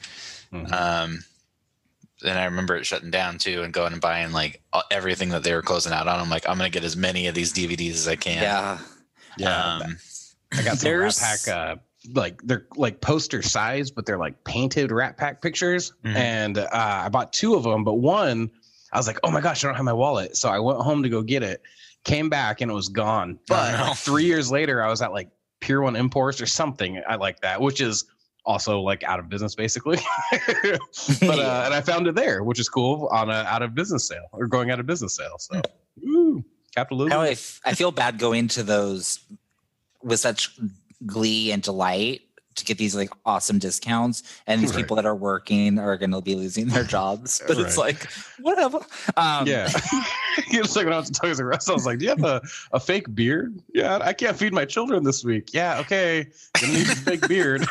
Um, 0.52 1.24
and 2.24 2.38
I 2.38 2.44
remember 2.46 2.76
it 2.76 2.84
shutting 2.84 3.10
down 3.10 3.38
too, 3.38 3.62
and 3.62 3.72
going 3.72 3.92
and 3.92 4.02
buying 4.02 4.32
like 4.32 4.62
everything 4.90 5.28
that 5.30 5.44
they 5.44 5.54
were 5.54 5.62
closing 5.62 5.92
out 5.92 6.08
on. 6.08 6.18
I'm 6.18 6.28
like, 6.30 6.48
I'm 6.48 6.56
gonna 6.56 6.70
get 6.70 6.84
as 6.84 6.96
many 6.96 7.28
of 7.28 7.34
these 7.34 7.52
DVDs 7.52 7.92
as 7.92 8.08
I 8.08 8.16
can. 8.16 8.42
Yeah. 8.42 8.78
Yeah. 9.36 9.74
Um, 9.76 9.98
I 10.52 10.62
got 10.62 10.78
some 10.78 10.92
Rat 10.92 11.18
Pack 11.20 11.48
uh 11.48 11.76
like 12.14 12.40
they're 12.42 12.66
like 12.76 13.00
poster 13.00 13.42
size, 13.42 13.90
but 13.90 14.06
they're 14.06 14.18
like 14.18 14.44
painted 14.44 14.92
Rat 14.92 15.16
Pack 15.16 15.42
pictures. 15.42 15.92
Mhm. 16.04 16.14
And 16.16 16.58
uh, 16.58 16.68
I 16.72 17.08
bought 17.08 17.32
two 17.32 17.54
of 17.54 17.64
them, 17.64 17.84
but 17.84 17.94
one 17.94 18.50
I 18.92 18.96
was 18.96 19.06
like, 19.06 19.18
oh 19.22 19.30
my 19.30 19.40
gosh, 19.40 19.64
I 19.64 19.68
don't 19.68 19.76
have 19.76 19.84
my 19.84 19.92
wallet. 19.92 20.36
So 20.36 20.48
I 20.48 20.58
went 20.58 20.80
home 20.80 21.02
to 21.02 21.08
go 21.08 21.22
get 21.22 21.42
it, 21.42 21.62
came 22.04 22.28
back 22.28 22.60
and 22.60 22.70
it 22.70 22.74
was 22.74 22.88
gone. 22.88 23.38
But 23.48 23.72
no. 23.72 23.92
three 23.96 24.24
years 24.24 24.50
later, 24.50 24.82
I 24.82 24.88
was 24.88 25.02
at 25.02 25.12
like 25.12 25.28
Pier 25.60 25.82
One 25.82 25.96
Imports 25.96 26.40
or 26.40 26.46
something. 26.46 27.02
I 27.06 27.16
like 27.16 27.40
that, 27.40 27.60
which 27.60 27.80
is 27.80 28.06
also 28.44 28.80
like 28.80 29.04
out 29.04 29.18
of 29.18 29.28
business 29.28 29.54
basically. 29.54 29.98
but 30.32 31.38
uh, 31.38 31.62
and 31.66 31.74
I 31.74 31.82
found 31.82 32.06
it 32.06 32.14
there, 32.14 32.42
which 32.42 32.58
is 32.58 32.68
cool 32.68 33.08
on 33.12 33.28
a 33.28 33.34
out 33.34 33.62
of 33.62 33.74
business 33.74 34.08
sale 34.08 34.28
or 34.32 34.46
going 34.46 34.70
out 34.70 34.80
of 34.80 34.86
business 34.86 35.16
sale. 35.16 35.36
So 35.38 35.60
ooh, 36.04 36.44
capitalism. 36.74 37.18
I, 37.18 37.36
I 37.64 37.74
feel 37.74 37.90
bad 37.90 38.18
going 38.18 38.48
to 38.48 38.62
those 38.62 39.20
with 40.02 40.20
such 40.20 40.58
glee 41.06 41.52
and 41.52 41.62
delight 41.62 42.22
to 42.56 42.64
get 42.64 42.76
these 42.76 42.96
like 42.96 43.10
awesome 43.24 43.60
discounts, 43.60 44.24
and 44.48 44.60
these 44.60 44.70
Right. 44.70 44.78
people 44.78 44.96
that 44.96 45.06
are 45.06 45.14
working 45.14 45.78
are 45.78 45.96
going 45.96 46.10
to 46.10 46.20
be 46.20 46.34
losing 46.34 46.66
their 46.66 46.82
jobs. 46.82 47.40
But 47.46 47.56
it's 47.58 47.78
like 47.78 48.08
whatever. 48.40 48.78
Um, 49.16 49.46
yeah. 49.46 49.68
it's 50.50 50.74
like 50.74 50.84
when 50.84 50.92
I 50.92 50.98
was 50.98 51.08
talking 51.10 51.36
to 51.36 51.42
R 51.44 51.52
Us, 51.52 51.68
I 51.68 51.72
was 51.72 51.86
like, 51.86 51.98
Do 52.00 52.06
you 52.06 52.10
have 52.10 52.24
a, 52.24 52.42
a 52.72 52.80
fake 52.80 53.14
beard? 53.14 53.60
Yeah, 53.74 53.98
I 54.02 54.12
can't 54.12 54.36
feed 54.36 54.52
my 54.52 54.64
children 54.64 55.04
this 55.04 55.22
week. 55.24 55.54
Yeah, 55.54 55.78
okay. 55.80 56.26
Gonna 56.60 56.72
need 56.72 56.88
a 56.88 56.96
fake 56.96 57.28
beard. 57.28 57.64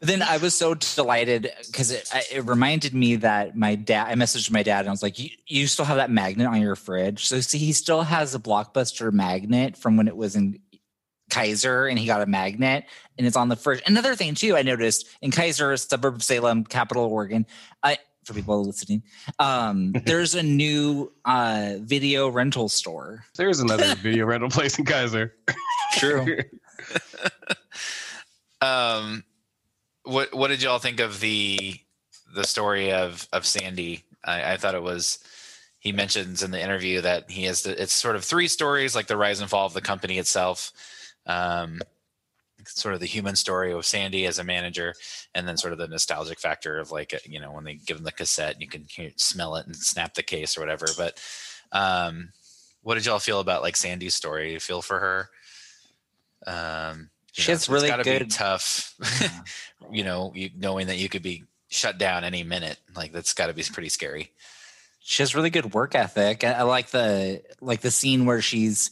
then 0.00 0.22
I 0.22 0.38
was 0.38 0.54
so 0.54 0.74
delighted 0.74 1.50
because 1.66 1.90
it, 1.90 2.08
it 2.32 2.44
reminded 2.46 2.94
me 2.94 3.16
that 3.16 3.56
my 3.56 3.74
dad. 3.74 4.08
I 4.08 4.14
messaged 4.14 4.50
my 4.50 4.62
dad 4.62 4.80
and 4.80 4.88
I 4.88 4.90
was 4.92 5.02
like, 5.02 5.18
"You, 5.18 5.28
you 5.46 5.66
still 5.66 5.84
have 5.84 5.96
that 5.96 6.10
magnet 6.10 6.46
on 6.46 6.60
your 6.60 6.76
fridge?" 6.76 7.26
So 7.26 7.40
see, 7.40 7.58
he 7.58 7.72
still 7.72 8.02
has 8.02 8.34
a 8.34 8.38
blockbuster 8.38 9.12
magnet 9.12 9.76
from 9.76 9.96
when 9.96 10.08
it 10.08 10.16
was 10.16 10.34
in 10.36 10.60
Keizer, 11.28 11.88
and 11.88 11.98
he 11.98 12.06
got 12.06 12.22
a 12.22 12.26
magnet, 12.26 12.84
and 13.16 13.26
it's 13.26 13.36
on 13.36 13.48
the 13.48 13.56
fridge. 13.56 13.82
Another 13.86 14.14
thing 14.14 14.34
too, 14.34 14.56
I 14.56 14.62
noticed 14.62 15.08
in 15.22 15.30
Keizer, 15.30 15.78
suburb 15.78 16.16
of 16.16 16.22
Salem, 16.22 16.64
capital 16.64 17.04
of 17.04 17.12
Oregon. 17.12 17.46
I 17.82 17.98
for 18.24 18.34
people 18.34 18.64
listening, 18.64 19.02
um, 19.38 19.92
there's 20.04 20.34
a 20.34 20.42
new 20.42 21.12
uh, 21.24 21.74
video 21.80 22.28
rental 22.28 22.68
store. 22.68 23.24
There's 23.36 23.60
another 23.60 23.94
video 24.02 24.26
rental 24.26 24.50
place 24.50 24.78
in 24.78 24.84
Keizer. 24.84 25.32
True. 25.94 26.38
um, 28.60 29.24
what 30.04 30.34
what 30.34 30.48
did 30.48 30.62
y'all 30.62 30.78
think 30.78 31.00
of 31.00 31.20
the 31.20 31.78
the 32.34 32.44
story 32.44 32.92
of 32.92 33.26
of 33.32 33.44
Sandy? 33.46 34.04
I, 34.24 34.52
I 34.52 34.56
thought 34.56 34.74
it 34.74 34.82
was. 34.82 35.18
He 35.80 35.92
mentions 35.92 36.42
in 36.42 36.50
the 36.50 36.60
interview 36.60 37.00
that 37.02 37.30
he 37.30 37.44
has 37.44 37.62
the, 37.62 37.80
it's 37.80 37.92
sort 37.92 38.16
of 38.16 38.24
three 38.24 38.48
stories, 38.48 38.96
like 38.96 39.06
the 39.06 39.16
rise 39.16 39.40
and 39.40 39.48
fall 39.48 39.64
of 39.64 39.74
the 39.74 39.80
company 39.80 40.18
itself, 40.18 40.72
um, 41.28 41.80
sort 42.66 42.94
of 42.94 43.00
the 43.00 43.06
human 43.06 43.36
story 43.36 43.72
of 43.72 43.86
Sandy 43.86 44.26
as 44.26 44.38
a 44.38 44.44
manager, 44.44 44.94
and 45.34 45.46
then 45.46 45.56
sort 45.56 45.72
of 45.72 45.78
the 45.78 45.86
nostalgic 45.88 46.40
factor 46.40 46.78
of 46.78 46.90
like 46.90 47.14
you 47.26 47.38
know 47.40 47.52
when 47.52 47.64
they 47.64 47.74
give 47.74 47.96
him 47.98 48.04
the 48.04 48.12
cassette, 48.12 48.60
you 48.60 48.66
can 48.66 48.84
hear, 48.90 49.10
smell 49.16 49.54
it 49.56 49.66
and 49.66 49.76
snap 49.76 50.14
the 50.14 50.22
case 50.22 50.56
or 50.56 50.60
whatever. 50.60 50.86
But 50.96 51.22
um, 51.72 52.30
what 52.82 52.94
did 52.94 53.06
y'all 53.06 53.18
feel 53.20 53.40
about 53.40 53.62
like 53.62 53.76
Sandy's 53.76 54.14
story? 54.14 54.52
You 54.52 54.60
feel 54.60 54.82
for 54.82 54.98
her? 54.98 55.28
Um, 56.46 57.10
She 57.32 57.50
has 57.50 57.68
really 57.68 57.90
good- 58.02 58.30
tough. 58.30 58.94
you 59.92 60.04
know, 60.04 60.32
you, 60.34 60.50
knowing 60.56 60.86
that 60.88 60.96
you 60.96 61.08
could 61.08 61.22
be 61.22 61.44
shut 61.68 61.98
down 61.98 62.24
any 62.24 62.42
minute, 62.42 62.78
like 62.96 63.12
that's 63.12 63.34
got 63.34 63.48
to 63.48 63.52
be 63.54 63.62
pretty 63.62 63.88
scary. 63.90 64.30
she 65.00 65.22
has 65.22 65.34
really 65.34 65.50
good 65.50 65.74
work 65.74 65.94
ethic. 65.94 66.44
I, 66.44 66.52
I 66.52 66.62
like 66.62 66.88
the 66.90 67.42
like 67.60 67.80
the 67.80 67.90
scene 67.90 68.24
where 68.26 68.40
she's 68.40 68.90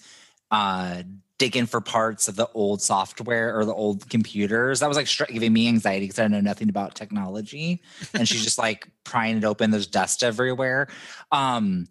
uh 0.50 1.02
digging 1.38 1.66
for 1.66 1.80
parts 1.80 2.28
of 2.28 2.36
the 2.36 2.48
old 2.54 2.80
software 2.80 3.58
or 3.58 3.64
the 3.64 3.74
old 3.74 4.08
computers. 4.08 4.80
That 4.80 4.88
was 4.88 4.96
like 4.96 5.08
giving 5.32 5.52
me 5.52 5.68
anxiety 5.68 6.06
because 6.06 6.18
I 6.18 6.28
know 6.28 6.40
nothing 6.40 6.68
about 6.68 6.94
technology. 6.94 7.82
And 8.14 8.26
she's 8.26 8.42
just 8.42 8.58
like 8.58 8.88
prying 9.04 9.36
it 9.36 9.44
open. 9.44 9.70
There's 9.70 9.86
dust 9.86 10.22
everywhere. 10.22 10.88
Um, 11.30 11.88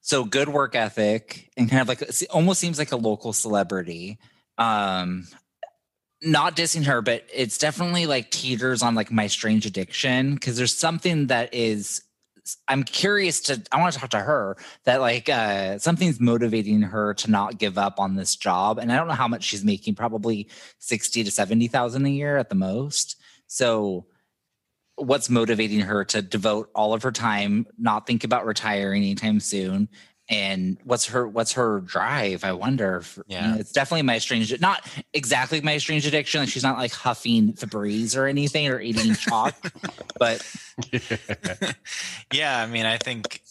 so 0.00 0.24
good 0.24 0.48
work 0.48 0.76
ethic 0.76 1.50
and 1.56 1.68
kind 1.68 1.82
of 1.82 1.88
like 1.88 2.04
almost 2.30 2.60
seems 2.60 2.78
like 2.78 2.92
a 2.92 2.96
local 2.96 3.32
celebrity. 3.32 4.18
Um, 4.58 5.26
not 6.22 6.56
dissing 6.56 6.84
her, 6.84 7.02
but 7.02 7.24
it's 7.32 7.58
definitely 7.58 8.06
like 8.06 8.30
teeters 8.30 8.82
on 8.82 8.94
like 8.94 9.10
my 9.10 9.26
strange 9.26 9.66
addiction 9.66 10.34
because 10.34 10.56
there's 10.56 10.76
something 10.76 11.26
that 11.26 11.52
is 11.52 12.02
I'm 12.68 12.82
curious 12.82 13.40
to 13.42 13.62
I 13.72 13.80
want 13.80 13.94
to 13.94 14.00
talk 14.00 14.10
to 14.10 14.20
her 14.20 14.56
that 14.84 15.00
like 15.00 15.28
uh 15.28 15.78
something's 15.78 16.20
motivating 16.20 16.82
her 16.82 17.14
to 17.14 17.30
not 17.30 17.58
give 17.58 17.78
up 17.78 17.98
on 17.98 18.16
this 18.16 18.36
job. 18.36 18.78
And 18.78 18.92
I 18.92 18.96
don't 18.96 19.08
know 19.08 19.14
how 19.14 19.28
much 19.28 19.44
she's 19.44 19.64
making, 19.64 19.94
probably 19.94 20.48
60 20.78 21.24
to 21.24 21.30
70,000 21.30 22.04
a 22.04 22.08
year 22.08 22.36
at 22.36 22.48
the 22.48 22.54
most. 22.54 23.16
So 23.46 24.06
what's 24.96 25.30
motivating 25.30 25.80
her 25.80 26.04
to 26.04 26.22
devote 26.22 26.70
all 26.74 26.94
of 26.94 27.02
her 27.02 27.12
time, 27.12 27.66
not 27.78 28.06
think 28.06 28.24
about 28.24 28.46
retiring 28.46 29.02
anytime 29.02 29.40
soon? 29.40 29.88
And 30.30 30.78
what's 30.84 31.06
her 31.08 31.28
what's 31.28 31.52
her 31.52 31.80
drive? 31.80 32.44
I 32.44 32.52
wonder. 32.52 32.96
if- 32.98 33.16
you 33.18 33.24
Yeah. 33.28 33.52
know, 33.52 33.58
it's 33.58 33.72
definitely 33.72 34.02
my 34.02 34.16
strange, 34.18 34.58
not 34.60 34.86
exactly 35.12 35.60
my 35.60 35.76
strange 35.76 36.06
addiction. 36.06 36.40
Like 36.40 36.48
she's 36.48 36.62
not 36.62 36.78
like 36.78 36.92
huffing 36.92 37.52
Febreze 37.52 38.16
or 38.16 38.26
anything 38.26 38.68
or 38.68 38.80
eating 38.80 39.14
chalk, 39.16 39.54
but 40.18 40.42
yeah, 42.32 42.58
I 42.62 42.66
mean, 42.66 42.86
I 42.86 42.96
think 42.98 43.42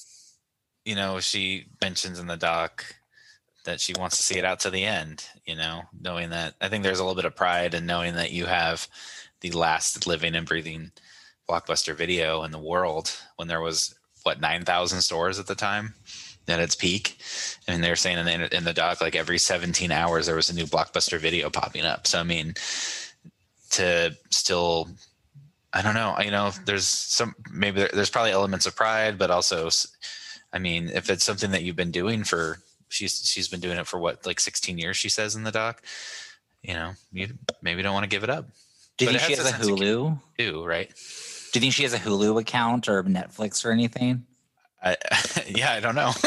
you 0.86 0.96
know 0.96 1.20
she 1.20 1.66
mentions 1.82 2.20
in 2.20 2.28
the 2.28 2.38
doc 2.38 2.84
that 3.66 3.80
she 3.80 3.94
wants 3.98 4.18
to 4.18 4.24
see 4.24 4.38
it 4.38 4.44
out 4.46 4.60
to 4.62 4.70
the 4.70 4.84
end. 4.84 5.26
You 5.46 5.56
know, 5.56 5.84
knowing 6.02 6.32
that 6.32 6.56
I 6.60 6.70
think 6.70 6.84
there's 6.84 7.00
a 7.00 7.04
little 7.04 7.16
bit 7.16 7.26
of 7.26 7.36
pride 7.36 7.74
in 7.74 7.86
knowing 7.86 8.16
that 8.16 8.32
you 8.32 8.46
have 8.48 8.88
the 9.42 9.52
last 9.52 10.08
living 10.08 10.36
and 10.36 10.48
breathing 10.48 10.92
blockbuster 11.48 11.96
video 11.96 12.44
in 12.44 12.52
the 12.52 12.58
world 12.60 13.12
when 13.36 13.48
there 13.48 13.62
was 13.62 13.94
what 14.24 14.42
nine 14.42 14.66
thousand 14.66 15.02
stores 15.02 15.38
at 15.40 15.46
the 15.48 15.56
time. 15.56 15.94
At 16.48 16.60
its 16.60 16.76
peak. 16.76 17.18
I 17.68 17.72
mean, 17.72 17.82
they're 17.82 17.96
saying 17.96 18.18
in 18.18 18.26
the 18.26 18.56
in 18.56 18.64
the 18.64 18.74
doc 18.74 19.02
like 19.02 19.16
every 19.16 19.38
17 19.38 19.92
hours 19.92 20.26
there 20.26 20.36
was 20.36 20.50
a 20.50 20.56
new 20.56 20.66
blockbuster 20.66 21.20
video 21.20 21.50
popping 21.50 21.86
up. 21.86 22.08
So 22.08 22.20
I 22.20 22.24
mean, 22.24 22.56
to 23.72 24.16
still, 24.30 24.90
I 25.74 25.82
don't 25.82 25.96
know. 25.96 26.16
You 26.24 26.32
know, 26.32 26.52
there's 26.66 26.88
some 26.88 27.36
maybe 27.52 27.82
there, 27.82 27.92
there's 27.94 28.10
probably 28.10 28.32
elements 28.32 28.66
of 28.66 28.76
pride, 28.76 29.18
but 29.18 29.32
also, 29.32 29.70
I 30.52 30.60
mean, 30.60 30.90
if 30.90 31.10
it's 31.10 31.24
something 31.24 31.52
that 31.52 31.64
you've 31.64 31.76
been 31.76 31.92
doing 31.92 32.24
for 32.24 32.60
she's 32.94 33.26
she's 33.26 33.48
been 33.48 33.60
doing 33.60 33.78
it 33.78 33.88
for 33.88 34.00
what 34.00 34.26
like 34.26 34.40
16 34.40 34.78
years. 34.78 34.96
She 34.96 35.10
says 35.10 35.36
in 35.36 35.44
the 35.44 35.52
doc. 35.52 35.82
You 36.62 36.76
know, 36.76 36.94
you 37.12 37.28
maybe 37.62 37.82
don't 37.82 37.94
want 37.94 38.06
to 38.06 38.10
give 38.10 38.24
it 38.24 38.30
up. 38.30 38.48
Do 38.98 39.06
you 39.06 39.12
But 39.12 39.20
think 39.20 39.28
she 39.28 39.36
has 39.36 39.52
has 39.52 39.68
a 39.68 39.72
Hulu? 39.72 40.20
Too 40.38 40.66
right. 40.66 40.88
Do 41.52 41.60
you 41.60 41.62
think 41.62 41.74
she 41.74 41.84
has 41.84 41.94
a 41.94 42.00
Hulu 42.00 42.40
account 42.40 42.88
or 42.88 43.04
Netflix 43.04 43.66
or 43.66 43.72
anything? 43.72 44.26
I, 44.84 44.98
yeah, 45.48 45.72
I 45.74 45.80
don't 45.80 45.96
know. 45.96 46.12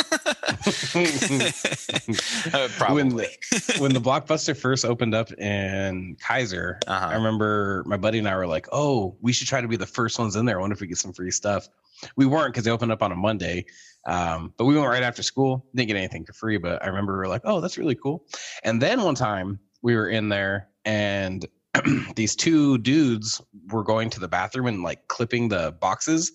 Uh, 2.52 2.68
When 2.94 3.10
the, 3.10 3.28
when 3.78 3.92
the 3.92 4.00
blockbuster 4.00 4.56
first 4.56 4.84
opened 4.84 5.14
up 5.14 5.30
in 5.32 6.16
Keizer, 6.16 6.78
Uh-huh. 6.86 7.06
I 7.08 7.14
remember 7.14 7.84
my 7.86 7.96
buddy 7.96 8.18
and 8.18 8.28
I 8.28 8.36
were 8.36 8.46
like, 8.46 8.66
"Oh, 8.72 9.16
we 9.20 9.32
should 9.32 9.46
try 9.46 9.60
to 9.60 9.68
be 9.68 9.76
the 9.76 9.86
first 9.86 10.18
ones 10.18 10.36
in 10.36 10.46
there. 10.46 10.58
I 10.58 10.60
wonder 10.60 10.74
if 10.74 10.80
we 10.80 10.86
get 10.86 10.98
some 10.98 11.12
free 11.12 11.30
stuff." 11.30 11.68
We 12.16 12.26
weren't 12.26 12.52
because 12.52 12.64
they 12.64 12.70
opened 12.70 12.92
up 12.92 13.02
on 13.02 13.12
a 13.12 13.16
Monday, 13.16 13.66
um, 14.06 14.52
but 14.56 14.64
we 14.64 14.74
went 14.76 14.88
right 14.88 15.02
after 15.02 15.22
school. 15.22 15.66
Didn't 15.74 15.88
get 15.88 15.96
anything 15.96 16.24
for 16.24 16.32
free, 16.32 16.56
but 16.58 16.82
I 16.82 16.88
remember 16.88 17.12
we 17.14 17.18
were 17.18 17.28
like, 17.28 17.42
"Oh, 17.44 17.60
that's 17.60 17.78
really 17.78 17.94
cool." 17.94 18.24
And 18.64 18.80
then 18.80 19.02
one 19.02 19.14
time 19.14 19.58
we 19.82 19.94
were 19.96 20.08
in 20.08 20.28
there 20.28 20.68
and 20.84 21.46
these 22.16 22.34
two 22.34 22.78
dudes 22.78 23.40
were 23.70 23.84
going 23.84 24.08
to 24.10 24.20
the 24.20 24.28
bathroom 24.28 24.66
and 24.66 24.82
like 24.82 25.06
clipping 25.08 25.48
the 25.48 25.72
boxes 25.80 26.32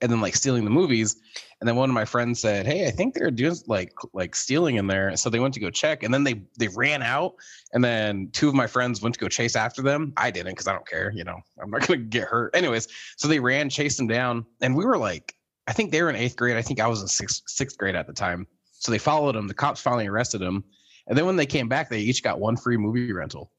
and 0.00 0.10
then 0.10 0.20
like 0.20 0.36
stealing 0.36 0.64
the 0.64 0.70
movies. 0.70 1.16
And 1.60 1.68
then 1.68 1.76
one 1.76 1.88
of 1.88 1.94
my 1.94 2.04
friends 2.04 2.40
said, 2.40 2.66
"Hey, 2.66 2.86
I 2.86 2.90
think 2.90 3.14
they're 3.14 3.30
doing 3.30 3.56
like 3.66 3.92
like 4.12 4.34
stealing 4.34 4.76
in 4.76 4.86
there." 4.86 5.16
So 5.16 5.30
they 5.30 5.40
went 5.40 5.54
to 5.54 5.60
go 5.60 5.70
check, 5.70 6.02
and 6.02 6.12
then 6.12 6.24
they 6.24 6.42
they 6.58 6.68
ran 6.68 7.02
out. 7.02 7.34
And 7.72 7.82
then 7.82 8.28
two 8.32 8.48
of 8.48 8.54
my 8.54 8.66
friends 8.66 9.00
went 9.00 9.14
to 9.14 9.20
go 9.20 9.28
chase 9.28 9.56
after 9.56 9.80
them. 9.80 10.12
I 10.16 10.30
didn't 10.30 10.52
because 10.52 10.68
I 10.68 10.72
don't 10.72 10.86
care. 10.86 11.12
You 11.14 11.24
know, 11.24 11.38
I'm 11.62 11.70
not 11.70 11.80
gonna 11.86 12.00
get 12.00 12.24
hurt. 12.24 12.54
Anyways, 12.54 12.88
so 13.16 13.28
they 13.28 13.40
ran, 13.40 13.70
chased 13.70 13.96
them 13.96 14.06
down, 14.06 14.44
and 14.60 14.76
we 14.76 14.84
were 14.84 14.98
like, 14.98 15.34
I 15.66 15.72
think 15.72 15.90
they 15.90 16.02
were 16.02 16.10
in 16.10 16.16
eighth 16.16 16.36
grade. 16.36 16.56
I 16.56 16.62
think 16.62 16.80
I 16.80 16.86
was 16.86 17.00
in 17.00 17.08
sixth 17.08 17.42
sixth 17.46 17.78
grade 17.78 17.94
at 17.94 18.06
the 18.06 18.12
time. 18.12 18.46
So 18.72 18.92
they 18.92 18.98
followed 18.98 19.34
them. 19.34 19.48
The 19.48 19.54
cops 19.54 19.80
finally 19.80 20.06
arrested 20.06 20.40
them. 20.40 20.64
And 21.06 21.16
then 21.16 21.26
when 21.26 21.36
they 21.36 21.46
came 21.46 21.68
back, 21.68 21.88
they 21.88 22.00
each 22.00 22.22
got 22.22 22.40
one 22.40 22.56
free 22.56 22.76
movie 22.76 23.12
rental. 23.12 23.50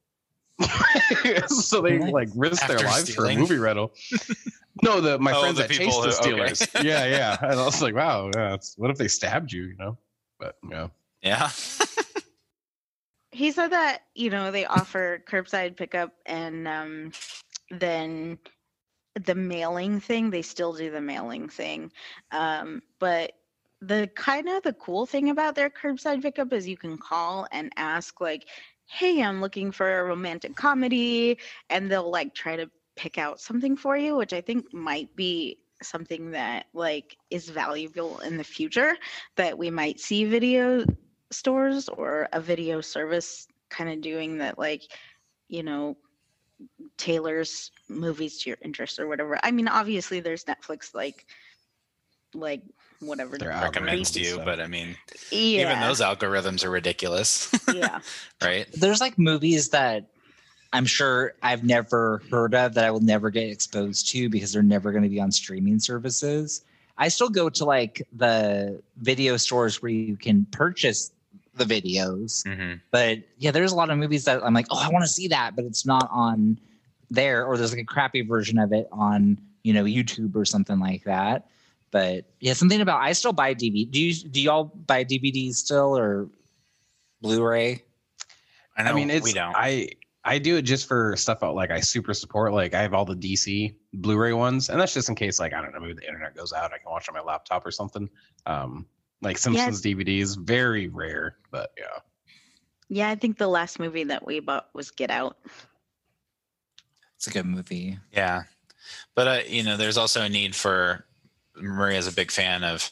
so 1.48 1.82
they 1.82 2.00
like 2.00 2.30
risked 2.36 2.68
their 2.68 2.78
After 2.78 2.88
lives 2.88 3.14
for 3.14 3.26
a 3.26 3.36
movie 3.36 3.58
rental. 3.58 3.94
No, 4.84 5.00
the 5.02 5.18
my 5.20 5.32
Oh, 5.32 5.42
friends 5.42 5.58
the 5.58 5.64
that 5.64 5.70
people 5.70 6.02
chased 6.02 6.22
the 6.22 6.30
who- 6.30 6.42
okay. 6.42 6.84
Yeah, 6.88 7.06
yeah. 7.06 7.38
And 7.42 7.60
I 7.60 7.66
was 7.66 7.82
like, 7.82 7.96
wow, 7.96 8.30
yeah, 8.34 8.54
it's, 8.54 8.78
what 8.78 8.92
if 8.92 8.98
they 8.98 9.08
stabbed 9.08 9.52
you? 9.52 9.64
You 9.64 9.76
know, 9.78 9.98
but 10.40 10.56
yeah. 10.70 10.88
Yeah. 11.22 11.50
He 13.32 13.52
said 13.52 13.70
that 13.72 14.04
you 14.14 14.30
know 14.30 14.50
they 14.50 14.66
offer 14.66 15.22
curbside 15.30 15.76
pickup 15.76 16.14
and 16.26 16.66
um, 16.70 17.12
then 17.70 18.40
the 19.22 19.36
mailing 19.36 20.00
thing. 20.00 20.30
They 20.30 20.42
still 20.42 20.72
do 20.72 20.90
the 20.90 21.02
mailing 21.02 21.50
thing, 21.50 21.92
um, 22.32 22.82
but 22.98 23.34
the 23.82 24.10
kind 24.16 24.48
of 24.48 24.64
the 24.64 24.72
cool 24.74 25.06
thing 25.06 25.32
about 25.32 25.54
their 25.54 25.70
curbside 25.70 26.22
pickup 26.22 26.54
is 26.54 26.66
you 26.66 26.78
can 26.78 26.98
call 26.98 27.46
and 27.52 27.74
ask 27.76 28.22
like, 28.22 28.48
"Hey, 28.86 29.22
I'm 29.22 29.42
looking 29.42 29.70
for 29.70 30.00
a 30.00 30.06
romantic 30.06 30.56
comedy," 30.56 31.38
and 31.70 31.92
they'll 31.92 32.10
like 32.10 32.34
try 32.36 32.56
to 32.56 32.72
pick 32.96 33.18
out 33.18 33.40
something 33.40 33.76
for 33.76 33.98
you, 33.98 34.16
which 34.16 34.34
I 34.34 34.42
think 34.42 34.74
might 34.74 35.16
be 35.16 35.60
something 35.84 36.32
that 36.32 36.68
like 36.74 37.18
is 37.30 37.50
valuable 37.50 38.20
in 38.20 38.38
the 38.38 38.44
future 38.44 38.96
that 39.36 39.58
we 39.58 39.70
might 39.70 40.00
see 40.00 40.24
video 40.24 40.86
stores 41.32 41.90
or 41.90 42.30
a 42.34 42.40
video 42.40 42.80
service 42.82 43.48
kind 43.70 43.90
of 43.90 44.00
doing 44.00 44.38
that 44.38 44.58
like 44.58 44.84
you 45.50 45.64
know 45.64 45.98
tailors 46.98 47.72
movies 47.90 48.42
to 48.42 48.50
your 48.52 48.58
interest 48.62 49.00
or 49.00 49.08
whatever 49.08 49.38
i 49.44 49.52
mean 49.52 49.68
obviously 49.68 50.22
there's 50.22 50.46
netflix 50.46 50.94
like 50.94 51.26
like 52.34 52.62
whatever 53.00 53.38
the 53.38 53.48
recommends 53.48 54.12
to 54.12 54.20
you, 54.20 54.34
stuff. 54.34 54.46
but 54.46 54.60
I 54.60 54.68
mean, 54.68 54.96
Yeah. 55.32 55.62
even 55.72 55.80
those 55.82 56.02
algorithms 56.02 56.64
are 56.64 56.70
ridiculous. 56.70 57.52
yeah 57.74 58.00
right? 58.42 58.68
There's 58.74 59.02
like 59.02 59.18
movies 59.18 59.70
that 59.70 60.06
I'm 60.76 60.86
sure 60.86 61.34
I've 61.42 61.64
never 61.64 62.22
heard 62.30 62.54
of 62.54 62.74
that 62.74 62.84
I 62.84 62.92
will 62.92 63.00
never 63.00 63.30
get 63.30 63.50
exposed 63.50 64.10
to 64.10 64.28
because 64.28 64.52
they're 64.52 64.62
never 64.62 64.92
going 64.92 65.04
to 65.04 65.10
be 65.10 65.22
on 65.22 65.32
streaming 65.32 65.80
services. 65.80 66.66
I 66.98 67.08
still 67.08 67.30
go 67.30 67.50
to 67.50 67.64
like 67.64 68.06
the 68.12 68.82
video 68.98 69.38
stores 69.38 69.82
where 69.82 69.92
you 69.92 70.18
can 70.18 70.46
purchase 70.52 71.14
the 71.54 71.64
videos. 71.64 72.46
Mm-hmm. 72.46 72.74
But 72.92 73.20
yeah, 73.38 73.52
there's 73.52 73.72
a 73.72 73.76
lot 73.76 73.90
of 73.90 73.98
movies 73.98 74.26
that 74.26 74.44
I'm 74.44 74.54
like, 74.54 74.68
oh, 74.70 74.78
I 74.78 74.90
want 74.90 75.04
to 75.04 75.08
see 75.08 75.30
that, 75.30 75.56
but 75.56 75.64
it's 75.64 75.86
not 75.86 76.10
on 76.12 76.60
there, 77.10 77.46
or 77.46 77.56
there's 77.56 77.72
like 77.72 77.82
a 77.82 77.86
crappy 77.86 78.22
version 78.22 78.60
of 78.60 78.74
it 78.74 78.90
on, 78.92 79.38
you 79.64 79.72
know, 79.72 79.86
YouTube 79.86 80.36
or 80.36 80.44
something 80.44 80.80
like 80.80 81.06
that. 81.06 81.48
But 81.92 82.26
yeah, 82.42 82.52
something 82.52 82.82
about 82.82 83.00
I 83.00 83.14
still 83.14 83.32
buy 83.32 83.56
DVD. 83.56 83.90
Do 83.90 84.02
you 84.02 84.14
do 84.14 84.42
y'all 84.42 84.66
buy 84.66 85.06
DVDs 85.06 85.54
still 85.54 85.98
or 85.98 86.28
Blu-ray? 87.22 87.82
I, 88.76 88.84
I 88.84 88.92
mean, 88.92 89.10
it's 89.10 89.24
we 89.24 89.32
don't. 89.32 89.56
I 89.56 89.92
I 90.28 90.40
do 90.40 90.58
it 90.58 90.64
just 90.64 90.88
for 90.88 91.16
stuff 91.16 91.44
out 91.44 91.56
like 91.56 91.72
I 91.72 91.80
super 91.80 92.14
support. 92.14 92.52
Like 92.52 92.74
I 92.74 92.82
have 92.82 92.94
all 92.94 93.06
the 93.06 93.16
DC 93.16 93.76
Blu-ray 93.94 94.34
ones, 94.34 94.70
and 94.70 94.82
that's 94.82 94.94
just 94.94 95.08
in 95.08 95.16
case 95.16 95.40
like 95.40 95.54
I 95.54 95.62
don't 95.62 95.74
know 95.74 95.80
maybe 95.80 95.94
the 95.94 96.08
internet 96.08 96.36
goes 96.36 96.52
out, 96.52 96.74
I 96.74 96.80
can 96.80 96.92
watch 96.92 97.08
on 97.08 97.14
my 97.14 97.22
laptop 97.22 97.66
or 97.66 97.72
something. 97.72 98.10
Um, 98.46 98.88
like 99.22 99.38
Simpsons 99.38 99.82
DVDs, 99.82 100.38
very 100.38 100.88
rare, 100.88 101.38
but 101.52 101.72
yeah. 101.78 102.00
yeah 102.90 103.10
i 103.10 103.16
think 103.16 103.38
the 103.38 103.48
last 103.48 103.80
movie 103.80 104.04
that 104.04 104.26
we 104.26 104.40
bought 104.40 104.68
was 104.74 104.92
get 104.92 105.10
out 105.10 105.38
It's 107.16 107.28
a 107.28 107.32
good 107.32 107.46
movie. 107.46 107.98
Yeah. 108.12 108.44
But, 109.16 109.28
uh, 109.28 109.40
you 109.48 109.64
know, 109.64 109.78
there's 109.78 109.98
also 109.98 110.22
a 110.22 110.30
need 110.30 110.56
for 110.56 111.06
Maria's 111.56 112.08
a 112.08 112.12
big 112.12 112.32
fan 112.32 112.64
of 112.64 112.92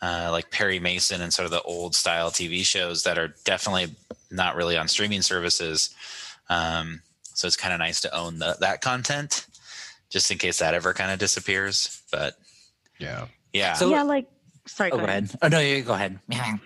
uh, 0.00 0.28
like 0.32 0.50
Perry 0.50 0.80
Mason 0.80 1.20
and 1.20 1.32
sort 1.32 1.44
of 1.44 1.50
the 1.52 1.62
old 1.62 1.94
style 1.94 2.30
TV 2.30 2.64
shows 2.64 3.04
that 3.04 3.18
are 3.18 3.34
definitely 3.44 3.94
not 4.30 4.56
really 4.56 4.76
on 4.76 4.88
streaming 4.88 5.22
services. 5.22 5.94
Um, 6.48 7.02
so 7.22 7.46
it's 7.46 7.56
kind 7.56 7.72
of 7.72 7.78
nice 7.78 8.00
to 8.02 8.14
own 8.16 8.38
the, 8.38 8.56
that 8.60 8.80
content 8.80 9.46
just 10.10 10.30
in 10.30 10.38
case 10.38 10.58
that 10.58 10.74
ever 10.74 10.92
kind 10.94 11.10
of 11.10 11.18
disappears. 11.18 12.02
But 12.10 12.34
yeah. 12.98 13.26
Yeah. 13.52 13.74
So, 13.74 13.90
yeah 13.90 14.02
like 14.02 14.26
sorry 14.66 14.90
Oh, 14.92 14.96
go 14.96 15.02
go 15.02 15.08
ahead. 15.08 15.24
ahead. 15.24 15.38
Oh 15.42 15.48
no, 15.48 15.60
you 15.60 15.82
go 15.82 15.92
ahead. 15.94 16.18
Yeah. 16.28 16.56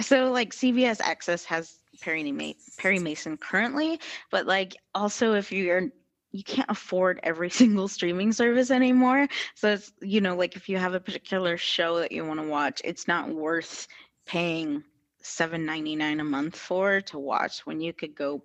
so 0.00 0.30
like 0.30 0.52
CBS 0.52 1.00
Access 1.00 1.44
has 1.44 1.76
Perry 2.00 2.30
Ma- 2.32 2.52
Perry 2.78 2.98
Mason 2.98 3.36
currently, 3.36 4.00
but 4.30 4.46
like 4.46 4.76
also 4.94 5.34
if 5.34 5.50
you're 5.52 5.90
you 6.30 6.44
can't 6.44 6.70
afford 6.70 7.20
every 7.22 7.48
single 7.62 7.88
streaming 7.88 8.32
service 8.32 8.70
anymore. 8.70 9.28
So 9.54 9.70
it's 9.72 9.92
you 10.02 10.20
know 10.20 10.36
like 10.36 10.56
if 10.56 10.68
you 10.68 10.76
have 10.78 10.94
a 10.94 11.00
particular 11.00 11.56
show 11.56 12.00
that 12.00 12.12
you 12.12 12.24
want 12.24 12.40
to 12.40 12.46
watch, 12.46 12.80
it's 12.84 13.08
not 13.08 13.28
worth 13.30 13.86
paying 14.26 14.82
seven 15.22 15.64
ninety 15.64 15.96
nine 15.96 16.20
a 16.20 16.24
month 16.24 16.56
for 16.56 17.00
to 17.02 17.18
watch 17.18 17.60
when 17.66 17.80
you 17.80 17.92
could 17.92 18.14
go 18.14 18.42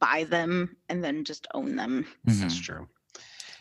buy 0.00 0.24
them 0.24 0.76
and 0.88 1.02
then 1.02 1.24
just 1.24 1.46
own 1.54 1.76
them. 1.76 2.06
Mm-hmm. 2.26 2.40
That's 2.40 2.58
true. 2.58 2.88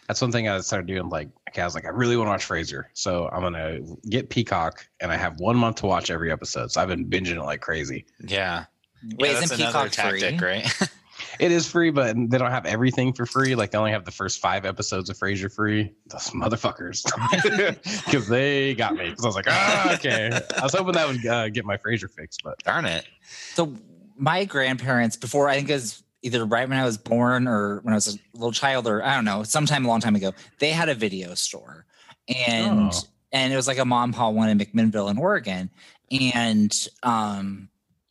That's 0.07 0.21
one 0.21 0.31
thing 0.31 0.47
I 0.47 0.59
started 0.61 0.87
doing. 0.87 1.09
Like, 1.09 1.27
okay, 1.49 1.61
I 1.61 1.65
was 1.65 1.75
like, 1.75 1.85
I 1.85 1.89
really 1.89 2.15
want 2.15 2.27
to 2.27 2.31
watch 2.31 2.47
Frasier, 2.47 2.85
so 2.93 3.27
I'm 3.27 3.41
gonna 3.41 3.79
get 4.09 4.29
Peacock, 4.29 4.87
and 5.01 5.11
I 5.11 5.17
have 5.17 5.39
one 5.39 5.57
month 5.57 5.77
to 5.77 5.85
watch 5.85 6.09
every 6.09 6.31
episode. 6.31 6.71
So 6.71 6.81
I've 6.81 6.87
been 6.87 7.05
binging 7.05 7.35
it 7.35 7.43
like 7.43 7.61
crazy. 7.61 8.05
Yeah. 8.25 8.65
Wait, 9.03 9.31
yeah, 9.31 9.37
isn't 9.37 9.49
that's 9.49 9.59
another 9.59 9.89
Peacock 9.89 10.11
free? 10.11 10.21
tactic, 10.21 10.41
right? 10.41 10.89
It 11.39 11.51
is 11.51 11.67
free, 11.69 11.91
but 11.91 12.15
they 12.15 12.37
don't 12.37 12.51
have 12.51 12.65
everything 12.65 13.13
for 13.13 13.25
free. 13.25 13.55
Like 13.55 13.71
they 13.71 13.77
only 13.77 13.91
have 13.91 14.05
the 14.05 14.11
first 14.11 14.39
five 14.39 14.65
episodes 14.65 15.09
of 15.09 15.17
Frasier 15.17 15.53
free. 15.53 15.93
Those 16.07 16.29
motherfuckers, 16.31 17.03
because 18.05 18.27
they 18.27 18.73
got 18.75 18.95
me. 18.95 19.09
Because 19.09 19.23
I 19.23 19.27
was 19.27 19.35
like, 19.35 19.45
ah, 19.47 19.93
okay. 19.95 20.31
I 20.57 20.63
was 20.63 20.73
hoping 20.73 20.93
that 20.93 21.07
would 21.07 21.25
uh, 21.25 21.49
get 21.49 21.65
my 21.65 21.77
Frasier 21.77 22.09
fix, 22.09 22.37
but 22.43 22.57
darn 22.63 22.85
it. 22.85 23.05
So 23.53 23.73
my 24.17 24.45
grandparents, 24.45 25.15
before 25.15 25.49
I 25.49 25.55
think 25.55 25.69
it 25.69 25.73
was 25.73 26.03
either 26.23 26.43
right 26.45 26.67
when 26.67 26.77
I 26.77 26.83
was 26.85 26.97
born 26.97 27.47
or 27.47 27.79
when 27.81 27.93
I 27.93 27.97
was 27.97 28.15
a 28.15 28.19
little 28.33 28.51
child, 28.51 28.87
or 28.87 29.03
I 29.03 29.13
don't 29.15 29.25
know, 29.25 29.43
sometime 29.43 29.85
a 29.85 29.87
long 29.87 30.01
time 30.01 30.15
ago, 30.15 30.33
they 30.59 30.71
had 30.71 30.89
a 30.89 30.95
video 30.95 31.35
store, 31.35 31.85
and 32.27 32.91
Oh. 32.91 32.99
and 33.31 33.53
it 33.53 33.55
was 33.55 33.67
like 33.67 33.77
a 33.77 33.85
mom 33.85 34.13
pop 34.13 34.33
one 34.33 34.49
in 34.49 34.57
McMinnville 34.57 35.11
in 35.11 35.17
Oregon, 35.17 35.69
and 36.11 36.87
um, 37.03 37.69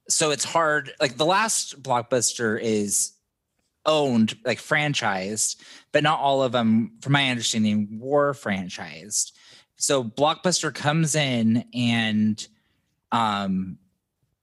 so 0.08 0.30
it's 0.30 0.44
hard. 0.44 0.92
Like 1.00 1.16
the 1.16 1.26
last 1.26 1.82
blockbuster 1.82 2.58
is 2.60 3.12
owned, 3.86 4.36
like 4.44 4.58
franchised, 4.58 5.56
but 5.92 6.02
not 6.02 6.20
all 6.20 6.42
of 6.42 6.52
them, 6.52 6.92
from 7.00 7.12
my 7.12 7.30
understanding, 7.30 7.98
were 8.00 8.34
franchised. 8.34 9.32
So 9.76 10.04
Blockbuster 10.04 10.74
comes 10.74 11.14
in 11.14 11.64
and 11.72 12.46
um, 13.12 13.78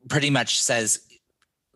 pretty 0.10 0.30
much 0.30 0.62
says, 0.62 1.02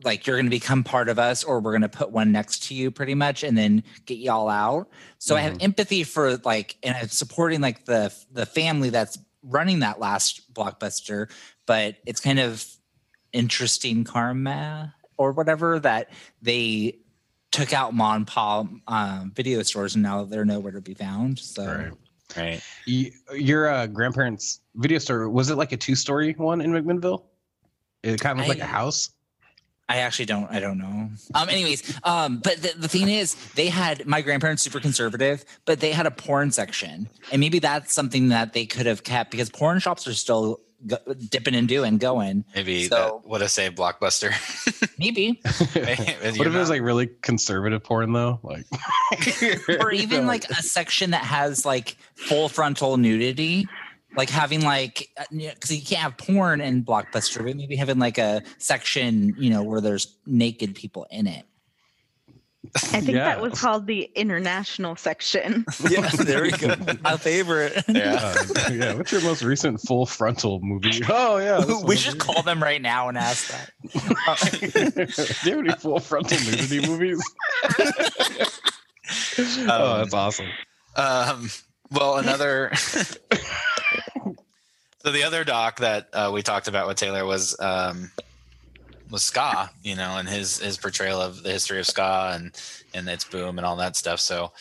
like, 0.03 0.27
you're 0.27 0.37
going 0.37 0.45
to 0.45 0.51
become 0.51 0.83
part 0.83 1.09
of 1.09 1.17
us, 1.17 1.43
or 1.43 1.59
we're 1.59 1.71
going 1.71 1.81
to 1.81 1.89
put 1.89 2.11
one 2.11 2.31
next 2.31 2.67
to 2.67 2.75
you, 2.75 2.91
pretty 2.91 3.15
much, 3.15 3.43
and 3.43 3.57
then 3.57 3.83
get 4.05 4.19
y'all 4.19 4.47
out. 4.47 4.89
So 5.17 5.35
I 5.35 5.41
have 5.41 5.57
empathy 5.59 6.03
for 6.03 6.37
like, 6.37 6.77
and 6.83 6.95
I'm 6.95 7.07
supporting 7.07 7.61
like 7.61 7.85
the 7.85 8.13
the 8.31 8.45
family 8.45 8.91
that's 8.91 9.17
running 9.41 9.79
that 9.79 9.99
last 9.99 10.53
blockbuster, 10.53 11.31
but 11.65 11.95
it's 12.05 12.19
kind 12.19 12.39
of 12.39 12.63
interesting 13.33 14.03
karma 14.03 14.93
or 15.17 15.31
whatever 15.31 15.79
that 15.79 16.11
they 16.43 16.99
took 17.51 17.73
out 17.73 17.93
mom 17.93 18.15
and 18.17 18.27
pop 18.27 18.67
um, 18.87 19.31
video 19.35 19.61
stores 19.63 19.95
and 19.95 20.03
now 20.03 20.23
they're 20.23 20.45
nowhere 20.45 20.71
to 20.73 20.81
be 20.81 20.93
found. 20.93 21.39
So 21.39 21.65
Right. 21.65 21.91
Right. 22.35 22.61
Y- 22.85 23.11
Your 23.35 23.69
uh, 23.69 23.87
grandparents' 23.87 24.59
video 24.75 24.99
store 24.99 25.29
was 25.29 25.49
it 25.49 25.55
like 25.55 25.71
a 25.71 25.77
two-story 25.77 26.33
one 26.33 26.59
in 26.61 26.71
McMinnville? 26.71 27.23
It 28.03 28.19
kind 28.19 28.39
of 28.39 28.45
looked 28.47 28.59
like 28.59 28.67
a 28.67 28.71
house. 28.71 29.11
I 29.89 29.99
actually 29.99 30.25
don't. 30.25 30.51
I 30.51 30.59
don't 30.59 30.77
know. 30.77 31.09
Um. 31.33 31.47
Anyways. 31.49 31.97
Um. 32.03 32.39
But 32.43 32.61
the, 32.61 32.73
the 32.77 32.87
thing 32.89 33.07
is, 33.07 33.35
they 33.53 33.69
had 33.69 34.05
my 34.05 34.21
grandparents 34.21 34.61
super 34.61 34.81
conservative, 34.81 35.45
but 35.63 35.79
they 35.79 35.93
had 35.93 36.05
a 36.05 36.11
porn 36.11 36.51
section, 36.51 37.07
and 37.31 37.39
maybe 37.39 37.59
that's 37.59 37.93
something 37.93 38.27
that 38.29 38.51
they 38.51 38.65
could 38.65 38.85
have 38.85 39.03
kept 39.05 39.31
because 39.31 39.49
porn 39.49 39.79
shops 39.79 40.05
are 40.05 40.13
still 40.13 40.59
go, 40.85 40.97
dipping 41.29 41.55
and 41.55 41.67
doing 41.67 41.97
going. 41.97 42.45
Maybe 42.55 42.85
So- 42.85 43.21
that 43.21 43.29
would 43.29 43.41
have 43.41 43.51
saved 43.51 43.77
Blockbuster. 43.77 44.31
Maybe. 44.99 45.39
What 45.43 45.77
if 45.77 46.39
it 46.39 46.49
was 46.49 46.69
like 46.69 46.81
really 46.81 47.07
conservative 47.21 47.83
porn 47.83 48.13
though? 48.13 48.39
Like, 48.43 48.65
or 49.81 49.91
even 49.91 50.27
like 50.27 50.49
a 50.49 50.61
section 50.61 51.11
that 51.11 51.23
has 51.23 51.65
like 51.65 51.97
full 52.15 52.49
frontal 52.49 52.97
nudity 52.97 53.67
like 54.15 54.29
having 54.29 54.63
like 54.63 55.09
uh, 55.17 55.23
because 55.31 55.71
you 55.71 55.81
can't 55.81 56.01
have 56.01 56.17
porn 56.17 56.59
in 56.59 56.83
blockbuster 56.83 57.43
but 57.45 57.55
maybe 57.55 57.75
having 57.75 57.99
like 57.99 58.17
a 58.17 58.41
section 58.57 59.35
you 59.37 59.49
know 59.49 59.63
where 59.63 59.79
there's 59.81 60.17
naked 60.25 60.75
people 60.75 61.05
in 61.11 61.27
it 61.27 61.45
I 62.75 63.01
think 63.01 63.13
that 63.17 63.41
was 63.41 63.59
called 63.59 63.87
the 63.87 64.09
international 64.15 64.95
section. 64.95 65.65
yeah 65.89 66.07
there 66.09 66.43
we 66.43 66.51
go 66.51 66.75
my 67.01 67.17
favorite 67.17 67.77
Uh, 67.89 68.35
yeah. 68.71 68.93
What's 68.95 69.11
your 69.11 69.21
most 69.21 69.43
recent 69.43 69.81
full 69.81 70.05
frontal 70.05 70.59
movie? 70.61 71.01
Oh 71.09 71.37
yeah, 71.37 71.65
we 71.65 71.73
one. 71.73 71.97
should 71.97 72.19
call 72.19 72.41
them 72.43 72.61
right 72.61 72.81
now 72.81 73.07
and 73.09 73.17
ask 73.17 73.49
that 73.49 73.71
Do 75.43 75.49
you 75.49 75.55
have 75.57 75.65
any 75.65 75.73
full 75.75 75.99
frontal 75.99 76.37
nudity 76.39 76.85
movies? 76.87 77.21
oh, 79.69 79.97
that's 79.99 80.13
awesome. 80.13 80.47
Um, 80.95 81.49
well, 81.91 82.17
another. 82.17 82.71
so 82.75 83.01
the 85.11 85.23
other 85.23 85.43
doc 85.43 85.79
that 85.79 86.09
uh, 86.13 86.31
we 86.33 86.41
talked 86.41 86.67
about 86.67 86.87
with 86.87 86.97
Taylor 86.97 87.25
was 87.25 87.55
um, 87.59 88.11
was 89.09 89.23
ska, 89.23 89.69
you 89.83 89.95
know, 89.95 90.17
and 90.17 90.27
his 90.27 90.59
his 90.59 90.77
portrayal 90.77 91.21
of 91.21 91.43
the 91.43 91.51
history 91.51 91.79
of 91.79 91.85
ska 91.85 92.31
and 92.33 92.51
and 92.93 93.07
its 93.07 93.23
boom 93.23 93.57
and 93.57 93.65
all 93.65 93.75
that 93.77 93.95
stuff. 93.95 94.19
So, 94.19 94.51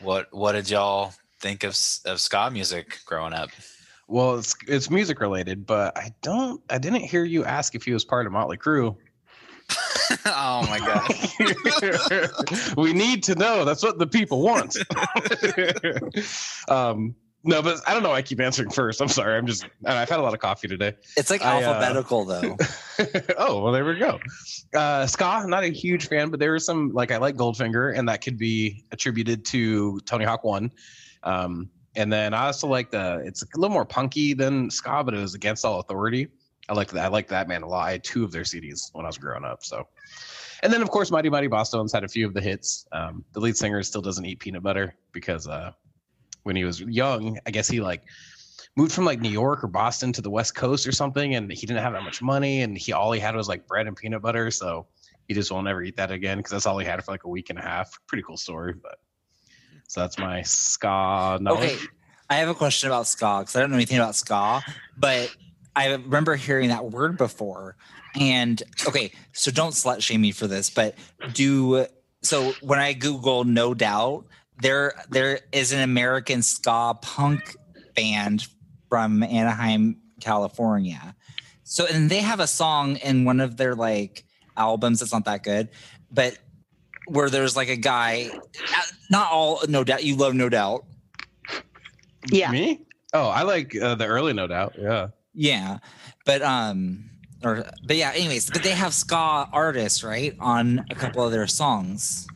what 0.00 0.28
what 0.32 0.52
did 0.52 0.70
y'all 0.70 1.12
think 1.40 1.64
of 1.64 1.76
of 2.04 2.20
ska 2.20 2.50
music 2.50 3.00
growing 3.06 3.32
up? 3.32 3.50
Well, 4.06 4.38
it's 4.38 4.54
it's 4.66 4.90
music 4.90 5.20
related, 5.20 5.66
but 5.66 5.96
I 5.96 6.12
don't. 6.22 6.62
I 6.70 6.78
didn't 6.78 7.02
hear 7.02 7.24
you 7.24 7.44
ask 7.44 7.74
if 7.74 7.84
he 7.84 7.92
was 7.92 8.04
part 8.04 8.26
of 8.26 8.32
Motley 8.32 8.56
Crue. 8.56 8.96
oh 10.26 10.66
my 10.68 10.78
god! 10.78 12.74
we 12.76 12.94
need 12.94 13.22
to 13.24 13.34
know. 13.34 13.66
That's 13.66 13.82
what 13.82 13.98
the 13.98 14.06
people 14.06 14.40
want. 14.40 14.78
um, 16.68 17.14
no, 17.44 17.62
but 17.62 17.80
I 17.86 17.94
don't 17.94 18.02
know. 18.02 18.10
why 18.10 18.16
I 18.16 18.22
keep 18.22 18.40
answering 18.40 18.70
first. 18.70 19.00
I'm 19.00 19.08
sorry. 19.08 19.36
I'm 19.36 19.46
just. 19.46 19.66
I've 19.84 20.08
had 20.08 20.18
a 20.18 20.22
lot 20.22 20.34
of 20.34 20.40
coffee 20.40 20.68
today. 20.68 20.94
it's 21.16 21.30
like 21.30 21.42
I, 21.44 21.62
uh, 21.62 21.66
alphabetical 21.66 22.24
though 22.24 22.56
oh 23.38 23.62
well, 23.62 23.72
there 23.72 23.84
we 23.84 23.96
go. 23.96 24.18
Uh, 24.74 25.06
ska, 25.06 25.44
not 25.46 25.62
a 25.62 25.68
huge 25.68 26.08
fan, 26.08 26.30
but 26.30 26.40
there 26.40 26.52
was 26.52 26.66
some 26.66 26.92
like 26.92 27.12
I 27.12 27.18
like 27.18 27.36
Goldfinger, 27.36 27.96
and 27.96 28.08
that 28.08 28.22
could 28.22 28.38
be 28.38 28.84
attributed 28.92 29.44
to 29.46 30.00
Tony 30.00 30.24
Hawk 30.24 30.44
One. 30.44 30.70
Um, 31.22 31.70
and 31.96 32.12
then 32.12 32.34
I 32.34 32.46
also 32.46 32.66
like 32.66 32.90
the. 32.90 33.22
It's 33.24 33.42
a 33.42 33.46
little 33.54 33.72
more 33.72 33.84
punky 33.84 34.34
than 34.34 34.70
ska, 34.70 35.02
but 35.04 35.14
it 35.14 35.18
was 35.18 35.34
Against 35.34 35.64
All 35.64 35.80
Authority. 35.80 36.28
I 36.68 36.74
like 36.74 36.90
that. 36.90 37.04
I 37.04 37.08
like 37.08 37.28
that 37.28 37.48
man 37.48 37.62
a 37.62 37.68
lot. 37.68 37.88
I 37.88 37.92
had 37.92 38.04
two 38.04 38.24
of 38.24 38.32
their 38.32 38.42
CDs 38.42 38.90
when 38.92 39.06
I 39.06 39.08
was 39.08 39.16
growing 39.16 39.44
up. 39.44 39.64
So, 39.64 39.88
and 40.62 40.72
then 40.72 40.82
of 40.82 40.90
course, 40.90 41.10
Mighty 41.10 41.30
Mighty 41.30 41.48
Bosstones 41.48 41.92
had 41.92 42.04
a 42.04 42.08
few 42.08 42.26
of 42.26 42.34
the 42.34 42.40
hits. 42.40 42.86
Um, 42.92 43.24
the 43.32 43.40
lead 43.40 43.56
singer 43.56 43.82
still 43.82 44.02
doesn't 44.02 44.24
eat 44.24 44.38
peanut 44.38 44.62
butter 44.62 44.94
because 45.12 45.48
uh, 45.48 45.72
when 46.48 46.56
he 46.56 46.64
was 46.64 46.80
young, 46.80 47.38
I 47.46 47.50
guess 47.50 47.68
he 47.68 47.80
like 47.80 48.02
moved 48.74 48.90
from 48.90 49.04
like 49.04 49.20
New 49.20 49.30
York 49.30 49.62
or 49.62 49.68
Boston 49.68 50.12
to 50.14 50.22
the 50.22 50.30
West 50.30 50.54
Coast 50.54 50.86
or 50.86 50.92
something, 50.92 51.34
and 51.34 51.52
he 51.52 51.66
didn't 51.66 51.82
have 51.82 51.92
that 51.92 52.02
much 52.02 52.22
money, 52.22 52.62
and 52.62 52.76
he 52.76 52.92
all 52.92 53.12
he 53.12 53.20
had 53.20 53.36
was 53.36 53.48
like 53.48 53.66
bread 53.66 53.86
and 53.86 53.94
peanut 53.94 54.22
butter, 54.22 54.50
so 54.50 54.86
he 55.28 55.34
just 55.34 55.52
won't 55.52 55.68
ever 55.68 55.82
eat 55.82 55.96
that 55.96 56.10
again 56.10 56.38
because 56.38 56.50
that's 56.50 56.64
all 56.64 56.78
he 56.78 56.86
had 56.86 57.04
for 57.04 57.12
like 57.12 57.24
a 57.24 57.28
week 57.28 57.50
and 57.50 57.58
a 57.58 57.62
half. 57.62 57.96
Pretty 58.06 58.22
cool 58.22 58.38
story, 58.38 58.72
but 58.72 58.98
so 59.86 60.00
that's 60.00 60.18
my 60.18 60.40
ska 60.42 61.38
knowledge. 61.40 61.74
Okay, 61.74 61.76
I 62.30 62.36
have 62.36 62.48
a 62.48 62.54
question 62.54 62.88
about 62.88 63.06
ska 63.06 63.40
because 63.40 63.54
I 63.54 63.60
don't 63.60 63.70
know 63.70 63.76
anything 63.76 63.98
about 63.98 64.16
ska, 64.16 64.62
but 64.96 65.36
I 65.76 65.92
remember 65.92 66.34
hearing 66.34 66.70
that 66.70 66.86
word 66.90 67.18
before. 67.18 67.76
And 68.18 68.62
okay, 68.86 69.12
so 69.32 69.50
don't 69.50 69.72
slut 69.72 70.00
shame 70.00 70.22
me 70.22 70.32
for 70.32 70.46
this, 70.46 70.70
but 70.70 70.94
do 71.34 71.84
so 72.22 72.52
when 72.62 72.78
I 72.78 72.94
Google 72.94 73.44
No 73.44 73.74
Doubt, 73.74 74.24
there 74.60 74.94
there 75.10 75.40
is 75.52 75.72
an 75.72 75.80
American 75.80 76.42
ska 76.42 76.96
punk 77.00 77.56
band 77.94 78.46
from 78.88 79.22
Anaheim, 79.22 79.96
California. 80.20 81.14
So 81.64 81.86
and 81.86 82.10
they 82.10 82.20
have 82.20 82.40
a 82.40 82.46
song 82.46 82.96
in 82.96 83.24
one 83.24 83.40
of 83.40 83.56
their 83.56 83.74
like 83.74 84.24
albums 84.56 85.00
that's 85.00 85.12
not 85.12 85.24
that 85.26 85.42
good, 85.42 85.68
but 86.10 86.38
where 87.06 87.30
there's 87.30 87.56
like 87.56 87.68
a 87.68 87.76
guy, 87.76 88.30
not 89.10 89.30
all 89.32 89.62
No 89.68 89.84
Doubt, 89.84 90.04
you 90.04 90.16
love 90.16 90.34
No 90.34 90.48
Doubt. 90.48 90.84
Yeah. 92.30 92.50
Me? 92.50 92.80
Oh, 93.14 93.28
I 93.28 93.42
like 93.42 93.74
uh, 93.76 93.94
the 93.94 94.06
early, 94.06 94.32
no 94.32 94.46
doubt. 94.46 94.74
Yeah. 94.78 95.08
Yeah, 95.34 95.78
but 96.26 96.42
um, 96.42 97.08
or 97.44 97.64
but 97.86 97.96
yeah. 97.96 98.12
Anyways, 98.14 98.50
but 98.50 98.62
they 98.62 98.72
have 98.72 98.92
ska 98.92 99.48
artists 99.52 100.02
right 100.02 100.34
on 100.40 100.84
a 100.90 100.94
couple 100.94 101.22
of 101.22 101.30
their 101.30 101.46
songs. 101.46 102.26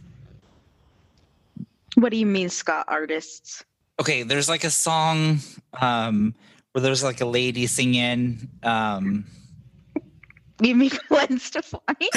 What 1.95 2.11
do 2.11 2.17
you 2.17 2.27
mean, 2.27 2.49
ska 2.49 2.85
artists? 2.89 3.65
Okay, 4.01 4.23
there's 4.23 4.49
like 4.49 4.65
a 4.65 4.71
song 4.71 5.41
um 5.81 6.35
where 6.73 6.83
there's 6.83 7.05
like 7.05 7.21
a 7.21 7.27
lady 7.27 7.67
singing 7.67 8.49
um. 8.63 9.25
You 10.61 10.77
mean 10.77 10.93
Gwen 11.09 11.41
Stefani? 11.41 12.09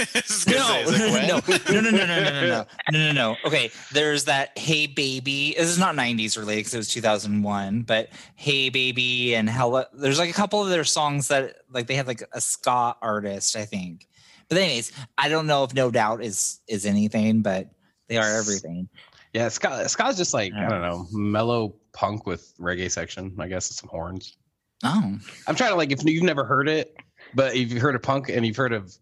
No, 0.47 0.83
no, 0.85 0.91
no, 0.91 1.81
no, 1.81 1.81
no, 1.81 1.89
no, 1.89 1.91
no, 1.91 2.05
no, 2.05 2.47
no, 2.47 2.65
no, 2.91 2.99
no, 3.07 3.11
no. 3.11 3.35
Okay, 3.43 3.71
there's 3.91 4.25
that 4.25 4.55
"Hey 4.57 4.85
Baby." 4.85 5.55
This 5.57 5.67
is 5.67 5.79
not 5.79 5.95
'90s 5.95 6.37
related 6.37 6.59
because 6.59 6.73
it 6.75 6.77
was 6.77 6.89
2001, 6.89 7.81
but 7.81 8.09
"Hey 8.35 8.69
Baby" 8.69 9.35
and 9.35 9.49
"Hella." 9.49 9.87
There's 9.93 10.19
like 10.19 10.29
a 10.29 10.33
couple 10.33 10.61
of 10.61 10.69
their 10.69 10.83
songs 10.83 11.27
that 11.29 11.55
like 11.71 11.87
they 11.87 11.95
have 11.95 12.07
like 12.07 12.21
a 12.33 12.39
ska 12.39 12.95
artist, 13.01 13.55
I 13.55 13.65
think. 13.65 14.07
But 14.47 14.59
anyways, 14.59 14.91
I 15.17 15.27
don't 15.27 15.47
know 15.47 15.63
if 15.63 15.73
No 15.73 15.89
Doubt 15.89 16.23
is 16.23 16.61
is 16.67 16.85
anything, 16.85 17.41
but 17.41 17.67
they 18.09 18.17
are 18.17 18.37
everything. 18.37 18.89
Yeah, 19.35 19.49
ska, 19.49 19.89
ska's 19.89 20.15
just 20.15 20.33
like 20.33 20.53
I 20.53 20.69
don't 20.69 20.81
know, 20.81 21.07
mellow 21.11 21.75
punk 21.91 22.25
with 22.25 22.53
reggae 22.57 22.89
section. 22.89 23.35
I 23.37 23.49
guess 23.49 23.69
and 23.69 23.75
some 23.75 23.89
horns. 23.89 24.37
Oh, 24.85 25.17
I'm 25.45 25.55
trying 25.55 25.71
to 25.71 25.75
like 25.75 25.91
if 25.91 26.05
you've 26.05 26.23
never 26.23 26.45
heard 26.45 26.69
it, 26.69 26.95
but 27.33 27.53
if 27.53 27.69
you've 27.69 27.81
heard 27.81 27.95
of 27.95 28.01
punk 28.01 28.29
and 28.29 28.45
you've 28.45 28.55
heard 28.55 28.71
of 28.71 28.95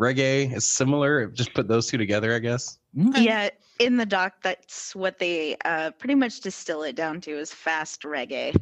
reggae, 0.00 0.50
it's 0.50 0.64
similar. 0.66 1.26
Just 1.26 1.52
put 1.52 1.68
those 1.68 1.86
two 1.86 1.98
together, 1.98 2.34
I 2.34 2.38
guess. 2.38 2.78
Yeah, 2.94 3.50
in 3.78 3.98
the 3.98 4.06
doc, 4.06 4.36
that's 4.42 4.96
what 4.96 5.18
they 5.18 5.58
uh, 5.66 5.90
pretty 5.98 6.14
much 6.14 6.40
distill 6.40 6.82
it 6.82 6.96
down 6.96 7.20
to 7.20 7.32
is 7.38 7.52
fast 7.52 8.04
reggae, 8.04 8.56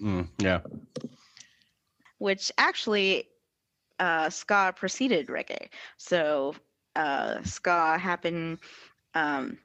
Mm, 0.00 0.28
yeah. 0.38 0.60
which 2.18 2.52
actually 2.56 3.24
uh, 3.98 4.30
ska 4.30 4.72
preceded 4.76 5.26
reggae. 5.26 5.68
So 5.96 6.54
uh, 6.94 7.42
ska 7.42 7.98
happened 7.98 8.58
um, 9.14 9.58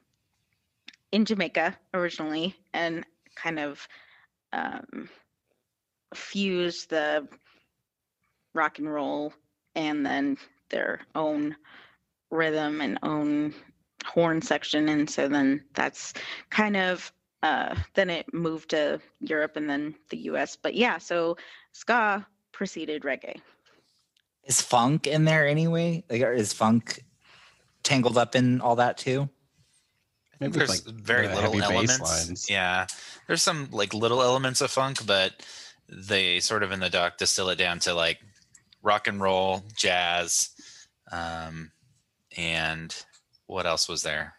in 1.13 1.25
Jamaica 1.25 1.77
originally 1.93 2.55
and 2.73 3.05
kind 3.35 3.59
of 3.59 3.87
um, 4.51 5.09
fused 6.13 6.89
the 6.89 7.27
rock 8.53 8.79
and 8.79 8.91
roll 8.91 9.33
and 9.75 10.05
then 10.05 10.37
their 10.69 11.01
own 11.15 11.55
rhythm 12.31 12.81
and 12.81 12.99
own 13.03 13.53
horn 14.05 14.41
section 14.41 14.89
and 14.89 15.09
so 15.09 15.27
then 15.27 15.63
that's 15.75 16.13
kind 16.49 16.75
of 16.75 17.11
uh 17.41 17.73
then 17.93 18.09
it 18.09 18.31
moved 18.33 18.71
to 18.71 18.99
Europe 19.21 19.55
and 19.55 19.69
then 19.69 19.95
the 20.09 20.17
US 20.29 20.55
but 20.55 20.73
yeah 20.75 20.97
so 20.97 21.37
ska 21.71 22.25
preceded 22.51 23.03
reggae 23.03 23.39
is 24.45 24.61
funk 24.61 25.07
in 25.07 25.25
there 25.25 25.47
anyway? 25.47 26.03
Like, 26.09 26.21
is 26.21 26.53
funk 26.53 27.03
tangled 27.83 28.17
up 28.17 28.35
in 28.35 28.61
all 28.61 28.75
that 28.75 28.97
too? 28.97 29.29
I 30.43 30.49
think 30.49 30.67
there's 30.67 30.81
very 30.81 31.27
the 31.27 31.35
little 31.35 31.61
elements. 31.61 31.99
lines. 31.99 32.49
Yeah, 32.49 32.87
there's 33.27 33.43
some 33.43 33.69
like 33.71 33.93
little 33.93 34.21
elements 34.21 34.61
of 34.61 34.71
funk, 34.71 35.05
but 35.05 35.45
they 35.89 36.39
sort 36.39 36.63
of 36.63 36.71
in 36.71 36.79
the 36.79 36.89
doc 36.89 37.17
distill 37.17 37.49
it 37.49 37.57
down 37.57 37.79
to 37.79 37.93
like 37.93 38.19
rock 38.81 39.07
and 39.07 39.21
roll, 39.21 39.63
jazz, 39.75 40.49
um, 41.11 41.71
and 42.37 42.95
what 43.47 43.65
else 43.65 43.87
was 43.87 44.03
there? 44.03 44.33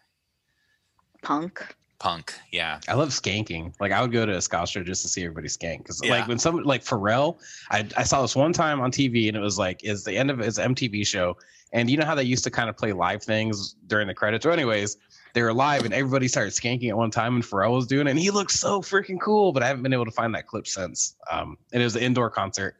punk 1.22 1.74
Punk. 2.00 2.34
Yeah. 2.52 2.80
I 2.86 2.92
love 2.94 3.08
skanking. 3.10 3.72
Like 3.80 3.90
I 3.90 4.02
would 4.02 4.12
go 4.12 4.26
to 4.26 4.36
a 4.36 4.40
ska 4.42 4.66
show 4.66 4.82
just 4.82 5.00
to 5.02 5.08
see 5.08 5.22
everybody 5.22 5.48
skank 5.48 5.78
because 5.78 6.00
Yeah. 6.04 6.10
like 6.10 6.28
when 6.28 6.38
some 6.38 6.62
like 6.62 6.84
Pharrell, 6.84 7.38
I 7.70 7.88
I 7.96 8.02
saw 8.02 8.20
this 8.20 8.36
one 8.36 8.52
time 8.52 8.82
on 8.82 8.92
TV 8.92 9.28
and 9.28 9.36
it 9.36 9.40
was 9.40 9.58
like 9.58 9.82
is 9.84 10.04
the 10.04 10.14
end 10.14 10.30
of 10.30 10.38
his 10.38 10.58
MTV 10.58 11.06
show 11.06 11.38
and 11.72 11.88
you 11.88 11.96
know 11.96 12.04
how 12.04 12.14
they 12.14 12.22
used 12.24 12.44
to 12.44 12.50
kind 12.50 12.68
of 12.68 12.76
play 12.76 12.92
live 12.92 13.22
things 13.22 13.76
during 13.86 14.06
the 14.06 14.12
credits 14.12 14.44
or 14.44 14.50
anyways 14.50 14.98
they 15.34 15.42
were 15.42 15.52
live 15.52 15.84
and 15.84 15.92
everybody 15.92 16.28
started 16.28 16.52
skanking 16.52 16.88
at 16.88 16.96
one 16.96 17.10
time 17.10 17.34
and 17.34 17.44
Pharrell 17.44 17.74
was 17.74 17.86
doing 17.86 18.06
it 18.06 18.10
and 18.10 18.18
he 18.18 18.30
looked 18.30 18.52
so 18.52 18.80
freaking 18.80 19.20
cool 19.20 19.52
but 19.52 19.62
I 19.62 19.66
haven't 19.66 19.82
been 19.82 19.92
able 19.92 20.06
to 20.06 20.10
find 20.10 20.34
that 20.34 20.46
clip 20.46 20.66
since. 20.66 21.16
Um, 21.30 21.58
and 21.72 21.82
it 21.82 21.84
was 21.84 21.96
an 21.96 22.02
indoor 22.02 22.30
concert, 22.30 22.76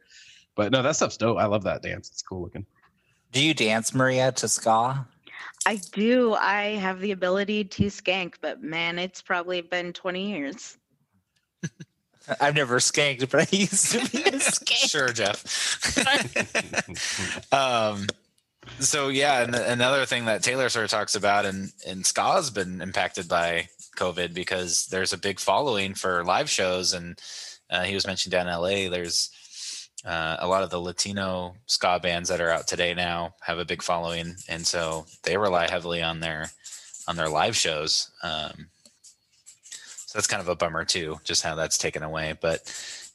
but 0.55 0.71
no, 0.71 0.81
that 0.81 0.95
stuff's 0.95 1.17
dope. 1.17 1.37
I 1.37 1.45
love 1.45 1.63
that 1.63 1.83
dance. 1.83 2.09
It's 2.09 2.21
cool 2.23 2.41
looking. 2.41 2.65
Do 3.31 3.43
you 3.43 3.53
dance, 3.53 3.93
Maria, 3.93 4.31
to 4.31 4.47
ska? 4.47 5.05
I 5.65 5.75
do. 5.91 6.33
I 6.35 6.75
have 6.75 6.99
the 6.99 7.11
ability 7.11 7.65
to 7.65 7.85
skank, 7.85 8.35
but 8.39 8.63
man, 8.63 8.97
it's 8.97 9.21
probably 9.21 9.61
been 9.61 9.93
20 9.93 10.31
years. 10.31 10.77
I've 12.41 12.55
never 12.55 12.77
skanked, 12.77 13.29
but 13.29 13.53
I 13.53 13.55
used 13.55 13.91
to 13.91 13.99
be 14.09 14.23
a 14.23 14.31
skank. 14.39 14.89
Sure, 14.89 15.09
Jeff. 15.09 15.43
um, 17.53 18.07
so 18.79 19.09
yeah, 19.09 19.41
and 19.41 19.55
another 19.55 20.05
thing 20.05 20.25
that 20.25 20.43
Taylor 20.43 20.69
sort 20.69 20.85
of 20.85 20.91
talks 20.91 21.15
about, 21.15 21.45
and 21.45 21.71
and 21.87 22.05
ska 22.05 22.33
has 22.33 22.49
been 22.49 22.81
impacted 22.81 23.27
by 23.27 23.69
COVID 23.97 24.33
because 24.33 24.87
there's 24.87 25.13
a 25.13 25.17
big 25.17 25.39
following 25.39 25.93
for 25.93 26.23
live 26.23 26.49
shows, 26.49 26.93
and 26.93 27.19
uh, 27.69 27.83
he 27.83 27.93
was 27.93 28.07
mentioning 28.07 28.31
down 28.31 28.47
in 28.47 28.53
LA. 28.53 28.89
There's 28.89 29.29
uh, 30.05 30.37
a 30.39 30.47
lot 30.47 30.63
of 30.63 30.69
the 30.69 30.79
Latino 30.79 31.55
ska 31.65 31.99
bands 31.99 32.29
that 32.29 32.41
are 32.41 32.49
out 32.49 32.67
today 32.67 32.93
now 32.93 33.33
have 33.41 33.57
a 33.57 33.65
big 33.65 33.81
following, 33.81 34.35
and 34.47 34.65
so 34.65 35.05
they 35.23 35.37
rely 35.37 35.69
heavily 35.69 36.01
on 36.01 36.19
their 36.19 36.51
on 37.07 37.15
their 37.15 37.29
live 37.29 37.55
shows. 37.55 38.11
Um, 38.23 38.67
so 39.71 40.17
that's 40.17 40.27
kind 40.27 40.41
of 40.41 40.49
a 40.49 40.55
bummer 40.55 40.85
too, 40.85 41.19
just 41.23 41.43
how 41.43 41.55
that's 41.55 41.77
taken 41.77 42.03
away. 42.03 42.35
But 42.39 42.61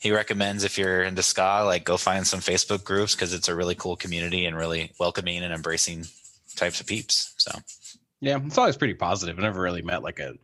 he 0.01 0.11
recommends 0.13 0.65
if 0.65 0.79
you're 0.79 1.03
into 1.03 1.23
ska, 1.23 1.63
like 1.65 1.85
go 1.85 1.97
find 1.99 2.27
some 2.27 2.41
Facebook 2.41 2.83
groups 2.85 3.15
because 3.15 3.35
it's 3.35 3.49
a 3.49 3.55
really 3.55 3.75
cool 3.75 3.97
community 3.97 4.47
and 4.47 4.57
really 4.57 4.93
welcoming 4.99 5.43
and 5.45 5.53
embracing 5.53 6.07
types 6.57 6.81
of 6.81 6.87
peeps. 6.87 7.35
So 7.37 7.53
Yeah, 8.21 8.39
it's 8.45 8.57
always 8.57 8.79
pretty 8.79 8.95
positive. 8.95 9.39
I 9.39 9.43
never 9.43 9.61
really 9.61 9.83
met 9.83 10.03
like 10.03 10.19
a 10.19 10.35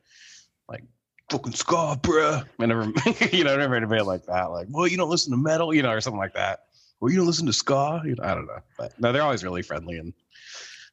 like 0.69 0.85
fucking 1.31 1.55
ska, 1.55 1.99
bruh. 2.03 2.45
I 2.59 2.67
never, 2.67 2.85
you 3.35 3.45
know, 3.45 3.55
I 3.55 3.57
never 3.57 3.71
met 3.71 3.77
anybody 3.79 4.03
like 4.03 4.27
that. 4.27 4.51
Like, 4.51 4.67
well, 4.71 4.87
you 4.87 4.99
don't 4.99 5.11
listen 5.11 5.33
to 5.33 5.39
metal, 5.39 5.73
you 5.73 5.83
know, 5.83 5.91
or 5.91 6.03
something 6.03 6.21
like 6.21 6.35
that. 6.35 6.65
Well, 7.01 7.11
you 7.11 7.17
don't 7.17 7.27
listen 7.27 7.47
to 7.47 7.53
ska. 7.55 8.03
You 8.05 8.15
know, 8.15 8.25
I 8.25 8.35
don't 8.35 8.47
know, 8.47 8.61
but 8.79 8.93
no, 9.01 9.11
they're 9.11 9.23
always 9.23 9.43
really 9.43 9.63
friendly 9.63 9.97
and 9.97 10.13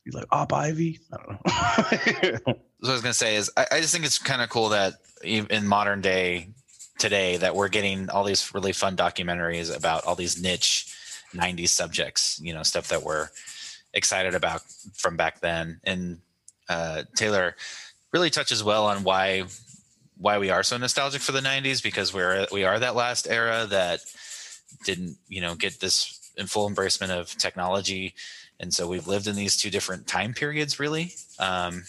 he's 0.05 0.13
like, 0.13 0.25
Op 0.31 0.53
Ivy. 0.53 1.01
I 1.11 1.17
don't 1.17 1.29
know. 1.29 1.39
what 2.79 2.89
I 2.89 2.91
was 2.93 3.01
gonna 3.01 3.13
say 3.13 3.35
is 3.35 3.51
I, 3.57 3.67
I 3.71 3.81
just 3.81 3.93
think 3.93 4.05
it's 4.05 4.19
kind 4.19 4.41
of 4.41 4.47
cool 4.47 4.69
that 4.69 4.93
in 5.21 5.67
modern 5.67 5.99
day 5.99 6.47
today 6.97 7.37
that 7.37 7.55
we're 7.55 7.69
getting 7.69 8.09
all 8.09 8.23
these 8.23 8.53
really 8.53 8.73
fun 8.73 8.95
documentaries 8.95 9.75
about 9.75 10.05
all 10.05 10.15
these 10.15 10.41
niche 10.41 10.95
90s 11.33 11.69
subjects 11.69 12.39
you 12.43 12.53
know 12.53 12.61
stuff 12.63 12.89
that 12.89 13.01
we're 13.03 13.29
excited 13.93 14.33
about 14.33 14.61
from 14.93 15.15
back 15.15 15.39
then. 15.39 15.79
And 15.83 16.19
uh, 16.67 17.03
taylor 17.15 17.55
really 18.11 18.29
touches 18.29 18.63
well 18.63 18.85
on 18.87 19.03
why 19.03 19.43
why 20.17 20.37
we 20.37 20.49
are 20.49 20.63
so 20.63 20.77
nostalgic 20.77 21.21
for 21.21 21.31
the 21.31 21.39
90s 21.39 21.81
because 21.81 22.13
we're 22.13 22.47
we 22.51 22.63
are 22.63 22.79
that 22.79 22.95
last 22.95 23.27
era 23.29 23.65
that 23.69 23.99
didn't 24.85 25.17
you 25.27 25.41
know 25.41 25.55
get 25.55 25.79
this 25.79 26.31
in 26.37 26.47
full 26.47 26.69
embracement 26.69 27.09
of 27.09 27.35
technology. 27.37 28.15
And 28.59 28.73
so 28.73 28.87
we've 28.87 29.07
lived 29.07 29.27
in 29.27 29.35
these 29.35 29.57
two 29.57 29.69
different 29.69 30.07
time 30.07 30.33
periods 30.33 30.79
really. 30.79 31.13
Um, 31.39 31.83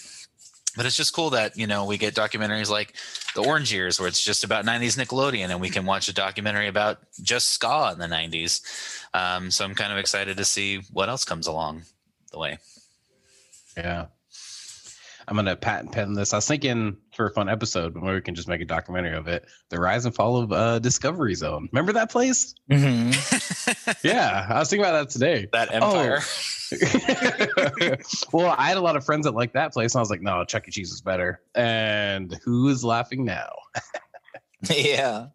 but 0.77 0.87
it's 0.87 0.97
just 0.97 1.15
cool 1.15 1.31
that 1.31 1.57
you 1.57 1.67
know 1.67 1.85
we 1.85 1.99
get 1.99 2.15
documentaries 2.15 2.71
like 2.71 2.95
the 3.35 3.43
orange 3.43 3.73
years 3.73 3.99
where 3.99 4.09
it's 4.09 4.23
just 4.23 4.45
about 4.45 4.65
90s 4.65 4.99
nickelodeon 4.99 5.51
and 5.51 5.61
we 5.61 5.71
can 5.71 5.85
watch 5.87 6.09
a 6.09 6.15
documentary 6.15 6.69
about 6.69 6.99
just 7.23 7.51
ska 7.51 7.91
in 7.93 7.99
the 7.99 8.07
90s 8.07 8.61
um, 9.15 9.51
so 9.51 9.65
i'm 9.65 9.75
kind 9.75 9.93
of 9.93 9.99
excited 9.99 10.37
to 10.37 10.45
see 10.45 10.81
what 10.93 11.09
else 11.09 11.25
comes 11.25 11.47
along 11.47 11.83
the 12.33 12.39
way 12.39 12.59
yeah. 13.77 14.07
I'm 15.27 15.37
gonna 15.37 15.57
patent 15.57 15.93
pen 15.93 16.15
this. 16.15 16.33
I 16.33 16.37
was 16.37 16.47
thinking 16.47 16.97
for 17.15 17.27
a 17.27 17.31
fun 17.33 17.49
episode, 17.49 17.95
but 17.95 18.03
maybe 18.03 18.15
we 18.15 18.21
can 18.21 18.35
just 18.35 18.49
make 18.49 18.61
a 18.61 18.65
documentary 18.65 19.17
of 19.17 19.29
it. 19.29 19.47
The 19.71 19.79
rise 19.81 20.05
and 20.05 20.15
fall 20.15 20.37
of 20.37 20.53
uh, 20.53 20.79
Discovery 20.79 21.35
Zone. 21.35 21.69
Remember 21.73 21.93
that 21.93 22.11
place? 22.11 22.55
Mm-hmm. 22.71 23.91
yeah, 24.07 24.47
I 24.49 24.59
was 24.59 24.69
thinking 24.71 24.85
about 24.85 25.09
that 25.09 25.11
today. 25.11 25.49
that 25.53 25.73
empire 25.73 26.21
well, 28.33 28.55
I 28.59 28.69
had 28.69 28.77
a 28.77 28.81
lot 28.81 28.97
of 28.97 29.05
friends 29.05 29.25
that 29.27 29.35
like 29.35 29.53
that 29.53 29.73
place, 29.73 29.95
and 29.95 30.01
I 30.01 30.03
was 30.03 30.11
like, 30.11 30.23
no, 30.23 30.45
Chuck 30.45 30.67
E. 30.67 30.71
Cheese 30.71 30.91
is 30.91 31.01
better. 31.01 31.41
And 31.55 32.39
who's 32.45 32.85
laughing 32.85 33.25
now? 33.25 33.51
yeah. 34.71 35.27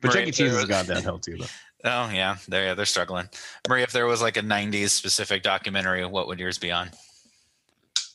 But 0.00 0.12
Chuck 0.12 0.26
E. 0.26 0.30
Cheese 0.32 0.36
there 0.38 0.46
has 0.48 0.54
was- 0.56 0.68
gone 0.68 0.86
downhill 0.86 1.18
too, 1.18 1.36
though. 1.38 1.46
oh 1.84 2.10
yeah 2.10 2.36
they're 2.48 2.64
yeah, 2.66 2.74
they're 2.74 2.86
struggling 2.86 3.28
marie 3.68 3.82
if 3.82 3.92
there 3.92 4.06
was 4.06 4.22
like 4.22 4.36
a 4.38 4.42
90s 4.42 4.88
specific 4.90 5.42
documentary 5.42 6.04
what 6.06 6.26
would 6.28 6.38
yours 6.38 6.56
be 6.58 6.70
on 6.70 6.90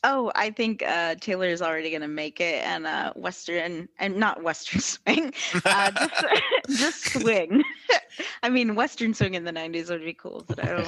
Oh, 0.04 0.32
I 0.34 0.50
think 0.52 0.82
uh, 0.82 1.16
Taylor 1.16 1.48
is 1.48 1.62
already 1.62 1.90
going 1.90 2.02
to 2.02 2.08
make 2.08 2.40
it, 2.40 2.64
and 2.66 2.88
uh, 2.88 3.12
Western 3.16 3.90
and 4.00 4.16
not 4.16 4.42
Western 4.44 4.80
swing, 4.82 5.34
uh, 5.66 5.92
just, 5.92 6.26
just 6.80 7.14
swing. 7.14 7.64
I 8.44 8.50
mean, 8.50 8.76
Western 8.76 9.14
swing 9.14 9.34
in 9.34 9.44
the 9.44 9.52
'90s 9.52 9.90
would 9.90 10.04
be 10.04 10.14
cool, 10.14 10.46
but 10.48 10.64
I 10.64 10.82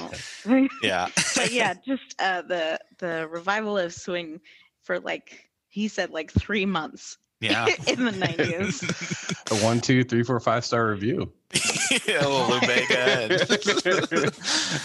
don't. 0.44 0.70
yeah 0.82 1.08
but 1.36 1.52
yeah, 1.52 1.74
just 1.86 2.14
uh, 2.18 2.42
the 2.42 2.78
the 2.98 3.28
revival 3.28 3.76
of 3.76 3.92
swing 3.92 4.40
for 4.82 4.98
like 4.98 5.50
he 5.68 5.88
said, 5.88 6.10
like 6.10 6.30
three 6.32 6.64
months 6.66 7.18
yeah 7.40 7.66
in 7.86 8.04
the 8.04 8.12
'90s. 8.12 9.50
A 9.50 9.64
one, 9.64 9.80
two, 9.80 10.04
three, 10.04 10.22
four, 10.22 10.40
five 10.40 10.64
star 10.64 10.88
review. 10.88 11.30
yeah 12.06 12.26
little 12.26 12.48
Lou 12.48 12.60
Bega. 12.60 13.46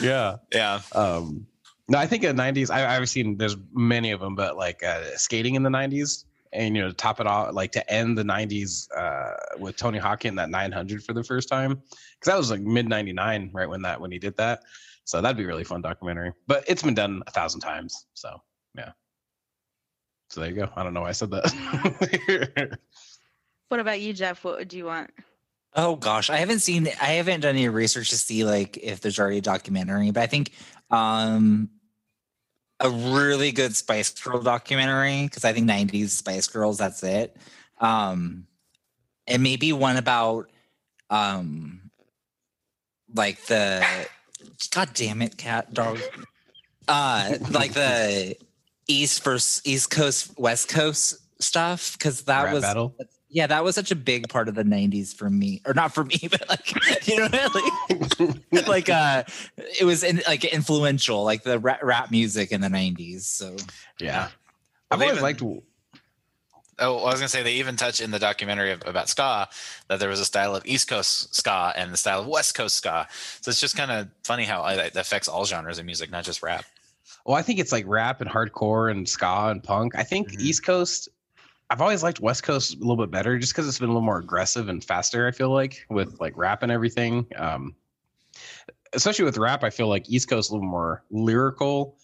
yeah. 0.01 0.35
yeah 0.51 0.81
Um, 0.93 1.47
no, 1.89 1.97
I 1.97 2.05
think 2.05 2.23
in 2.23 2.35
the 2.35 2.41
'90s, 2.41 2.69
I, 2.69 2.95
I've 2.95 3.09
seen 3.09 3.37
there's 3.37 3.55
many 3.73 4.11
of 4.11 4.19
them, 4.19 4.35
but 4.35 4.57
like 4.57 4.83
uh, 4.83 5.15
skating 5.15 5.55
in 5.55 5.63
the 5.63 5.69
'90s, 5.69 6.25
and 6.51 6.75
you 6.75 6.81
know, 6.81 6.89
to 6.89 6.93
top 6.93 7.19
it 7.19 7.27
off, 7.27 7.53
like 7.53 7.71
to 7.73 7.91
end 7.91 8.17
the 8.17 8.23
'90s 8.23 8.87
uh, 8.95 9.57
with 9.57 9.77
Tony 9.77 9.97
Hawk 9.97 10.25
in 10.25 10.35
that 10.35 10.49
900 10.49 11.03
for 11.03 11.13
the 11.13 11.23
first 11.23 11.47
time, 11.47 11.75
because 11.75 12.25
that 12.25 12.37
was 12.37 12.51
like 12.51 12.61
mid 12.61 12.89
'99, 12.89 13.51
right 13.53 13.69
when 13.69 13.81
that 13.83 14.01
when 14.01 14.11
he 14.11 14.19
did 14.19 14.35
that. 14.37 14.63
So 15.05 15.21
that'd 15.21 15.37
be 15.37 15.43
a 15.43 15.47
really 15.47 15.63
fun 15.63 15.81
documentary. 15.81 16.33
But 16.47 16.65
it's 16.67 16.83
been 16.83 16.93
done 16.93 17.23
a 17.27 17.31
thousand 17.31 17.61
times, 17.61 18.05
so 18.13 18.41
yeah. 18.75 18.91
So 20.29 20.41
there 20.41 20.49
you 20.49 20.55
go. 20.57 20.69
I 20.75 20.83
don't 20.83 20.93
know 20.93 21.01
why 21.01 21.09
I 21.09 21.13
said 21.13 21.31
that. 21.31 22.77
what 23.69 23.79
about 23.79 24.01
you, 24.01 24.11
Jeff? 24.11 24.43
What 24.43 24.57
would 24.57 24.73
you 24.73 24.85
want? 24.85 25.11
Oh 25.73 25.95
gosh, 25.95 26.29
I 26.29 26.37
haven't 26.37 26.59
seen 26.59 26.87
I 27.01 27.13
haven't 27.13 27.41
done 27.41 27.55
any 27.55 27.69
research 27.69 28.09
to 28.09 28.17
see 28.17 28.43
like 28.43 28.77
if 28.77 28.99
there's 28.99 29.19
already 29.19 29.37
a 29.37 29.41
documentary, 29.41 30.11
but 30.11 30.23
I 30.23 30.27
think 30.27 30.51
um 30.89 31.69
a 32.79 32.89
really 32.89 33.51
good 33.51 33.75
Spice 33.75 34.11
Girl 34.11 34.41
documentary 34.41 35.23
because 35.23 35.43
I 35.45 35.53
think 35.53 35.69
90s 35.69 36.09
Spice 36.09 36.47
Girls 36.47 36.77
that's 36.77 37.03
it. 37.03 37.35
Um 37.79 38.47
and 39.27 39.43
maybe 39.43 39.73
one 39.73 39.97
about 39.97 40.49
um 41.09 41.91
like 43.13 43.43
the 43.45 43.85
god 44.71 44.89
damn 44.93 45.21
it 45.21 45.37
cat 45.37 45.73
dog 45.73 45.99
uh 46.87 47.35
like 47.51 47.73
the 47.73 48.35
east 48.87 49.23
versus 49.23 49.61
east 49.65 49.89
coast 49.89 50.37
west 50.37 50.69
coast 50.69 51.17
stuff 51.41 51.93
because 51.93 52.23
that 52.23 52.45
Rap 52.45 52.53
was 52.53 52.61
battle? 52.63 52.95
Yeah 53.29 53.47
that 53.47 53.63
was 53.63 53.75
such 53.75 53.91
a 53.91 53.95
big 53.95 54.29
part 54.29 54.47
of 54.47 54.55
the 54.55 54.63
90s 54.63 55.13
for 55.13 55.29
me 55.29 55.61
or 55.65 55.73
not 55.73 55.93
for 55.93 56.03
me 56.03 56.17
but 56.31 56.47
like 56.49 57.07
you 57.07 57.17
know 57.17 57.27
like, 57.31 58.67
like 58.67 58.89
uh 58.89 59.23
it 59.79 59.83
was 59.83 60.03
in, 60.03 60.21
like 60.27 60.45
influential 60.45 61.23
like 61.23 61.43
the 61.43 61.59
rap, 61.59 61.79
rap 61.83 62.11
music 62.11 62.51
in 62.51 62.61
the 62.61 62.69
90s 62.69 63.21
so 63.21 63.55
yeah 63.99 64.29
I've 64.89 65.01
always 65.01 65.21
liked 65.21 65.41
Oh, 66.79 66.99
I 66.99 67.05
was 67.05 67.15
gonna 67.15 67.27
say 67.27 67.41
they 67.41 67.55
even 67.55 67.75
touch 67.75 68.01
in 68.01 68.11
the 68.11 68.19
documentary 68.19 68.71
of, 68.71 68.83
about 68.85 69.09
ska 69.09 69.49
that 69.87 69.99
there 69.99 70.09
was 70.09 70.19
a 70.19 70.25
style 70.25 70.55
of 70.55 70.63
East 70.65 70.87
Coast 70.87 71.33
ska 71.33 71.73
and 71.75 71.91
the 71.91 71.97
style 71.97 72.21
of 72.21 72.27
West 72.27 72.53
Coast 72.53 72.75
ska. 72.75 73.07
So 73.41 73.49
it's 73.49 73.59
just 73.59 73.75
kind 73.75 73.89
of 73.89 74.09
funny 74.23 74.43
how 74.43 74.61
uh, 74.61 74.83
it 74.85 74.95
affects 74.95 75.27
all 75.27 75.45
genres 75.45 75.79
of 75.79 75.85
music, 75.85 76.11
not 76.11 76.23
just 76.23 76.43
rap. 76.43 76.65
Well, 77.25 77.35
I 77.35 77.41
think 77.41 77.59
it's 77.59 77.71
like 77.71 77.85
rap 77.87 78.21
and 78.21 78.29
hardcore 78.29 78.91
and 78.91 79.09
ska 79.09 79.47
and 79.49 79.63
punk. 79.63 79.95
I 79.95 80.03
think 80.03 80.29
Mm-hmm. 80.29 80.41
East 80.41 80.63
Coast. 80.63 81.09
I've 81.69 81.81
always 81.81 82.01
liked 82.03 82.19
West 82.19 82.43
Coast 82.43 82.75
a 82.75 82.79
little 82.79 82.95
bit 82.97 83.11
better, 83.11 83.37
just 83.37 83.53
because 83.53 83.67
it's 83.67 83.79
been 83.79 83.89
a 83.89 83.91
little 83.91 84.01
more 84.01 84.19
aggressive 84.19 84.69
and 84.69 84.83
faster. 84.83 85.27
I 85.27 85.31
feel 85.31 85.49
like 85.49 85.85
with 85.89 86.19
like 86.19 86.33
rap 86.37 86.63
and 86.63 86.71
everything. 86.71 87.25
Um, 87.35 87.75
especially 88.93 89.25
with 89.25 89.37
rap, 89.37 89.63
I 89.63 89.69
feel 89.69 89.87
like 89.87 90.09
East 90.09 90.29
Coast 90.29 90.47
is 90.47 90.51
a 90.51 90.53
little 90.53 90.69
more 90.69 91.03
lyrical. 91.11 91.97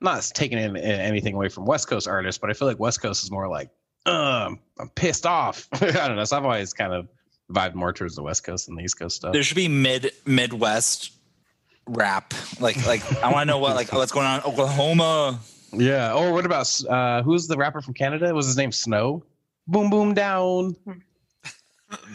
Not 0.00 0.30
taking 0.34 0.58
in, 0.58 0.76
in 0.76 1.00
anything 1.00 1.34
away 1.34 1.48
from 1.48 1.64
West 1.64 1.88
Coast 1.88 2.06
artists, 2.06 2.38
but 2.38 2.50
I 2.50 2.52
feel 2.52 2.68
like 2.68 2.78
West 2.78 3.00
Coast 3.00 3.24
is 3.24 3.30
more 3.30 3.48
like, 3.48 3.70
um, 4.06 4.60
I'm 4.78 4.90
pissed 4.90 5.26
off. 5.26 5.66
I 5.72 5.90
don't 5.90 6.16
know. 6.16 6.24
So 6.24 6.36
I've 6.36 6.44
always 6.44 6.72
kind 6.72 6.92
of 6.92 7.08
vibed 7.50 7.74
more 7.74 7.92
towards 7.92 8.14
the 8.14 8.22
West 8.22 8.44
Coast 8.44 8.66
than 8.66 8.76
the 8.76 8.84
East 8.84 8.98
Coast 8.98 9.16
stuff. 9.16 9.32
there 9.32 9.42
should 9.42 9.56
be 9.56 9.68
mid 9.68 10.12
midwest 10.26 11.12
rap 11.86 12.34
like 12.60 12.76
like 12.86 13.02
i 13.22 13.32
want 13.32 13.48
to 13.48 13.54
know 13.54 13.56
what 13.58 13.74
like 13.74 13.90
what's 13.94 14.12
going 14.12 14.26
on 14.26 14.42
oklahoma 14.42 15.40
Yeah. 15.72 16.14
Or 16.14 16.32
what 16.32 16.44
about 16.46 16.80
uh 16.88 17.22
who's 17.22 17.46
the 17.46 17.56
rapper 17.56 17.80
from 17.80 17.94
Canada? 17.94 18.34
Was 18.34 18.46
his 18.46 18.56
name 18.56 18.72
Snow? 18.72 19.22
Boom 19.66 19.90
boom 19.90 20.14
down. 20.14 20.76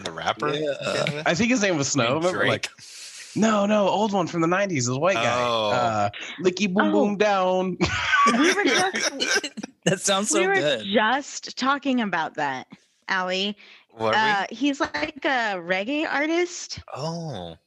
The 0.03 0.11
rapper? 0.11 0.53
I 1.25 1.33
think 1.33 1.49
his 1.49 1.63
name 1.63 1.77
was 1.77 1.87
Snow. 1.87 2.19
mean 2.19 2.23
Remember, 2.23 2.45
like 2.45 2.69
no, 3.35 3.65
no, 3.65 3.87
old 3.87 4.13
one 4.13 4.27
from 4.27 4.41
the 4.41 4.47
'90s. 4.47 4.85
The 4.85 4.99
white 4.99 5.15
guy. 5.15 5.41
Oh. 5.41 5.71
Uh, 5.71 6.09
Licky 6.43 6.71
boom 6.71 6.89
Oh. 6.89 6.91
boom 6.91 7.17
down. 7.17 7.77
We 8.33 8.53
were 8.53 8.63
just 8.65 9.49
That 9.85 9.99
sounds 9.99 10.29
so 10.29 10.39
we 10.41 10.45
were 10.47 10.53
good. 10.53 10.85
just 10.85 11.57
talking 11.57 12.01
about 12.01 12.35
that, 12.35 12.67
Allie. 13.07 13.57
What 13.89 14.13
are 14.15 14.23
we? 14.23 14.31
Uh, 14.31 14.45
he's 14.51 14.79
like 14.79 15.25
a 15.25 15.57
reggae 15.57 16.07
artist. 16.07 16.79
Oh. 16.95 17.57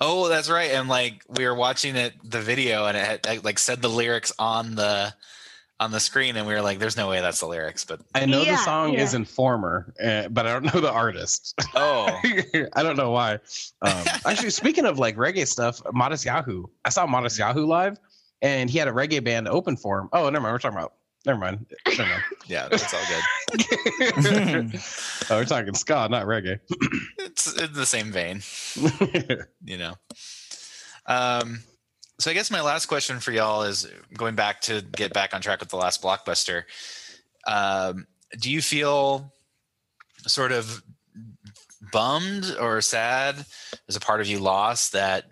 Oh, 0.00 0.28
that's 0.28 0.48
right. 0.48 0.70
And 0.70 0.88
like 0.88 1.22
we 1.28 1.44
were 1.46 1.54
watching 1.54 1.96
it, 1.96 2.14
the 2.24 2.40
video, 2.40 2.86
and 2.86 2.96
it 2.96 3.04
had 3.04 3.26
like- 3.26 3.44
like 3.44 3.58
said 3.58 3.82
the 3.82 3.88
lyrics 3.88 4.32
on 4.38 4.74
the 4.74 5.14
on 5.78 5.90
the 5.90 6.00
screen, 6.00 6.36
and 6.36 6.46
we 6.46 6.52
were 6.52 6.60
like, 6.60 6.78
"There's 6.78 6.96
no 6.96 7.08
way 7.08 7.20
that's 7.22 7.40
the 7.40 7.46
lyrics." 7.46 7.84
But 7.86 8.00
I 8.14 8.26
know 8.26 8.40
the 8.40 8.46
Yeah, 8.46 8.64
song 8.64 8.94
is. 8.94 9.14
Informer, 9.14 9.92
uh, 10.02 10.28
but 10.28 10.46
I 10.46 10.52
don't 10.52 10.74
know 10.74 10.80
the 10.80 10.90
artist. 10.92 11.54
oh, 11.74 12.06
I 12.74 12.82
don't 12.82 12.96
know 12.96 13.10
why. 13.10 13.34
Um, 13.82 14.04
actually, 14.26 14.50
speaking 14.50 14.84
of 14.84 14.98
like 14.98 15.16
reggae 15.16 15.46
stuff, 15.46 15.82
Matisyahu. 15.84 16.64
I 16.84 16.90
saw 16.90 17.06
Matisyahu 17.06 17.66
live, 17.66 17.98
and 18.42 18.68
he 18.68 18.78
had 18.78 18.88
a 18.88 18.92
reggae 18.92 19.24
band 19.24 19.48
open 19.48 19.76
for 19.76 20.00
him. 20.00 20.08
Oh, 20.12 20.28
never 20.28 20.42
mind. 20.42 20.52
We're 20.54 20.58
talking 20.58 20.78
about. 20.78 20.94
Never 21.26 21.38
mind. 21.38 21.66
Never 21.86 22.02
mind. 22.02 22.22
yeah, 22.46 22.68
that's 22.68 22.92
all 22.94 23.00
good. 23.08 24.80
oh, 25.30 25.36
we're 25.36 25.44
talking 25.44 25.74
ska, 25.74 26.08
not 26.10 26.26
reggae. 26.26 26.60
It's 27.46 27.60
in 27.60 27.72
the 27.72 27.86
same 27.86 28.12
vein, 28.12 28.42
you 29.64 29.78
know. 29.78 29.94
Um, 31.06 31.60
so 32.18 32.30
I 32.30 32.34
guess 32.34 32.50
my 32.50 32.60
last 32.60 32.86
question 32.86 33.18
for 33.18 33.32
y'all 33.32 33.62
is 33.62 33.90
going 34.14 34.34
back 34.34 34.60
to 34.62 34.82
get 34.82 35.12
back 35.12 35.34
on 35.34 35.40
track 35.40 35.60
with 35.60 35.70
the 35.70 35.76
last 35.76 36.02
blockbuster. 36.02 36.64
Um, 37.46 38.06
do 38.38 38.50
you 38.50 38.60
feel 38.60 39.32
sort 40.26 40.52
of 40.52 40.82
bummed 41.92 42.54
or 42.60 42.80
sad 42.80 43.44
as 43.88 43.96
a 43.96 44.00
part 44.00 44.20
of 44.20 44.26
you 44.26 44.38
lost 44.38 44.92
that 44.92 45.24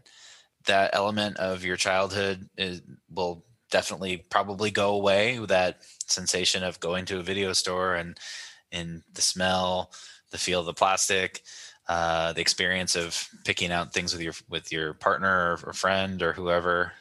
that 0.66 0.90
element 0.92 1.36
of 1.38 1.64
your 1.64 1.76
childhood 1.76 2.48
is, 2.56 2.82
will 3.10 3.44
definitely 3.70 4.16
probably 4.16 4.70
go 4.70 4.94
away 4.94 5.38
that 5.46 5.78
sensation 6.06 6.62
of 6.64 6.80
going 6.80 7.04
to 7.04 7.18
a 7.18 7.22
video 7.22 7.52
store 7.52 7.94
and 7.94 8.18
and 8.72 9.02
the 9.12 9.22
smell 9.22 9.90
the 10.30 10.38
feel 10.38 10.60
of 10.60 10.66
the 10.66 10.74
plastic 10.74 11.42
uh, 11.88 12.32
the 12.34 12.40
experience 12.40 12.96
of 12.96 13.28
picking 13.44 13.72
out 13.72 13.92
things 13.92 14.12
with 14.12 14.22
your 14.22 14.34
with 14.48 14.70
your 14.70 14.94
partner 14.94 15.58
or, 15.64 15.72
friend 15.72 16.22
or 16.22 16.32
whoever 16.32 16.92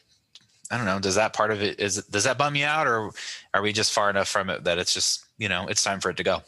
i 0.72 0.78
don't 0.78 0.86
know 0.86 1.00
does 1.00 1.16
that 1.16 1.34
part 1.34 1.52
of 1.52 1.62
it 1.62 1.80
is 1.80 2.04
does 2.06 2.24
that 2.24 2.38
bum 2.38 2.56
you 2.56 2.66
out 2.66 2.88
or 2.88 3.12
are 3.54 3.62
we 3.62 3.74
just 3.74 3.92
far 3.92 4.10
enough 4.10 4.28
from 4.28 4.50
it 4.50 4.64
that 4.64 4.78
it's 4.78 4.94
just 4.94 5.26
you 5.38 5.50
know 5.50 5.68
it's 5.68 5.84
time 5.84 6.00
for 6.00 6.10
it 6.10 6.18
to 6.18 6.24
go 6.24 6.42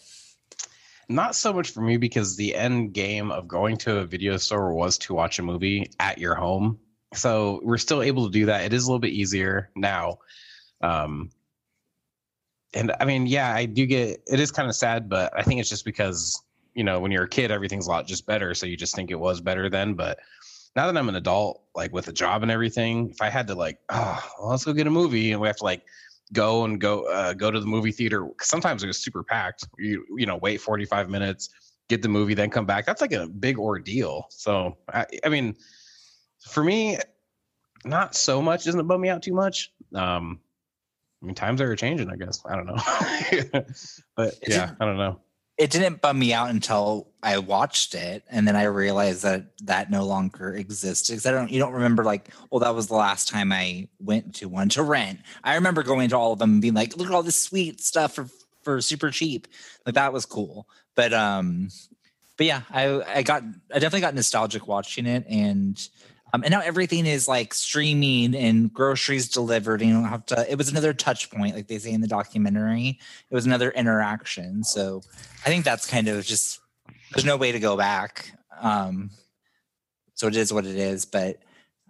not 1.09 1.35
so 1.35 1.51
much 1.51 1.71
for 1.71 1.81
me 1.81 1.97
because 1.97 2.35
the 2.35 2.55
end 2.55 2.93
game 2.93 3.31
of 3.31 3.47
going 3.47 3.77
to 3.77 3.97
a 3.97 4.05
video 4.05 4.37
store 4.37 4.73
was 4.73 4.97
to 4.99 5.15
watch 5.15 5.39
a 5.39 5.43
movie 5.43 5.89
at 5.99 6.19
your 6.19 6.35
home. 6.35 6.79
So 7.15 7.59
we're 7.63 7.79
still 7.79 8.03
able 8.03 8.27
to 8.27 8.31
do 8.31 8.45
that. 8.45 8.63
It 8.63 8.73
is 8.73 8.83
a 8.83 8.87
little 8.87 8.99
bit 8.99 9.11
easier 9.11 9.71
now. 9.75 10.19
Um, 10.81 11.31
and 12.75 12.93
I 12.99 13.05
mean, 13.05 13.25
yeah, 13.25 13.51
I 13.53 13.65
do 13.65 13.87
get 13.87 14.21
it 14.27 14.39
is 14.39 14.51
kind 14.51 14.69
of 14.69 14.75
sad, 14.75 15.09
but 15.09 15.33
I 15.35 15.41
think 15.41 15.59
it's 15.59 15.69
just 15.69 15.83
because, 15.83 16.39
you 16.73 16.83
know, 16.83 16.99
when 16.99 17.11
you're 17.11 17.23
a 17.23 17.29
kid, 17.29 17.51
everything's 17.51 17.87
a 17.87 17.89
lot 17.89 18.07
just 18.07 18.25
better. 18.25 18.53
So 18.53 18.65
you 18.65 18.77
just 18.77 18.95
think 18.95 19.11
it 19.11 19.19
was 19.19 19.41
better 19.41 19.69
then. 19.69 19.93
But 19.93 20.19
now 20.75 20.85
that 20.85 20.97
I'm 20.97 21.09
an 21.09 21.15
adult, 21.15 21.63
like 21.75 21.93
with 21.93 22.07
a 22.07 22.13
job 22.13 22.43
and 22.43 22.51
everything, 22.51 23.09
if 23.09 23.21
I 23.21 23.29
had 23.29 23.47
to 23.47 23.55
like, 23.55 23.79
oh, 23.89 24.23
well, 24.39 24.49
let's 24.49 24.65
go 24.65 24.73
get 24.73 24.87
a 24.87 24.91
movie 24.91 25.31
and 25.31 25.41
we 25.41 25.47
have 25.47 25.57
to 25.57 25.63
like 25.63 25.83
go 26.33 26.63
and 26.63 26.79
go 26.79 27.03
uh, 27.11 27.33
go 27.33 27.51
to 27.51 27.59
the 27.59 27.65
movie 27.65 27.91
theater. 27.91 28.27
Sometimes 28.41 28.83
it 28.83 28.87
was 28.87 28.99
super 28.99 29.23
packed. 29.23 29.67
You 29.77 30.05
you 30.17 30.25
know 30.25 30.37
wait 30.37 30.61
45 30.61 31.09
minutes, 31.09 31.49
get 31.89 32.01
the 32.01 32.09
movie, 32.09 32.33
then 32.33 32.49
come 32.49 32.65
back. 32.65 32.85
That's 32.85 33.01
like 33.01 33.13
a 33.13 33.27
big 33.27 33.57
ordeal. 33.57 34.27
So 34.29 34.77
I, 34.93 35.05
I 35.25 35.29
mean, 35.29 35.55
for 36.47 36.63
me, 36.63 36.97
not 37.85 38.15
so 38.15 38.41
much. 38.41 38.65
Doesn't 38.65 38.79
it 38.79 38.83
bum 38.83 39.01
me 39.01 39.09
out 39.09 39.23
too 39.23 39.33
much? 39.33 39.71
Um, 39.95 40.39
I 41.21 41.25
mean, 41.25 41.35
times 41.35 41.61
are 41.61 41.75
changing. 41.75 42.09
I 42.09 42.15
guess 42.15 42.41
I 42.45 42.55
don't 42.55 42.67
know, 42.67 43.63
but 44.15 44.35
yeah, 44.47 44.71
I 44.79 44.85
don't 44.85 44.97
know. 44.97 45.19
It 45.59 45.71
didn't 45.71 45.99
bum 45.99 46.17
me 46.17 46.33
out 46.33 46.49
until 46.49 47.09
I 47.21 47.37
watched 47.37 47.93
it, 47.93 48.23
and 48.31 48.47
then 48.47 48.55
I 48.55 48.63
realized 48.63 49.23
that 49.23 49.43
that 49.65 49.91
no 49.91 50.05
longer 50.05 50.53
existed. 50.55 51.11
Because 51.11 51.25
I 51.25 51.31
don't, 51.31 51.51
you 51.51 51.59
don't 51.59 51.73
remember 51.73 52.05
like, 52.05 52.29
well, 52.49 52.61
that 52.61 52.73
was 52.73 52.87
the 52.87 52.95
last 52.95 53.27
time 53.27 53.51
I 53.51 53.89
went 53.99 54.33
to 54.35 54.47
one 54.47 54.69
to 54.69 54.83
rent. 54.83 55.19
I 55.43 55.55
remember 55.55 55.83
going 55.83 56.07
to 56.09 56.17
all 56.17 56.31
of 56.31 56.39
them 56.39 56.53
and 56.53 56.61
being 56.61 56.73
like, 56.73 56.95
look 56.95 57.07
at 57.07 57.13
all 57.13 57.23
this 57.23 57.35
sweet 57.35 57.81
stuff 57.81 58.15
for 58.15 58.29
for 58.63 58.79
super 58.79 59.11
cheap. 59.11 59.49
Like 59.85 59.95
that 59.95 60.13
was 60.13 60.25
cool. 60.25 60.65
But 60.95 61.11
um, 61.13 61.69
but 62.37 62.45
yeah, 62.45 62.61
I 62.71 63.17
I 63.17 63.21
got 63.23 63.43
I 63.43 63.79
definitely 63.79 64.01
got 64.01 64.15
nostalgic 64.15 64.65
watching 64.65 65.05
it, 65.05 65.25
and 65.27 65.77
um, 66.33 66.43
and 66.43 66.51
now 66.51 66.61
everything 66.61 67.05
is 67.05 67.27
like 67.27 67.53
streaming 67.53 68.35
and 68.35 68.71
groceries 68.71 69.29
delivered. 69.29 69.81
And 69.81 69.89
you 69.89 69.95
don't 69.95 70.05
have 70.05 70.25
to. 70.27 70.51
It 70.51 70.57
was 70.57 70.69
another 70.69 70.93
touch 70.93 71.31
point, 71.31 71.55
like 71.55 71.67
they 71.67 71.79
say 71.79 71.91
in 71.91 72.01
the 72.01 72.07
documentary. 72.07 72.99
It 73.29 73.35
was 73.35 73.45
another 73.45 73.71
interaction. 73.71 74.63
So 74.63 75.01
I 75.45 75.49
think 75.49 75.65
that's 75.65 75.87
kind 75.87 76.07
of 76.07 76.23
just 76.25 76.59
there's 77.13 77.25
no 77.25 77.37
way 77.37 77.51
to 77.51 77.59
go 77.59 77.75
back. 77.75 78.31
Um, 78.59 79.09
so 80.13 80.27
it 80.27 80.35
is 80.35 80.53
what 80.53 80.65
it 80.65 80.75
is, 80.75 81.05
but 81.05 81.37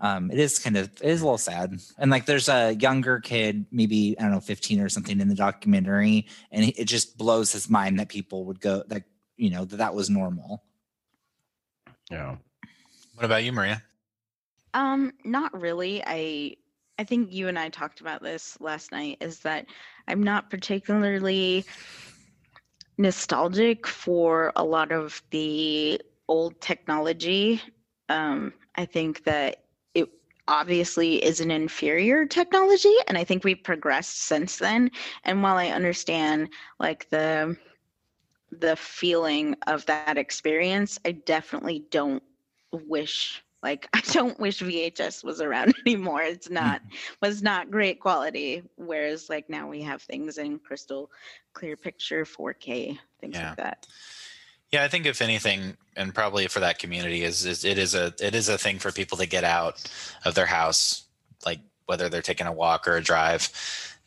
um, 0.02 0.32
it 0.32 0.40
is 0.40 0.60
kind 0.60 0.78
of 0.78 0.86
it 1.02 1.10
is 1.10 1.22
a 1.22 1.26
little 1.26 1.38
sad. 1.38 1.78
And 1.98 2.10
like 2.10 2.26
there's 2.26 2.48
a 2.48 2.74
younger 2.74 3.20
kid, 3.20 3.66
maybe 3.72 4.16
I 4.18 4.24
don't 4.24 4.32
know, 4.32 4.40
15 4.40 4.80
or 4.80 4.88
something 4.88 5.20
in 5.20 5.28
the 5.28 5.36
documentary, 5.36 6.28
and 6.52 6.66
it 6.66 6.86
just 6.86 7.18
blows 7.18 7.52
his 7.52 7.70
mind 7.70 7.99
that 7.99 8.07
people 8.07 8.45
would 8.45 8.61
go 8.61 8.84
that 8.88 9.03
you 9.36 9.49
know 9.49 9.66
that 9.66 9.78
that 9.78 9.94
was 9.94 10.10
normal. 10.10 10.64
Yeah. 12.10 12.38
what 13.14 13.26
about 13.26 13.44
you 13.44 13.52
maria 13.52 13.84
Um, 14.74 15.14
not 15.24 15.60
really. 15.60 16.04
I 16.06 16.56
I 16.98 17.04
think 17.06 17.32
you 17.32 17.48
and 17.48 17.58
I 17.58 17.70
talked 17.70 18.02
about 18.02 18.22
this 18.22 18.58
last 18.60 18.91
night 18.91 19.18
is 19.22 19.40
that 19.40 19.66
I'm 20.08 20.22
not 20.22 20.50
particularly 20.50 21.64
nostalgic 22.98 23.88
for 23.88 24.52
a 24.58 24.64
lot 24.64 24.91
of 24.91 25.22
the 25.32 26.02
old 26.28 26.60
technology. 26.60 27.62
Um, 28.10 28.54
I 28.76 28.86
think 28.86 29.24
that 29.24 29.64
it 29.94 30.10
obviously 30.50 31.24
is 31.24 31.40
an 31.40 31.52
inferior 31.52 32.26
technology 32.26 32.94
and 33.08 33.18
I 33.18 33.24
think 33.24 33.46
we've 33.46 33.64
progressed 33.64 34.24
since 34.24 34.58
then. 34.58 34.91
And 35.24 35.41
while 35.41 35.56
I 35.58 35.68
understand 35.68 36.50
like 36.80 37.10
the 37.10 37.56
the 38.52 38.76
feeling 38.76 39.56
of 39.68 39.86
that 39.86 40.18
experience, 40.18 41.00
I 41.06 41.12
definitely 41.12 41.86
don't 41.91 42.24
wish 42.72 43.41
like 43.64 43.88
I 43.94 44.02
don't 44.11 44.40
wish 44.40 44.60
VHS 44.61 45.23
was 45.23 45.41
around 45.41 45.73
anymore. 45.86 46.22
It's 46.22 46.49
not 46.49 46.81
was 47.22 47.41
not 47.41 47.72
great 47.72 47.99
quality. 47.99 48.64
Whereas 48.76 49.30
like 49.30 49.49
now 49.49 49.68
we 49.68 49.81
have 49.84 50.02
things 50.02 50.38
in 50.38 50.60
crystal 50.60 51.11
clear 51.53 51.76
picture, 51.76 52.26
4K, 52.26 52.98
things 53.19 53.36
Yeah. 53.36 53.49
like 53.49 53.57
that. 53.57 53.88
Yeah, 54.72 54.84
I 54.84 54.88
think 54.88 55.07
if 55.07 55.22
anything, 55.23 55.76
and 55.95 56.14
probably 56.14 56.45
for 56.48 56.60
that 56.60 56.77
community, 56.77 57.23
is, 57.23 57.44
is 57.44 57.65
it 57.65 57.80
is 57.80 57.95
a 57.95 58.14
it 58.22 58.36
is 58.36 58.49
a 58.49 58.57
thing 58.57 58.77
for 58.77 58.91
people 58.91 59.18
to 59.18 59.26
get 59.26 59.44
out 59.44 59.84
of 60.26 60.36
their 60.36 60.45
house, 60.45 61.06
like 61.44 61.60
whether 61.88 62.07
they're 62.07 62.22
taking 62.22 62.45
a 62.45 62.53
walk 62.53 62.88
or 62.88 62.95
a 62.95 63.02
drive, 63.02 63.49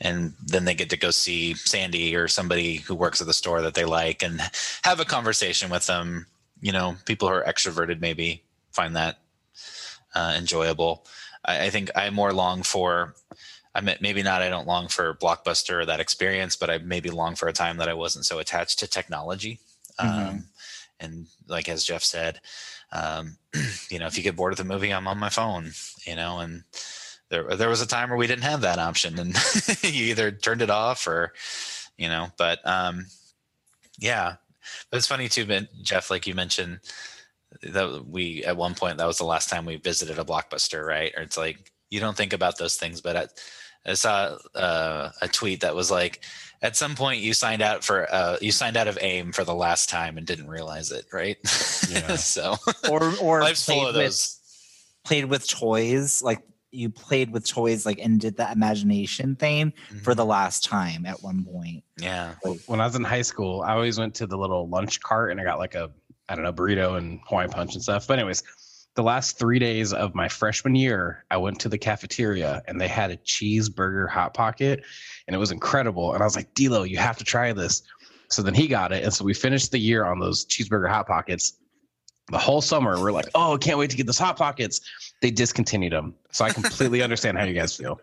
and 0.00 0.34
then 0.46 0.64
they 0.64 0.74
get 0.74 0.88
to 0.90 0.96
go 0.96 1.10
see 1.10 1.54
Sandy 1.54 2.14
or 2.14 2.28
somebody 2.28 2.76
who 2.76 2.94
works 2.94 3.20
at 3.20 3.26
the 3.26 3.32
store 3.34 3.60
that 3.62 3.74
they 3.74 3.84
like, 3.84 4.22
and 4.22 4.40
have 4.84 5.00
a 5.00 5.04
conversation 5.04 5.68
with 5.68 5.86
them. 5.88 6.26
You 6.60 6.70
know, 6.70 6.94
people 7.06 7.26
who 7.26 7.34
are 7.34 7.44
extroverted 7.44 8.00
maybe 8.00 8.44
find 8.70 8.94
that 8.94 9.18
uh, 10.14 10.34
enjoyable. 10.36 11.06
I, 11.44 11.66
I 11.66 11.70
think 11.70 11.90
I 11.94 12.10
more 12.10 12.32
long 12.32 12.62
for. 12.62 13.14
I 13.74 13.80
mean, 13.80 13.96
maybe 14.02 14.22
not. 14.22 14.42
I 14.42 14.50
don't 14.50 14.66
long 14.66 14.88
for 14.88 15.14
blockbuster 15.14 15.80
or 15.80 15.86
that 15.86 16.00
experience, 16.00 16.56
but 16.56 16.68
I 16.68 16.78
maybe 16.78 17.08
long 17.08 17.36
for 17.36 17.48
a 17.48 17.54
time 17.54 17.78
that 17.78 17.88
I 17.88 17.94
wasn't 17.94 18.26
so 18.26 18.38
attached 18.38 18.78
to 18.80 18.86
technology. 18.86 19.60
Um, 19.98 20.44
and 21.00 21.26
like 21.48 21.68
as 21.68 21.82
Jeff 21.82 22.02
said, 22.02 22.40
um, 22.92 23.36
you 23.90 23.98
know, 23.98 24.06
if 24.06 24.16
you 24.16 24.22
get 24.22 24.36
bored 24.36 24.52
of 24.52 24.58
the 24.58 24.64
movie, 24.64 24.92
I'm 24.92 25.08
on 25.08 25.18
my 25.18 25.30
phone. 25.30 25.72
You 26.06 26.16
know, 26.16 26.40
and 26.40 26.64
there 27.30 27.56
there 27.56 27.70
was 27.70 27.80
a 27.80 27.86
time 27.86 28.10
where 28.10 28.18
we 28.18 28.26
didn't 28.26 28.44
have 28.44 28.60
that 28.60 28.78
option, 28.78 29.18
and 29.18 29.34
you 29.82 30.06
either 30.06 30.30
turned 30.30 30.62
it 30.62 30.70
off 30.70 31.06
or, 31.06 31.32
you 31.96 32.08
know. 32.08 32.28
But 32.36 32.60
um, 32.66 33.06
yeah, 33.98 34.36
but 34.90 34.98
it's 34.98 35.06
funny 35.06 35.28
too, 35.28 35.46
Jeff, 35.82 36.10
like 36.10 36.26
you 36.26 36.34
mentioned, 36.34 36.80
that 37.62 38.04
we 38.06 38.44
at 38.44 38.56
one 38.56 38.74
point 38.74 38.98
that 38.98 39.06
was 39.06 39.18
the 39.18 39.24
last 39.24 39.48
time 39.48 39.64
we 39.64 39.76
visited 39.76 40.18
a 40.18 40.24
blockbuster, 40.24 40.84
right? 40.84 41.12
Or 41.16 41.22
it's 41.22 41.36
like 41.36 41.70
you 41.90 42.00
don't 42.00 42.16
think 42.16 42.32
about 42.32 42.58
those 42.58 42.76
things, 42.76 43.00
but 43.00 43.16
I, 43.16 43.90
I 43.90 43.94
saw 43.94 44.36
uh, 44.54 45.10
a 45.20 45.28
tweet 45.28 45.60
that 45.60 45.74
was 45.74 45.90
like, 45.90 46.22
at 46.62 46.76
some 46.76 46.94
point 46.94 47.20
you 47.20 47.34
signed 47.34 47.60
out 47.62 47.82
for 47.84 48.06
uh, 48.12 48.36
you 48.40 48.52
signed 48.52 48.76
out 48.76 48.88
of 48.88 48.96
AIM 49.00 49.32
for 49.32 49.44
the 49.44 49.54
last 49.54 49.90
time 49.90 50.16
and 50.16 50.26
didn't 50.26 50.48
realize 50.48 50.90
it, 50.92 51.06
right? 51.12 51.36
Yeah. 51.90 52.16
so 52.16 52.56
Or 52.88 53.12
or 53.20 53.40
life's 53.42 53.64
full 53.64 53.80
played 53.80 53.88
of 53.88 53.96
with- 53.96 54.38
played 55.04 55.24
with 55.24 55.48
toys 55.48 56.22
like 56.22 56.38
you 56.74 56.88
played 56.88 57.30
with 57.32 57.46
toys 57.46 57.84
like 57.84 57.98
and 57.98 58.18
did 58.18 58.36
that 58.38 58.56
imagination 58.56 59.36
thing 59.36 59.74
for 60.02 60.14
the 60.14 60.24
last 60.24 60.64
time 60.64 61.04
at 61.04 61.22
one 61.22 61.44
point. 61.44 61.84
Yeah. 61.98 62.34
When 62.66 62.80
I 62.80 62.86
was 62.86 62.94
in 62.96 63.04
high 63.04 63.20
school, 63.22 63.60
I 63.60 63.72
always 63.72 63.98
went 63.98 64.14
to 64.14 64.26
the 64.26 64.38
little 64.38 64.66
lunch 64.68 65.00
cart 65.00 65.32
and 65.32 65.40
I 65.40 65.44
got 65.44 65.58
like 65.58 65.74
a, 65.74 65.90
I 66.32 66.34
don't 66.34 66.44
know, 66.44 66.52
burrito 66.52 66.96
and 66.96 67.20
Hawaiian 67.28 67.50
punch 67.50 67.74
and 67.74 67.82
stuff. 67.82 68.06
But 68.06 68.18
anyways, 68.18 68.42
the 68.94 69.02
last 69.02 69.38
three 69.38 69.58
days 69.58 69.92
of 69.92 70.14
my 70.14 70.28
freshman 70.28 70.74
year, 70.74 71.26
I 71.30 71.36
went 71.36 71.60
to 71.60 71.68
the 71.68 71.76
cafeteria 71.76 72.62
and 72.66 72.80
they 72.80 72.88
had 72.88 73.10
a 73.10 73.18
cheeseburger 73.18 74.08
hot 74.08 74.32
pocket, 74.32 74.82
and 75.26 75.36
it 75.36 75.38
was 75.38 75.50
incredible. 75.50 76.14
And 76.14 76.22
I 76.22 76.26
was 76.26 76.34
like, 76.34 76.54
D'Lo, 76.54 76.84
you 76.84 76.96
have 76.96 77.18
to 77.18 77.24
try 77.24 77.52
this. 77.52 77.82
So 78.28 78.40
then 78.40 78.54
he 78.54 78.66
got 78.66 78.92
it, 78.92 79.04
and 79.04 79.12
so 79.12 79.26
we 79.26 79.34
finished 79.34 79.72
the 79.72 79.78
year 79.78 80.06
on 80.06 80.20
those 80.20 80.46
cheeseburger 80.46 80.88
hot 80.88 81.06
pockets. 81.06 81.58
The 82.32 82.38
whole 82.38 82.62
summer, 82.62 82.98
we're 82.98 83.12
like, 83.12 83.28
oh, 83.34 83.58
can't 83.60 83.78
wait 83.78 83.90
to 83.90 83.96
get 83.96 84.06
those 84.06 84.18
hot 84.18 84.36
pockets. 84.38 84.80
They 85.20 85.30
discontinued 85.30 85.92
them, 85.92 86.14
so 86.30 86.44
I 86.46 86.50
completely 86.50 87.02
understand 87.06 87.36
how 87.38 87.44
you 87.44 87.52
guys 87.54 87.76
feel. 87.76 88.00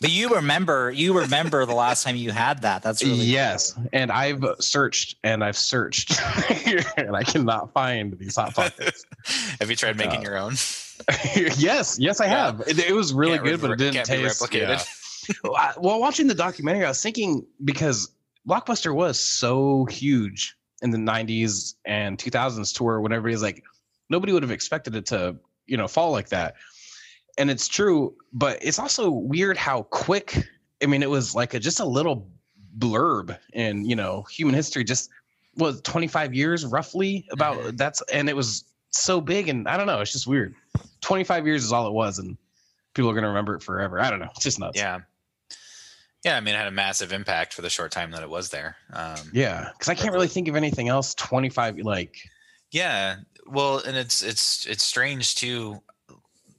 But 0.00 0.10
you 0.10 0.34
remember, 0.34 0.90
you 0.90 1.16
remember 1.16 1.64
the 1.64 1.74
last 1.74 2.02
time 2.02 2.16
you 2.16 2.32
had 2.32 2.62
that. 2.62 2.82
That's 2.82 3.02
really 3.04 3.18
yes, 3.24 3.78
and 3.92 4.10
I've 4.10 4.44
searched 4.58 5.14
and 5.22 5.44
I've 5.44 5.56
searched, 5.56 6.20
and 6.98 7.14
I 7.14 7.22
cannot 7.22 7.72
find 7.72 8.18
these 8.18 8.34
hot 8.34 8.54
pockets. 8.54 9.06
Have 9.60 9.70
you 9.70 9.76
tried 9.76 9.96
making 9.96 10.20
Uh, 10.20 10.22
your 10.22 10.36
own? 10.38 10.54
yes, 11.56 11.98
yes, 12.00 12.20
I 12.20 12.26
have. 12.26 12.62
It, 12.66 12.78
it 12.80 12.92
was 12.94 13.12
really 13.14 13.38
Can't 13.38 13.44
good, 13.44 13.60
but 13.60 13.70
it 13.70 13.76
didn't 13.76 13.94
can't 13.94 14.08
be 14.08 14.16
taste. 14.16 14.42
replicated. 14.42 15.28
yeah. 15.44 15.72
While 15.78 16.00
watching 16.00 16.26
the 16.26 16.34
documentary, 16.34 16.84
I 16.84 16.88
was 16.88 17.00
thinking 17.02 17.46
because 17.64 18.10
Blockbuster 18.48 18.92
was 18.94 19.20
so 19.20 19.84
huge 19.84 20.56
in 20.82 20.90
the 20.90 20.98
'90s 20.98 21.74
and 21.84 22.18
2000s, 22.18 22.74
to 22.76 22.84
where 22.84 23.00
when 23.00 23.12
everybody's 23.12 23.42
like, 23.42 23.64
nobody 24.08 24.32
would 24.32 24.42
have 24.42 24.50
expected 24.50 24.94
it 24.94 25.06
to, 25.06 25.36
you 25.66 25.76
know, 25.76 25.88
fall 25.88 26.10
like 26.10 26.28
that. 26.28 26.54
And 27.38 27.50
it's 27.50 27.68
true, 27.68 28.14
but 28.32 28.58
it's 28.60 28.78
also 28.78 29.10
weird 29.10 29.56
how 29.56 29.82
quick. 29.84 30.48
I 30.82 30.86
mean, 30.86 31.02
it 31.02 31.10
was 31.10 31.34
like 31.34 31.54
a, 31.54 31.60
just 31.60 31.80
a 31.80 31.84
little 31.84 32.28
blurb 32.78 33.36
in 33.52 33.84
you 33.84 33.96
know 33.96 34.22
human 34.30 34.54
history. 34.54 34.84
Just 34.84 35.10
was 35.56 35.80
25 35.82 36.34
years 36.34 36.64
roughly 36.64 37.26
about 37.30 37.58
mm-hmm. 37.58 37.76
that's, 37.76 38.02
and 38.12 38.28
it 38.28 38.36
was 38.36 38.64
so 38.90 39.20
big, 39.20 39.48
and 39.48 39.68
I 39.68 39.76
don't 39.76 39.86
know. 39.86 40.00
It's 40.00 40.12
just 40.12 40.26
weird. 40.26 40.54
25 41.00 41.46
years 41.46 41.64
is 41.64 41.72
all 41.72 41.86
it 41.86 41.92
was, 41.92 42.18
and 42.18 42.36
people 42.94 43.10
are 43.10 43.14
gonna 43.14 43.28
remember 43.28 43.54
it 43.54 43.62
forever. 43.62 44.00
I 44.00 44.10
don't 44.10 44.20
know. 44.20 44.28
It's 44.34 44.44
just 44.44 44.58
nuts. 44.58 44.78
Yeah. 44.78 45.00
Yeah, 46.24 46.36
I 46.36 46.40
mean, 46.40 46.54
it 46.54 46.58
had 46.58 46.66
a 46.66 46.72
massive 46.72 47.12
impact 47.12 47.54
for 47.54 47.62
the 47.62 47.70
short 47.70 47.92
time 47.92 48.10
that 48.10 48.22
it 48.22 48.28
was 48.28 48.50
there. 48.50 48.76
Um, 48.92 49.30
Yeah, 49.32 49.70
because 49.72 49.88
I 49.88 49.94
can't 49.94 50.12
really 50.12 50.28
think 50.28 50.48
of 50.48 50.56
anything 50.56 50.88
else. 50.88 51.14
Twenty 51.14 51.48
five, 51.48 51.78
like 51.78 52.16
Yeah, 52.70 53.16
well, 53.46 53.78
and 53.86 53.96
it's 53.96 54.22
it's 54.22 54.66
it's 54.66 54.84
strange 54.84 55.34
too. 55.34 55.80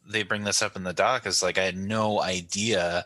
They 0.10 0.24
bring 0.24 0.44
this 0.44 0.62
up 0.62 0.76
in 0.76 0.84
the 0.84 0.94
doc 0.94 1.26
is 1.26 1.44
like 1.44 1.58
I 1.58 1.64
had 1.64 1.78
no 1.78 2.22
idea 2.22 3.06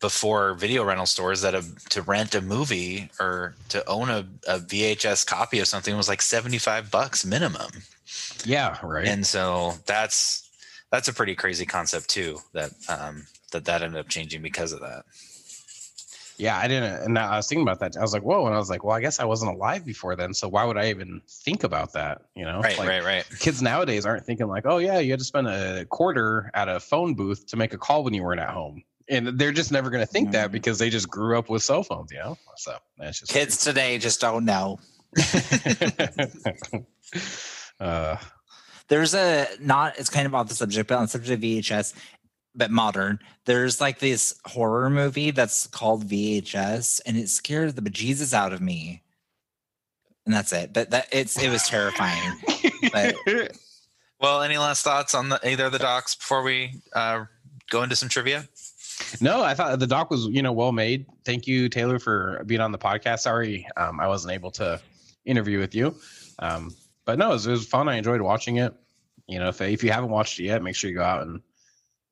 before 0.00 0.54
video 0.54 0.84
rental 0.84 1.06
stores 1.06 1.40
that 1.40 1.54
a, 1.54 1.64
to 1.88 2.02
rent 2.02 2.34
a 2.34 2.40
movie 2.42 3.08
or 3.18 3.54
to 3.70 3.84
own 3.88 4.10
a, 4.10 4.26
a 4.46 4.58
VHS 4.58 5.26
copy 5.26 5.58
of 5.58 5.66
something 5.66 5.96
was 5.96 6.08
like 6.08 6.22
seventy 6.22 6.58
five 6.58 6.90
bucks 6.90 7.24
minimum. 7.24 7.70
yeah, 8.44 8.78
right. 8.82 9.06
And 9.06 9.26
so 9.26 9.72
that's 9.86 10.50
that's 10.92 11.08
a 11.08 11.14
pretty 11.14 11.34
crazy 11.34 11.66
concept 11.66 12.08
too. 12.10 12.38
That 12.52 12.72
um, 12.88 13.26
that 13.52 13.64
that 13.64 13.82
ended 13.82 13.98
up 13.98 14.08
changing 14.08 14.42
because 14.42 14.72
of 14.72 14.80
that. 14.80 15.04
Yeah, 16.38 16.58
I 16.58 16.68
didn't. 16.68 17.02
And 17.02 17.18
I 17.18 17.36
was 17.36 17.48
thinking 17.48 17.62
about 17.62 17.80
that. 17.80 17.96
I 17.96 18.02
was 18.02 18.12
like, 18.12 18.22
whoa, 18.22 18.46
and 18.46 18.54
I 18.54 18.58
was 18.58 18.68
like, 18.70 18.84
well, 18.84 18.94
I 18.96 19.00
guess 19.00 19.20
I 19.20 19.24
wasn't 19.24 19.54
alive 19.54 19.84
before 19.84 20.16
then, 20.16 20.34
so 20.34 20.48
why 20.48 20.64
would 20.64 20.76
I 20.76 20.90
even 20.90 21.20
think 21.28 21.64
about 21.64 21.92
that? 21.94 22.22
You 22.34 22.44
know, 22.44 22.60
Right, 22.60 22.78
Like, 22.78 22.88
right, 22.88 23.04
right. 23.04 23.24
Kids 23.38 23.62
nowadays 23.62 24.04
aren't 24.06 24.24
thinking 24.24 24.46
like, 24.48 24.66
oh 24.66 24.78
yeah, 24.78 24.98
you 24.98 25.10
had 25.12 25.20
to 25.20 25.24
spend 25.24 25.48
a 25.48 25.84
quarter 25.86 26.50
at 26.54 26.68
a 26.68 26.78
phone 26.80 27.14
booth 27.14 27.46
to 27.48 27.56
make 27.56 27.72
a 27.72 27.78
call 27.78 28.04
when 28.04 28.14
you 28.14 28.22
weren't 28.22 28.40
at 28.40 28.50
home. 28.50 28.82
And 29.08 29.38
they're 29.38 29.52
just 29.52 29.70
never 29.70 29.88
going 29.88 30.04
to 30.04 30.12
think 30.12 30.32
that 30.32 30.50
because 30.50 30.78
they 30.80 30.90
just 30.90 31.08
grew 31.08 31.38
up 31.38 31.48
with 31.48 31.62
cell 31.62 31.84
phones, 31.84 32.10
you 32.10 32.18
know. 32.18 32.36
So 32.56 32.76
that's 32.98 33.20
just 33.20 33.30
Kids 33.30 33.58
today 33.58 33.98
just 33.98 34.20
don't 34.20 34.44
know. 34.44 34.80
uh, 37.80 38.16
There's 38.88 39.14
a 39.14 39.46
not 39.60 39.98
it's 39.98 40.10
kind 40.10 40.26
of 40.26 40.34
off 40.34 40.48
the 40.48 40.54
subject, 40.54 40.88
but 40.88 40.96
on 40.96 41.02
the 41.02 41.08
subject 41.08 41.32
of 41.34 41.40
VHS, 41.40 41.94
but 42.56 42.70
modern. 42.70 43.18
There's 43.44 43.80
like 43.80 43.98
this 43.98 44.38
horror 44.44 44.90
movie 44.90 45.30
that's 45.30 45.66
called 45.66 46.08
VHS, 46.08 47.00
and 47.06 47.16
it 47.16 47.28
scared 47.28 47.76
the 47.76 47.82
bejesus 47.82 48.32
out 48.32 48.52
of 48.52 48.60
me. 48.60 49.02
And 50.24 50.34
that's 50.34 50.52
it. 50.52 50.72
But 50.72 50.90
that 50.90 51.08
it's 51.12 51.40
it 51.40 51.50
was 51.50 51.62
terrifying. 51.68 52.32
but 52.92 53.14
Well, 54.20 54.42
any 54.42 54.56
last 54.56 54.82
thoughts 54.82 55.14
on 55.14 55.28
the, 55.28 55.40
either 55.48 55.66
of 55.66 55.72
the 55.72 55.78
docs 55.78 56.14
before 56.14 56.42
we 56.42 56.80
uh, 56.94 57.24
go 57.70 57.82
into 57.82 57.96
some 57.96 58.08
trivia? 58.08 58.48
No, 59.20 59.42
I 59.42 59.52
thought 59.52 59.78
the 59.78 59.86
doc 59.86 60.10
was, 60.10 60.26
you 60.26 60.42
know, 60.42 60.52
well 60.52 60.72
made. 60.72 61.04
Thank 61.24 61.46
you, 61.46 61.68
Taylor, 61.68 61.98
for 61.98 62.42
being 62.46 62.62
on 62.62 62.72
the 62.72 62.78
podcast. 62.78 63.20
Sorry, 63.20 63.68
um, 63.76 64.00
I 64.00 64.08
wasn't 64.08 64.32
able 64.32 64.50
to 64.52 64.80
interview 65.26 65.58
with 65.58 65.74
you, 65.74 65.94
um, 66.38 66.74
but 67.04 67.18
no, 67.18 67.30
it 67.30 67.34
was, 67.34 67.46
it 67.46 67.50
was 67.50 67.66
fun. 67.66 67.88
I 67.88 67.96
enjoyed 67.96 68.22
watching 68.22 68.56
it. 68.56 68.74
You 69.26 69.38
know, 69.38 69.48
if 69.48 69.60
if 69.60 69.84
you 69.84 69.90
haven't 69.90 70.10
watched 70.10 70.40
it 70.40 70.44
yet, 70.44 70.62
make 70.62 70.76
sure 70.76 70.88
you 70.88 70.96
go 70.96 71.02
out 71.02 71.22
and 71.22 71.42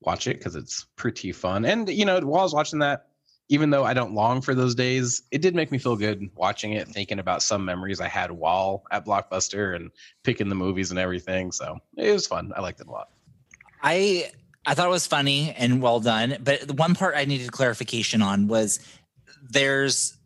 watch 0.01 0.27
it 0.27 0.37
because 0.37 0.55
it's 0.55 0.85
pretty 0.95 1.31
fun. 1.31 1.65
And 1.65 1.89
you 1.89 2.05
know, 2.05 2.19
while 2.21 2.41
I 2.41 2.43
was 2.43 2.53
watching 2.53 2.79
that, 2.79 3.07
even 3.49 3.69
though 3.69 3.83
I 3.83 3.93
don't 3.93 4.13
long 4.13 4.41
for 4.41 4.55
those 4.55 4.73
days, 4.73 5.23
it 5.31 5.41
did 5.41 5.55
make 5.55 5.71
me 5.71 5.77
feel 5.77 5.95
good 5.95 6.29
watching 6.35 6.73
it, 6.73 6.87
thinking 6.87 7.19
about 7.19 7.43
some 7.43 7.63
memories 7.63 8.01
I 8.01 8.07
had 8.07 8.31
while 8.31 8.83
at 8.91 9.05
Blockbuster 9.05 9.75
and 9.75 9.91
picking 10.23 10.49
the 10.49 10.55
movies 10.55 10.89
and 10.89 10.99
everything. 10.99 11.51
So 11.51 11.79
it 11.95 12.11
was 12.11 12.25
fun. 12.25 12.53
I 12.55 12.61
liked 12.61 12.79
it 12.79 12.87
a 12.87 12.91
lot. 12.91 13.09
I 13.83 14.31
I 14.65 14.73
thought 14.73 14.87
it 14.87 14.91
was 14.91 15.05
funny 15.05 15.53
and 15.57 15.81
well 15.81 15.99
done, 15.99 16.37
but 16.41 16.67
the 16.67 16.73
one 16.73 16.95
part 16.95 17.15
I 17.15 17.25
needed 17.25 17.51
clarification 17.51 18.21
on 18.21 18.47
was 18.47 18.79
there's 19.47 20.17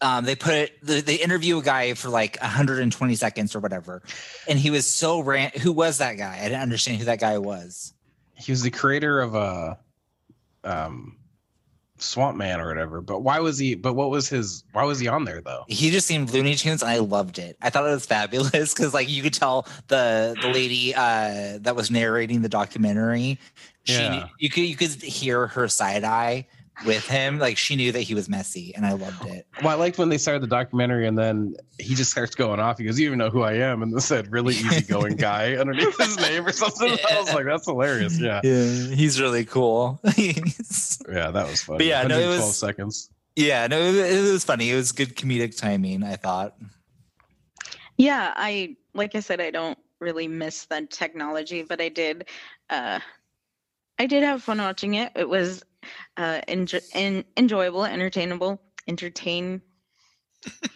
um, 0.00 0.24
they 0.24 0.34
put 0.34 0.54
it 0.54 0.72
they, 0.82 1.00
they 1.00 1.14
interview 1.16 1.58
a 1.58 1.62
guy 1.62 1.94
for 1.94 2.08
like 2.08 2.38
120 2.40 3.14
seconds 3.14 3.54
or 3.54 3.60
whatever, 3.60 4.02
and 4.48 4.58
he 4.58 4.70
was 4.70 4.90
so 4.90 5.20
rant. 5.20 5.56
Who 5.56 5.72
was 5.72 5.98
that 5.98 6.14
guy? 6.14 6.38
I 6.40 6.44
didn't 6.44 6.62
understand 6.62 6.98
who 6.98 7.04
that 7.04 7.20
guy 7.20 7.38
was. 7.38 7.92
He 8.38 8.52
was 8.52 8.62
the 8.62 8.70
creator 8.70 9.20
of 9.20 9.34
a 9.34 9.78
um 10.64 11.16
swamp 12.00 12.36
man 12.36 12.60
or 12.60 12.68
whatever 12.68 13.00
but 13.00 13.20
why 13.24 13.40
was 13.40 13.58
he 13.58 13.74
but 13.74 13.94
what 13.94 14.08
was 14.08 14.28
his 14.28 14.62
why 14.72 14.84
was 14.84 15.00
he 15.00 15.08
on 15.08 15.24
there 15.24 15.40
though 15.40 15.64
He 15.66 15.90
just 15.90 16.06
seemed 16.06 16.30
Looney 16.30 16.54
Tunes, 16.54 16.80
and 16.82 16.90
I 16.90 16.98
loved 16.98 17.40
it. 17.40 17.56
I 17.60 17.70
thought 17.70 17.86
it 17.86 17.90
was 17.90 18.06
fabulous 18.06 18.72
because 18.72 18.94
like 18.94 19.08
you 19.08 19.20
could 19.20 19.34
tell 19.34 19.66
the 19.88 20.36
the 20.40 20.48
lady 20.48 20.94
uh, 20.94 21.58
that 21.60 21.74
was 21.74 21.90
narrating 21.90 22.42
the 22.42 22.48
documentary, 22.48 23.36
she 23.82 23.94
Yeah. 23.94 24.28
you 24.38 24.48
could 24.48 24.62
you 24.62 24.76
could 24.76 24.90
hear 25.02 25.48
her 25.48 25.66
side 25.66 26.04
eye 26.04 26.46
with 26.86 27.06
him. 27.06 27.38
Like 27.38 27.56
she 27.58 27.76
knew 27.76 27.92
that 27.92 28.00
he 28.02 28.14
was 28.14 28.28
messy, 28.28 28.74
and 28.74 28.86
I 28.86 28.92
loved 28.92 29.24
it. 29.26 29.46
well 29.62 29.70
i 29.70 29.74
liked 29.74 29.98
when 29.98 30.08
they 30.08 30.18
started 30.18 30.42
the 30.42 30.46
documentary 30.46 31.06
and 31.06 31.18
then 31.18 31.54
he 31.78 31.94
just 31.94 32.10
starts 32.10 32.34
going 32.36 32.60
off 32.60 32.78
he 32.78 32.84
goes 32.84 32.98
you 32.98 33.06
even 33.06 33.18
know 33.18 33.30
who 33.30 33.42
i 33.42 33.52
am 33.54 33.82
and 33.82 33.92
this 33.94 34.04
said 34.04 34.30
really 34.30 34.54
easygoing 34.66 35.16
guy 35.16 35.56
underneath 35.56 35.96
his 35.98 36.16
name 36.18 36.46
or 36.46 36.52
something 36.52 36.96
i 37.10 37.20
was 37.20 37.32
like 37.34 37.44
that's 37.44 37.66
hilarious 37.66 38.20
yeah 38.20 38.40
Yeah, 38.44 38.94
he's 38.94 39.20
really 39.20 39.44
cool. 39.44 40.00
He's- 40.14 40.98
yeah 41.12 41.30
that 41.32 41.48
was 41.48 41.62
fun 41.62 41.78
But 41.78 41.86
yeah, 41.86 42.06
no, 42.06 42.18
it 42.18 42.26
was- 42.28 42.56
seconds 42.58 43.10
yeah, 43.36 43.68
no, 43.68 43.80
it, 43.80 43.94
it 43.94 44.32
was 44.32 44.44
funny. 44.44 44.68
It 44.70 44.74
was 44.74 44.90
good 44.90 45.14
comedic 45.14 45.56
timing. 45.56 46.02
I 46.02 46.16
thought. 46.16 46.56
Yeah, 47.96 48.32
I 48.34 48.76
like 48.94 49.14
I 49.14 49.20
said, 49.20 49.40
I 49.40 49.50
don't 49.52 49.78
really 50.00 50.26
miss 50.28 50.64
the 50.66 50.86
technology, 50.90 51.62
but 51.62 51.80
I 51.80 51.88
did 51.88 52.26
uh 52.70 52.98
I 53.98 54.06
did 54.06 54.22
have 54.22 54.42
fun 54.42 54.58
watching 54.58 54.94
it. 54.94 55.12
It 55.16 55.28
was 55.28 55.62
uh 56.16 56.40
enjo- 56.48 56.82
en- 56.92 57.24
enjoyable, 57.36 57.84
entertainable, 57.84 58.60
entertain 58.86 59.62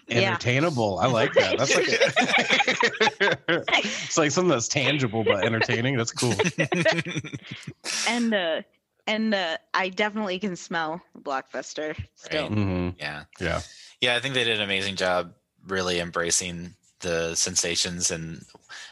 Yeah. 0.09 0.31
entertainable 0.33 0.99
i 0.99 1.07
like 1.07 1.33
that 1.35 1.57
that's 1.57 1.75
like 1.75 1.89
a, 1.89 3.65
it's 4.05 4.19
like 4.19 4.31
something 4.31 4.51
that's 4.51 4.69
tangible 4.69 5.25
but 5.25 5.45
entertaining 5.45 5.97
that's 5.97 6.13
cool 6.13 6.35
and 8.09 8.35
uh 8.35 8.63
and 9.07 9.35
uh 9.35 9.57
I 9.75 9.89
definitely 9.89 10.39
can 10.39 10.55
smell 10.57 11.01
Blockbuster 11.19 11.97
still. 12.15 12.51
Mhm. 12.51 12.95
Yeah. 12.99 13.25
yeah 13.41 13.63
Yeah, 14.01 14.17
I 14.17 14.21
think 14.21 14.35
they 14.35 14.45
did 14.45 14.57
an 14.59 14.63
amazing 14.63 14.97
job 14.97 15.33
really 15.67 15.99
embracing 15.99 16.75
the 17.01 17.35
sensations 17.35 18.11
and 18.11 18.45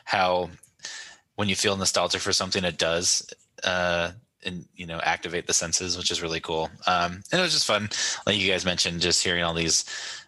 how 0.05 0.51
when 1.37 1.49
you 1.49 1.57
feel 1.57 1.77
nostalgia 1.77 2.19
for 2.19 2.33
something 2.33 2.65
it 2.65 2.79
does 2.79 3.27
uh 3.65 4.11
and 4.45 4.65
you 4.75 4.87
know 4.87 4.99
activate 5.03 5.47
the 5.47 5.53
senses 5.53 5.97
which 5.99 6.11
is 6.11 6.23
really 6.23 6.41
cool 6.41 6.71
um 6.87 7.23
and 7.31 7.41
it 7.41 7.43
was 7.43 7.53
just 7.53 7.67
fun 7.67 7.89
like 8.27 8.37
you 8.39 8.51
guys 8.51 8.65
mentioned 8.65 9.01
just 9.01 9.23
hearing 9.23 9.43
all 9.43 9.55
these 9.55 9.85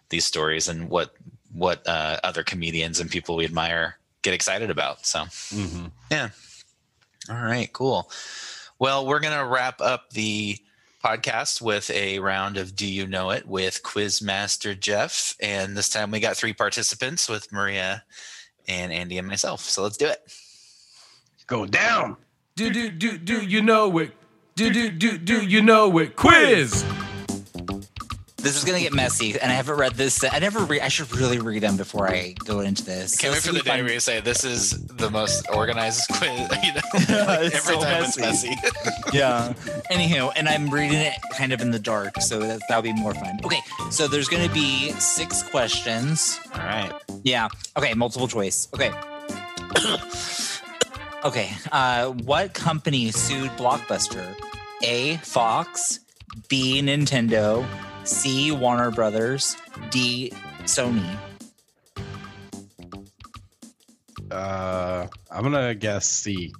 these 0.09 0.25
stories 0.25 0.67
and 0.67 0.89
what 0.89 1.13
what 1.51 1.81
uh 1.87 2.19
other 2.23 2.43
comedians 2.43 2.99
and 2.99 3.09
people 3.09 3.35
we 3.35 3.45
admire 3.45 3.97
get 4.21 4.33
excited 4.33 4.69
about 4.69 5.05
so 5.05 5.21
Mhm. 5.51 5.91
yeah 6.11 6.29
all 7.29 7.35
right 7.41 7.71
cool 7.73 8.09
well 8.79 9.05
we're 9.05 9.19
gonna 9.19 9.45
wrap 9.45 9.81
up 9.81 10.09
the 10.11 10.57
podcast 11.03 11.61
with 11.61 11.89
a 11.91 12.19
round 12.19 12.55
of 12.55 12.77
Do 12.77 12.87
You 12.87 13.05
Know 13.05 13.31
It 13.31 13.45
with 13.45 13.83
Quizmaster 13.83 14.79
Jeff. 14.79 15.35
And 15.41 15.75
this 15.75 15.89
time 15.89 16.11
we 16.11 16.21
got 16.21 16.37
three 16.37 16.53
participants 16.53 17.27
with 17.27 17.51
Maria 17.51 18.05
and 18.69 18.93
Andy 18.93 19.17
and 19.17 19.27
myself. 19.27 19.59
So 19.61 19.83
let's 19.83 19.97
do 19.97 20.05
it. 20.07 20.19
go 21.45 21.65
down 21.65 22.15
Do 22.55 22.71
do 22.71 22.91
do 22.91 23.17
do 23.17 23.41
you 23.43 23.61
know 23.61 23.97
it? 23.97 24.11
Do 24.55 24.71
do 24.71 24.91
do 24.91 25.17
do 25.17 25.43
you 25.43 25.61
know 25.61 25.97
it? 25.97 26.15
Quiz. 26.15 26.85
This 28.37 28.57
is 28.57 28.65
gonna 28.65 28.81
get 28.81 28.93
messy, 28.93 29.31
and 29.39 29.51
I 29.51 29.55
haven't 29.55 29.77
read 29.77 29.93
this. 29.93 30.21
I 30.23 30.37
never 30.39 30.59
read. 30.65 30.81
I 30.81 30.89
should 30.89 31.11
really 31.15 31.39
read 31.39 31.63
them 31.63 31.77
before 31.77 32.09
I 32.09 32.33
go 32.45 32.59
into 32.59 32.83
this. 32.83 33.17
Can't 33.17 33.33
wait 33.33 33.41
for 33.41 33.53
the 33.53 33.59
be 33.63 33.69
day 33.69 33.81
where 33.81 33.93
you 33.93 33.99
say 34.01 34.19
this 34.19 34.43
is 34.43 34.85
the 34.87 35.09
most 35.09 35.47
organized 35.51 36.01
quiz. 36.11 36.29
You 36.63 36.73
know, 36.73 36.81
like, 36.93 37.07
It's 37.45 37.55
every 37.55 37.75
so 37.75 37.81
time 37.81 38.03
it's 38.03 38.17
messy. 38.19 38.49
messy. 38.49 39.17
yeah. 39.17 39.53
Anywho, 39.89 40.31
and 40.35 40.47
I'm 40.49 40.69
reading 40.69 40.99
it 40.99 41.13
kind 41.37 41.53
of 41.53 41.61
in 41.61 41.71
the 41.71 41.79
dark, 41.79 42.21
so 42.21 42.39
that, 42.39 42.59
that'll 42.67 42.83
be 42.83 42.93
more 42.93 43.13
fun. 43.15 43.39
Okay, 43.45 43.61
so 43.89 44.07
there's 44.09 44.27
going 44.27 44.45
to 44.47 44.53
be 44.53 44.91
six 44.99 45.41
questions. 45.41 46.39
All 46.53 46.59
right. 46.61 46.91
Yeah. 47.23 47.47
Okay, 47.77 47.93
multiple 47.93 48.27
choice. 48.27 48.67
Okay. 48.75 48.91
okay. 51.23 51.51
Uh, 51.71 52.11
what 52.11 52.53
company 52.53 53.11
sued 53.11 53.51
Blockbuster? 53.51 54.35
A. 54.83 55.17
Fox. 55.17 55.99
B. 56.49 56.81
Nintendo. 56.81 57.65
C. 58.03 58.51
Warner 58.51 58.91
Brothers. 58.91 59.55
D. 59.89 60.31
Sony. 60.63 61.17
Uh, 64.31 65.07
I'm 65.31 65.43
gonna 65.43 65.75
guess 65.75 66.07
C. 66.07 66.51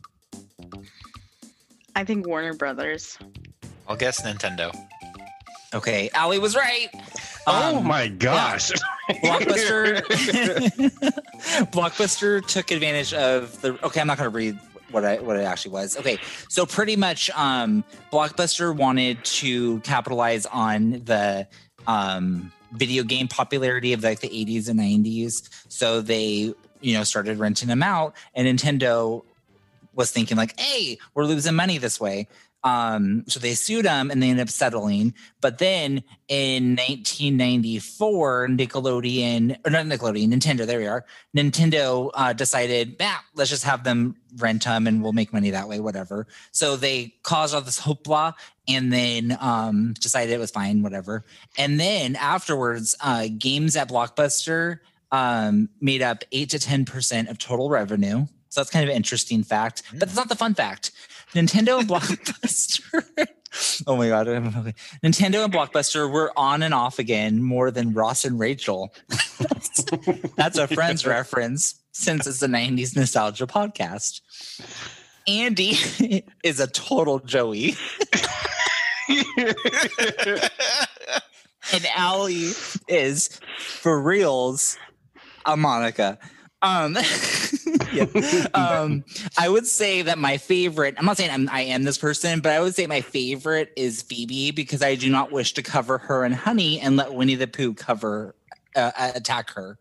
I 1.96 2.04
think 2.04 2.28
Warner 2.28 2.54
Brothers. 2.54 3.18
I'll 3.88 3.96
guess 3.96 4.22
Nintendo. 4.22 4.72
Okay, 5.74 6.10
Allie 6.14 6.40
was 6.40 6.56
right. 6.56 6.88
oh 7.48 7.78
Um, 7.78 7.88
my 7.88 8.08
gosh. 8.08 8.72
Blockbuster 9.10 10.02
Blockbuster 11.72 12.46
took 12.46 12.72
advantage 12.72 13.14
of 13.14 13.60
the 13.62 13.78
okay, 13.86 14.02
I'm 14.02 14.08
not 14.08 14.18
gonna 14.18 14.30
read 14.30 14.58
what 14.92 15.04
I 15.04 15.20
what 15.20 15.38
it 15.38 15.44
actually 15.44 15.72
was. 15.72 15.98
Okay, 15.98 16.18
so 16.50 16.66
pretty 16.66 16.96
much 16.96 17.30
um 17.32 17.84
Blockbuster 18.12 18.76
wanted 18.76 19.24
to 19.26 19.80
capitalize 19.82 20.46
on 20.48 21.02
the 21.06 21.48
um 21.88 22.52
video 22.74 23.04
game 23.04 23.28
popularity 23.28 23.94
of 23.94 24.04
like 24.04 24.20
the 24.20 24.30
80s 24.30 24.68
and 24.70 24.80
90s. 24.80 25.48
So 25.70 26.02
they, 26.02 26.54
you 26.82 26.94
know, 26.94 27.04
started 27.04 27.38
renting 27.38 27.68
them 27.68 27.84
out 27.84 28.16
and 28.34 28.48
Nintendo 28.48 29.24
was 29.96 30.10
thinking 30.12 30.38
like, 30.38 30.60
hey, 30.60 30.98
we're 31.14 31.26
losing 31.26 31.54
money 31.54 31.78
this 31.78 32.00
way. 32.00 32.28
Um, 32.64 33.26
so 33.28 33.40
they 33.40 33.56
sued 33.56 33.86
them 33.86 34.10
and 34.10 34.24
they 34.24 34.30
ended 34.30 34.44
up 34.44 34.50
settling. 34.50 35.14
But 35.42 35.58
then 35.58 36.04
in 36.28 36.76
1994, 36.76 38.48
Nickelodeon, 38.48 39.58
or 39.66 39.70
not 39.72 39.86
Nickelodeon, 39.86 40.34
Nintendo, 40.34 40.66
there 40.66 40.80
we 40.80 40.88
are. 40.88 41.06
Nintendo 41.36 42.10
uh, 42.14 42.34
decided, 42.34 42.96
yeah, 43.00 43.18
let's 43.36 43.50
just 43.50 43.66
have 43.66 43.84
them 43.84 44.16
rent 44.38 44.64
them 44.64 44.88
and 44.88 45.04
we'll 45.04 45.14
make 45.14 45.34
money 45.34 45.50
that 45.50 45.68
way, 45.68 45.80
whatever. 45.80 46.28
So 46.52 46.78
they 46.78 47.16
caused 47.24 47.54
all 47.54 47.62
this 47.62 47.82
hoopla 47.82 48.34
and 48.68 48.94
then 48.94 49.38
um, 49.42 49.94
decided 50.00 50.34
it 50.34 50.40
was 50.40 50.52
fine, 50.52 50.82
whatever. 50.84 51.26
And 51.58 51.80
then 51.80 52.16
afterwards, 52.16 52.96
uh, 53.02 53.28
games 53.38 53.76
at 53.76 53.90
Blockbuster 53.90 54.80
um, 55.12 55.70
made 55.82 56.02
up 56.02 56.24
8 56.32 56.50
to 56.52 56.58
10% 56.58 57.30
of 57.30 57.38
total 57.38 57.70
revenue. 57.70 58.26
So 58.50 58.62
that's 58.62 58.70
kind 58.70 58.84
of 58.84 58.90
an 58.90 58.96
interesting 58.96 59.44
fact, 59.44 59.82
but 59.94 60.04
it's 60.04 60.16
not 60.16 60.30
the 60.30 60.36
fun 60.36 60.54
fact. 60.54 60.92
Nintendo 61.34 61.80
and 61.80 61.88
Blockbuster. 61.90 63.04
oh 63.88 63.96
my 63.96 64.08
god! 64.08 64.28
Okay. 64.28 64.74
Nintendo 65.04 65.44
and 65.46 65.54
Blockbuster 65.54 66.12
were 66.12 66.32
on 66.38 66.64
and 66.64 66.74
off 66.74 67.00
again 67.00 67.42
more 67.42 67.72
than 67.72 67.94
Ross 67.94 68.26
and 68.26 68.40
Rachel. 68.40 68.94
that's, 69.10 69.84
that's 70.36 70.58
a 70.58 70.68
Friends 70.68 71.06
reference 71.08 71.76
since 71.92 72.28
it's 72.28 72.40
the 72.40 72.48
'90s 72.48 72.96
nostalgia 72.96 73.48
podcast. 73.48 74.22
Andy 75.28 75.78
is 76.44 76.60
a 76.60 76.68
total 76.68 77.20
Joey, 77.20 77.76
and 81.72 81.88
Allie 81.96 82.52
is 82.88 83.40
for 83.58 84.02
reals 84.02 84.78
a 85.46 85.58
Monica. 85.58 86.20
Um, 86.64 86.98
yeah. 87.94 88.06
um, 88.54 89.04
I 89.38 89.50
would 89.50 89.68
say 89.68 90.02
that 90.02 90.18
my 90.18 90.38
favorite. 90.38 90.96
I'm 90.98 91.06
not 91.06 91.18
saying 91.18 91.30
I'm, 91.30 91.50
I 91.50 91.62
am 91.62 91.84
this 91.84 91.98
person, 91.98 92.40
but 92.40 92.52
I 92.54 92.60
would 92.62 92.74
say 92.74 92.88
my 92.88 93.02
favorite 93.02 93.72
is 93.76 94.02
Phoebe 94.02 94.52
because 94.52 94.82
I 94.82 94.96
do 94.96 95.10
not 95.10 95.32
wish 95.32 95.54
to 95.54 95.62
cover 95.62 95.98
her 96.00 96.26
in 96.26 96.32
honey 96.32 96.80
and 96.80 96.96
let 96.96 97.14
Winnie 97.14 97.36
the 97.36 97.48
Pooh 97.48 97.74
cover 97.74 98.36
uh, 98.76 98.92
attack 99.14 99.52
her. 99.52 99.78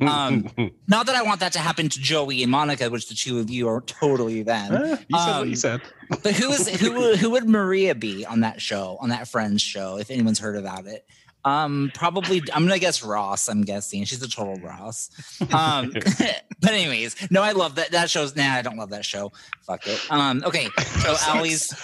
Um, 0.00 0.50
not 0.88 1.06
that 1.06 1.14
I 1.14 1.22
want 1.22 1.40
that 1.40 1.52
to 1.52 1.58
happen 1.58 1.88
to 1.88 2.00
Joey 2.00 2.42
and 2.42 2.50
Monica, 2.50 2.90
which 2.90 3.08
the 3.08 3.14
two 3.14 3.38
of 3.38 3.48
you 3.50 3.68
are 3.68 3.80
totally 3.82 4.42
them. 4.42 4.74
Eh, 4.74 4.96
you 5.08 5.18
said 5.18 5.32
what 5.32 5.42
Um, 5.42 5.48
you 5.48 5.56
said. 5.56 5.80
But 6.22 6.34
who 6.34 6.50
is 6.52 6.68
who? 6.68 7.16
Who 7.16 7.30
would 7.30 7.48
Maria 7.48 7.94
be 7.94 8.26
on 8.26 8.40
that 8.40 8.60
show, 8.60 8.98
on 9.00 9.08
that 9.10 9.28
Friends 9.28 9.62
show? 9.62 9.96
If 9.96 10.10
anyone's 10.10 10.38
heard 10.38 10.56
about 10.56 10.86
it, 10.86 11.06
um, 11.44 11.90
probably. 11.94 12.42
I'm 12.52 12.64
gonna 12.66 12.78
guess 12.78 13.02
Ross. 13.02 13.48
I'm 13.48 13.62
guessing 13.62 14.04
she's 14.04 14.22
a 14.22 14.28
total 14.28 14.56
Ross. 14.56 15.10
Um, 15.52 15.92
but 16.60 16.70
anyways, 16.70 17.30
no, 17.30 17.42
I 17.42 17.52
love 17.52 17.74
that. 17.76 17.90
That 17.90 18.10
show's. 18.10 18.36
Nah, 18.36 18.52
I 18.52 18.62
don't 18.62 18.76
love 18.76 18.90
that 18.90 19.04
show. 19.04 19.32
Fuck 19.62 19.86
it. 19.86 20.00
Um, 20.10 20.42
okay, 20.46 20.68
so 21.02 21.16
Allie's. 21.28 21.74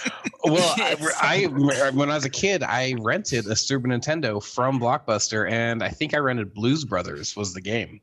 Well, 0.45 0.73
I, 0.77 0.95
I 1.21 1.89
when 1.91 2.09
I 2.09 2.15
was 2.15 2.25
a 2.25 2.29
kid, 2.29 2.63
I 2.63 2.95
rented 2.99 3.47
a 3.47 3.55
Super 3.55 3.87
Nintendo 3.87 4.41
from 4.41 4.79
Blockbuster, 4.79 5.49
and 5.49 5.83
I 5.83 5.89
think 5.89 6.13
I 6.13 6.17
rented 6.17 6.53
Blues 6.53 6.85
Brothers 6.85 7.35
was 7.35 7.53
the 7.53 7.61
game. 7.61 7.99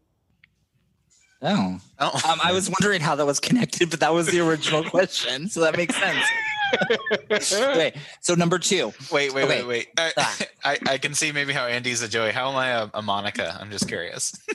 Oh, 1.43 1.79
um, 1.99 2.41
I 2.43 2.53
was 2.53 2.71
wondering 2.71 3.01
how 3.01 3.15
that 3.15 3.27
was 3.27 3.41
connected, 3.41 3.91
but 3.91 4.01
that 4.01 4.13
was 4.13 4.27
the 4.27 4.41
original 4.41 4.83
question, 4.85 5.49
so 5.49 5.61
that 5.61 5.77
makes 5.77 5.95
sense. 5.95 6.25
okay, 7.31 7.93
so 8.21 8.35
number 8.35 8.59
two. 8.59 8.93
Wait, 9.11 9.33
wait, 9.35 9.45
Okay. 9.45 9.63
wait, 9.65 9.89
uh, 9.97 10.11
wait. 10.17 10.17
I, 10.19 10.47
I, 10.65 10.79
I 10.93 10.99
can 10.99 11.15
see 11.15 11.33
maybe 11.33 11.53
how 11.53 11.67
Andy's 11.67 12.03
a 12.03 12.09
Joey. 12.09 12.33
How 12.33 12.51
am 12.51 12.57
I 12.57 12.69
a, 12.69 12.89
a 12.95 13.03
Monica? 13.03 13.57
I'm 13.61 13.71
just 13.71 13.89
curious. 13.89 14.33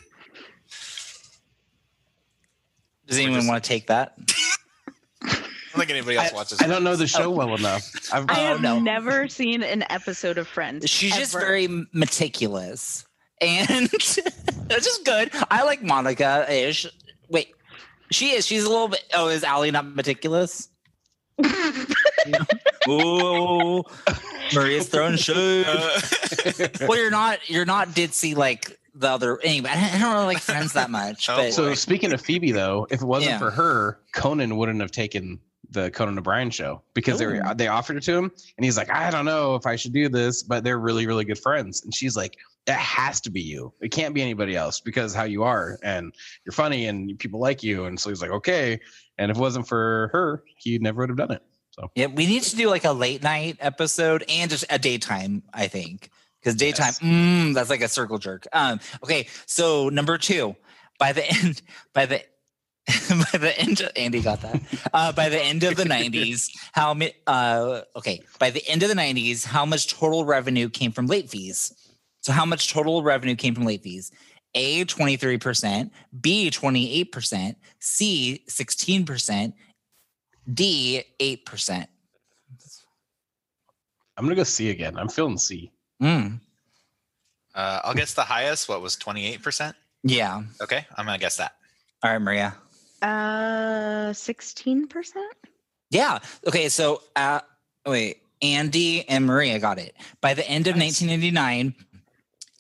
Does 3.07 3.19
anyone 3.19 3.47
want 3.47 3.63
to 3.63 3.67
take 3.67 3.87
that? 3.87 4.13
I 5.23 5.77
don't 5.77 5.87
think 5.87 5.89
anybody 5.91 6.17
else 6.17 6.33
watches. 6.33 6.61
I 6.61 6.67
don't 6.67 6.83
know 6.83 6.95
the 6.95 7.07
show 7.07 7.25
oh. 7.25 7.31
well 7.31 7.55
enough. 7.55 7.89
I've, 8.13 8.29
I 8.29 8.35
have 8.35 8.61
no. 8.61 8.79
never 8.79 9.27
seen 9.27 9.63
an 9.63 9.83
episode 9.89 10.37
of 10.37 10.47
Friends. 10.47 10.89
She's 10.89 11.15
just 11.15 11.33
very 11.33 11.67
meticulous, 11.93 13.05
and 13.39 13.87
that's 13.89 14.85
just 14.85 15.05
good. 15.05 15.31
I 15.49 15.63
like 15.63 15.81
Monica 15.81 16.45
ish. 16.49 16.87
Wait, 17.29 17.53
she 18.11 18.31
is. 18.31 18.45
She's 18.45 18.63
a 18.65 18.69
little 18.69 18.89
bit. 18.89 19.03
Oh, 19.13 19.29
is 19.29 19.43
Allie 19.43 19.71
not 19.71 19.85
meticulous? 19.85 20.69
Ooh, 22.89 23.83
Maria's 24.53 24.87
throwing 24.89 25.15
shade. 25.17 25.65
well, 26.87 26.97
you're 26.97 27.11
not. 27.11 27.49
You're 27.49 27.65
not 27.65 27.89
ditzy 27.89 28.35
like 28.35 28.77
the 28.95 29.09
other. 29.09 29.39
Anyway, 29.43 29.69
I 29.71 29.97
don't 29.99 30.13
really 30.13 30.25
like 30.25 30.39
Friends 30.39 30.73
that 30.73 30.89
much. 30.89 31.29
Oh, 31.29 31.35
but 31.37 31.53
so 31.53 31.73
speaking 31.73 32.13
of 32.13 32.21
Phoebe, 32.21 32.51
though, 32.51 32.87
if 32.89 33.01
it 33.01 33.05
wasn't 33.05 33.31
Yeah. 33.33 33.39
for 33.39 33.51
her, 33.51 33.99
Conan 34.13 34.57
wouldn't 34.57 34.81
have 34.81 34.91
taken 34.91 35.39
the 35.69 35.89
Conan 35.91 36.17
O'Brien 36.17 36.49
show 36.49 36.81
because 36.93 37.17
they 37.19 37.25
were, 37.25 37.41
they 37.55 37.67
offered 37.69 37.95
it 37.95 38.03
to 38.03 38.13
him, 38.13 38.29
and 38.57 38.65
he's 38.65 38.75
like, 38.75 38.89
I 38.91 39.09
don't 39.09 39.23
know 39.23 39.55
if 39.55 39.65
I 39.65 39.77
should 39.77 39.93
do 39.93 40.09
this, 40.09 40.43
but 40.43 40.63
they're 40.65 40.79
really 40.79 41.07
really 41.07 41.23
good 41.23 41.39
friends, 41.39 41.83
and 41.83 41.95
she's 41.95 42.17
like, 42.17 42.35
it 42.67 42.73
has 42.73 43.21
to 43.21 43.31
be 43.31 43.41
you. 43.41 43.73
It 43.79 43.89
can't 43.89 44.13
be 44.13 44.21
anybody 44.21 44.55
else 44.57 44.81
because 44.81 45.13
how 45.15 45.23
you 45.23 45.43
are, 45.43 45.79
and 45.81 46.13
you're 46.45 46.51
funny, 46.51 46.87
and 46.87 47.17
people 47.19 47.39
like 47.39 47.63
you, 47.63 47.85
and 47.85 47.97
so 47.99 48.09
he's 48.09 48.21
like, 48.21 48.31
okay. 48.31 48.79
And 49.17 49.29
if 49.31 49.37
it 49.37 49.39
wasn't 49.39 49.67
for 49.67 50.09
her, 50.13 50.43
he 50.57 50.77
never 50.79 51.01
would 51.01 51.09
have 51.09 51.17
done 51.17 51.31
it. 51.31 51.43
So 51.71 51.89
Yeah, 51.95 52.07
we 52.07 52.25
need 52.25 52.43
to 52.43 52.55
do 52.55 52.69
like 52.69 52.85
a 52.85 52.91
late 52.91 53.23
night 53.23 53.57
episode 53.59 54.23
and 54.29 54.49
just 54.49 54.65
a 54.69 54.77
daytime, 54.77 55.43
I 55.53 55.67
think. 55.67 56.09
Because 56.39 56.55
daytime, 56.55 56.93
mm, 56.93 57.53
that's 57.53 57.69
like 57.69 57.81
a 57.81 57.87
circle 57.87 58.17
jerk. 58.17 58.47
Um, 58.51 58.79
okay, 59.03 59.27
so 59.45 59.89
number 59.89 60.17
two, 60.17 60.55
by 60.97 61.13
the 61.13 61.25
end, 61.25 61.61
by 61.93 62.05
the 62.05 62.23
by 63.09 63.37
the 63.37 63.53
end, 63.59 63.87
Andy 63.95 64.21
got 64.21 64.41
that. 64.41 64.59
Uh, 64.91 65.11
by 65.11 65.29
the 65.29 65.39
end 65.39 65.63
of 65.63 65.75
the 65.75 65.83
'90s, 65.83 66.49
how 66.71 66.95
many? 66.95 67.13
Uh, 67.27 67.81
okay, 67.95 68.21
by 68.39 68.49
the 68.49 68.67
end 68.67 68.81
of 68.81 68.89
the 68.89 68.95
'90s, 68.95 69.45
how 69.45 69.65
much 69.65 69.93
total 69.93 70.25
revenue 70.25 70.67
came 70.67 70.91
from 70.91 71.05
late 71.05 71.29
fees? 71.29 71.73
So, 72.21 72.31
how 72.31 72.45
much 72.45 72.73
total 72.73 73.03
revenue 73.03 73.35
came 73.35 73.53
from 73.53 73.65
late 73.65 73.83
fees? 73.83 74.11
A, 74.53 74.83
23%, 74.85 75.89
B, 76.19 76.49
28%, 76.51 77.55
C, 77.79 78.43
16%, 78.49 79.53
D, 80.51 81.03
8%. 81.19 81.87
I'm 84.17 84.25
gonna 84.25 84.35
go 84.35 84.43
C 84.43 84.69
again. 84.69 84.97
I'm 84.97 85.09
feeling 85.09 85.37
C. 85.37 85.71
Mm. 86.01 86.39
Uh, 87.55 87.79
I'll 87.83 87.93
guess 87.93 88.13
the 88.13 88.21
highest. 88.23 88.69
What 88.69 88.81
was 88.81 88.95
28%? 88.97 89.73
Yeah. 90.03 90.43
Okay, 90.61 90.85
I'm 90.95 91.05
gonna 91.05 91.17
guess 91.17 91.37
that. 91.37 91.55
All 92.03 92.11
right, 92.11 92.19
Maria. 92.19 92.55
Uh, 93.01 94.13
sixteen 94.13 94.87
percent. 94.87 95.33
Yeah. 95.89 96.19
Okay. 96.47 96.69
So, 96.69 97.01
uh, 97.15 97.39
wait, 97.85 98.21
Andy 98.41 99.07
and 99.09 99.25
Maria 99.25 99.59
got 99.59 99.79
it. 99.79 99.95
By 100.21 100.33
the 100.33 100.47
end 100.47 100.67
of 100.67 100.75
1989, 100.75 101.73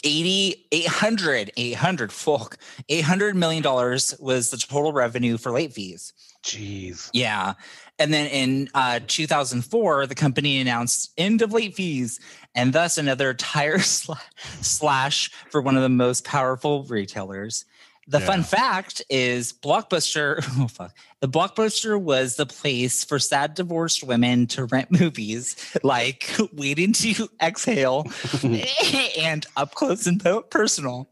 80 0.03 0.67
800 0.71 1.51
800 1.55 2.11
fuck 2.11 2.57
800 2.89 3.35
million 3.35 3.63
dollars 3.63 4.13
was 4.19 4.49
the 4.49 4.57
total 4.57 4.93
revenue 4.93 5.37
for 5.37 5.51
late 5.51 5.73
fees. 5.73 6.13
Jeez. 6.43 7.09
yeah. 7.13 7.53
And 7.99 8.11
then 8.11 8.27
in 8.27 8.69
uh, 8.73 8.99
2004 9.05 10.07
the 10.07 10.15
company 10.15 10.59
announced 10.59 11.11
end 11.17 11.41
of 11.41 11.53
late 11.53 11.75
fees 11.75 12.19
and 12.55 12.73
thus 12.73 12.97
another 12.97 13.33
tire 13.33 13.77
sla- 13.79 14.17
slash 14.61 15.29
for 15.49 15.61
one 15.61 15.75
of 15.75 15.83
the 15.83 15.89
most 15.89 16.25
powerful 16.25 16.83
retailers. 16.83 17.65
The 18.07 18.19
fun 18.19 18.43
fact 18.43 19.03
is 19.09 19.53
blockbuster 19.53 20.43
oh 20.59 20.67
fuck 20.67 20.95
the 21.21 21.29
blockbuster 21.29 22.01
was 22.01 22.35
the 22.35 22.47
place 22.47 23.03
for 23.03 23.19
sad 23.19 23.53
divorced 23.53 24.03
women 24.03 24.47
to 24.47 24.65
rent 24.65 24.91
movies 24.99 25.55
like 25.83 26.29
waiting 26.53 26.91
to 26.91 27.29
exhale 27.41 28.05
and 29.19 29.45
up 29.55 29.73
close 29.75 30.07
and 30.07 30.21
personal 30.49 31.07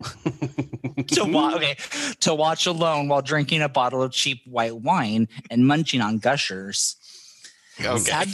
to 1.07 1.23
watch 1.23 1.55
okay 1.55 1.77
to 2.19 2.33
watch 2.33 2.65
alone 2.65 3.07
while 3.07 3.21
drinking 3.21 3.61
a 3.61 3.69
bottle 3.69 4.03
of 4.03 4.11
cheap 4.11 4.41
white 4.45 4.75
wine 4.75 5.27
and 5.49 5.65
munching 5.65 6.01
on 6.01 6.17
gushers 6.17 6.97
Okay. 7.81 7.97
Sad, 7.97 8.27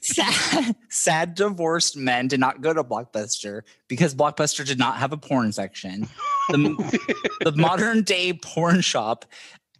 sad, 0.00 0.76
sad 0.88 1.34
divorced 1.36 1.96
men 1.96 2.26
did 2.26 2.40
not 2.40 2.60
go 2.60 2.72
to 2.72 2.82
Blockbuster 2.82 3.62
because 3.86 4.16
Blockbuster 4.16 4.66
did 4.66 4.80
not 4.80 4.96
have 4.96 5.12
a 5.12 5.16
porn 5.16 5.52
section. 5.52 6.08
The, 6.48 7.30
the 7.44 7.52
modern 7.52 8.02
day 8.02 8.32
porn 8.32 8.80
shop 8.80 9.26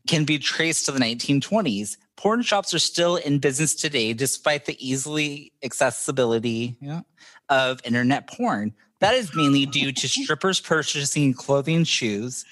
can 0.06 0.24
be 0.24 0.38
traced 0.38 0.86
to 0.86 0.92
the 0.92 1.00
1920s. 1.00 1.96
Porn 2.16 2.42
shops 2.42 2.74
are 2.74 2.78
still 2.78 3.16
in 3.16 3.38
business 3.38 3.74
today 3.74 4.12
despite 4.12 4.66
the 4.66 4.76
easily 4.86 5.52
accessibility 5.62 6.76
yeah, 6.80 7.00
of 7.48 7.80
internet 7.84 8.28
porn. 8.28 8.74
That 9.00 9.14
is 9.14 9.34
mainly 9.34 9.64
due 9.64 9.92
to 9.92 10.08
strippers 10.08 10.60
purchasing 10.60 11.32
clothing, 11.32 11.84
shoes, 11.84 12.44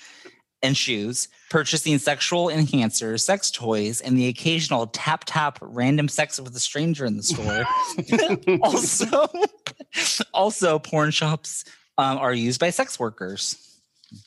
and 0.63 0.77
shoes, 0.77 1.29
purchasing 1.51 1.99
sexual 1.99 2.47
enhancers, 2.47 3.21
sex 3.21 3.51
toys, 3.51 4.01
and 4.01 4.17
the 4.17 4.29
occasional 4.29 4.87
tap 4.89 5.25
tap 5.27 5.59
random 5.61 6.09
sex 6.09 6.41
with 6.41 6.55
a 6.57 6.61
stranger 6.61 7.05
in 7.05 7.17
the 7.17 7.23
store. 7.23 7.65
also, 8.63 9.27
also 10.33 10.79
porn 10.79 11.11
shops 11.11 11.65
um, 11.99 12.19
are 12.19 12.33
used 12.33 12.61
by 12.61 12.71
sex 12.71 12.99
workers. 12.99 13.68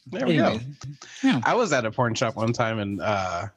There 0.08 0.28
we 0.28 0.38
Anyway, 0.40 0.60
go. 1.24 1.42
I 1.44 1.54
was 1.56 1.74
at 1.74 1.86
a 1.86 1.92
porn 1.92 2.14
shop 2.16 2.36
one 2.36 2.54
time 2.54 2.80
and 2.80 3.02
uh 3.02 3.48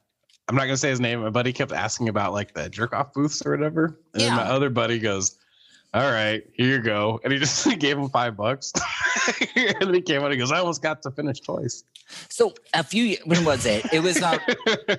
I'm 0.47 0.55
not 0.55 0.63
gonna 0.65 0.77
say 0.77 0.89
his 0.89 0.99
name. 0.99 1.21
My 1.21 1.29
buddy 1.29 1.51
kept 1.53 1.71
asking 1.71 2.09
about 2.09 2.33
like 2.33 2.53
the 2.53 2.69
jerk 2.69 2.93
off 2.93 3.13
booths 3.13 3.45
or 3.45 3.51
whatever. 3.51 3.99
And 4.13 4.21
then 4.21 4.35
my 4.35 4.43
other 4.43 4.69
buddy 4.69 4.99
goes, 4.99 5.37
All 5.93 6.09
right, 6.11 6.43
here 6.53 6.67
you 6.77 6.79
go. 6.81 7.19
And 7.23 7.33
he 7.33 7.39
just 7.45 7.67
gave 7.79 7.97
him 7.97 8.09
five 8.09 8.37
bucks. 8.37 8.71
and 9.55 9.75
then 9.79 9.93
he 9.93 10.01
came 10.01 10.19
out 10.21 10.25
and 10.25 10.33
he 10.33 10.39
goes, 10.39 10.51
I 10.51 10.59
almost 10.59 10.81
got 10.83 11.01
to 11.03 11.11
finish 11.11 11.39
twice. 11.39 11.83
So 12.29 12.53
a 12.75 12.83
few 12.83 13.17
when 13.25 13.43
was 13.45 13.65
it? 13.65 13.91
It 13.91 14.01
was 14.01 14.21
uh, 14.21 14.37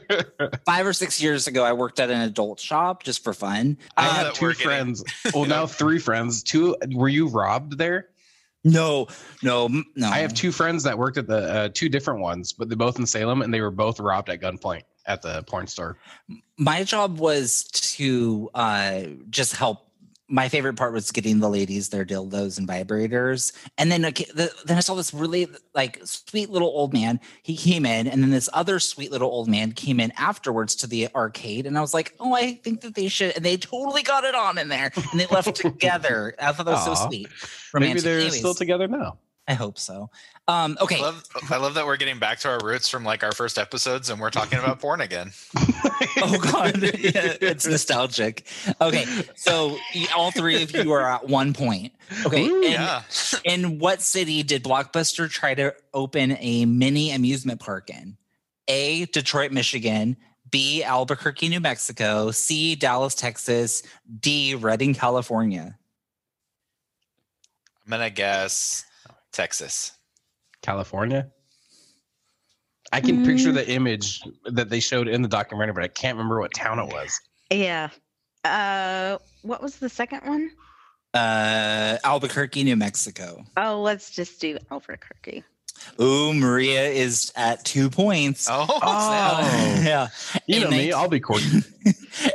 five 0.67 0.85
or 0.87 0.93
six 0.93 1.23
years 1.23 1.47
ago. 1.47 1.63
I 1.65 1.73
worked 1.73 2.01
at 2.01 2.11
an 2.11 2.21
adult 2.23 2.59
shop 2.59 3.05
just 3.05 3.23
for 3.23 3.33
fun. 3.33 3.79
I 3.97 4.09
Uh, 4.09 4.11
have 4.25 4.33
two 4.35 4.53
friends. 4.55 5.05
Well, 5.33 5.45
now 5.45 5.67
three 5.67 6.01
friends. 6.01 6.43
Two 6.43 6.77
were 6.93 7.09
you 7.09 7.29
robbed 7.29 7.79
there? 7.79 8.09
No, 8.67 9.07
no, 9.45 9.69
no. 9.95 10.09
I 10.09 10.19
have 10.19 10.35
two 10.35 10.51
friends 10.51 10.83
that 10.83 10.99
worked 10.99 11.19
at 11.19 11.29
the 11.29 11.39
uh, 11.39 11.69
two 11.73 11.89
different 11.89 12.21
ones, 12.21 12.53
but 12.53 12.69
they're 12.69 12.77
both 12.77 12.99
in 12.99 13.07
Salem, 13.07 13.43
and 13.43 13.55
they 13.55 13.61
were 13.61 13.71
both 13.71 14.01
robbed 14.01 14.29
at 14.29 14.41
gunpoint 14.41 14.83
at 15.07 15.23
the 15.23 15.45
porn 15.45 15.69
store. 15.69 15.97
my 16.59 16.83
job 16.83 17.21
was 17.21 17.63
to 17.65 18.51
uh 18.55 19.03
just 19.31 19.55
help 19.55 19.86
my 20.29 20.49
favorite 20.49 20.75
part 20.75 20.93
was 20.93 21.13
getting 21.13 21.39
the 21.39 21.49
ladies 21.49 21.89
their 21.91 22.05
dildos 22.05 22.59
and 22.59 22.67
vibrators. 22.67 23.53
And 23.79 23.93
then 23.93 24.05
okay, 24.07 24.27
the, 24.35 24.51
then 24.65 24.77
i 24.77 24.81
saw 24.81 24.95
this 24.95 25.15
really 25.15 25.47
like 25.75 26.01
sweet 26.05 26.51
little 26.51 26.69
old 26.69 26.93
man. 26.93 27.21
He 27.43 27.57
came 27.57 27.87
in 27.87 28.07
and 28.09 28.23
then 28.23 28.31
this 28.31 28.49
other 28.53 28.79
sweet 28.81 29.13
little 29.13 29.31
old 29.31 29.49
man 29.49 29.73
came 29.73 30.01
in 30.01 30.13
afterwards 30.19 30.75
to 30.77 30.87
the 30.87 31.09
arcade 31.15 31.67
and 31.67 31.79
i 31.79 31.81
was 31.81 31.95
like 31.95 32.15
oh 32.19 32.35
i 32.35 32.55
think 32.55 32.81
that 32.81 32.95
they 32.95 33.09
should 33.09 33.37
and 33.37 33.45
they 33.45 33.57
totally 33.57 34.03
got 34.03 34.25
it 34.25 34.35
on 34.35 34.59
in 34.59 34.69
there 34.69 34.91
and 35.13 35.21
they 35.21 35.27
left 35.27 35.55
together. 35.55 36.35
I 36.41 36.53
thought 36.53 36.67
that 36.67 36.73
was 36.73 36.85
so 36.85 36.93
Aw. 37.05 37.09
sweet. 37.09 37.29
Maybe 37.75 38.01
they're 38.01 38.19
Anyways, 38.19 38.39
still 38.39 38.55
together 38.55 38.89
now. 38.89 39.19
i 39.47 39.55
hope 39.55 39.79
so 39.79 40.11
um 40.49 40.79
okay. 40.81 40.99
I 40.99 41.01
love, 41.01 41.25
I 41.51 41.57
love 41.57 41.75
that 41.75 41.87
we're 41.87 41.97
getting 41.97 42.19
back 42.19 42.39
to 42.41 42.49
our 42.49 42.59
roots 42.63 42.89
from 42.89 43.05
like 43.05 43.25
our 43.25 43.33
first 43.33 43.59
episodes 43.59 44.11
and 44.11 44.21
we're 44.21 44.31
talking 44.31 44.59
about 44.59 44.81
porn 44.81 45.01
again. 45.01 45.33
oh 46.19 46.39
god. 46.41 46.77
Yeah, 46.97 47.35
it's 47.41 47.67
nostalgic. 47.67 48.47
Okay 48.81 49.05
so 49.35 49.77
all 50.17 50.31
three 50.31 50.63
of 50.63 50.73
you 50.73 50.93
are 50.93 51.09
at 51.09 51.29
one 51.29 51.53
point. 51.53 51.93
Okay 52.25 52.47
Ooh, 52.47 52.63
in, 52.63 52.73
yeah. 52.73 53.03
in 53.45 53.79
what 53.79 54.03
city 54.03 54.43
did 54.43 54.63
blockbuster 54.63 55.29
try 55.29 55.55
to 55.55 55.75
open 55.93 56.37
a 56.41 56.65
mini 56.65 57.11
amusement 57.13 57.61
park 57.61 57.91
in? 57.91 58.17
A 58.69 59.07
detroit 59.07 59.53
michigan 59.53 60.17
b 60.51 60.85
albuquerque 60.85 61.49
new 61.49 61.61
mexico 61.61 62.31
c 62.31 62.77
dallas 62.77 63.15
texas 63.15 63.83
d 64.21 64.55
redding 64.55 64.95
california? 64.95 65.77
I'm 67.87 67.91
gonna 67.91 68.11
guess 68.11 68.85
Texas. 69.33 69.93
California. 70.67 71.31
I 72.93 73.01
can 73.01 73.25
picture 73.25 73.53
the 73.53 73.69
image 73.69 74.21
that 74.47 74.69
they 74.69 74.81
showed 74.81 75.07
in 75.09 75.23
the 75.23 75.29
documentary, 75.29 75.73
but 75.75 75.83
I 75.85 75.89
can't 75.89 76.17
remember 76.17 76.41
what 76.41 76.53
town 76.55 76.79
it 76.79 76.87
was. 76.87 77.21
Yeah. 77.51 77.89
Uh, 78.45 79.19
what 79.43 79.63
was 79.63 79.77
the 79.77 79.89
second 79.89 80.21
one? 80.25 80.51
uh 81.15 81.97
albuquerque 82.05 82.63
new 82.63 82.77
mexico 82.77 83.43
Oh, 83.57 83.81
let's 83.81 84.11
just 84.11 84.39
do 84.41 84.59
Albuquerque. 84.71 85.45
Ooh, 86.01 86.35
Maria 86.35 86.89
is 86.89 87.33
at 87.37 87.65
two 87.65 87.89
points. 87.89 88.49
Oh, 88.51 88.67
yeah. 89.83 90.09
You 90.47 90.57
In 90.57 90.63
know 90.65 90.71
me, 90.71 90.93
I'll 90.93 91.09
be 91.09 91.21
courting. 91.21 91.49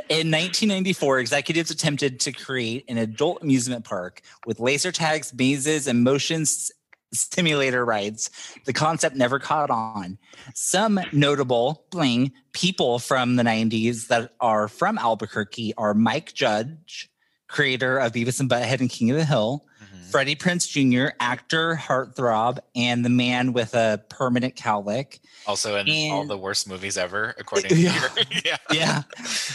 In 0.08 0.30
1994, 0.30 1.18
executives 1.20 1.70
attempted 1.70 2.18
to 2.20 2.32
create 2.32 2.84
an 2.88 2.98
adult 2.98 3.42
amusement 3.42 3.84
park 3.84 4.22
with 4.46 4.58
laser 4.58 4.90
tags, 4.90 5.32
mazes, 5.34 5.86
and 5.86 6.02
motion 6.02 6.42
s- 6.42 6.72
simulator 7.12 7.84
rides. 7.84 8.30
The 8.64 8.72
concept 8.72 9.16
never 9.16 9.38
caught 9.38 9.70
on. 9.70 10.18
Some 10.54 11.00
notable 11.12 11.84
bling 11.90 12.32
people 12.52 12.98
from 12.98 13.36
the 13.36 13.42
90s 13.42 14.08
that 14.08 14.32
are 14.40 14.68
from 14.68 14.98
Albuquerque 14.98 15.74
are 15.76 15.94
Mike 15.94 16.32
Judge, 16.34 17.10
creator 17.48 17.98
of 17.98 18.12
Beavis 18.12 18.40
and 18.40 18.48
Butthead 18.50 18.80
and 18.80 18.90
King 18.90 19.10
of 19.10 19.16
the 19.16 19.24
Hill, 19.24 19.64
Freddie 20.10 20.36
Prinze 20.36 20.68
Jr., 20.68 21.14
actor, 21.20 21.74
heartthrob, 21.74 22.58
and 22.74 23.02
the 23.02 23.08
man 23.08 23.54
with 23.54 23.72
a 23.74 24.02
permanent 24.10 24.56
cowlick. 24.56 25.20
Also 25.46 25.76
in 25.76 26.12
all 26.12 26.26
the 26.26 26.36
worst 26.36 26.68
movies 26.68 26.98
ever, 26.98 27.34
according 27.38 27.68
to 27.70 27.76
Yeah. 27.76 27.98
your, 27.98 28.10
yeah. 28.44 28.56
yeah. 28.70 29.02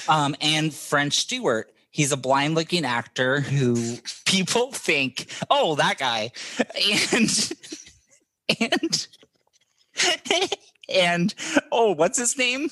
Um, 0.09 0.35
and 0.41 0.73
French 0.73 1.13
Stewart. 1.17 1.71
He's 1.97 2.11
a 2.11 2.17
blind 2.17 2.53
looking 2.53 2.85
actor 2.85 3.39
who 3.39 3.97
people 4.27 4.71
think, 4.71 5.33
oh, 5.49 5.73
that 5.77 5.97
guy. 5.97 6.29
And 7.11 7.53
and 8.59 9.07
and 10.87 11.35
oh, 11.71 11.93
what's 11.93 12.19
his 12.19 12.37
name? 12.37 12.69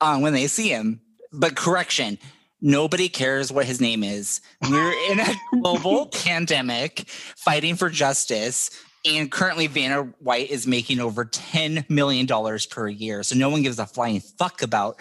Uh, 0.00 0.20
when 0.20 0.34
they 0.34 0.46
see 0.46 0.68
him. 0.68 1.00
But 1.32 1.56
correction, 1.56 2.16
nobody 2.60 3.08
cares 3.08 3.50
what 3.50 3.66
his 3.66 3.80
name 3.80 4.04
is. 4.04 4.40
We're 4.70 5.10
in 5.10 5.18
a 5.18 5.34
global 5.60 6.06
pandemic 6.06 7.08
fighting 7.08 7.74
for 7.74 7.90
justice. 7.90 8.70
And 9.04 9.32
currently, 9.32 9.66
Vanna 9.66 10.14
White 10.20 10.50
is 10.50 10.64
making 10.64 11.00
over 11.00 11.24
$10 11.24 11.90
million 11.90 12.28
per 12.70 12.86
year. 12.88 13.24
So 13.24 13.34
no 13.34 13.50
one 13.50 13.62
gives 13.62 13.80
a 13.80 13.86
flying 13.86 14.20
fuck 14.20 14.62
about 14.62 15.00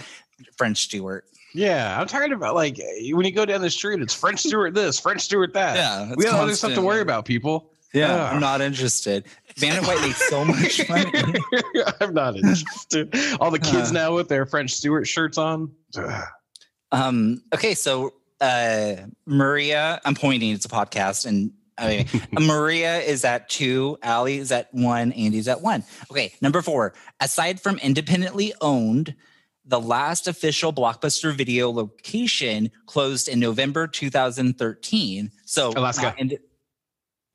French 0.57 0.77
Stewart. 0.79 1.25
Yeah, 1.53 1.99
I'm 1.99 2.07
tired 2.07 2.31
about 2.31 2.55
like 2.55 2.77
when 3.11 3.25
you 3.25 3.31
go 3.31 3.45
down 3.45 3.61
the 3.61 3.69
street, 3.69 4.01
it's 4.01 4.13
French 4.13 4.41
Stewart 4.41 4.73
this, 4.73 4.99
French 4.99 5.21
Stewart 5.21 5.53
that. 5.53 5.75
Yeah, 5.75 6.13
we 6.15 6.25
have 6.25 6.35
other 6.35 6.53
stuff 6.55 6.73
to 6.73 6.81
worry 6.81 7.01
about, 7.01 7.25
people. 7.25 7.71
Yeah, 7.93 8.29
I'm 8.31 8.39
not 8.41 8.61
interested. 8.61 9.25
Vanna 9.55 9.81
White 9.87 10.01
makes 10.01 10.27
so 10.29 10.43
much 10.45 10.87
money. 10.89 11.09
I'm 12.01 12.13
not 12.13 12.35
interested. 12.35 13.15
All 13.39 13.49
the 13.49 13.59
kids 13.59 13.89
Uh. 13.89 13.93
now 13.93 14.13
with 14.15 14.27
their 14.27 14.45
French 14.45 14.71
Stewart 14.75 15.07
shirts 15.07 15.37
on. 15.37 15.71
Um, 16.91 17.41
okay, 17.53 17.73
so 17.73 18.13
uh 18.39 18.95
Maria, 19.25 19.99
I'm 20.05 20.15
pointing, 20.15 20.51
it's 20.51 20.65
a 20.65 20.69
podcast, 20.69 21.25
and 21.25 21.51
I 21.77 22.05
mean, 22.13 22.21
Maria 22.47 22.99
is 22.99 23.23
at 23.25 23.49
two, 23.49 23.97
Allie 24.03 24.37
is 24.37 24.51
at 24.51 24.71
one, 24.73 25.11
Andy's 25.13 25.47
at 25.47 25.61
one. 25.61 25.83
Okay, 26.11 26.33
number 26.41 26.61
four. 26.61 26.93
Aside 27.19 27.59
from 27.59 27.77
independently 27.79 28.53
owned, 28.61 29.15
the 29.67 29.79
last 29.79 30.27
official 30.27 30.71
blockbuster 30.71 31.35
video 31.35 31.69
location 31.69 32.71
closed 32.85 33.27
in 33.27 33.39
November 33.39 33.85
2013. 33.85 35.31
So 35.45 35.73
Alaska. 35.75 36.15
not 36.19 36.31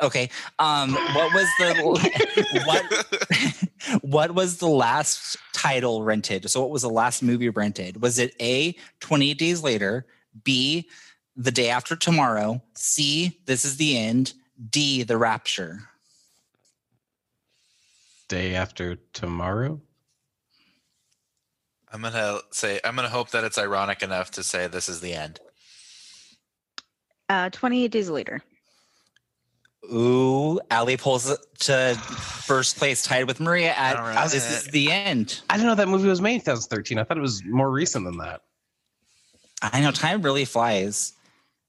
okay. 0.03 0.31
Um, 0.59 0.93
what 0.93 1.33
was 1.35 1.49
the 1.59 2.63
what 2.67 4.03
what 4.03 4.35
was 4.35 4.59
the 4.59 4.69
last 4.69 5.37
title 5.53 6.03
rented? 6.03 6.51
So 6.51 6.61
what 6.63 6.71
was 6.71 6.83
the 6.83 6.91
last 6.91 7.23
movie 7.23 7.51
rented? 7.51 8.01
Was 8.03 8.19
it 8.19 8.35
A 8.41 8.75
28 9.01 9.39
days 9.39 9.63
later, 9.63 10.07
B 10.43 10.89
the 11.37 11.51
day 11.51 11.71
after 11.71 11.97
tomorrow, 11.97 12.63
C 12.75 13.39
this 13.47 13.65
is 13.65 13.77
the 13.77 13.97
end, 13.97 14.33
D 14.71 15.03
the 15.03 15.17
rapture? 15.17 15.81
Day 18.29 18.55
after 18.55 18.97
tomorrow. 19.13 19.81
I'm 21.93 22.03
gonna 22.03 22.39
say 22.53 22.81
I'm 22.85 22.97
gonna 22.97 23.09
hope 23.09 23.31
that 23.31 23.45
it's 23.45 23.59
ironic 23.59 24.03
enough 24.03 24.31
to 24.33 24.43
say 24.43 24.67
this 24.67 24.89
is 24.89 25.01
the 25.01 25.15
end. 25.15 25.41
Uh, 27.29 27.51
28 27.51 27.91
days 27.91 28.11
later. 28.11 28.43
Ooh, 29.93 30.61
Allie 30.71 30.97
pulls 30.97 31.29
it 31.29 31.41
to 31.61 31.95
first 32.05 32.77
place, 32.77 33.03
tied 33.03 33.27
with 33.27 33.41
Maria 33.41 33.73
at 33.73 33.97
All 33.97 34.05
right. 34.05 34.31
this 34.31 34.51
is 34.51 34.65
the 34.69 34.93
end. 34.93 35.41
I 35.51 35.57
didn't 35.57 35.67
know 35.67 35.75
that 35.75 35.89
movie 35.89 36.09
was 36.09 36.21
made 36.21 36.35
in 36.35 36.41
2013. 36.41 36.99
I 36.99 37.05
thought 37.05 37.19
it 37.19 37.21
was 37.21 37.43
more 37.45 37.71
recent 37.71 38.05
than 38.05 38.19
that. 38.19 38.43
I 39.61 39.81
know 39.81 39.91
time 39.91 40.23
really 40.23 40.45
flies. 40.45 41.15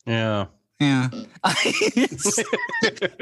Yeah. 0.05 0.45
Yeah. 0.79 1.09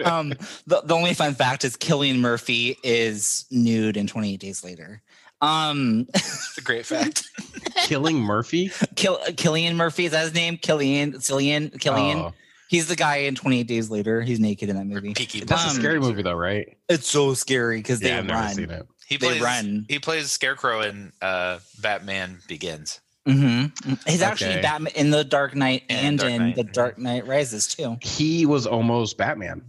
um, 0.03 0.33
the, 0.65 0.81
the 0.83 0.95
only 0.95 1.13
fun 1.13 1.35
fact 1.35 1.63
is 1.63 1.77
Cillian 1.77 2.19
Murphy 2.19 2.77
is 2.83 3.45
nude 3.51 3.97
in 3.97 4.07
28 4.07 4.39
Days 4.39 4.63
Later. 4.63 5.01
Um, 5.41 6.07
It's 6.13 6.57
a 6.57 6.61
great 6.61 6.85
fact. 6.85 7.27
Killing 7.85 8.19
Murphy. 8.19 8.71
Kill, 8.95 9.19
Killian 9.37 9.75
Murphy 9.75 10.05
is 10.05 10.11
that 10.11 10.23
his 10.23 10.33
name? 10.33 10.57
Killian, 10.57 11.13
Cillian, 11.13 11.79
Killian. 11.79 12.17
Oh. 12.19 12.33
He's 12.69 12.87
the 12.87 12.95
guy 12.95 13.17
in 13.17 13.35
28 13.35 13.67
Days 13.67 13.89
Later. 13.89 14.21
He's 14.21 14.39
naked 14.39 14.69
in 14.69 14.77
that 14.77 14.85
movie. 14.85 15.13
Peaky 15.13 15.41
That's 15.41 15.65
a 15.65 15.69
Um, 15.69 15.75
scary 15.75 15.99
movie, 15.99 16.21
though, 16.21 16.33
right? 16.35 16.77
It's 16.87 17.07
so 17.07 17.33
scary 17.33 17.77
because 17.77 18.01
Yeah, 18.01 18.09
they 18.09 18.17
I've 18.19 18.25
never 18.25 18.39
run. 18.39 18.55
seen 18.55 18.69
it. 18.69 18.87
He 19.07 19.17
They 19.17 19.27
plays 19.27 19.41
run. 19.41 19.85
he 19.89 19.99
plays 19.99 20.31
Scarecrow 20.31 20.81
in 20.81 21.11
uh, 21.21 21.59
Batman 21.81 22.37
Begins. 22.47 23.01
hmm 23.25 23.65
He's 24.07 24.21
actually 24.21 24.61
Batman 24.61 24.93
in 24.95 25.09
the 25.09 25.23
Dark 25.25 25.53
Knight 25.53 25.83
And 25.89 26.07
and, 26.07 26.19
Dark 26.19 26.31
in 26.31 26.37
Knight, 26.41 26.55
the. 26.55 26.63
Dark 26.63 26.97
Knight 26.97 27.27
Rises 27.27 27.67
too. 27.67 27.97
He 28.01 28.45
was 28.45 28.65
almost 28.65 29.17
Batman, 29.17 29.63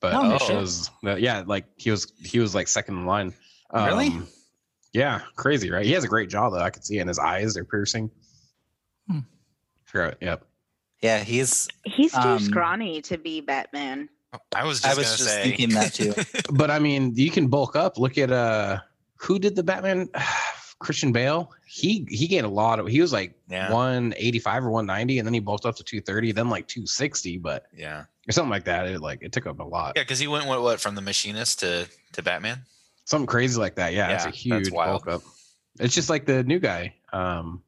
but 0.00 0.14
Oh, 0.14 0.22
no 0.22 0.34
it 0.36 0.56
was 0.60 0.90
yeah, 1.02 1.44
like 1.46 1.64
he 1.76 1.92
was 1.92 2.12
he 2.24 2.40
was 2.40 2.56
like 2.56 2.66
second 2.66 2.96
in 2.96 3.06
line. 3.06 3.34
Really? 3.72 4.10
Yeah, 4.92 5.20
crazy, 5.36 5.70
right? 5.70 5.84
He 5.84 5.92
has 5.92 6.04
a 6.04 6.08
great 6.08 6.28
jaw 6.30 6.48
though. 6.50 6.58
I 6.60 6.70
could 6.70 6.84
see 6.84 6.98
it 6.98 7.02
in 7.02 7.08
his 7.08 7.18
eyes; 7.18 7.54
they're 7.54 7.64
piercing. 7.64 8.10
Hmm. 9.10 9.20
Forgot. 9.84 10.16
Yep. 10.20 10.44
Yeah, 11.02 11.20
he's. 11.22 11.68
He's 11.84 12.12
too 12.12 12.18
Um, 12.18 12.38
scrawny 12.38 13.00
to 13.02 13.18
be 13.18 13.40
Batman. 13.40 14.08
I 14.54 14.64
was 14.64 14.84
I 14.84 14.88
just 14.88 14.98
was 14.98 15.06
just 15.18 15.24
say 15.24 15.42
thinking 15.44 15.70
that 15.70 15.94
too. 15.94 16.12
But 16.52 16.70
I 16.70 16.78
mean, 16.78 17.14
you 17.14 17.30
can 17.30 17.48
bulk 17.48 17.76
up. 17.76 17.98
Look 17.98 18.18
at 18.18 18.30
uh, 18.30 18.78
who 19.16 19.38
did 19.38 19.56
the 19.56 19.62
Batman? 19.62 20.08
Christian 20.80 21.10
Bale. 21.12 21.50
He 21.66 22.06
he 22.08 22.26
gained 22.28 22.46
a 22.46 22.50
lot 22.50 22.78
of. 22.78 22.86
He 22.86 23.00
was 23.00 23.12
like 23.12 23.34
Yeah. 23.48 23.72
185 23.72 24.64
or 24.64 24.70
190, 24.70 25.18
and 25.18 25.26
then 25.26 25.34
he 25.34 25.40
bulked 25.40 25.66
up 25.66 25.74
to 25.76 25.82
230, 25.82 26.32
then 26.32 26.48
like 26.48 26.68
260, 26.68 27.38
but 27.38 27.66
yeah, 27.76 28.04
or 28.28 28.32
something 28.32 28.50
like 28.50 28.64
that. 28.64 28.86
It 28.86 29.00
like 29.00 29.18
it 29.22 29.32
took 29.32 29.46
up 29.46 29.58
a 29.60 29.64
lot. 29.64 29.94
yeah, 29.96 30.02
because 30.02 30.18
he 30.20 30.28
went 30.28 30.46
what, 30.46 30.62
what 30.62 30.80
from 30.80 30.94
the 30.94 31.00
Machinist 31.02 31.60
to 31.60 31.88
to 32.12 32.22
Batman. 32.22 32.62
Something 33.08 33.26
crazy 33.26 33.58
like 33.58 33.74
that. 33.76 33.94
Yeah, 33.94 34.10
it's 34.10 34.24
Yeah, 34.24 34.28
a 34.28 34.32
huge 34.60 34.70
wild. 34.70 35.02
bulk 35.02 35.14
up. 35.16 35.22
It's 35.80 35.94
just 35.94 36.10
like 36.10 36.26
the 36.26 36.42
new 36.44 36.58
guy. 36.58 36.94
Um, 37.10 37.62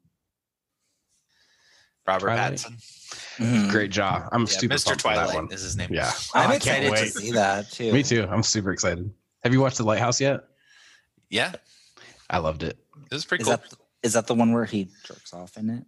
Robert 2.06 2.26
Twilight. 2.26 2.52
Pattinson. 2.58 3.36
Mhm. 3.38 3.70
great 3.70 3.90
job! 3.90 4.28
I'm 4.32 4.42
Yeah, 4.42 4.46
super 4.48 4.74
Mr. 4.74 4.84
pumped 4.88 5.02
that 5.04 5.14
Twilight 5.14 5.34
one. 5.34 5.50
is 5.50 5.62
his 5.62 5.76
name. 5.78 5.88
Yeah, 5.90 6.12
I'm 6.34 6.50
Oh, 6.50 6.52
I 6.54 6.58
can't 6.58 6.84
excited 6.84 7.12
to 7.14 7.20
see 7.20 7.30
that 7.32 7.70
too. 7.72 7.90
Me 7.90 8.02
too. 8.02 8.28
I'm 8.30 8.42
super 8.42 8.70
excited. 8.70 9.10
Have 9.42 9.54
you 9.54 9.60
watched 9.62 9.78
The 9.78 9.84
Lighthouse 9.84 10.20
yet? 10.20 10.44
Yeah, 11.30 11.52
I 12.28 12.36
loved 12.38 12.62
it. 12.62 12.76
it 13.10 13.14
was 13.14 13.24
pretty 13.24 13.40
Is 13.42 13.48
cool. 13.48 13.56
that 13.56 13.72
is 14.02 14.12
that 14.12 14.26
the 14.26 14.34
one 14.34 14.52
where 14.52 14.66
he 14.66 14.90
jerks 15.04 15.32
off 15.32 15.56
in 15.56 15.70
it? 15.70 15.84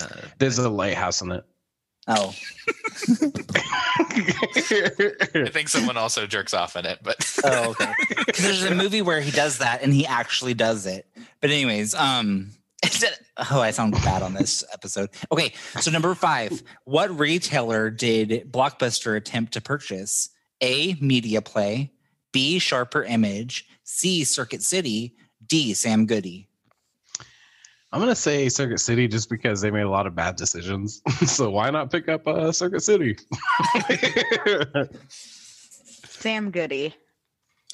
Uh, 0.00 0.08
There's 0.38 0.58
a 0.58 0.70
lighthouse 0.70 1.20
in 1.20 1.32
it. 1.32 1.44
Oh, 2.08 2.34
I 4.56 5.50
think 5.52 5.68
someone 5.68 5.96
also 5.96 6.26
jerks 6.26 6.54
off 6.54 6.76
in 6.76 6.86
it, 6.86 6.98
but 7.02 7.16
oh, 7.44 7.70
okay. 7.70 7.92
'Cause 8.26 8.38
there's 8.44 8.64
a 8.64 8.74
movie 8.74 9.02
where 9.02 9.20
he 9.20 9.30
does 9.30 9.58
that 9.58 9.82
and 9.82 9.92
he 9.92 10.06
actually 10.06 10.54
does 10.54 10.86
it. 10.86 11.06
But 11.40 11.50
anyways, 11.50 11.94
um, 11.94 12.50
oh, 13.50 13.60
I 13.60 13.70
sound 13.72 13.92
bad 13.92 14.22
on 14.22 14.34
this 14.34 14.64
episode. 14.72 15.10
Okay, 15.30 15.52
so 15.80 15.90
number 15.90 16.14
five, 16.14 16.62
what 16.84 17.16
retailer 17.18 17.90
did 17.90 18.50
Blockbuster 18.50 19.16
attempt 19.16 19.52
to 19.54 19.60
purchase? 19.60 20.30
A. 20.60 20.94
Media 21.00 21.40
Play, 21.42 21.92
B. 22.32 22.58
Sharper 22.58 23.04
Image, 23.04 23.68
C. 23.84 24.24
Circuit 24.24 24.62
City, 24.62 25.14
D. 25.46 25.74
Sam 25.74 26.06
Goody. 26.06 26.47
I'm 27.92 28.00
gonna 28.00 28.14
say 28.14 28.48
Circuit 28.48 28.78
City 28.80 29.08
just 29.08 29.30
because 29.30 29.60
they 29.60 29.70
made 29.70 29.82
a 29.82 29.88
lot 29.90 30.06
of 30.06 30.14
bad 30.14 30.36
decisions. 30.36 31.00
so 31.26 31.48
why 31.50 31.70
not 31.70 31.90
pick 31.90 32.08
up 32.08 32.26
uh, 32.26 32.52
Circuit 32.52 32.82
City? 32.82 33.16
Sam 35.10 36.50
Goody. 36.50 36.94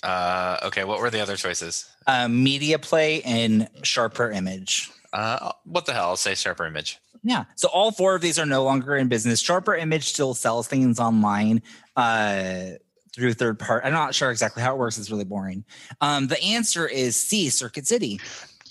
uh, 0.02 0.58
okay. 0.64 0.84
What 0.84 1.00
were 1.00 1.10
the 1.10 1.20
other 1.20 1.36
choices? 1.36 1.90
Uh, 2.06 2.28
Media 2.28 2.78
Play 2.78 3.22
and 3.22 3.68
Sharper 3.82 4.30
Image. 4.30 4.90
Uh, 5.12 5.52
what 5.64 5.86
the 5.86 5.92
hell? 5.92 6.08
I'll 6.10 6.16
say 6.16 6.34
Sharper 6.34 6.66
Image. 6.66 6.98
Yeah. 7.22 7.44
So 7.56 7.68
all 7.68 7.90
four 7.90 8.14
of 8.14 8.20
these 8.20 8.38
are 8.38 8.44
no 8.46 8.62
longer 8.64 8.96
in 8.96 9.08
business. 9.08 9.40
Sharper 9.40 9.74
Image 9.74 10.04
still 10.04 10.34
sells 10.34 10.68
things 10.68 11.00
online 11.00 11.62
uh, 11.96 12.72
through 13.14 13.32
third 13.34 13.58
party. 13.58 13.86
I'm 13.86 13.92
not 13.92 14.14
sure 14.14 14.30
exactly 14.30 14.62
how 14.62 14.74
it 14.74 14.78
works. 14.78 14.98
It's 14.98 15.10
really 15.10 15.24
boring. 15.24 15.64
Um, 16.00 16.26
the 16.26 16.40
answer 16.42 16.86
is 16.86 17.16
C, 17.16 17.48
Circuit 17.48 17.86
City. 17.86 18.20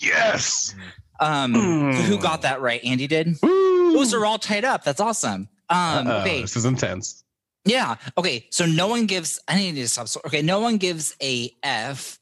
yes. 0.00 0.74
Um, 1.20 1.54
so 1.54 2.02
who 2.02 2.18
got 2.18 2.42
that 2.42 2.60
right? 2.60 2.82
Andy 2.84 3.06
did. 3.06 3.36
Those 3.40 4.12
are 4.14 4.24
all 4.26 4.38
tied 4.38 4.64
up. 4.64 4.84
That's 4.84 5.00
awesome. 5.00 5.48
Um, 5.70 6.06
okay. 6.08 6.40
This 6.42 6.56
is 6.56 6.64
intense. 6.64 7.22
Yeah. 7.64 7.96
Okay. 8.18 8.46
So 8.50 8.66
no 8.66 8.88
one 8.88 9.06
gives. 9.06 9.40
I 9.48 9.56
need 9.56 9.76
to 9.76 9.88
stop. 9.88 10.08
so- 10.08 10.20
Okay. 10.26 10.42
No 10.42 10.60
one 10.60 10.76
gives 10.76 11.16
a 11.22 11.50
f 11.62 12.18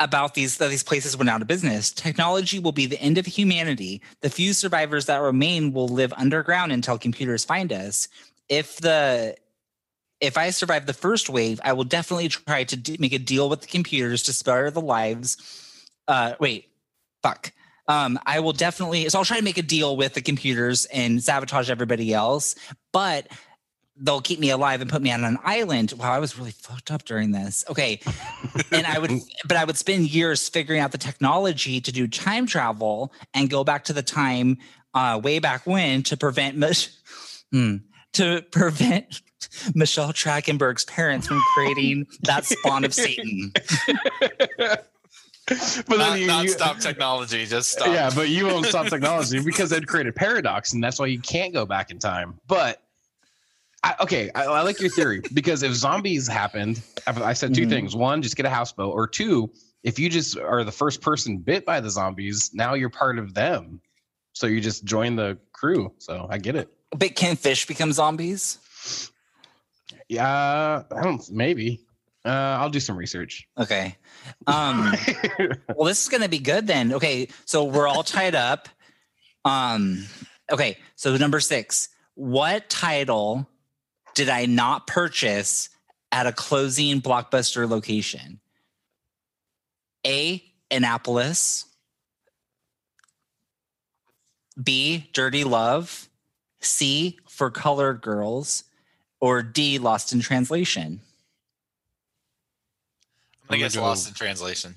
about 0.00 0.34
these 0.34 0.56
that 0.58 0.70
these 0.70 0.82
places 0.82 1.16
went 1.16 1.30
out 1.30 1.40
of 1.40 1.46
business. 1.46 1.92
Technology 1.92 2.58
will 2.58 2.72
be 2.72 2.86
the 2.86 3.00
end 3.00 3.16
of 3.18 3.26
humanity. 3.26 4.02
The 4.22 4.30
few 4.30 4.52
survivors 4.52 5.06
that 5.06 5.18
remain 5.20 5.72
will 5.72 5.86
live 5.88 6.12
underground 6.16 6.72
until 6.72 6.98
computers 6.98 7.44
find 7.44 7.72
us. 7.72 8.08
If 8.48 8.78
the 8.78 9.36
if 10.20 10.36
I 10.38 10.50
survive 10.50 10.86
the 10.86 10.92
first 10.94 11.28
wave, 11.28 11.60
I 11.64 11.74
will 11.74 11.84
definitely 11.84 12.28
try 12.28 12.64
to 12.64 12.76
d- 12.76 12.96
make 12.98 13.12
a 13.12 13.18
deal 13.18 13.48
with 13.48 13.60
the 13.60 13.66
computers 13.66 14.22
to 14.24 14.32
spare 14.32 14.70
the 14.70 14.80
lives. 14.80 15.36
Uh, 16.08 16.34
wait, 16.40 16.68
fuck. 17.22 17.52
Um, 17.86 18.18
I 18.24 18.40
will 18.40 18.52
definitely. 18.52 19.08
So 19.08 19.18
I'll 19.18 19.24
try 19.24 19.38
to 19.38 19.44
make 19.44 19.58
a 19.58 19.62
deal 19.62 19.96
with 19.96 20.14
the 20.14 20.22
computers 20.22 20.86
and 20.86 21.22
sabotage 21.22 21.70
everybody 21.70 22.14
else, 22.14 22.54
but 22.92 23.28
they'll 23.96 24.20
keep 24.20 24.40
me 24.40 24.50
alive 24.50 24.80
and 24.80 24.90
put 24.90 25.02
me 25.02 25.12
on 25.12 25.24
an 25.24 25.38
island. 25.44 25.92
Wow, 25.96 26.12
I 26.12 26.18
was 26.18 26.38
really 26.38 26.50
fucked 26.50 26.90
up 26.90 27.04
during 27.04 27.30
this. 27.30 27.64
Okay. 27.68 28.00
and 28.72 28.86
I 28.86 28.98
would, 28.98 29.10
but 29.46 29.56
I 29.56 29.64
would 29.64 29.76
spend 29.76 30.10
years 30.10 30.48
figuring 30.48 30.80
out 30.80 30.92
the 30.92 30.98
technology 30.98 31.80
to 31.80 31.92
do 31.92 32.08
time 32.08 32.46
travel 32.46 33.12
and 33.32 33.48
go 33.48 33.64
back 33.64 33.84
to 33.84 33.92
the 33.92 34.02
time 34.02 34.58
uh, 34.94 35.20
way 35.22 35.38
back 35.38 35.66
when 35.66 36.02
to 36.04 36.16
prevent, 36.16 36.56
hmm, 37.52 37.76
to 38.14 38.42
prevent 38.50 39.22
Michelle 39.74 40.12
Trachtenberg's 40.12 40.84
parents 40.84 41.26
from 41.26 41.40
creating 41.54 42.06
that 42.22 42.44
spawn 42.44 42.84
of 42.84 42.94
Satan. 42.94 43.52
But 45.46 45.88
Not, 45.98 46.18
you- 46.20 46.26
not 46.26 46.44
you- 46.44 46.50
stop 46.50 46.78
technology. 46.78 47.44
Just 47.46 47.70
stop. 47.72 47.88
Yeah, 47.88 48.10
but 48.14 48.28
you 48.30 48.46
won't 48.46 48.66
stop 48.66 48.86
technology 48.86 49.40
because 49.40 49.70
that'd 49.70 49.86
create 49.86 50.06
a 50.06 50.12
paradox, 50.12 50.72
and 50.72 50.82
that's 50.82 50.98
why 50.98 51.06
you 51.06 51.18
can't 51.20 51.52
go 51.52 51.66
back 51.66 51.90
in 51.90 51.98
time. 51.98 52.38
But 52.46 52.80
I, 53.82 53.94
okay, 54.00 54.30
I, 54.34 54.44
I 54.44 54.62
like 54.62 54.80
your 54.80 54.88
theory 54.90 55.20
because 55.34 55.62
if 55.62 55.72
zombies 55.74 56.26
happened, 56.26 56.80
I, 57.06 57.22
I 57.22 57.32
said 57.34 57.54
2 57.54 57.66
Mhm. 57.66 57.68
things: 57.68 57.94
one, 57.96 58.22
just 58.22 58.36
get 58.36 58.46
a 58.46 58.50
houseboat, 58.50 58.94
or 58.94 59.06
two, 59.06 59.50
if 59.82 59.98
you 59.98 60.08
just 60.08 60.38
are 60.38 60.64
the 60.64 60.72
first 60.72 61.02
person 61.02 61.36
bit 61.38 61.66
by 61.66 61.80
the 61.80 61.90
zombies, 61.90 62.50
now 62.54 62.72
you're 62.72 62.88
part 62.88 63.18
of 63.18 63.34
them, 63.34 63.82
so 64.32 64.46
you 64.46 64.62
just 64.62 64.84
join 64.84 65.14
the 65.16 65.36
crew. 65.52 65.92
So 65.98 66.26
I 66.30 66.38
get 66.38 66.56
it. 66.56 66.70
But 66.96 67.16
can 67.16 67.36
fish 67.36 67.66
become 67.66 67.92
zombies? 67.92 69.10
Yeah, 70.08 70.82
I 70.90 71.02
don't. 71.02 71.30
Maybe. 71.30 71.80
Uh, 72.24 72.28
I'll 72.30 72.70
do 72.70 72.80
some 72.80 72.96
research. 72.96 73.46
Okay. 73.58 73.96
Um, 74.46 74.94
well, 75.76 75.86
this 75.86 76.02
is 76.02 76.08
going 76.08 76.22
to 76.22 76.28
be 76.28 76.38
good 76.38 76.66
then. 76.66 76.92
Okay, 76.92 77.28
so 77.44 77.64
we're 77.64 77.88
all 77.88 78.02
tied 78.02 78.34
up. 78.34 78.68
Um, 79.44 80.06
okay, 80.50 80.78
so 80.96 81.16
number 81.16 81.40
six. 81.40 81.88
What 82.14 82.68
title 82.68 83.48
did 84.14 84.28
I 84.28 84.46
not 84.46 84.86
purchase 84.86 85.68
at 86.12 86.26
a 86.26 86.32
closing 86.32 87.00
blockbuster 87.00 87.68
location? 87.68 88.40
A. 90.06 90.42
Annapolis. 90.70 91.66
B. 94.62 95.10
Dirty 95.12 95.44
Love. 95.44 96.08
C. 96.60 97.18
For 97.28 97.50
Colored 97.50 98.00
Girls. 98.00 98.64
Or 99.20 99.42
D. 99.42 99.78
Lost 99.78 100.12
in 100.12 100.20
Translation. 100.20 101.00
I'm 103.44 103.48
gonna 103.50 103.58
guess 103.58 103.76
Lost 103.76 104.08
in 104.08 104.14
Translation. 104.14 104.74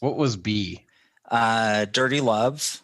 What 0.00 0.16
was 0.16 0.36
B? 0.36 0.84
Uh, 1.30 1.84
Dirty 1.86 2.20
Love. 2.20 2.80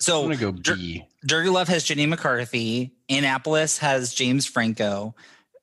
So 0.00 0.20
I'm 0.22 0.24
gonna 0.30 0.36
go 0.40 0.52
Dir- 0.52 0.76
B. 0.76 1.04
Dirty 1.24 1.48
Love 1.48 1.68
has 1.68 1.84
Jenny 1.84 2.06
McCarthy. 2.06 2.92
Annapolis 3.08 3.78
has 3.78 4.14
James 4.14 4.46
Franco. 4.46 5.14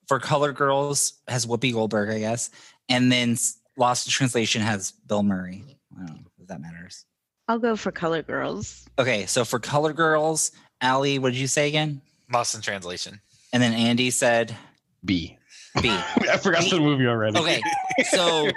for 0.07 0.19
Color 0.19 0.53
Girls 0.53 1.13
has 1.27 1.45
Whoopi 1.45 1.71
Goldberg, 1.71 2.09
I 2.09 2.17
guess, 2.17 2.49
and 2.89 3.11
then 3.11 3.37
Lost 3.77 4.07
in 4.07 4.11
Translation 4.11 4.61
has 4.63 4.89
Bill 4.91 5.21
Murray. 5.21 5.63
I 5.95 6.05
don't 6.07 6.15
know 6.15 6.21
if 6.41 6.47
that 6.47 6.59
matters. 6.59 7.05
I'll 7.47 7.59
go 7.59 7.75
for 7.75 7.91
Color 7.91 8.23
Girls. 8.23 8.87
Okay, 8.97 9.27
so 9.27 9.45
for 9.45 9.59
Color 9.59 9.93
Girls, 9.93 10.51
Allie, 10.81 11.19
what 11.19 11.31
did 11.33 11.39
you 11.39 11.45
say 11.47 11.67
again? 11.67 12.01
Lost 12.31 12.55
in 12.55 12.61
translation. 12.61 13.21
And 13.53 13.61
then 13.61 13.73
Andy 13.73 14.09
said 14.11 14.55
B. 15.05 15.37
B. 15.81 15.89
I 15.89 16.37
forgot 16.37 16.69
the 16.69 16.79
movie 16.79 17.07
already. 17.07 17.37
Okay, 17.37 17.61
so 18.09 18.49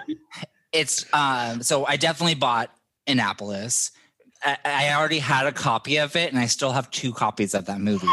it's 0.72 1.06
um, 1.14 1.62
so 1.62 1.84
I 1.86 1.96
definitely 1.96 2.34
bought 2.34 2.70
Annapolis. 3.06 3.90
I, 4.44 4.56
I 4.64 4.94
already 4.94 5.18
had 5.20 5.46
a 5.46 5.52
copy 5.52 5.98
of 5.98 6.16
it, 6.16 6.30
and 6.32 6.38
I 6.40 6.46
still 6.46 6.72
have 6.72 6.90
two 6.90 7.12
copies 7.12 7.54
of 7.54 7.66
that 7.66 7.80
movie. 7.80 8.08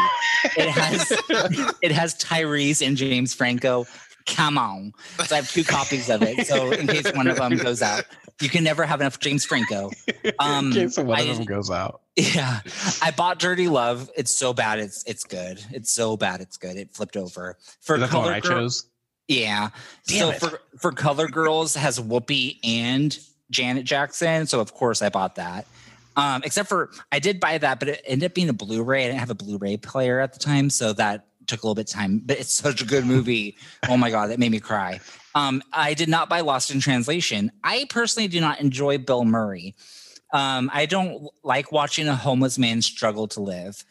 It 0.56 0.68
has 0.68 1.10
it 1.82 1.92
has 1.92 2.14
Tyrese 2.16 2.86
and 2.86 2.96
James 2.96 3.34
Franco. 3.34 3.86
Come 4.26 4.58
on, 4.58 4.92
so 5.26 5.34
I 5.34 5.38
have 5.40 5.50
two 5.50 5.64
copies 5.64 6.08
of 6.10 6.22
it. 6.22 6.46
So 6.46 6.70
in 6.70 6.86
case 6.86 7.10
one 7.14 7.26
of 7.26 7.36
them 7.36 7.56
goes 7.56 7.80
out, 7.82 8.04
you 8.40 8.48
can 8.48 8.62
never 8.62 8.84
have 8.84 9.00
enough 9.00 9.18
James 9.18 9.44
Franco. 9.44 9.90
Um, 10.38 10.66
in 10.66 10.72
case 10.72 10.98
one 10.98 11.18
I- 11.18 11.22
of 11.22 11.38
them 11.38 11.46
goes 11.46 11.70
out. 11.70 12.02
yeah, 12.16 12.60
I 13.02 13.10
bought 13.12 13.38
Dirty 13.38 13.66
Love. 13.66 14.10
It's 14.16 14.32
so 14.32 14.52
bad. 14.52 14.78
It's 14.78 15.02
it's 15.04 15.24
good. 15.24 15.64
It's 15.72 15.90
so 15.90 16.16
bad. 16.18 16.42
It's 16.42 16.58
good. 16.58 16.76
It 16.76 16.92
flipped 16.94 17.16
over 17.16 17.56
for 17.80 17.94
Is 17.96 18.02
that 18.02 18.10
Color 18.10 18.32
I 18.32 18.40
chose? 18.40 18.84
Yeah. 19.30 19.70
Damn 20.08 20.18
so 20.18 20.30
it. 20.30 20.40
for 20.40 20.60
for 20.76 20.92
Color 20.92 21.28
Girls 21.28 21.76
has 21.76 22.00
Whoopi 22.00 22.58
and 22.64 23.16
Janet 23.50 23.84
Jackson. 23.84 24.46
So 24.46 24.60
of 24.60 24.74
course 24.74 25.02
I 25.02 25.08
bought 25.08 25.36
that. 25.36 25.66
Um, 26.16 26.42
except 26.44 26.68
for 26.68 26.90
I 27.12 27.20
did 27.20 27.38
buy 27.38 27.56
that, 27.58 27.78
but 27.78 27.90
it 27.90 28.02
ended 28.04 28.30
up 28.30 28.34
being 28.34 28.48
a 28.48 28.52
Blu-ray. 28.52 29.04
I 29.04 29.06
didn't 29.06 29.20
have 29.20 29.30
a 29.30 29.34
Blu-ray 29.36 29.76
player 29.76 30.18
at 30.18 30.32
the 30.32 30.40
time, 30.40 30.68
so 30.68 30.92
that 30.94 31.26
took 31.46 31.62
a 31.62 31.66
little 31.66 31.76
bit 31.76 31.88
of 31.88 31.94
time. 31.94 32.22
But 32.24 32.40
it's 32.40 32.52
such 32.52 32.82
a 32.82 32.84
good 32.84 33.06
movie. 33.06 33.56
oh 33.88 33.96
my 33.96 34.10
god, 34.10 34.30
that 34.30 34.40
made 34.40 34.50
me 34.50 34.58
cry. 34.58 34.98
Um, 35.36 35.62
I 35.72 35.94
did 35.94 36.08
not 36.08 36.28
buy 36.28 36.40
Lost 36.40 36.72
in 36.72 36.80
Translation. 36.80 37.52
I 37.62 37.86
personally 37.88 38.26
do 38.26 38.40
not 38.40 38.60
enjoy 38.60 38.98
Bill 38.98 39.24
Murray. 39.24 39.76
Um, 40.32 40.70
I 40.72 40.86
don't 40.86 41.28
like 41.44 41.70
watching 41.70 42.08
a 42.08 42.16
homeless 42.16 42.58
man 42.58 42.82
struggle 42.82 43.28
to 43.28 43.40
live. 43.40 43.84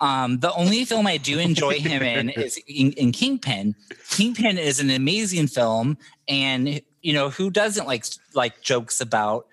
Um, 0.00 0.38
the 0.38 0.52
only 0.54 0.84
film 0.84 1.06
I 1.06 1.16
do 1.16 1.38
enjoy 1.38 1.74
him 1.80 2.02
in 2.02 2.30
is 2.30 2.58
in, 2.66 2.92
in 2.92 3.12
Kingpin. 3.12 3.74
Kingpin 4.10 4.58
is 4.58 4.80
an 4.80 4.90
amazing 4.90 5.48
film, 5.48 5.98
and 6.28 6.80
you 7.02 7.12
know 7.12 7.30
who 7.30 7.50
doesn't 7.50 7.86
like 7.86 8.04
like 8.34 8.60
jokes 8.62 9.00
about 9.00 9.46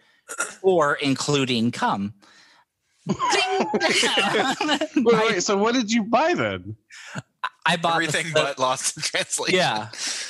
or 0.61 0.95
including 0.95 1.71
cum. 1.71 2.13
wait, 3.07 4.95
wait, 4.95 5.43
so 5.43 5.57
what 5.57 5.73
did 5.75 5.91
you 5.91 6.03
buy 6.03 6.33
then? 6.33 6.75
I 7.65 7.77
bought 7.77 7.93
Everything 7.95 8.27
the- 8.27 8.33
but 8.33 8.59
Lost 8.59 8.97
in 8.97 9.03
translation. 9.03 9.55
Yeah. 9.55 9.89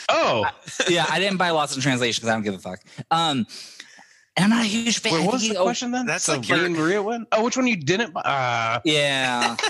Oh, 0.09 0.45
yeah. 0.89 1.05
I 1.09 1.19
didn't 1.19 1.37
buy 1.37 1.49
Lost 1.51 1.75
in 1.75 1.81
Translation 1.81 2.21
because 2.21 2.29
I 2.29 2.33
don't 2.33 2.43
give 2.43 2.53
a 2.53 2.59
fuck. 2.59 2.79
Um, 3.11 3.39
and 3.39 3.47
I'm 4.37 4.49
not 4.49 4.63
a 4.63 4.67
huge 4.67 4.99
fan. 4.99 5.13
Wait, 5.13 5.23
what 5.25 5.33
was 5.33 5.41
think 5.43 5.53
the 5.53 5.59
he- 5.59 5.63
question 5.63 5.91
then? 5.91 6.05
That's 6.05 6.25
so 6.25 6.33
like 6.35 6.47
your- 6.49 6.69
Maria 6.69 7.01
one? 7.01 7.25
Oh, 7.31 7.43
which 7.43 7.55
one 7.57 7.67
you 7.67 7.77
didn't? 7.77 8.15
Uh, 8.15 8.79
Yeah. 8.83 9.55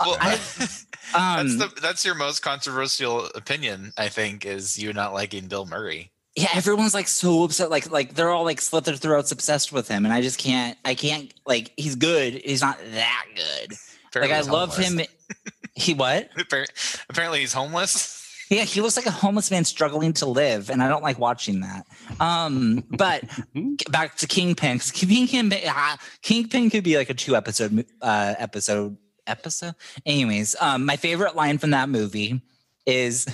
Well, 0.00 0.16
Um, 1.14 1.56
that's 1.56 1.56
the 1.56 1.80
that's 1.80 2.04
your 2.04 2.16
most 2.16 2.40
controversial 2.42 3.26
opinion. 3.36 3.92
I 3.96 4.08
think 4.08 4.44
is 4.44 4.76
you 4.76 4.92
not 4.92 5.12
liking 5.14 5.46
Bill 5.46 5.64
Murray. 5.66 6.10
yeah, 6.34 6.48
everyone's 6.54 6.94
like 6.94 7.06
so 7.06 7.44
upset. 7.44 7.70
Like, 7.70 7.88
like 7.92 8.14
they're 8.14 8.30
all 8.30 8.42
like 8.42 8.60
slit 8.60 8.82
their 8.84 8.96
throats 8.96 9.30
obsessed 9.30 9.70
with 9.72 9.86
him, 9.86 10.04
and 10.04 10.12
I 10.12 10.20
just 10.20 10.38
can't. 10.40 10.76
I 10.84 10.96
can't. 10.96 11.32
Like, 11.46 11.70
he's 11.76 11.94
good. 11.94 12.34
He's 12.44 12.60
not 12.62 12.78
that 12.94 13.24
good. 13.36 13.76
Apparently 14.08 14.32
like, 14.32 14.32
I 14.32 14.42
he's 14.42 14.48
love 14.48 14.74
homeless. 14.76 14.88
him. 14.92 15.06
He 15.76 15.94
what? 15.94 16.28
Appar- 16.36 17.04
Apparently, 17.08 17.40
he's 17.40 17.52
homeless. 17.52 18.23
Yeah, 18.50 18.62
he 18.62 18.80
looks 18.80 18.96
like 18.96 19.06
a 19.06 19.10
homeless 19.10 19.50
man 19.50 19.64
struggling 19.64 20.12
to 20.14 20.26
live, 20.26 20.70
and 20.70 20.82
I 20.82 20.88
don't 20.88 21.02
like 21.02 21.18
watching 21.18 21.60
that. 21.60 21.86
Um, 22.20 22.84
but 22.90 23.24
back 23.90 24.16
to 24.16 24.26
Kingpin, 24.26 24.78
Kingpin, 24.80 25.52
ah, 25.66 25.98
Kingpin 26.22 26.70
could 26.70 26.84
be 26.84 26.96
like 26.96 27.10
a 27.10 27.14
two 27.14 27.36
episode 27.36 27.86
uh, 28.02 28.34
episode 28.38 28.96
episode. 29.26 29.74
Anyways, 30.04 30.56
um, 30.60 30.84
my 30.84 30.96
favorite 30.96 31.36
line 31.36 31.58
from 31.58 31.70
that 31.70 31.88
movie 31.88 32.42
is 32.86 33.26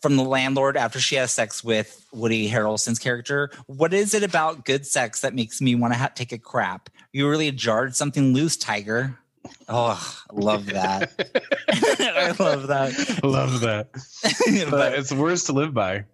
from 0.00 0.16
the 0.16 0.22
landlord 0.22 0.76
after 0.76 1.00
she 1.00 1.16
has 1.16 1.32
sex 1.32 1.64
with 1.64 2.06
Woody 2.12 2.48
Harrelson's 2.48 2.98
character. 2.98 3.50
What 3.66 3.94
is 3.94 4.12
it 4.12 4.22
about 4.22 4.66
good 4.66 4.86
sex 4.86 5.22
that 5.22 5.34
makes 5.34 5.60
me 5.62 5.74
want 5.74 5.94
to 5.94 5.98
ha- 5.98 6.10
take 6.14 6.30
a 6.30 6.38
crap? 6.38 6.90
You 7.12 7.28
really 7.28 7.50
jarred 7.50 7.96
something 7.96 8.34
loose, 8.34 8.56
Tiger. 8.56 9.18
Oh, 9.68 10.22
I 10.30 10.34
love 10.34 10.66
that. 10.66 11.12
I 11.68 12.34
love 12.42 12.66
that. 12.68 13.20
Love 13.22 13.60
that. 13.60 13.88
but 14.70 14.94
it's 14.94 15.12
words 15.12 15.44
to 15.44 15.52
live 15.52 15.74
by. 15.74 16.04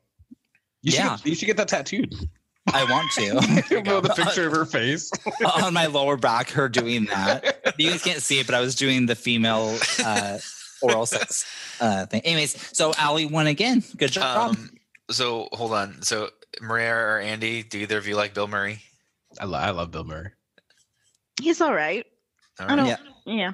You 0.82 0.92
should, 0.92 0.98
Yeah. 1.00 1.16
get, 1.16 1.26
you 1.26 1.34
should 1.34 1.46
get 1.46 1.56
that 1.58 1.68
tattooed. 1.68 2.14
I 2.72 2.84
want 2.84 3.10
to. 3.12 3.34
With 3.34 4.10
a 4.10 4.14
picture 4.14 4.46
of 4.46 4.52
her 4.52 4.64
face. 4.64 5.10
on 5.62 5.74
my 5.74 5.86
lower 5.86 6.16
back, 6.16 6.50
her 6.50 6.68
doing 6.68 7.06
that. 7.06 7.74
You 7.78 7.90
guys 7.90 8.02
can't 8.02 8.22
see 8.22 8.38
it, 8.38 8.46
but 8.46 8.54
I 8.54 8.60
was 8.60 8.74
doing 8.74 9.06
the 9.06 9.16
female 9.16 9.78
uh, 10.04 10.38
oral 10.82 11.06
sex 11.06 11.44
uh, 11.80 12.06
thing. 12.06 12.20
Anyways, 12.22 12.76
so 12.76 12.92
Allie 12.98 13.26
won 13.26 13.46
again. 13.46 13.82
Good 13.96 14.12
job. 14.12 14.50
Um, 14.50 14.70
so 15.10 15.48
hold 15.52 15.72
on. 15.72 16.02
So 16.02 16.28
Maria 16.60 16.94
or 16.94 17.18
Andy, 17.18 17.62
do 17.62 17.78
either 17.80 17.98
of 17.98 18.06
you 18.06 18.14
like 18.14 18.34
Bill 18.34 18.46
Murray? 18.46 18.80
I, 19.40 19.46
lo- 19.46 19.58
I 19.58 19.70
love 19.70 19.90
Bill 19.90 20.04
Murray. 20.04 20.30
He's 21.40 21.60
all 21.60 21.74
right. 21.74 22.06
All 22.60 22.70
I 22.70 22.76
don't. 22.76 22.86
right. 22.88 22.98
Yeah. 23.30 23.52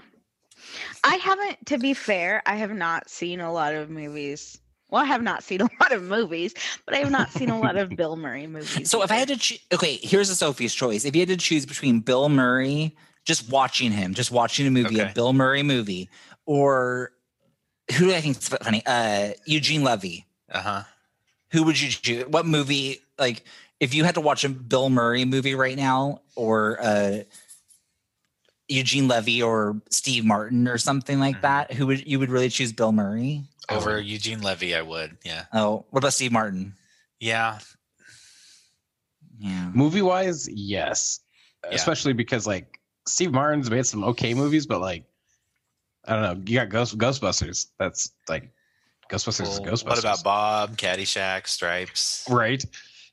I 1.05 1.17
haven't. 1.17 1.67
To 1.67 1.79
be 1.79 1.95
fair, 1.95 2.43
I 2.47 2.57
have 2.57 2.73
not 2.73 3.11
seen 3.11 3.41
a 3.41 3.53
lot 3.53 3.75
of 3.75 3.91
movies. 3.91 4.59
Well, 4.89 5.03
I 5.03 5.07
have 5.07 5.23
not 5.23 5.43
seen 5.43 5.61
a 5.61 5.69
lot 5.81 5.93
of 5.93 6.03
movies, 6.03 6.55
but 6.87 6.95
I 6.95 6.99
have 6.99 7.11
not 7.11 7.31
seen 7.31 7.51
a 7.51 7.59
lot 7.59 7.77
of 7.77 7.91
Bill 7.97 8.17
Murray 8.17 8.47
movies. 8.47 8.91
so 8.91 9.03
if 9.03 9.11
I 9.11 9.17
had 9.17 9.29
to 9.29 9.37
choose, 9.37 9.61
okay, 9.73 9.97
here's 9.97 10.31
a 10.31 10.35
Sophie's 10.37 10.75
choice. 10.75 11.05
If 11.05 11.15
you 11.15 11.21
had 11.23 11.29
to 11.29 11.37
choose 11.37 11.67
between 11.67 12.01
Bill 12.01 12.29
Murray, 12.29 12.97
just 13.25 13.51
watching 13.51 13.93
him, 13.93 14.15
just 14.15 14.31
watching 14.31 14.67
a 14.67 14.71
movie, 14.71 14.99
a 14.99 15.13
Bill 15.15 15.33
Murray 15.33 15.63
movie, 15.63 16.09
or 16.47 17.13
who 17.97 18.07
do 18.07 18.15
I 18.15 18.21
think 18.21 18.39
is 18.39 18.49
funny? 18.49 18.83
Uh, 18.87 19.31
Eugene 19.45 19.85
Levy. 19.85 20.27
Uh 20.51 20.61
huh. 20.61 20.83
Who 21.53 21.65
would 21.65 21.81
you 21.81 21.91
choose? 21.91 22.27
What 22.27 22.47
movie? 22.47 23.01
Like, 23.19 23.45
if 23.81 23.95
you 23.95 24.05
had 24.05 24.15
to 24.15 24.21
watch 24.21 24.45
a 24.45 24.49
Bill 24.49 24.89
Murray 24.89 25.25
movie 25.25 25.55
right 25.55 25.77
now, 25.77 26.23
or 26.35 26.79
uh, 26.81 27.19
Eugene 28.69 29.09
Levy 29.09 29.43
or 29.43 29.81
Steve 29.91 30.25
Martin 30.25 30.67
or 30.69 30.79
something 30.79 31.21
like 31.21 31.37
mm-hmm. 31.37 31.43
that, 31.43 31.73
who 31.73 31.87
would 31.87 32.07
you 32.07 32.19
would 32.19 32.31
really 32.31 32.49
choose 32.49 32.73
Bill 32.73 32.93
Murray? 32.93 33.43
Over 33.69 34.01
Eugene 34.01 34.43
Levy, 34.43 34.75
I 34.75 34.83
would. 34.83 35.17
Yeah. 35.25 35.45
Oh, 35.53 35.85
what 35.91 35.99
about 35.99 36.13
Steve 36.13 36.33
Martin? 36.33 36.75
Yeah. 37.21 37.59
Yeah. 39.39 39.71
Movie 39.75 40.03
wise, 40.03 40.49
yes. 40.49 41.21
Especially 41.71 42.13
because 42.13 42.47
like 42.47 42.81
Steve 43.07 43.33
Martin's 43.33 43.71
made 43.71 43.87
some 43.87 44.05
okay 44.05 44.35
movies, 44.35 44.67
but 44.67 44.81
like 44.81 45.05
I 46.05 46.13
don't 46.13 46.23
know, 46.23 46.43
you 46.47 46.59
got 46.59 46.69
Ghost 46.69 46.97
Ghostbusters. 46.97 47.67
That's 47.79 48.13
like 48.29 48.51
Ghostbusters 49.11 49.43
is 49.43 49.61
Well, 49.61 49.73
Ghostbusters. 49.73 49.87
what 49.87 49.99
about 49.99 50.25
Bob, 50.25 50.77
Caddyshack, 50.77 51.47
Stripes? 51.47 52.27
right? 52.31 52.65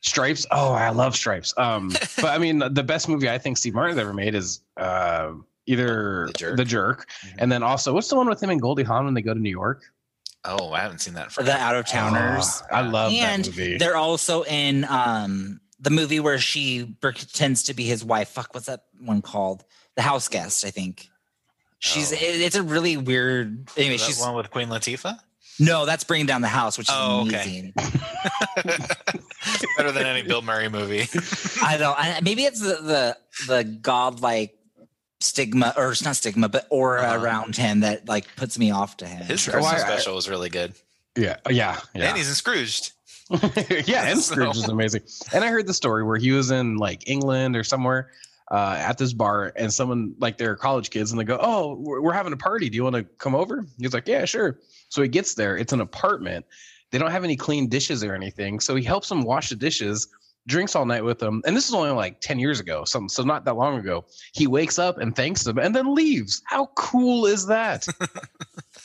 Stripes. 0.03 0.45
Oh, 0.51 0.73
I 0.73 0.89
love 0.89 1.15
Stripes. 1.15 1.53
Um, 1.57 1.89
but 2.17 2.25
I 2.25 2.37
mean, 2.37 2.59
the 2.71 2.83
best 2.83 3.09
movie 3.09 3.29
I 3.29 3.37
think 3.37 3.57
Steve 3.57 3.73
Martin's 3.73 3.97
ever 3.99 4.13
made 4.13 4.35
is 4.35 4.61
uh, 4.77 5.31
either 5.65 6.29
The 6.37 6.65
Jerk, 6.65 7.07
Mm-hmm. 7.25 7.35
and 7.39 7.51
then 7.51 7.63
also 7.63 7.93
what's 7.93 8.09
the 8.09 8.15
one 8.15 8.27
with 8.29 8.41
him 8.43 8.49
and 8.49 8.61
Goldie 8.61 8.83
Hawn 8.83 9.05
when 9.05 9.13
they 9.13 9.21
go 9.21 9.33
to 9.33 9.39
New 9.39 9.49
York? 9.49 9.81
Oh, 10.45 10.71
I 10.73 10.81
haven't 10.81 10.99
seen 10.99 11.13
that. 11.13 11.31
For 11.31 11.41
The 11.41 11.55
Out 11.57 11.75
of 11.75 11.87
Towners. 11.87 12.61
Oh, 12.69 12.75
I 12.75 12.81
love 12.81 13.13
and 13.13 13.45
that 13.45 13.49
movie. 13.49 13.77
they're 13.77 13.95
also 13.95 14.43
in 14.43 14.83
um 14.89 15.61
the 15.79 15.89
movie 15.89 16.19
where 16.19 16.37
she 16.37 16.95
pretends 17.01 17.63
to 17.63 17.73
be 17.73 17.83
his 17.85 18.03
wife. 18.05 18.27
Fuck, 18.29 18.53
what's 18.53 18.65
that 18.67 18.83
one 18.99 19.21
called? 19.21 19.63
The 19.95 20.01
House 20.01 20.27
Guest, 20.27 20.65
I 20.65 20.69
think. 20.69 21.09
She's 21.79 22.11
it- 22.11 22.17
it's 22.21 22.55
a 22.57 22.63
really 22.63 22.97
weird. 22.97 23.69
Anyway, 23.77 23.95
Is 23.95 24.01
that 24.01 24.07
she's 24.07 24.19
one 24.19 24.35
with 24.35 24.49
Queen 24.51 24.67
Latifah. 24.69 25.17
No, 25.59 25.85
that's 25.85 26.03
Bringing 26.03 26.25
Down 26.25 26.41
the 26.41 26.47
House, 26.47 26.77
which 26.77 26.87
is 26.89 26.95
Oh, 26.97 27.21
okay. 27.27 27.35
amazing. 27.35 27.73
Better 29.77 29.91
than 29.91 30.05
any 30.05 30.21
Bill 30.23 30.41
Murray 30.41 30.69
movie. 30.69 31.01
I 31.63 31.77
don't. 31.77 31.97
I, 31.97 32.19
maybe 32.23 32.43
it's 32.43 32.59
the 32.59 32.75
the 32.81 33.17
the 33.47 33.63
godlike 33.63 34.57
stigma, 35.19 35.73
or 35.77 35.91
it's 35.91 36.03
not 36.03 36.15
stigma, 36.15 36.49
but 36.49 36.67
aura 36.69 37.19
around 37.19 37.55
him 37.55 37.81
that 37.81 38.07
like 38.07 38.33
puts 38.35 38.57
me 38.59 38.71
off 38.71 38.97
to 38.97 39.05
him. 39.05 39.21
Uh-huh. 39.21 39.31
His 39.31 39.43
Christmas 39.43 39.65
I- 39.65 39.75
I- 39.75 39.79
special 39.79 40.15
was 40.15 40.29
really 40.29 40.49
good. 40.49 40.73
Yeah, 41.15 41.37
yeah, 41.49 41.79
yeah. 41.93 42.07
And 42.09 42.17
he's 42.17 42.27
in 42.27 42.33
Scrooged. 42.35 42.91
yeah, 43.87 44.07
and 44.09 44.19
Scrooge 44.19 44.57
is 44.57 44.67
amazing. 44.67 45.03
And 45.33 45.43
I 45.43 45.47
heard 45.49 45.67
the 45.67 45.73
story 45.73 46.03
where 46.03 46.17
he 46.17 46.31
was 46.31 46.49
in 46.49 46.77
like 46.77 47.07
England 47.07 47.55
or 47.55 47.63
somewhere 47.63 48.09
uh, 48.51 48.77
at 48.79 48.97
this 48.97 49.13
bar, 49.13 49.53
and 49.55 49.71
someone 49.71 50.15
like 50.19 50.37
they're 50.37 50.55
college 50.55 50.89
kids, 50.89 51.11
and 51.11 51.19
they 51.19 51.23
go, 51.23 51.37
"Oh, 51.39 51.75
we're, 51.79 52.01
we're 52.01 52.13
having 52.13 52.33
a 52.33 52.37
party. 52.37 52.67
Do 52.69 52.75
you 52.75 52.83
want 52.83 52.95
to 52.95 53.03
come 53.03 53.35
over?" 53.35 53.63
He's 53.79 53.93
like, 53.93 54.07
"Yeah, 54.07 54.25
sure." 54.25 54.57
So 54.93 55.01
he 55.01 55.07
gets 55.07 55.33
there. 55.33 55.57
It's 55.57 55.73
an 55.73 55.81
apartment. 55.81 56.45
They 56.91 56.99
don't 56.99 57.09
have 57.09 57.23
any 57.23 57.35
clean 57.35 57.67
dishes 57.67 58.03
or 58.03 58.13
anything, 58.13 58.59
so 58.59 58.75
he 58.75 58.83
helps 58.83 59.09
them 59.09 59.23
wash 59.23 59.49
the 59.49 59.55
dishes. 59.55 60.07
Drinks 60.45 60.75
all 60.75 60.85
night 60.85 61.03
with 61.03 61.17
them, 61.17 61.41
and 61.47 61.57
this 61.57 61.67
is 61.67 61.73
only 61.73 61.89
like 61.89 62.21
ten 62.21 62.37
years 62.37 62.59
ago, 62.59 62.85
some 62.85 63.09
so 63.09 63.23
not 63.23 63.43
that 63.45 63.55
long 63.55 63.79
ago. 63.79 64.05
He 64.33 64.45
wakes 64.45 64.77
up 64.77 64.99
and 64.99 65.15
thanks 65.15 65.43
them, 65.43 65.57
and 65.57 65.75
then 65.75 65.95
leaves. 65.95 66.43
How 66.45 66.67
cool 66.75 67.25
is 67.25 67.47
that? 67.47 67.87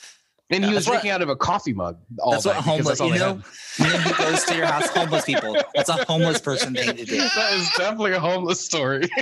And 0.51 0.65
he 0.65 0.73
was 0.73 0.85
That's 0.85 0.87
what- 0.89 0.93
drinking 0.95 1.11
out 1.11 1.21
of 1.23 1.29
a 1.29 1.37
coffee 1.37 1.75
mug. 1.75 1.99
All 2.21 2.33
That's 2.33 2.47
what 2.47 2.55
night 2.55 2.79
because 2.79 2.99
homeless. 2.99 2.99
that's 2.99 3.01
all 3.03 3.13
You 3.13 3.19
know, 3.19 3.43
had. 3.77 4.05
you 4.07 4.11
know 4.11 4.17
goes 4.31 4.45
to 4.45 4.57
your 4.57 4.67
house? 4.67 4.89
Homeless 4.89 5.25
people. 5.27 5.57
That's 5.75 5.89
a 5.91 6.05
homeless 6.07 6.41
person 6.41 6.75
thing 6.75 6.97
to 6.97 7.05
do. 7.05 7.17
That 7.37 7.53
is 7.53 7.71
definitely 7.77 8.13
a 8.13 8.21
homeless 8.21 8.65
story. 8.65 9.09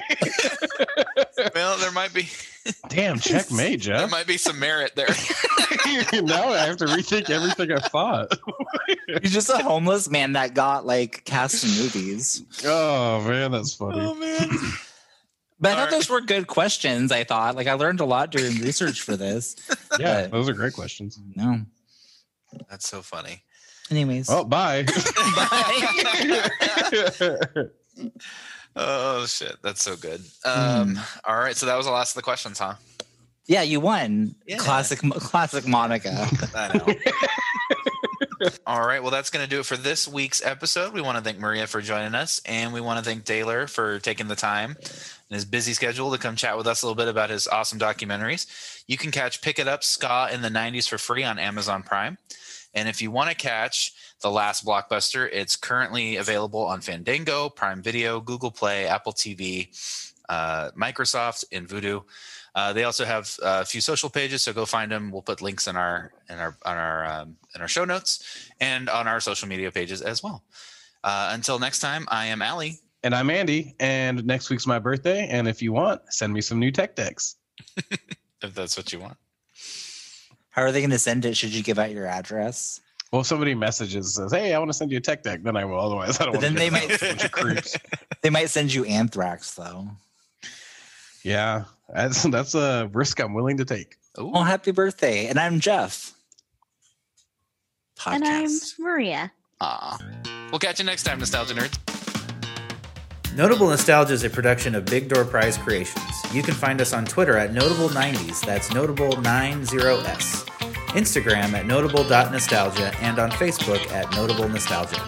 Well, 1.55 1.77
there 1.79 1.93
might 1.93 2.13
be 2.15 2.29
Damn, 2.89 3.19
checkmate, 3.19 3.69
there 3.69 3.77
Jeff. 3.77 3.99
There 4.01 4.09
might 4.09 4.27
be 4.27 4.37
some 4.39 4.59
merit 4.59 4.93
there. 4.97 5.07
now 6.23 6.49
I 6.49 6.65
have 6.67 6.79
to 6.79 6.87
rethink 6.87 7.29
everything 7.31 7.73
I 7.73 7.79
thought. 7.79 8.33
He's 9.23 9.33
just 9.33 9.51
a 9.51 9.59
homeless 9.59 10.09
man 10.09 10.33
that 10.33 10.55
got 10.55 10.87
like 10.87 11.25
cast 11.25 11.63
in 11.65 11.71
movies. 11.83 12.43
Oh 12.65 13.23
man, 13.29 13.53
that's 13.53 13.75
funny. 13.75 14.01
oh 14.01 14.15
man. 14.15 14.49
But 15.59 15.73
I 15.73 15.75
thought 15.77 15.91
those 15.91 16.11
were 16.11 16.21
good 16.21 16.47
questions. 16.47 17.11
I 17.13 17.25
thought 17.25 17.57
like 17.57 17.67
I 17.67 17.73
learned 17.75 18.01
a 18.01 18.05
lot 18.05 18.31
during 18.31 18.57
research 18.61 19.01
for 19.03 19.17
this. 19.17 19.57
Yeah, 19.99 20.23
But- 20.23 20.33
those 20.33 20.49
are 20.49 20.53
great 20.53 20.75
questions. 20.75 21.19
No. 21.35 21.61
That's 22.69 22.89
so 22.89 23.01
funny. 23.03 23.43
Anyways. 23.91 24.29
Oh, 24.31 24.45
bye. 24.45 24.85
Oh 28.79 29.25
shit, 29.25 29.57
that's 29.63 29.83
so 29.83 29.97
good. 29.97 30.21
Um, 30.45 31.01
all 31.25 31.37
right, 31.39 31.57
so 31.57 31.65
that 31.65 31.77
was 31.79 31.87
the 31.87 31.93
last 31.93 32.11
of 32.11 32.17
the 32.17 32.23
questions, 32.23 32.59
huh? 32.59 32.75
Yeah, 33.47 33.63
you 33.63 33.81
won. 33.81 34.35
Yeah. 34.47 34.59
Classic, 34.59 34.99
classic 34.99 35.67
Monica. 35.67 36.29
All 38.67 38.87
right, 38.87 39.03
well, 39.03 39.11
that's 39.11 39.31
going 39.31 39.45
to 39.45 39.49
do 39.49 39.61
it 39.61 39.67
for 39.67 39.77
this 39.77 40.07
week's 40.07 40.45
episode. 40.45 40.93
We 40.93 41.01
want 41.01 41.19
to 41.19 41.25
thank 41.25 41.39
Maria 41.39 41.67
for 41.67 41.81
joining 41.81 42.15
us, 42.15 42.41
and 42.45 42.73
we 42.73 42.81
want 42.81 42.99
to 42.99 43.05
thank 43.05 43.25
Taylor 43.25 43.67
for 43.67 43.99
taking 43.99 44.29
the 44.29 44.37
time 44.37 44.77
in 45.31 45.35
his 45.35 45.45
busy 45.45 45.73
schedule 45.73 46.13
to 46.13 46.19
come 46.19 46.37
chat 46.37 46.57
with 46.57 46.67
us 46.67 46.83
a 46.83 46.87
little 46.87 46.97
bit 46.97 47.09
about 47.09 47.31
his 47.31 47.49
awesome 47.49 47.79
documentaries. 47.79 48.85
You 48.87 48.97
can 48.97 49.11
catch 49.11 49.43
Pick 49.43 49.59
It 49.59 49.69
Up 49.69 49.83
Ska 49.83 50.29
in 50.33 50.43
the 50.43 50.49
90s 50.49 50.89
for 50.89 50.99
free 50.99 51.25
on 51.25 51.39
Amazon 51.39 51.83
Prime. 51.83 52.19
And 52.75 52.89
if 52.89 53.01
you 53.01 53.11
want 53.11 53.31
to 53.31 53.37
catch 53.37 53.93
The 54.21 54.31
Last 54.31 54.65
Blockbuster, 54.65 55.29
it's 55.33 55.57
currently 55.57 56.17
available 56.17 56.65
on 56.65 56.83
Fandango, 56.83 57.49
Prime 57.49 57.83
Video, 57.83 58.21
Google 58.21 58.51
Play, 58.51 58.87
Apple 58.87 59.13
TV, 59.13 59.69
uh, 60.29 60.71
Microsoft, 60.79 61.45
and 61.53 61.67
Vudu. 61.67 62.05
Uh, 62.57 62.73
they 62.73 62.85
also 62.85 63.05
have 63.05 63.37
uh, 63.43 63.61
a 63.63 63.65
few 63.67 63.81
social 63.83 64.09
pages, 64.11 64.43
so 64.43 64.53
go 64.53 64.65
find 64.65 64.91
them. 64.91 65.11
We'll 65.13 65.21
put 65.23 65.43
links 65.43 65.67
in 65.69 65.77
our 65.77 66.11
in 66.31 66.39
our 66.39 66.57
on 66.65 66.77
our 66.79 67.05
um, 67.07 67.37
in 67.55 67.61
our 67.61 67.69
show 67.69 67.85
notes 67.85 68.49
and 68.61 68.89
on 68.89 69.07
our 69.07 69.21
social 69.21 69.47
media 69.47 69.71
pages 69.71 70.01
as 70.01 70.23
well. 70.23 70.43
Uh, 71.05 71.31
until 71.33 71.59
next 71.59 71.81
time, 71.81 72.07
I 72.09 72.27
am 72.27 72.41
Allie. 72.41 72.81
and 73.05 73.15
I'm 73.15 73.29
Andy, 73.31 73.75
and 73.79 74.25
next 74.25 74.49
week's 74.51 74.67
my 74.67 74.79
birthday. 74.79 75.29
And 75.29 75.47
if 75.47 75.61
you 75.63 75.73
want, 75.73 76.01
send 76.09 76.33
me 76.33 76.41
some 76.41 76.59
new 76.59 76.73
tech 76.73 76.97
decks. 76.97 77.37
If 78.43 78.55
that's 78.55 78.77
what 78.77 78.93
you 78.93 79.01
want. 79.01 79.17
How 80.51 80.63
are 80.63 80.71
they 80.73 80.81
going 80.81 80.91
to 80.91 80.99
send 80.99 81.25
it? 81.25 81.37
Should 81.37 81.55
you 81.55 81.63
give 81.63 81.79
out 81.79 81.91
your 81.91 82.07
address? 82.07 82.81
Well, 83.11 83.23
if 83.23 83.27
somebody 83.27 83.55
messages 83.55 84.15
says, 84.15 84.31
"Hey, 84.33 84.53
I 84.55 84.59
want 84.59 84.69
to 84.71 84.75
send 84.77 84.91
you 84.93 84.99
a 84.99 85.01
tech 85.01 85.23
deck," 85.23 85.43
then 85.43 85.57
I 85.57 85.65
will. 85.65 85.81
Otherwise, 85.81 86.21
I 86.21 86.25
don't. 86.25 86.35
But 86.35 86.43
want 86.43 86.43
then 86.43 86.53
to 86.53 86.59
they 86.59 86.71
give 86.71 86.75
it 86.75 86.83
out 86.83 86.89
might- 86.91 87.03
a 87.03 87.07
bunch 87.13 87.25
of 87.25 87.33
creeps. 87.33 87.77
They 88.23 88.31
might 88.31 88.51
send 88.51 88.73
you 88.75 88.85
anthrax 88.85 89.55
though. 89.55 89.89
Yeah, 91.23 91.65
that's 91.93 92.23
that's 92.25 92.55
a 92.55 92.91
risk 92.93 93.21
I'm 93.21 93.35
willing 93.35 93.57
to 93.59 93.65
take. 93.65 93.97
Oh, 94.17 94.43
happy 94.43 94.71
birthday! 94.71 95.27
And 95.27 95.39
I'm 95.39 95.61
Jeff. 95.61 96.13
And 98.07 98.25
I'm 98.25 98.51
Maria. 98.79 99.33
Aw. 99.61 99.99
We'll 100.51 100.59
catch 100.59 100.79
you 100.79 100.85
next 100.85 101.03
time, 101.05 101.19
Nostalgia 101.19 101.55
Nerds. 101.55 101.79
Notable 103.37 103.69
Nostalgia 103.69 104.15
is 104.15 104.25
a 104.25 104.31
production 104.31 104.75
of 104.75 104.87
Big 104.87 105.09
Door 105.09 105.27
Prize 105.27 105.59
Creations. 105.59 106.35
You 106.35 106.43
can 106.43 106.55
find 106.55 106.81
us 106.81 106.93
on 106.93 107.05
Twitter 107.05 107.37
at 107.37 107.53
Notable90s, 107.53 108.41
that's 108.41 108.71
Notable90s, 108.71 110.47
Instagram 110.89 111.53
at 111.53 111.67
Notable.nostalgia, 111.67 112.95
and 113.01 113.19
on 113.19 113.31
Facebook 113.33 113.87
at 113.93 114.11
Notable 114.13 114.49
Nostalgia. 114.49 115.03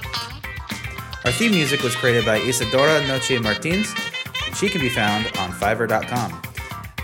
Our 1.25 1.33
theme 1.33 1.53
music 1.53 1.83
was 1.83 1.97
created 1.97 2.27
by 2.27 2.37
Isadora 2.39 3.07
Noche 3.07 3.41
Martins, 3.41 3.95
and 4.47 4.55
she 4.57 4.69
can 4.69 4.81
be 4.81 4.91
found 4.91 5.27
on 5.39 5.51
Fiverr.com. 5.53 6.43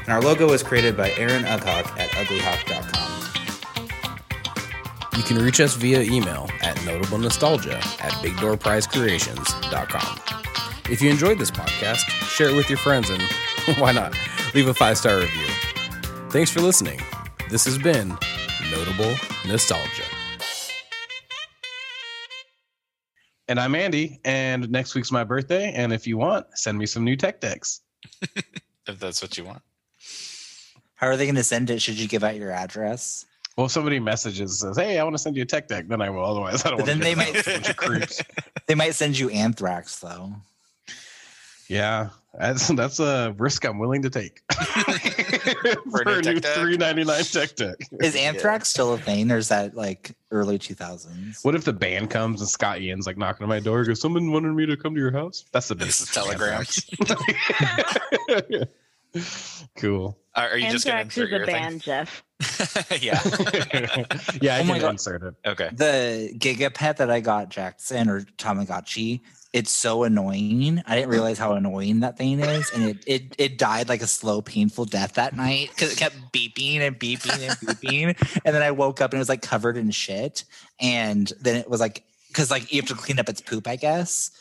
And 0.04 0.12
our 0.12 0.20
logo 0.20 0.50
was 0.50 0.62
created 0.62 0.96
by 0.98 1.12
Aaron 1.12 1.44
Ughawk 1.44 1.98
at 1.98 2.10
uglyhawk.com. 2.10 3.10
You 5.16 5.22
can 5.22 5.38
reach 5.42 5.60
us 5.60 5.74
via 5.74 6.02
email 6.02 6.50
at 6.60 6.76
notablenostalgia 6.78 7.76
at 7.76 8.12
bigdoorprizecreations.com. 8.22 10.20
If 10.90 11.00
you 11.00 11.08
enjoyed 11.08 11.38
this 11.38 11.50
podcast, 11.50 12.04
share 12.28 12.50
it 12.50 12.54
with 12.54 12.68
your 12.68 12.76
friends 12.76 13.08
and 13.08 13.22
why 13.78 13.92
not? 13.92 14.14
Leave 14.54 14.68
a 14.68 14.74
five 14.74 14.98
star 14.98 15.16
review. 15.18 15.46
Thanks 16.28 16.50
for 16.50 16.60
listening. 16.60 17.00
This 17.48 17.64
has 17.64 17.78
been 17.78 18.18
Notable 18.70 19.14
Nostalgia. 19.46 20.02
And 23.48 23.58
I'm 23.58 23.74
Andy, 23.74 24.20
and 24.24 24.70
next 24.70 24.94
week's 24.94 25.12
my 25.12 25.24
birthday. 25.24 25.72
And 25.74 25.92
if 25.92 26.06
you 26.06 26.18
want, 26.18 26.46
send 26.58 26.76
me 26.76 26.84
some 26.86 27.04
new 27.04 27.16
tech 27.16 27.40
decks. 27.40 27.80
If 28.86 28.98
that's 28.98 29.22
what 29.22 29.38
you 29.38 29.44
want. 29.44 29.62
How 31.04 31.10
are 31.10 31.18
they 31.18 31.26
going 31.26 31.34
to 31.34 31.44
send 31.44 31.68
it? 31.68 31.82
Should 31.82 32.00
you 32.00 32.08
give 32.08 32.24
out 32.24 32.36
your 32.36 32.50
address? 32.50 33.26
Well, 33.58 33.66
if 33.66 33.72
somebody 33.72 34.00
messages 34.00 34.60
says, 34.60 34.78
"Hey, 34.78 34.98
I 34.98 35.04
want 35.04 35.12
to 35.12 35.18
send 35.18 35.36
you 35.36 35.42
a 35.42 35.44
tech 35.44 35.68
deck," 35.68 35.86
then 35.86 36.00
I 36.00 36.08
will. 36.08 36.24
Otherwise, 36.24 36.64
I 36.64 36.70
don't. 36.70 36.78
But 36.78 36.86
then 36.86 36.98
they 36.98 37.14
give 37.14 37.18
it 37.18 37.36
out 37.36 37.44
to 37.44 37.50
a 37.50 37.52
might 37.52 37.62
bunch 37.62 37.68
of 37.68 37.76
creeps. 37.76 38.22
they 38.66 38.74
might 38.74 38.94
send 38.94 39.18
you 39.18 39.28
anthrax 39.28 39.98
though. 40.00 40.32
Yeah, 41.68 42.08
that's 42.32 42.68
that's 42.68 43.00
a 43.00 43.34
risk 43.36 43.66
I'm 43.66 43.78
willing 43.78 44.00
to 44.00 44.08
take 44.08 44.40
for, 45.90 46.02
a 46.06 46.22
new 46.22 46.32
new 46.32 46.40
three 46.40 46.78
ninety 46.78 47.04
nine 47.04 47.22
tech 47.22 47.54
deck. 47.54 47.76
Is 48.00 48.16
anthrax 48.16 48.70
still 48.70 48.94
a 48.94 48.98
thing, 48.98 49.30
or 49.30 49.36
is 49.36 49.48
that 49.48 49.76
like 49.76 50.16
early 50.30 50.58
two 50.58 50.72
thousands? 50.72 51.44
What 51.44 51.54
if 51.54 51.64
the 51.64 51.74
band 51.74 52.08
comes 52.08 52.40
and 52.40 52.48
Scott 52.48 52.80
Ian's 52.80 53.06
like 53.06 53.18
knocking 53.18 53.42
on 53.42 53.50
my 53.50 53.60
door? 53.60 53.84
Goes, 53.84 54.00
someone 54.00 54.32
wanted 54.32 54.54
me 54.54 54.64
to 54.64 54.76
come 54.78 54.94
to 54.94 55.00
your 55.00 55.12
house. 55.12 55.44
That's 55.52 55.68
the 55.68 55.74
This 55.74 56.16
basis. 56.16 56.88
is 59.14 59.66
Telegram. 59.68 59.68
cool. 59.76 60.18
Are, 60.36 60.50
are 60.50 60.58
you 60.58 60.70
just 60.70 60.84
going 60.84 60.96
to 60.96 61.00
Anthrax 61.00 61.16
insert 61.16 61.28
is 61.28 61.32
a 61.32 61.36
your 61.38 61.46
band, 61.46 61.80
Jeff. 61.82 62.24
yeah. 63.02 63.20
yeah, 64.42 64.56
I 64.56 64.60
Oh 64.60 64.64
my 64.64 64.74
can 64.74 64.80
God. 64.80 64.90
insert 64.90 65.22
it. 65.22 65.34
Okay. 65.46 65.70
The 65.72 66.32
Gigapet 66.38 66.96
that 66.96 67.10
I 67.10 67.20
got 67.20 67.50
Jackson 67.50 68.08
or 68.10 68.22
Tamagotchi, 68.38 69.20
it's 69.52 69.70
so 69.70 70.02
annoying. 70.02 70.82
I 70.86 70.96
didn't 70.96 71.10
realize 71.10 71.38
how 71.38 71.52
annoying 71.52 72.00
that 72.00 72.18
thing 72.18 72.40
is, 72.40 72.70
and 72.72 72.82
it 72.84 73.04
it, 73.06 73.36
it 73.38 73.58
died 73.58 73.88
like 73.88 74.02
a 74.02 74.08
slow, 74.08 74.42
painful 74.42 74.86
death 74.86 75.14
that 75.14 75.36
night 75.36 75.70
because 75.70 75.92
it 75.92 75.98
kept 75.98 76.16
beeping 76.32 76.80
and 76.80 76.98
beeping 76.98 77.38
and 77.40 77.56
beeping, 77.60 78.40
and 78.44 78.54
then 78.54 78.62
I 78.62 78.72
woke 78.72 79.00
up 79.00 79.12
and 79.12 79.18
it 79.18 79.20
was 79.20 79.28
like 79.28 79.42
covered 79.42 79.76
in 79.76 79.90
shit, 79.92 80.44
and 80.80 81.32
then 81.40 81.56
it 81.56 81.70
was 81.70 81.80
like. 81.80 82.04
Because 82.34 82.50
like 82.50 82.72
you 82.72 82.80
have 82.80 82.88
to 82.88 82.96
clean 82.96 83.20
up 83.20 83.28
its 83.28 83.40
poop, 83.40 83.68
I 83.68 83.76
guess, 83.76 84.32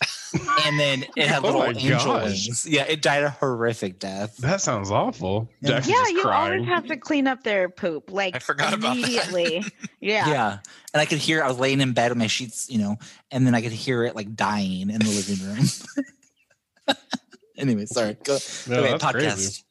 and 0.65 0.79
then 0.79 1.05
it 1.15 1.27
had 1.27 1.39
Oh 1.43 1.45
little 1.45 1.59
my 1.61 1.67
angel 1.67 1.99
gosh. 1.99 2.23
wings. 2.47 2.67
Yeah, 2.67 2.85
it 2.85 3.03
died 3.03 3.23
a 3.23 3.29
horrific 3.29 3.99
death. 3.99 4.35
That 4.37 4.61
sounds 4.61 4.89
awful. 4.89 5.47
Yeah. 5.61 5.69
Jackson's 5.79 5.95
Yeah, 5.95 6.07
you 6.07 6.21
crying. 6.23 6.53
always 6.53 6.67
have 6.69 6.87
to 6.87 6.97
clean 6.97 7.27
up 7.27 7.43
their 7.43 7.69
poop, 7.69 8.11
like 8.11 8.35
I 8.35 8.39
forgot 8.39 8.73
about 8.73 8.95
that. 8.95 8.97
immediately. 8.97 9.63
yeah. 9.99 10.27
Yeah. 10.27 10.51
And 10.95 11.01
I 11.01 11.05
could 11.05 11.19
hear 11.19 11.43
I 11.43 11.47
was 11.47 11.59
laying 11.59 11.81
in 11.81 11.93
bed 11.93 12.09
with 12.09 12.17
my 12.17 12.25
sheets, 12.27 12.67
you 12.67 12.79
know, 12.79 12.97
and 13.29 13.45
then 13.45 13.53
I 13.53 13.61
could 13.61 13.71
hear 13.73 14.03
it 14.05 14.15
like 14.15 14.35
dying 14.35 14.89
in 14.89 14.97
the 14.99 15.05
living 15.09 15.47
room. 15.47 16.95
anyway, 17.57 17.85
sorry. 17.85 18.17
Go, 18.23 18.37
No, 18.67 18.75
go 18.77 18.83
ahead, 18.85 18.99
that's 18.99 19.03
podcast. 19.03 19.13
crazy. 19.35 19.63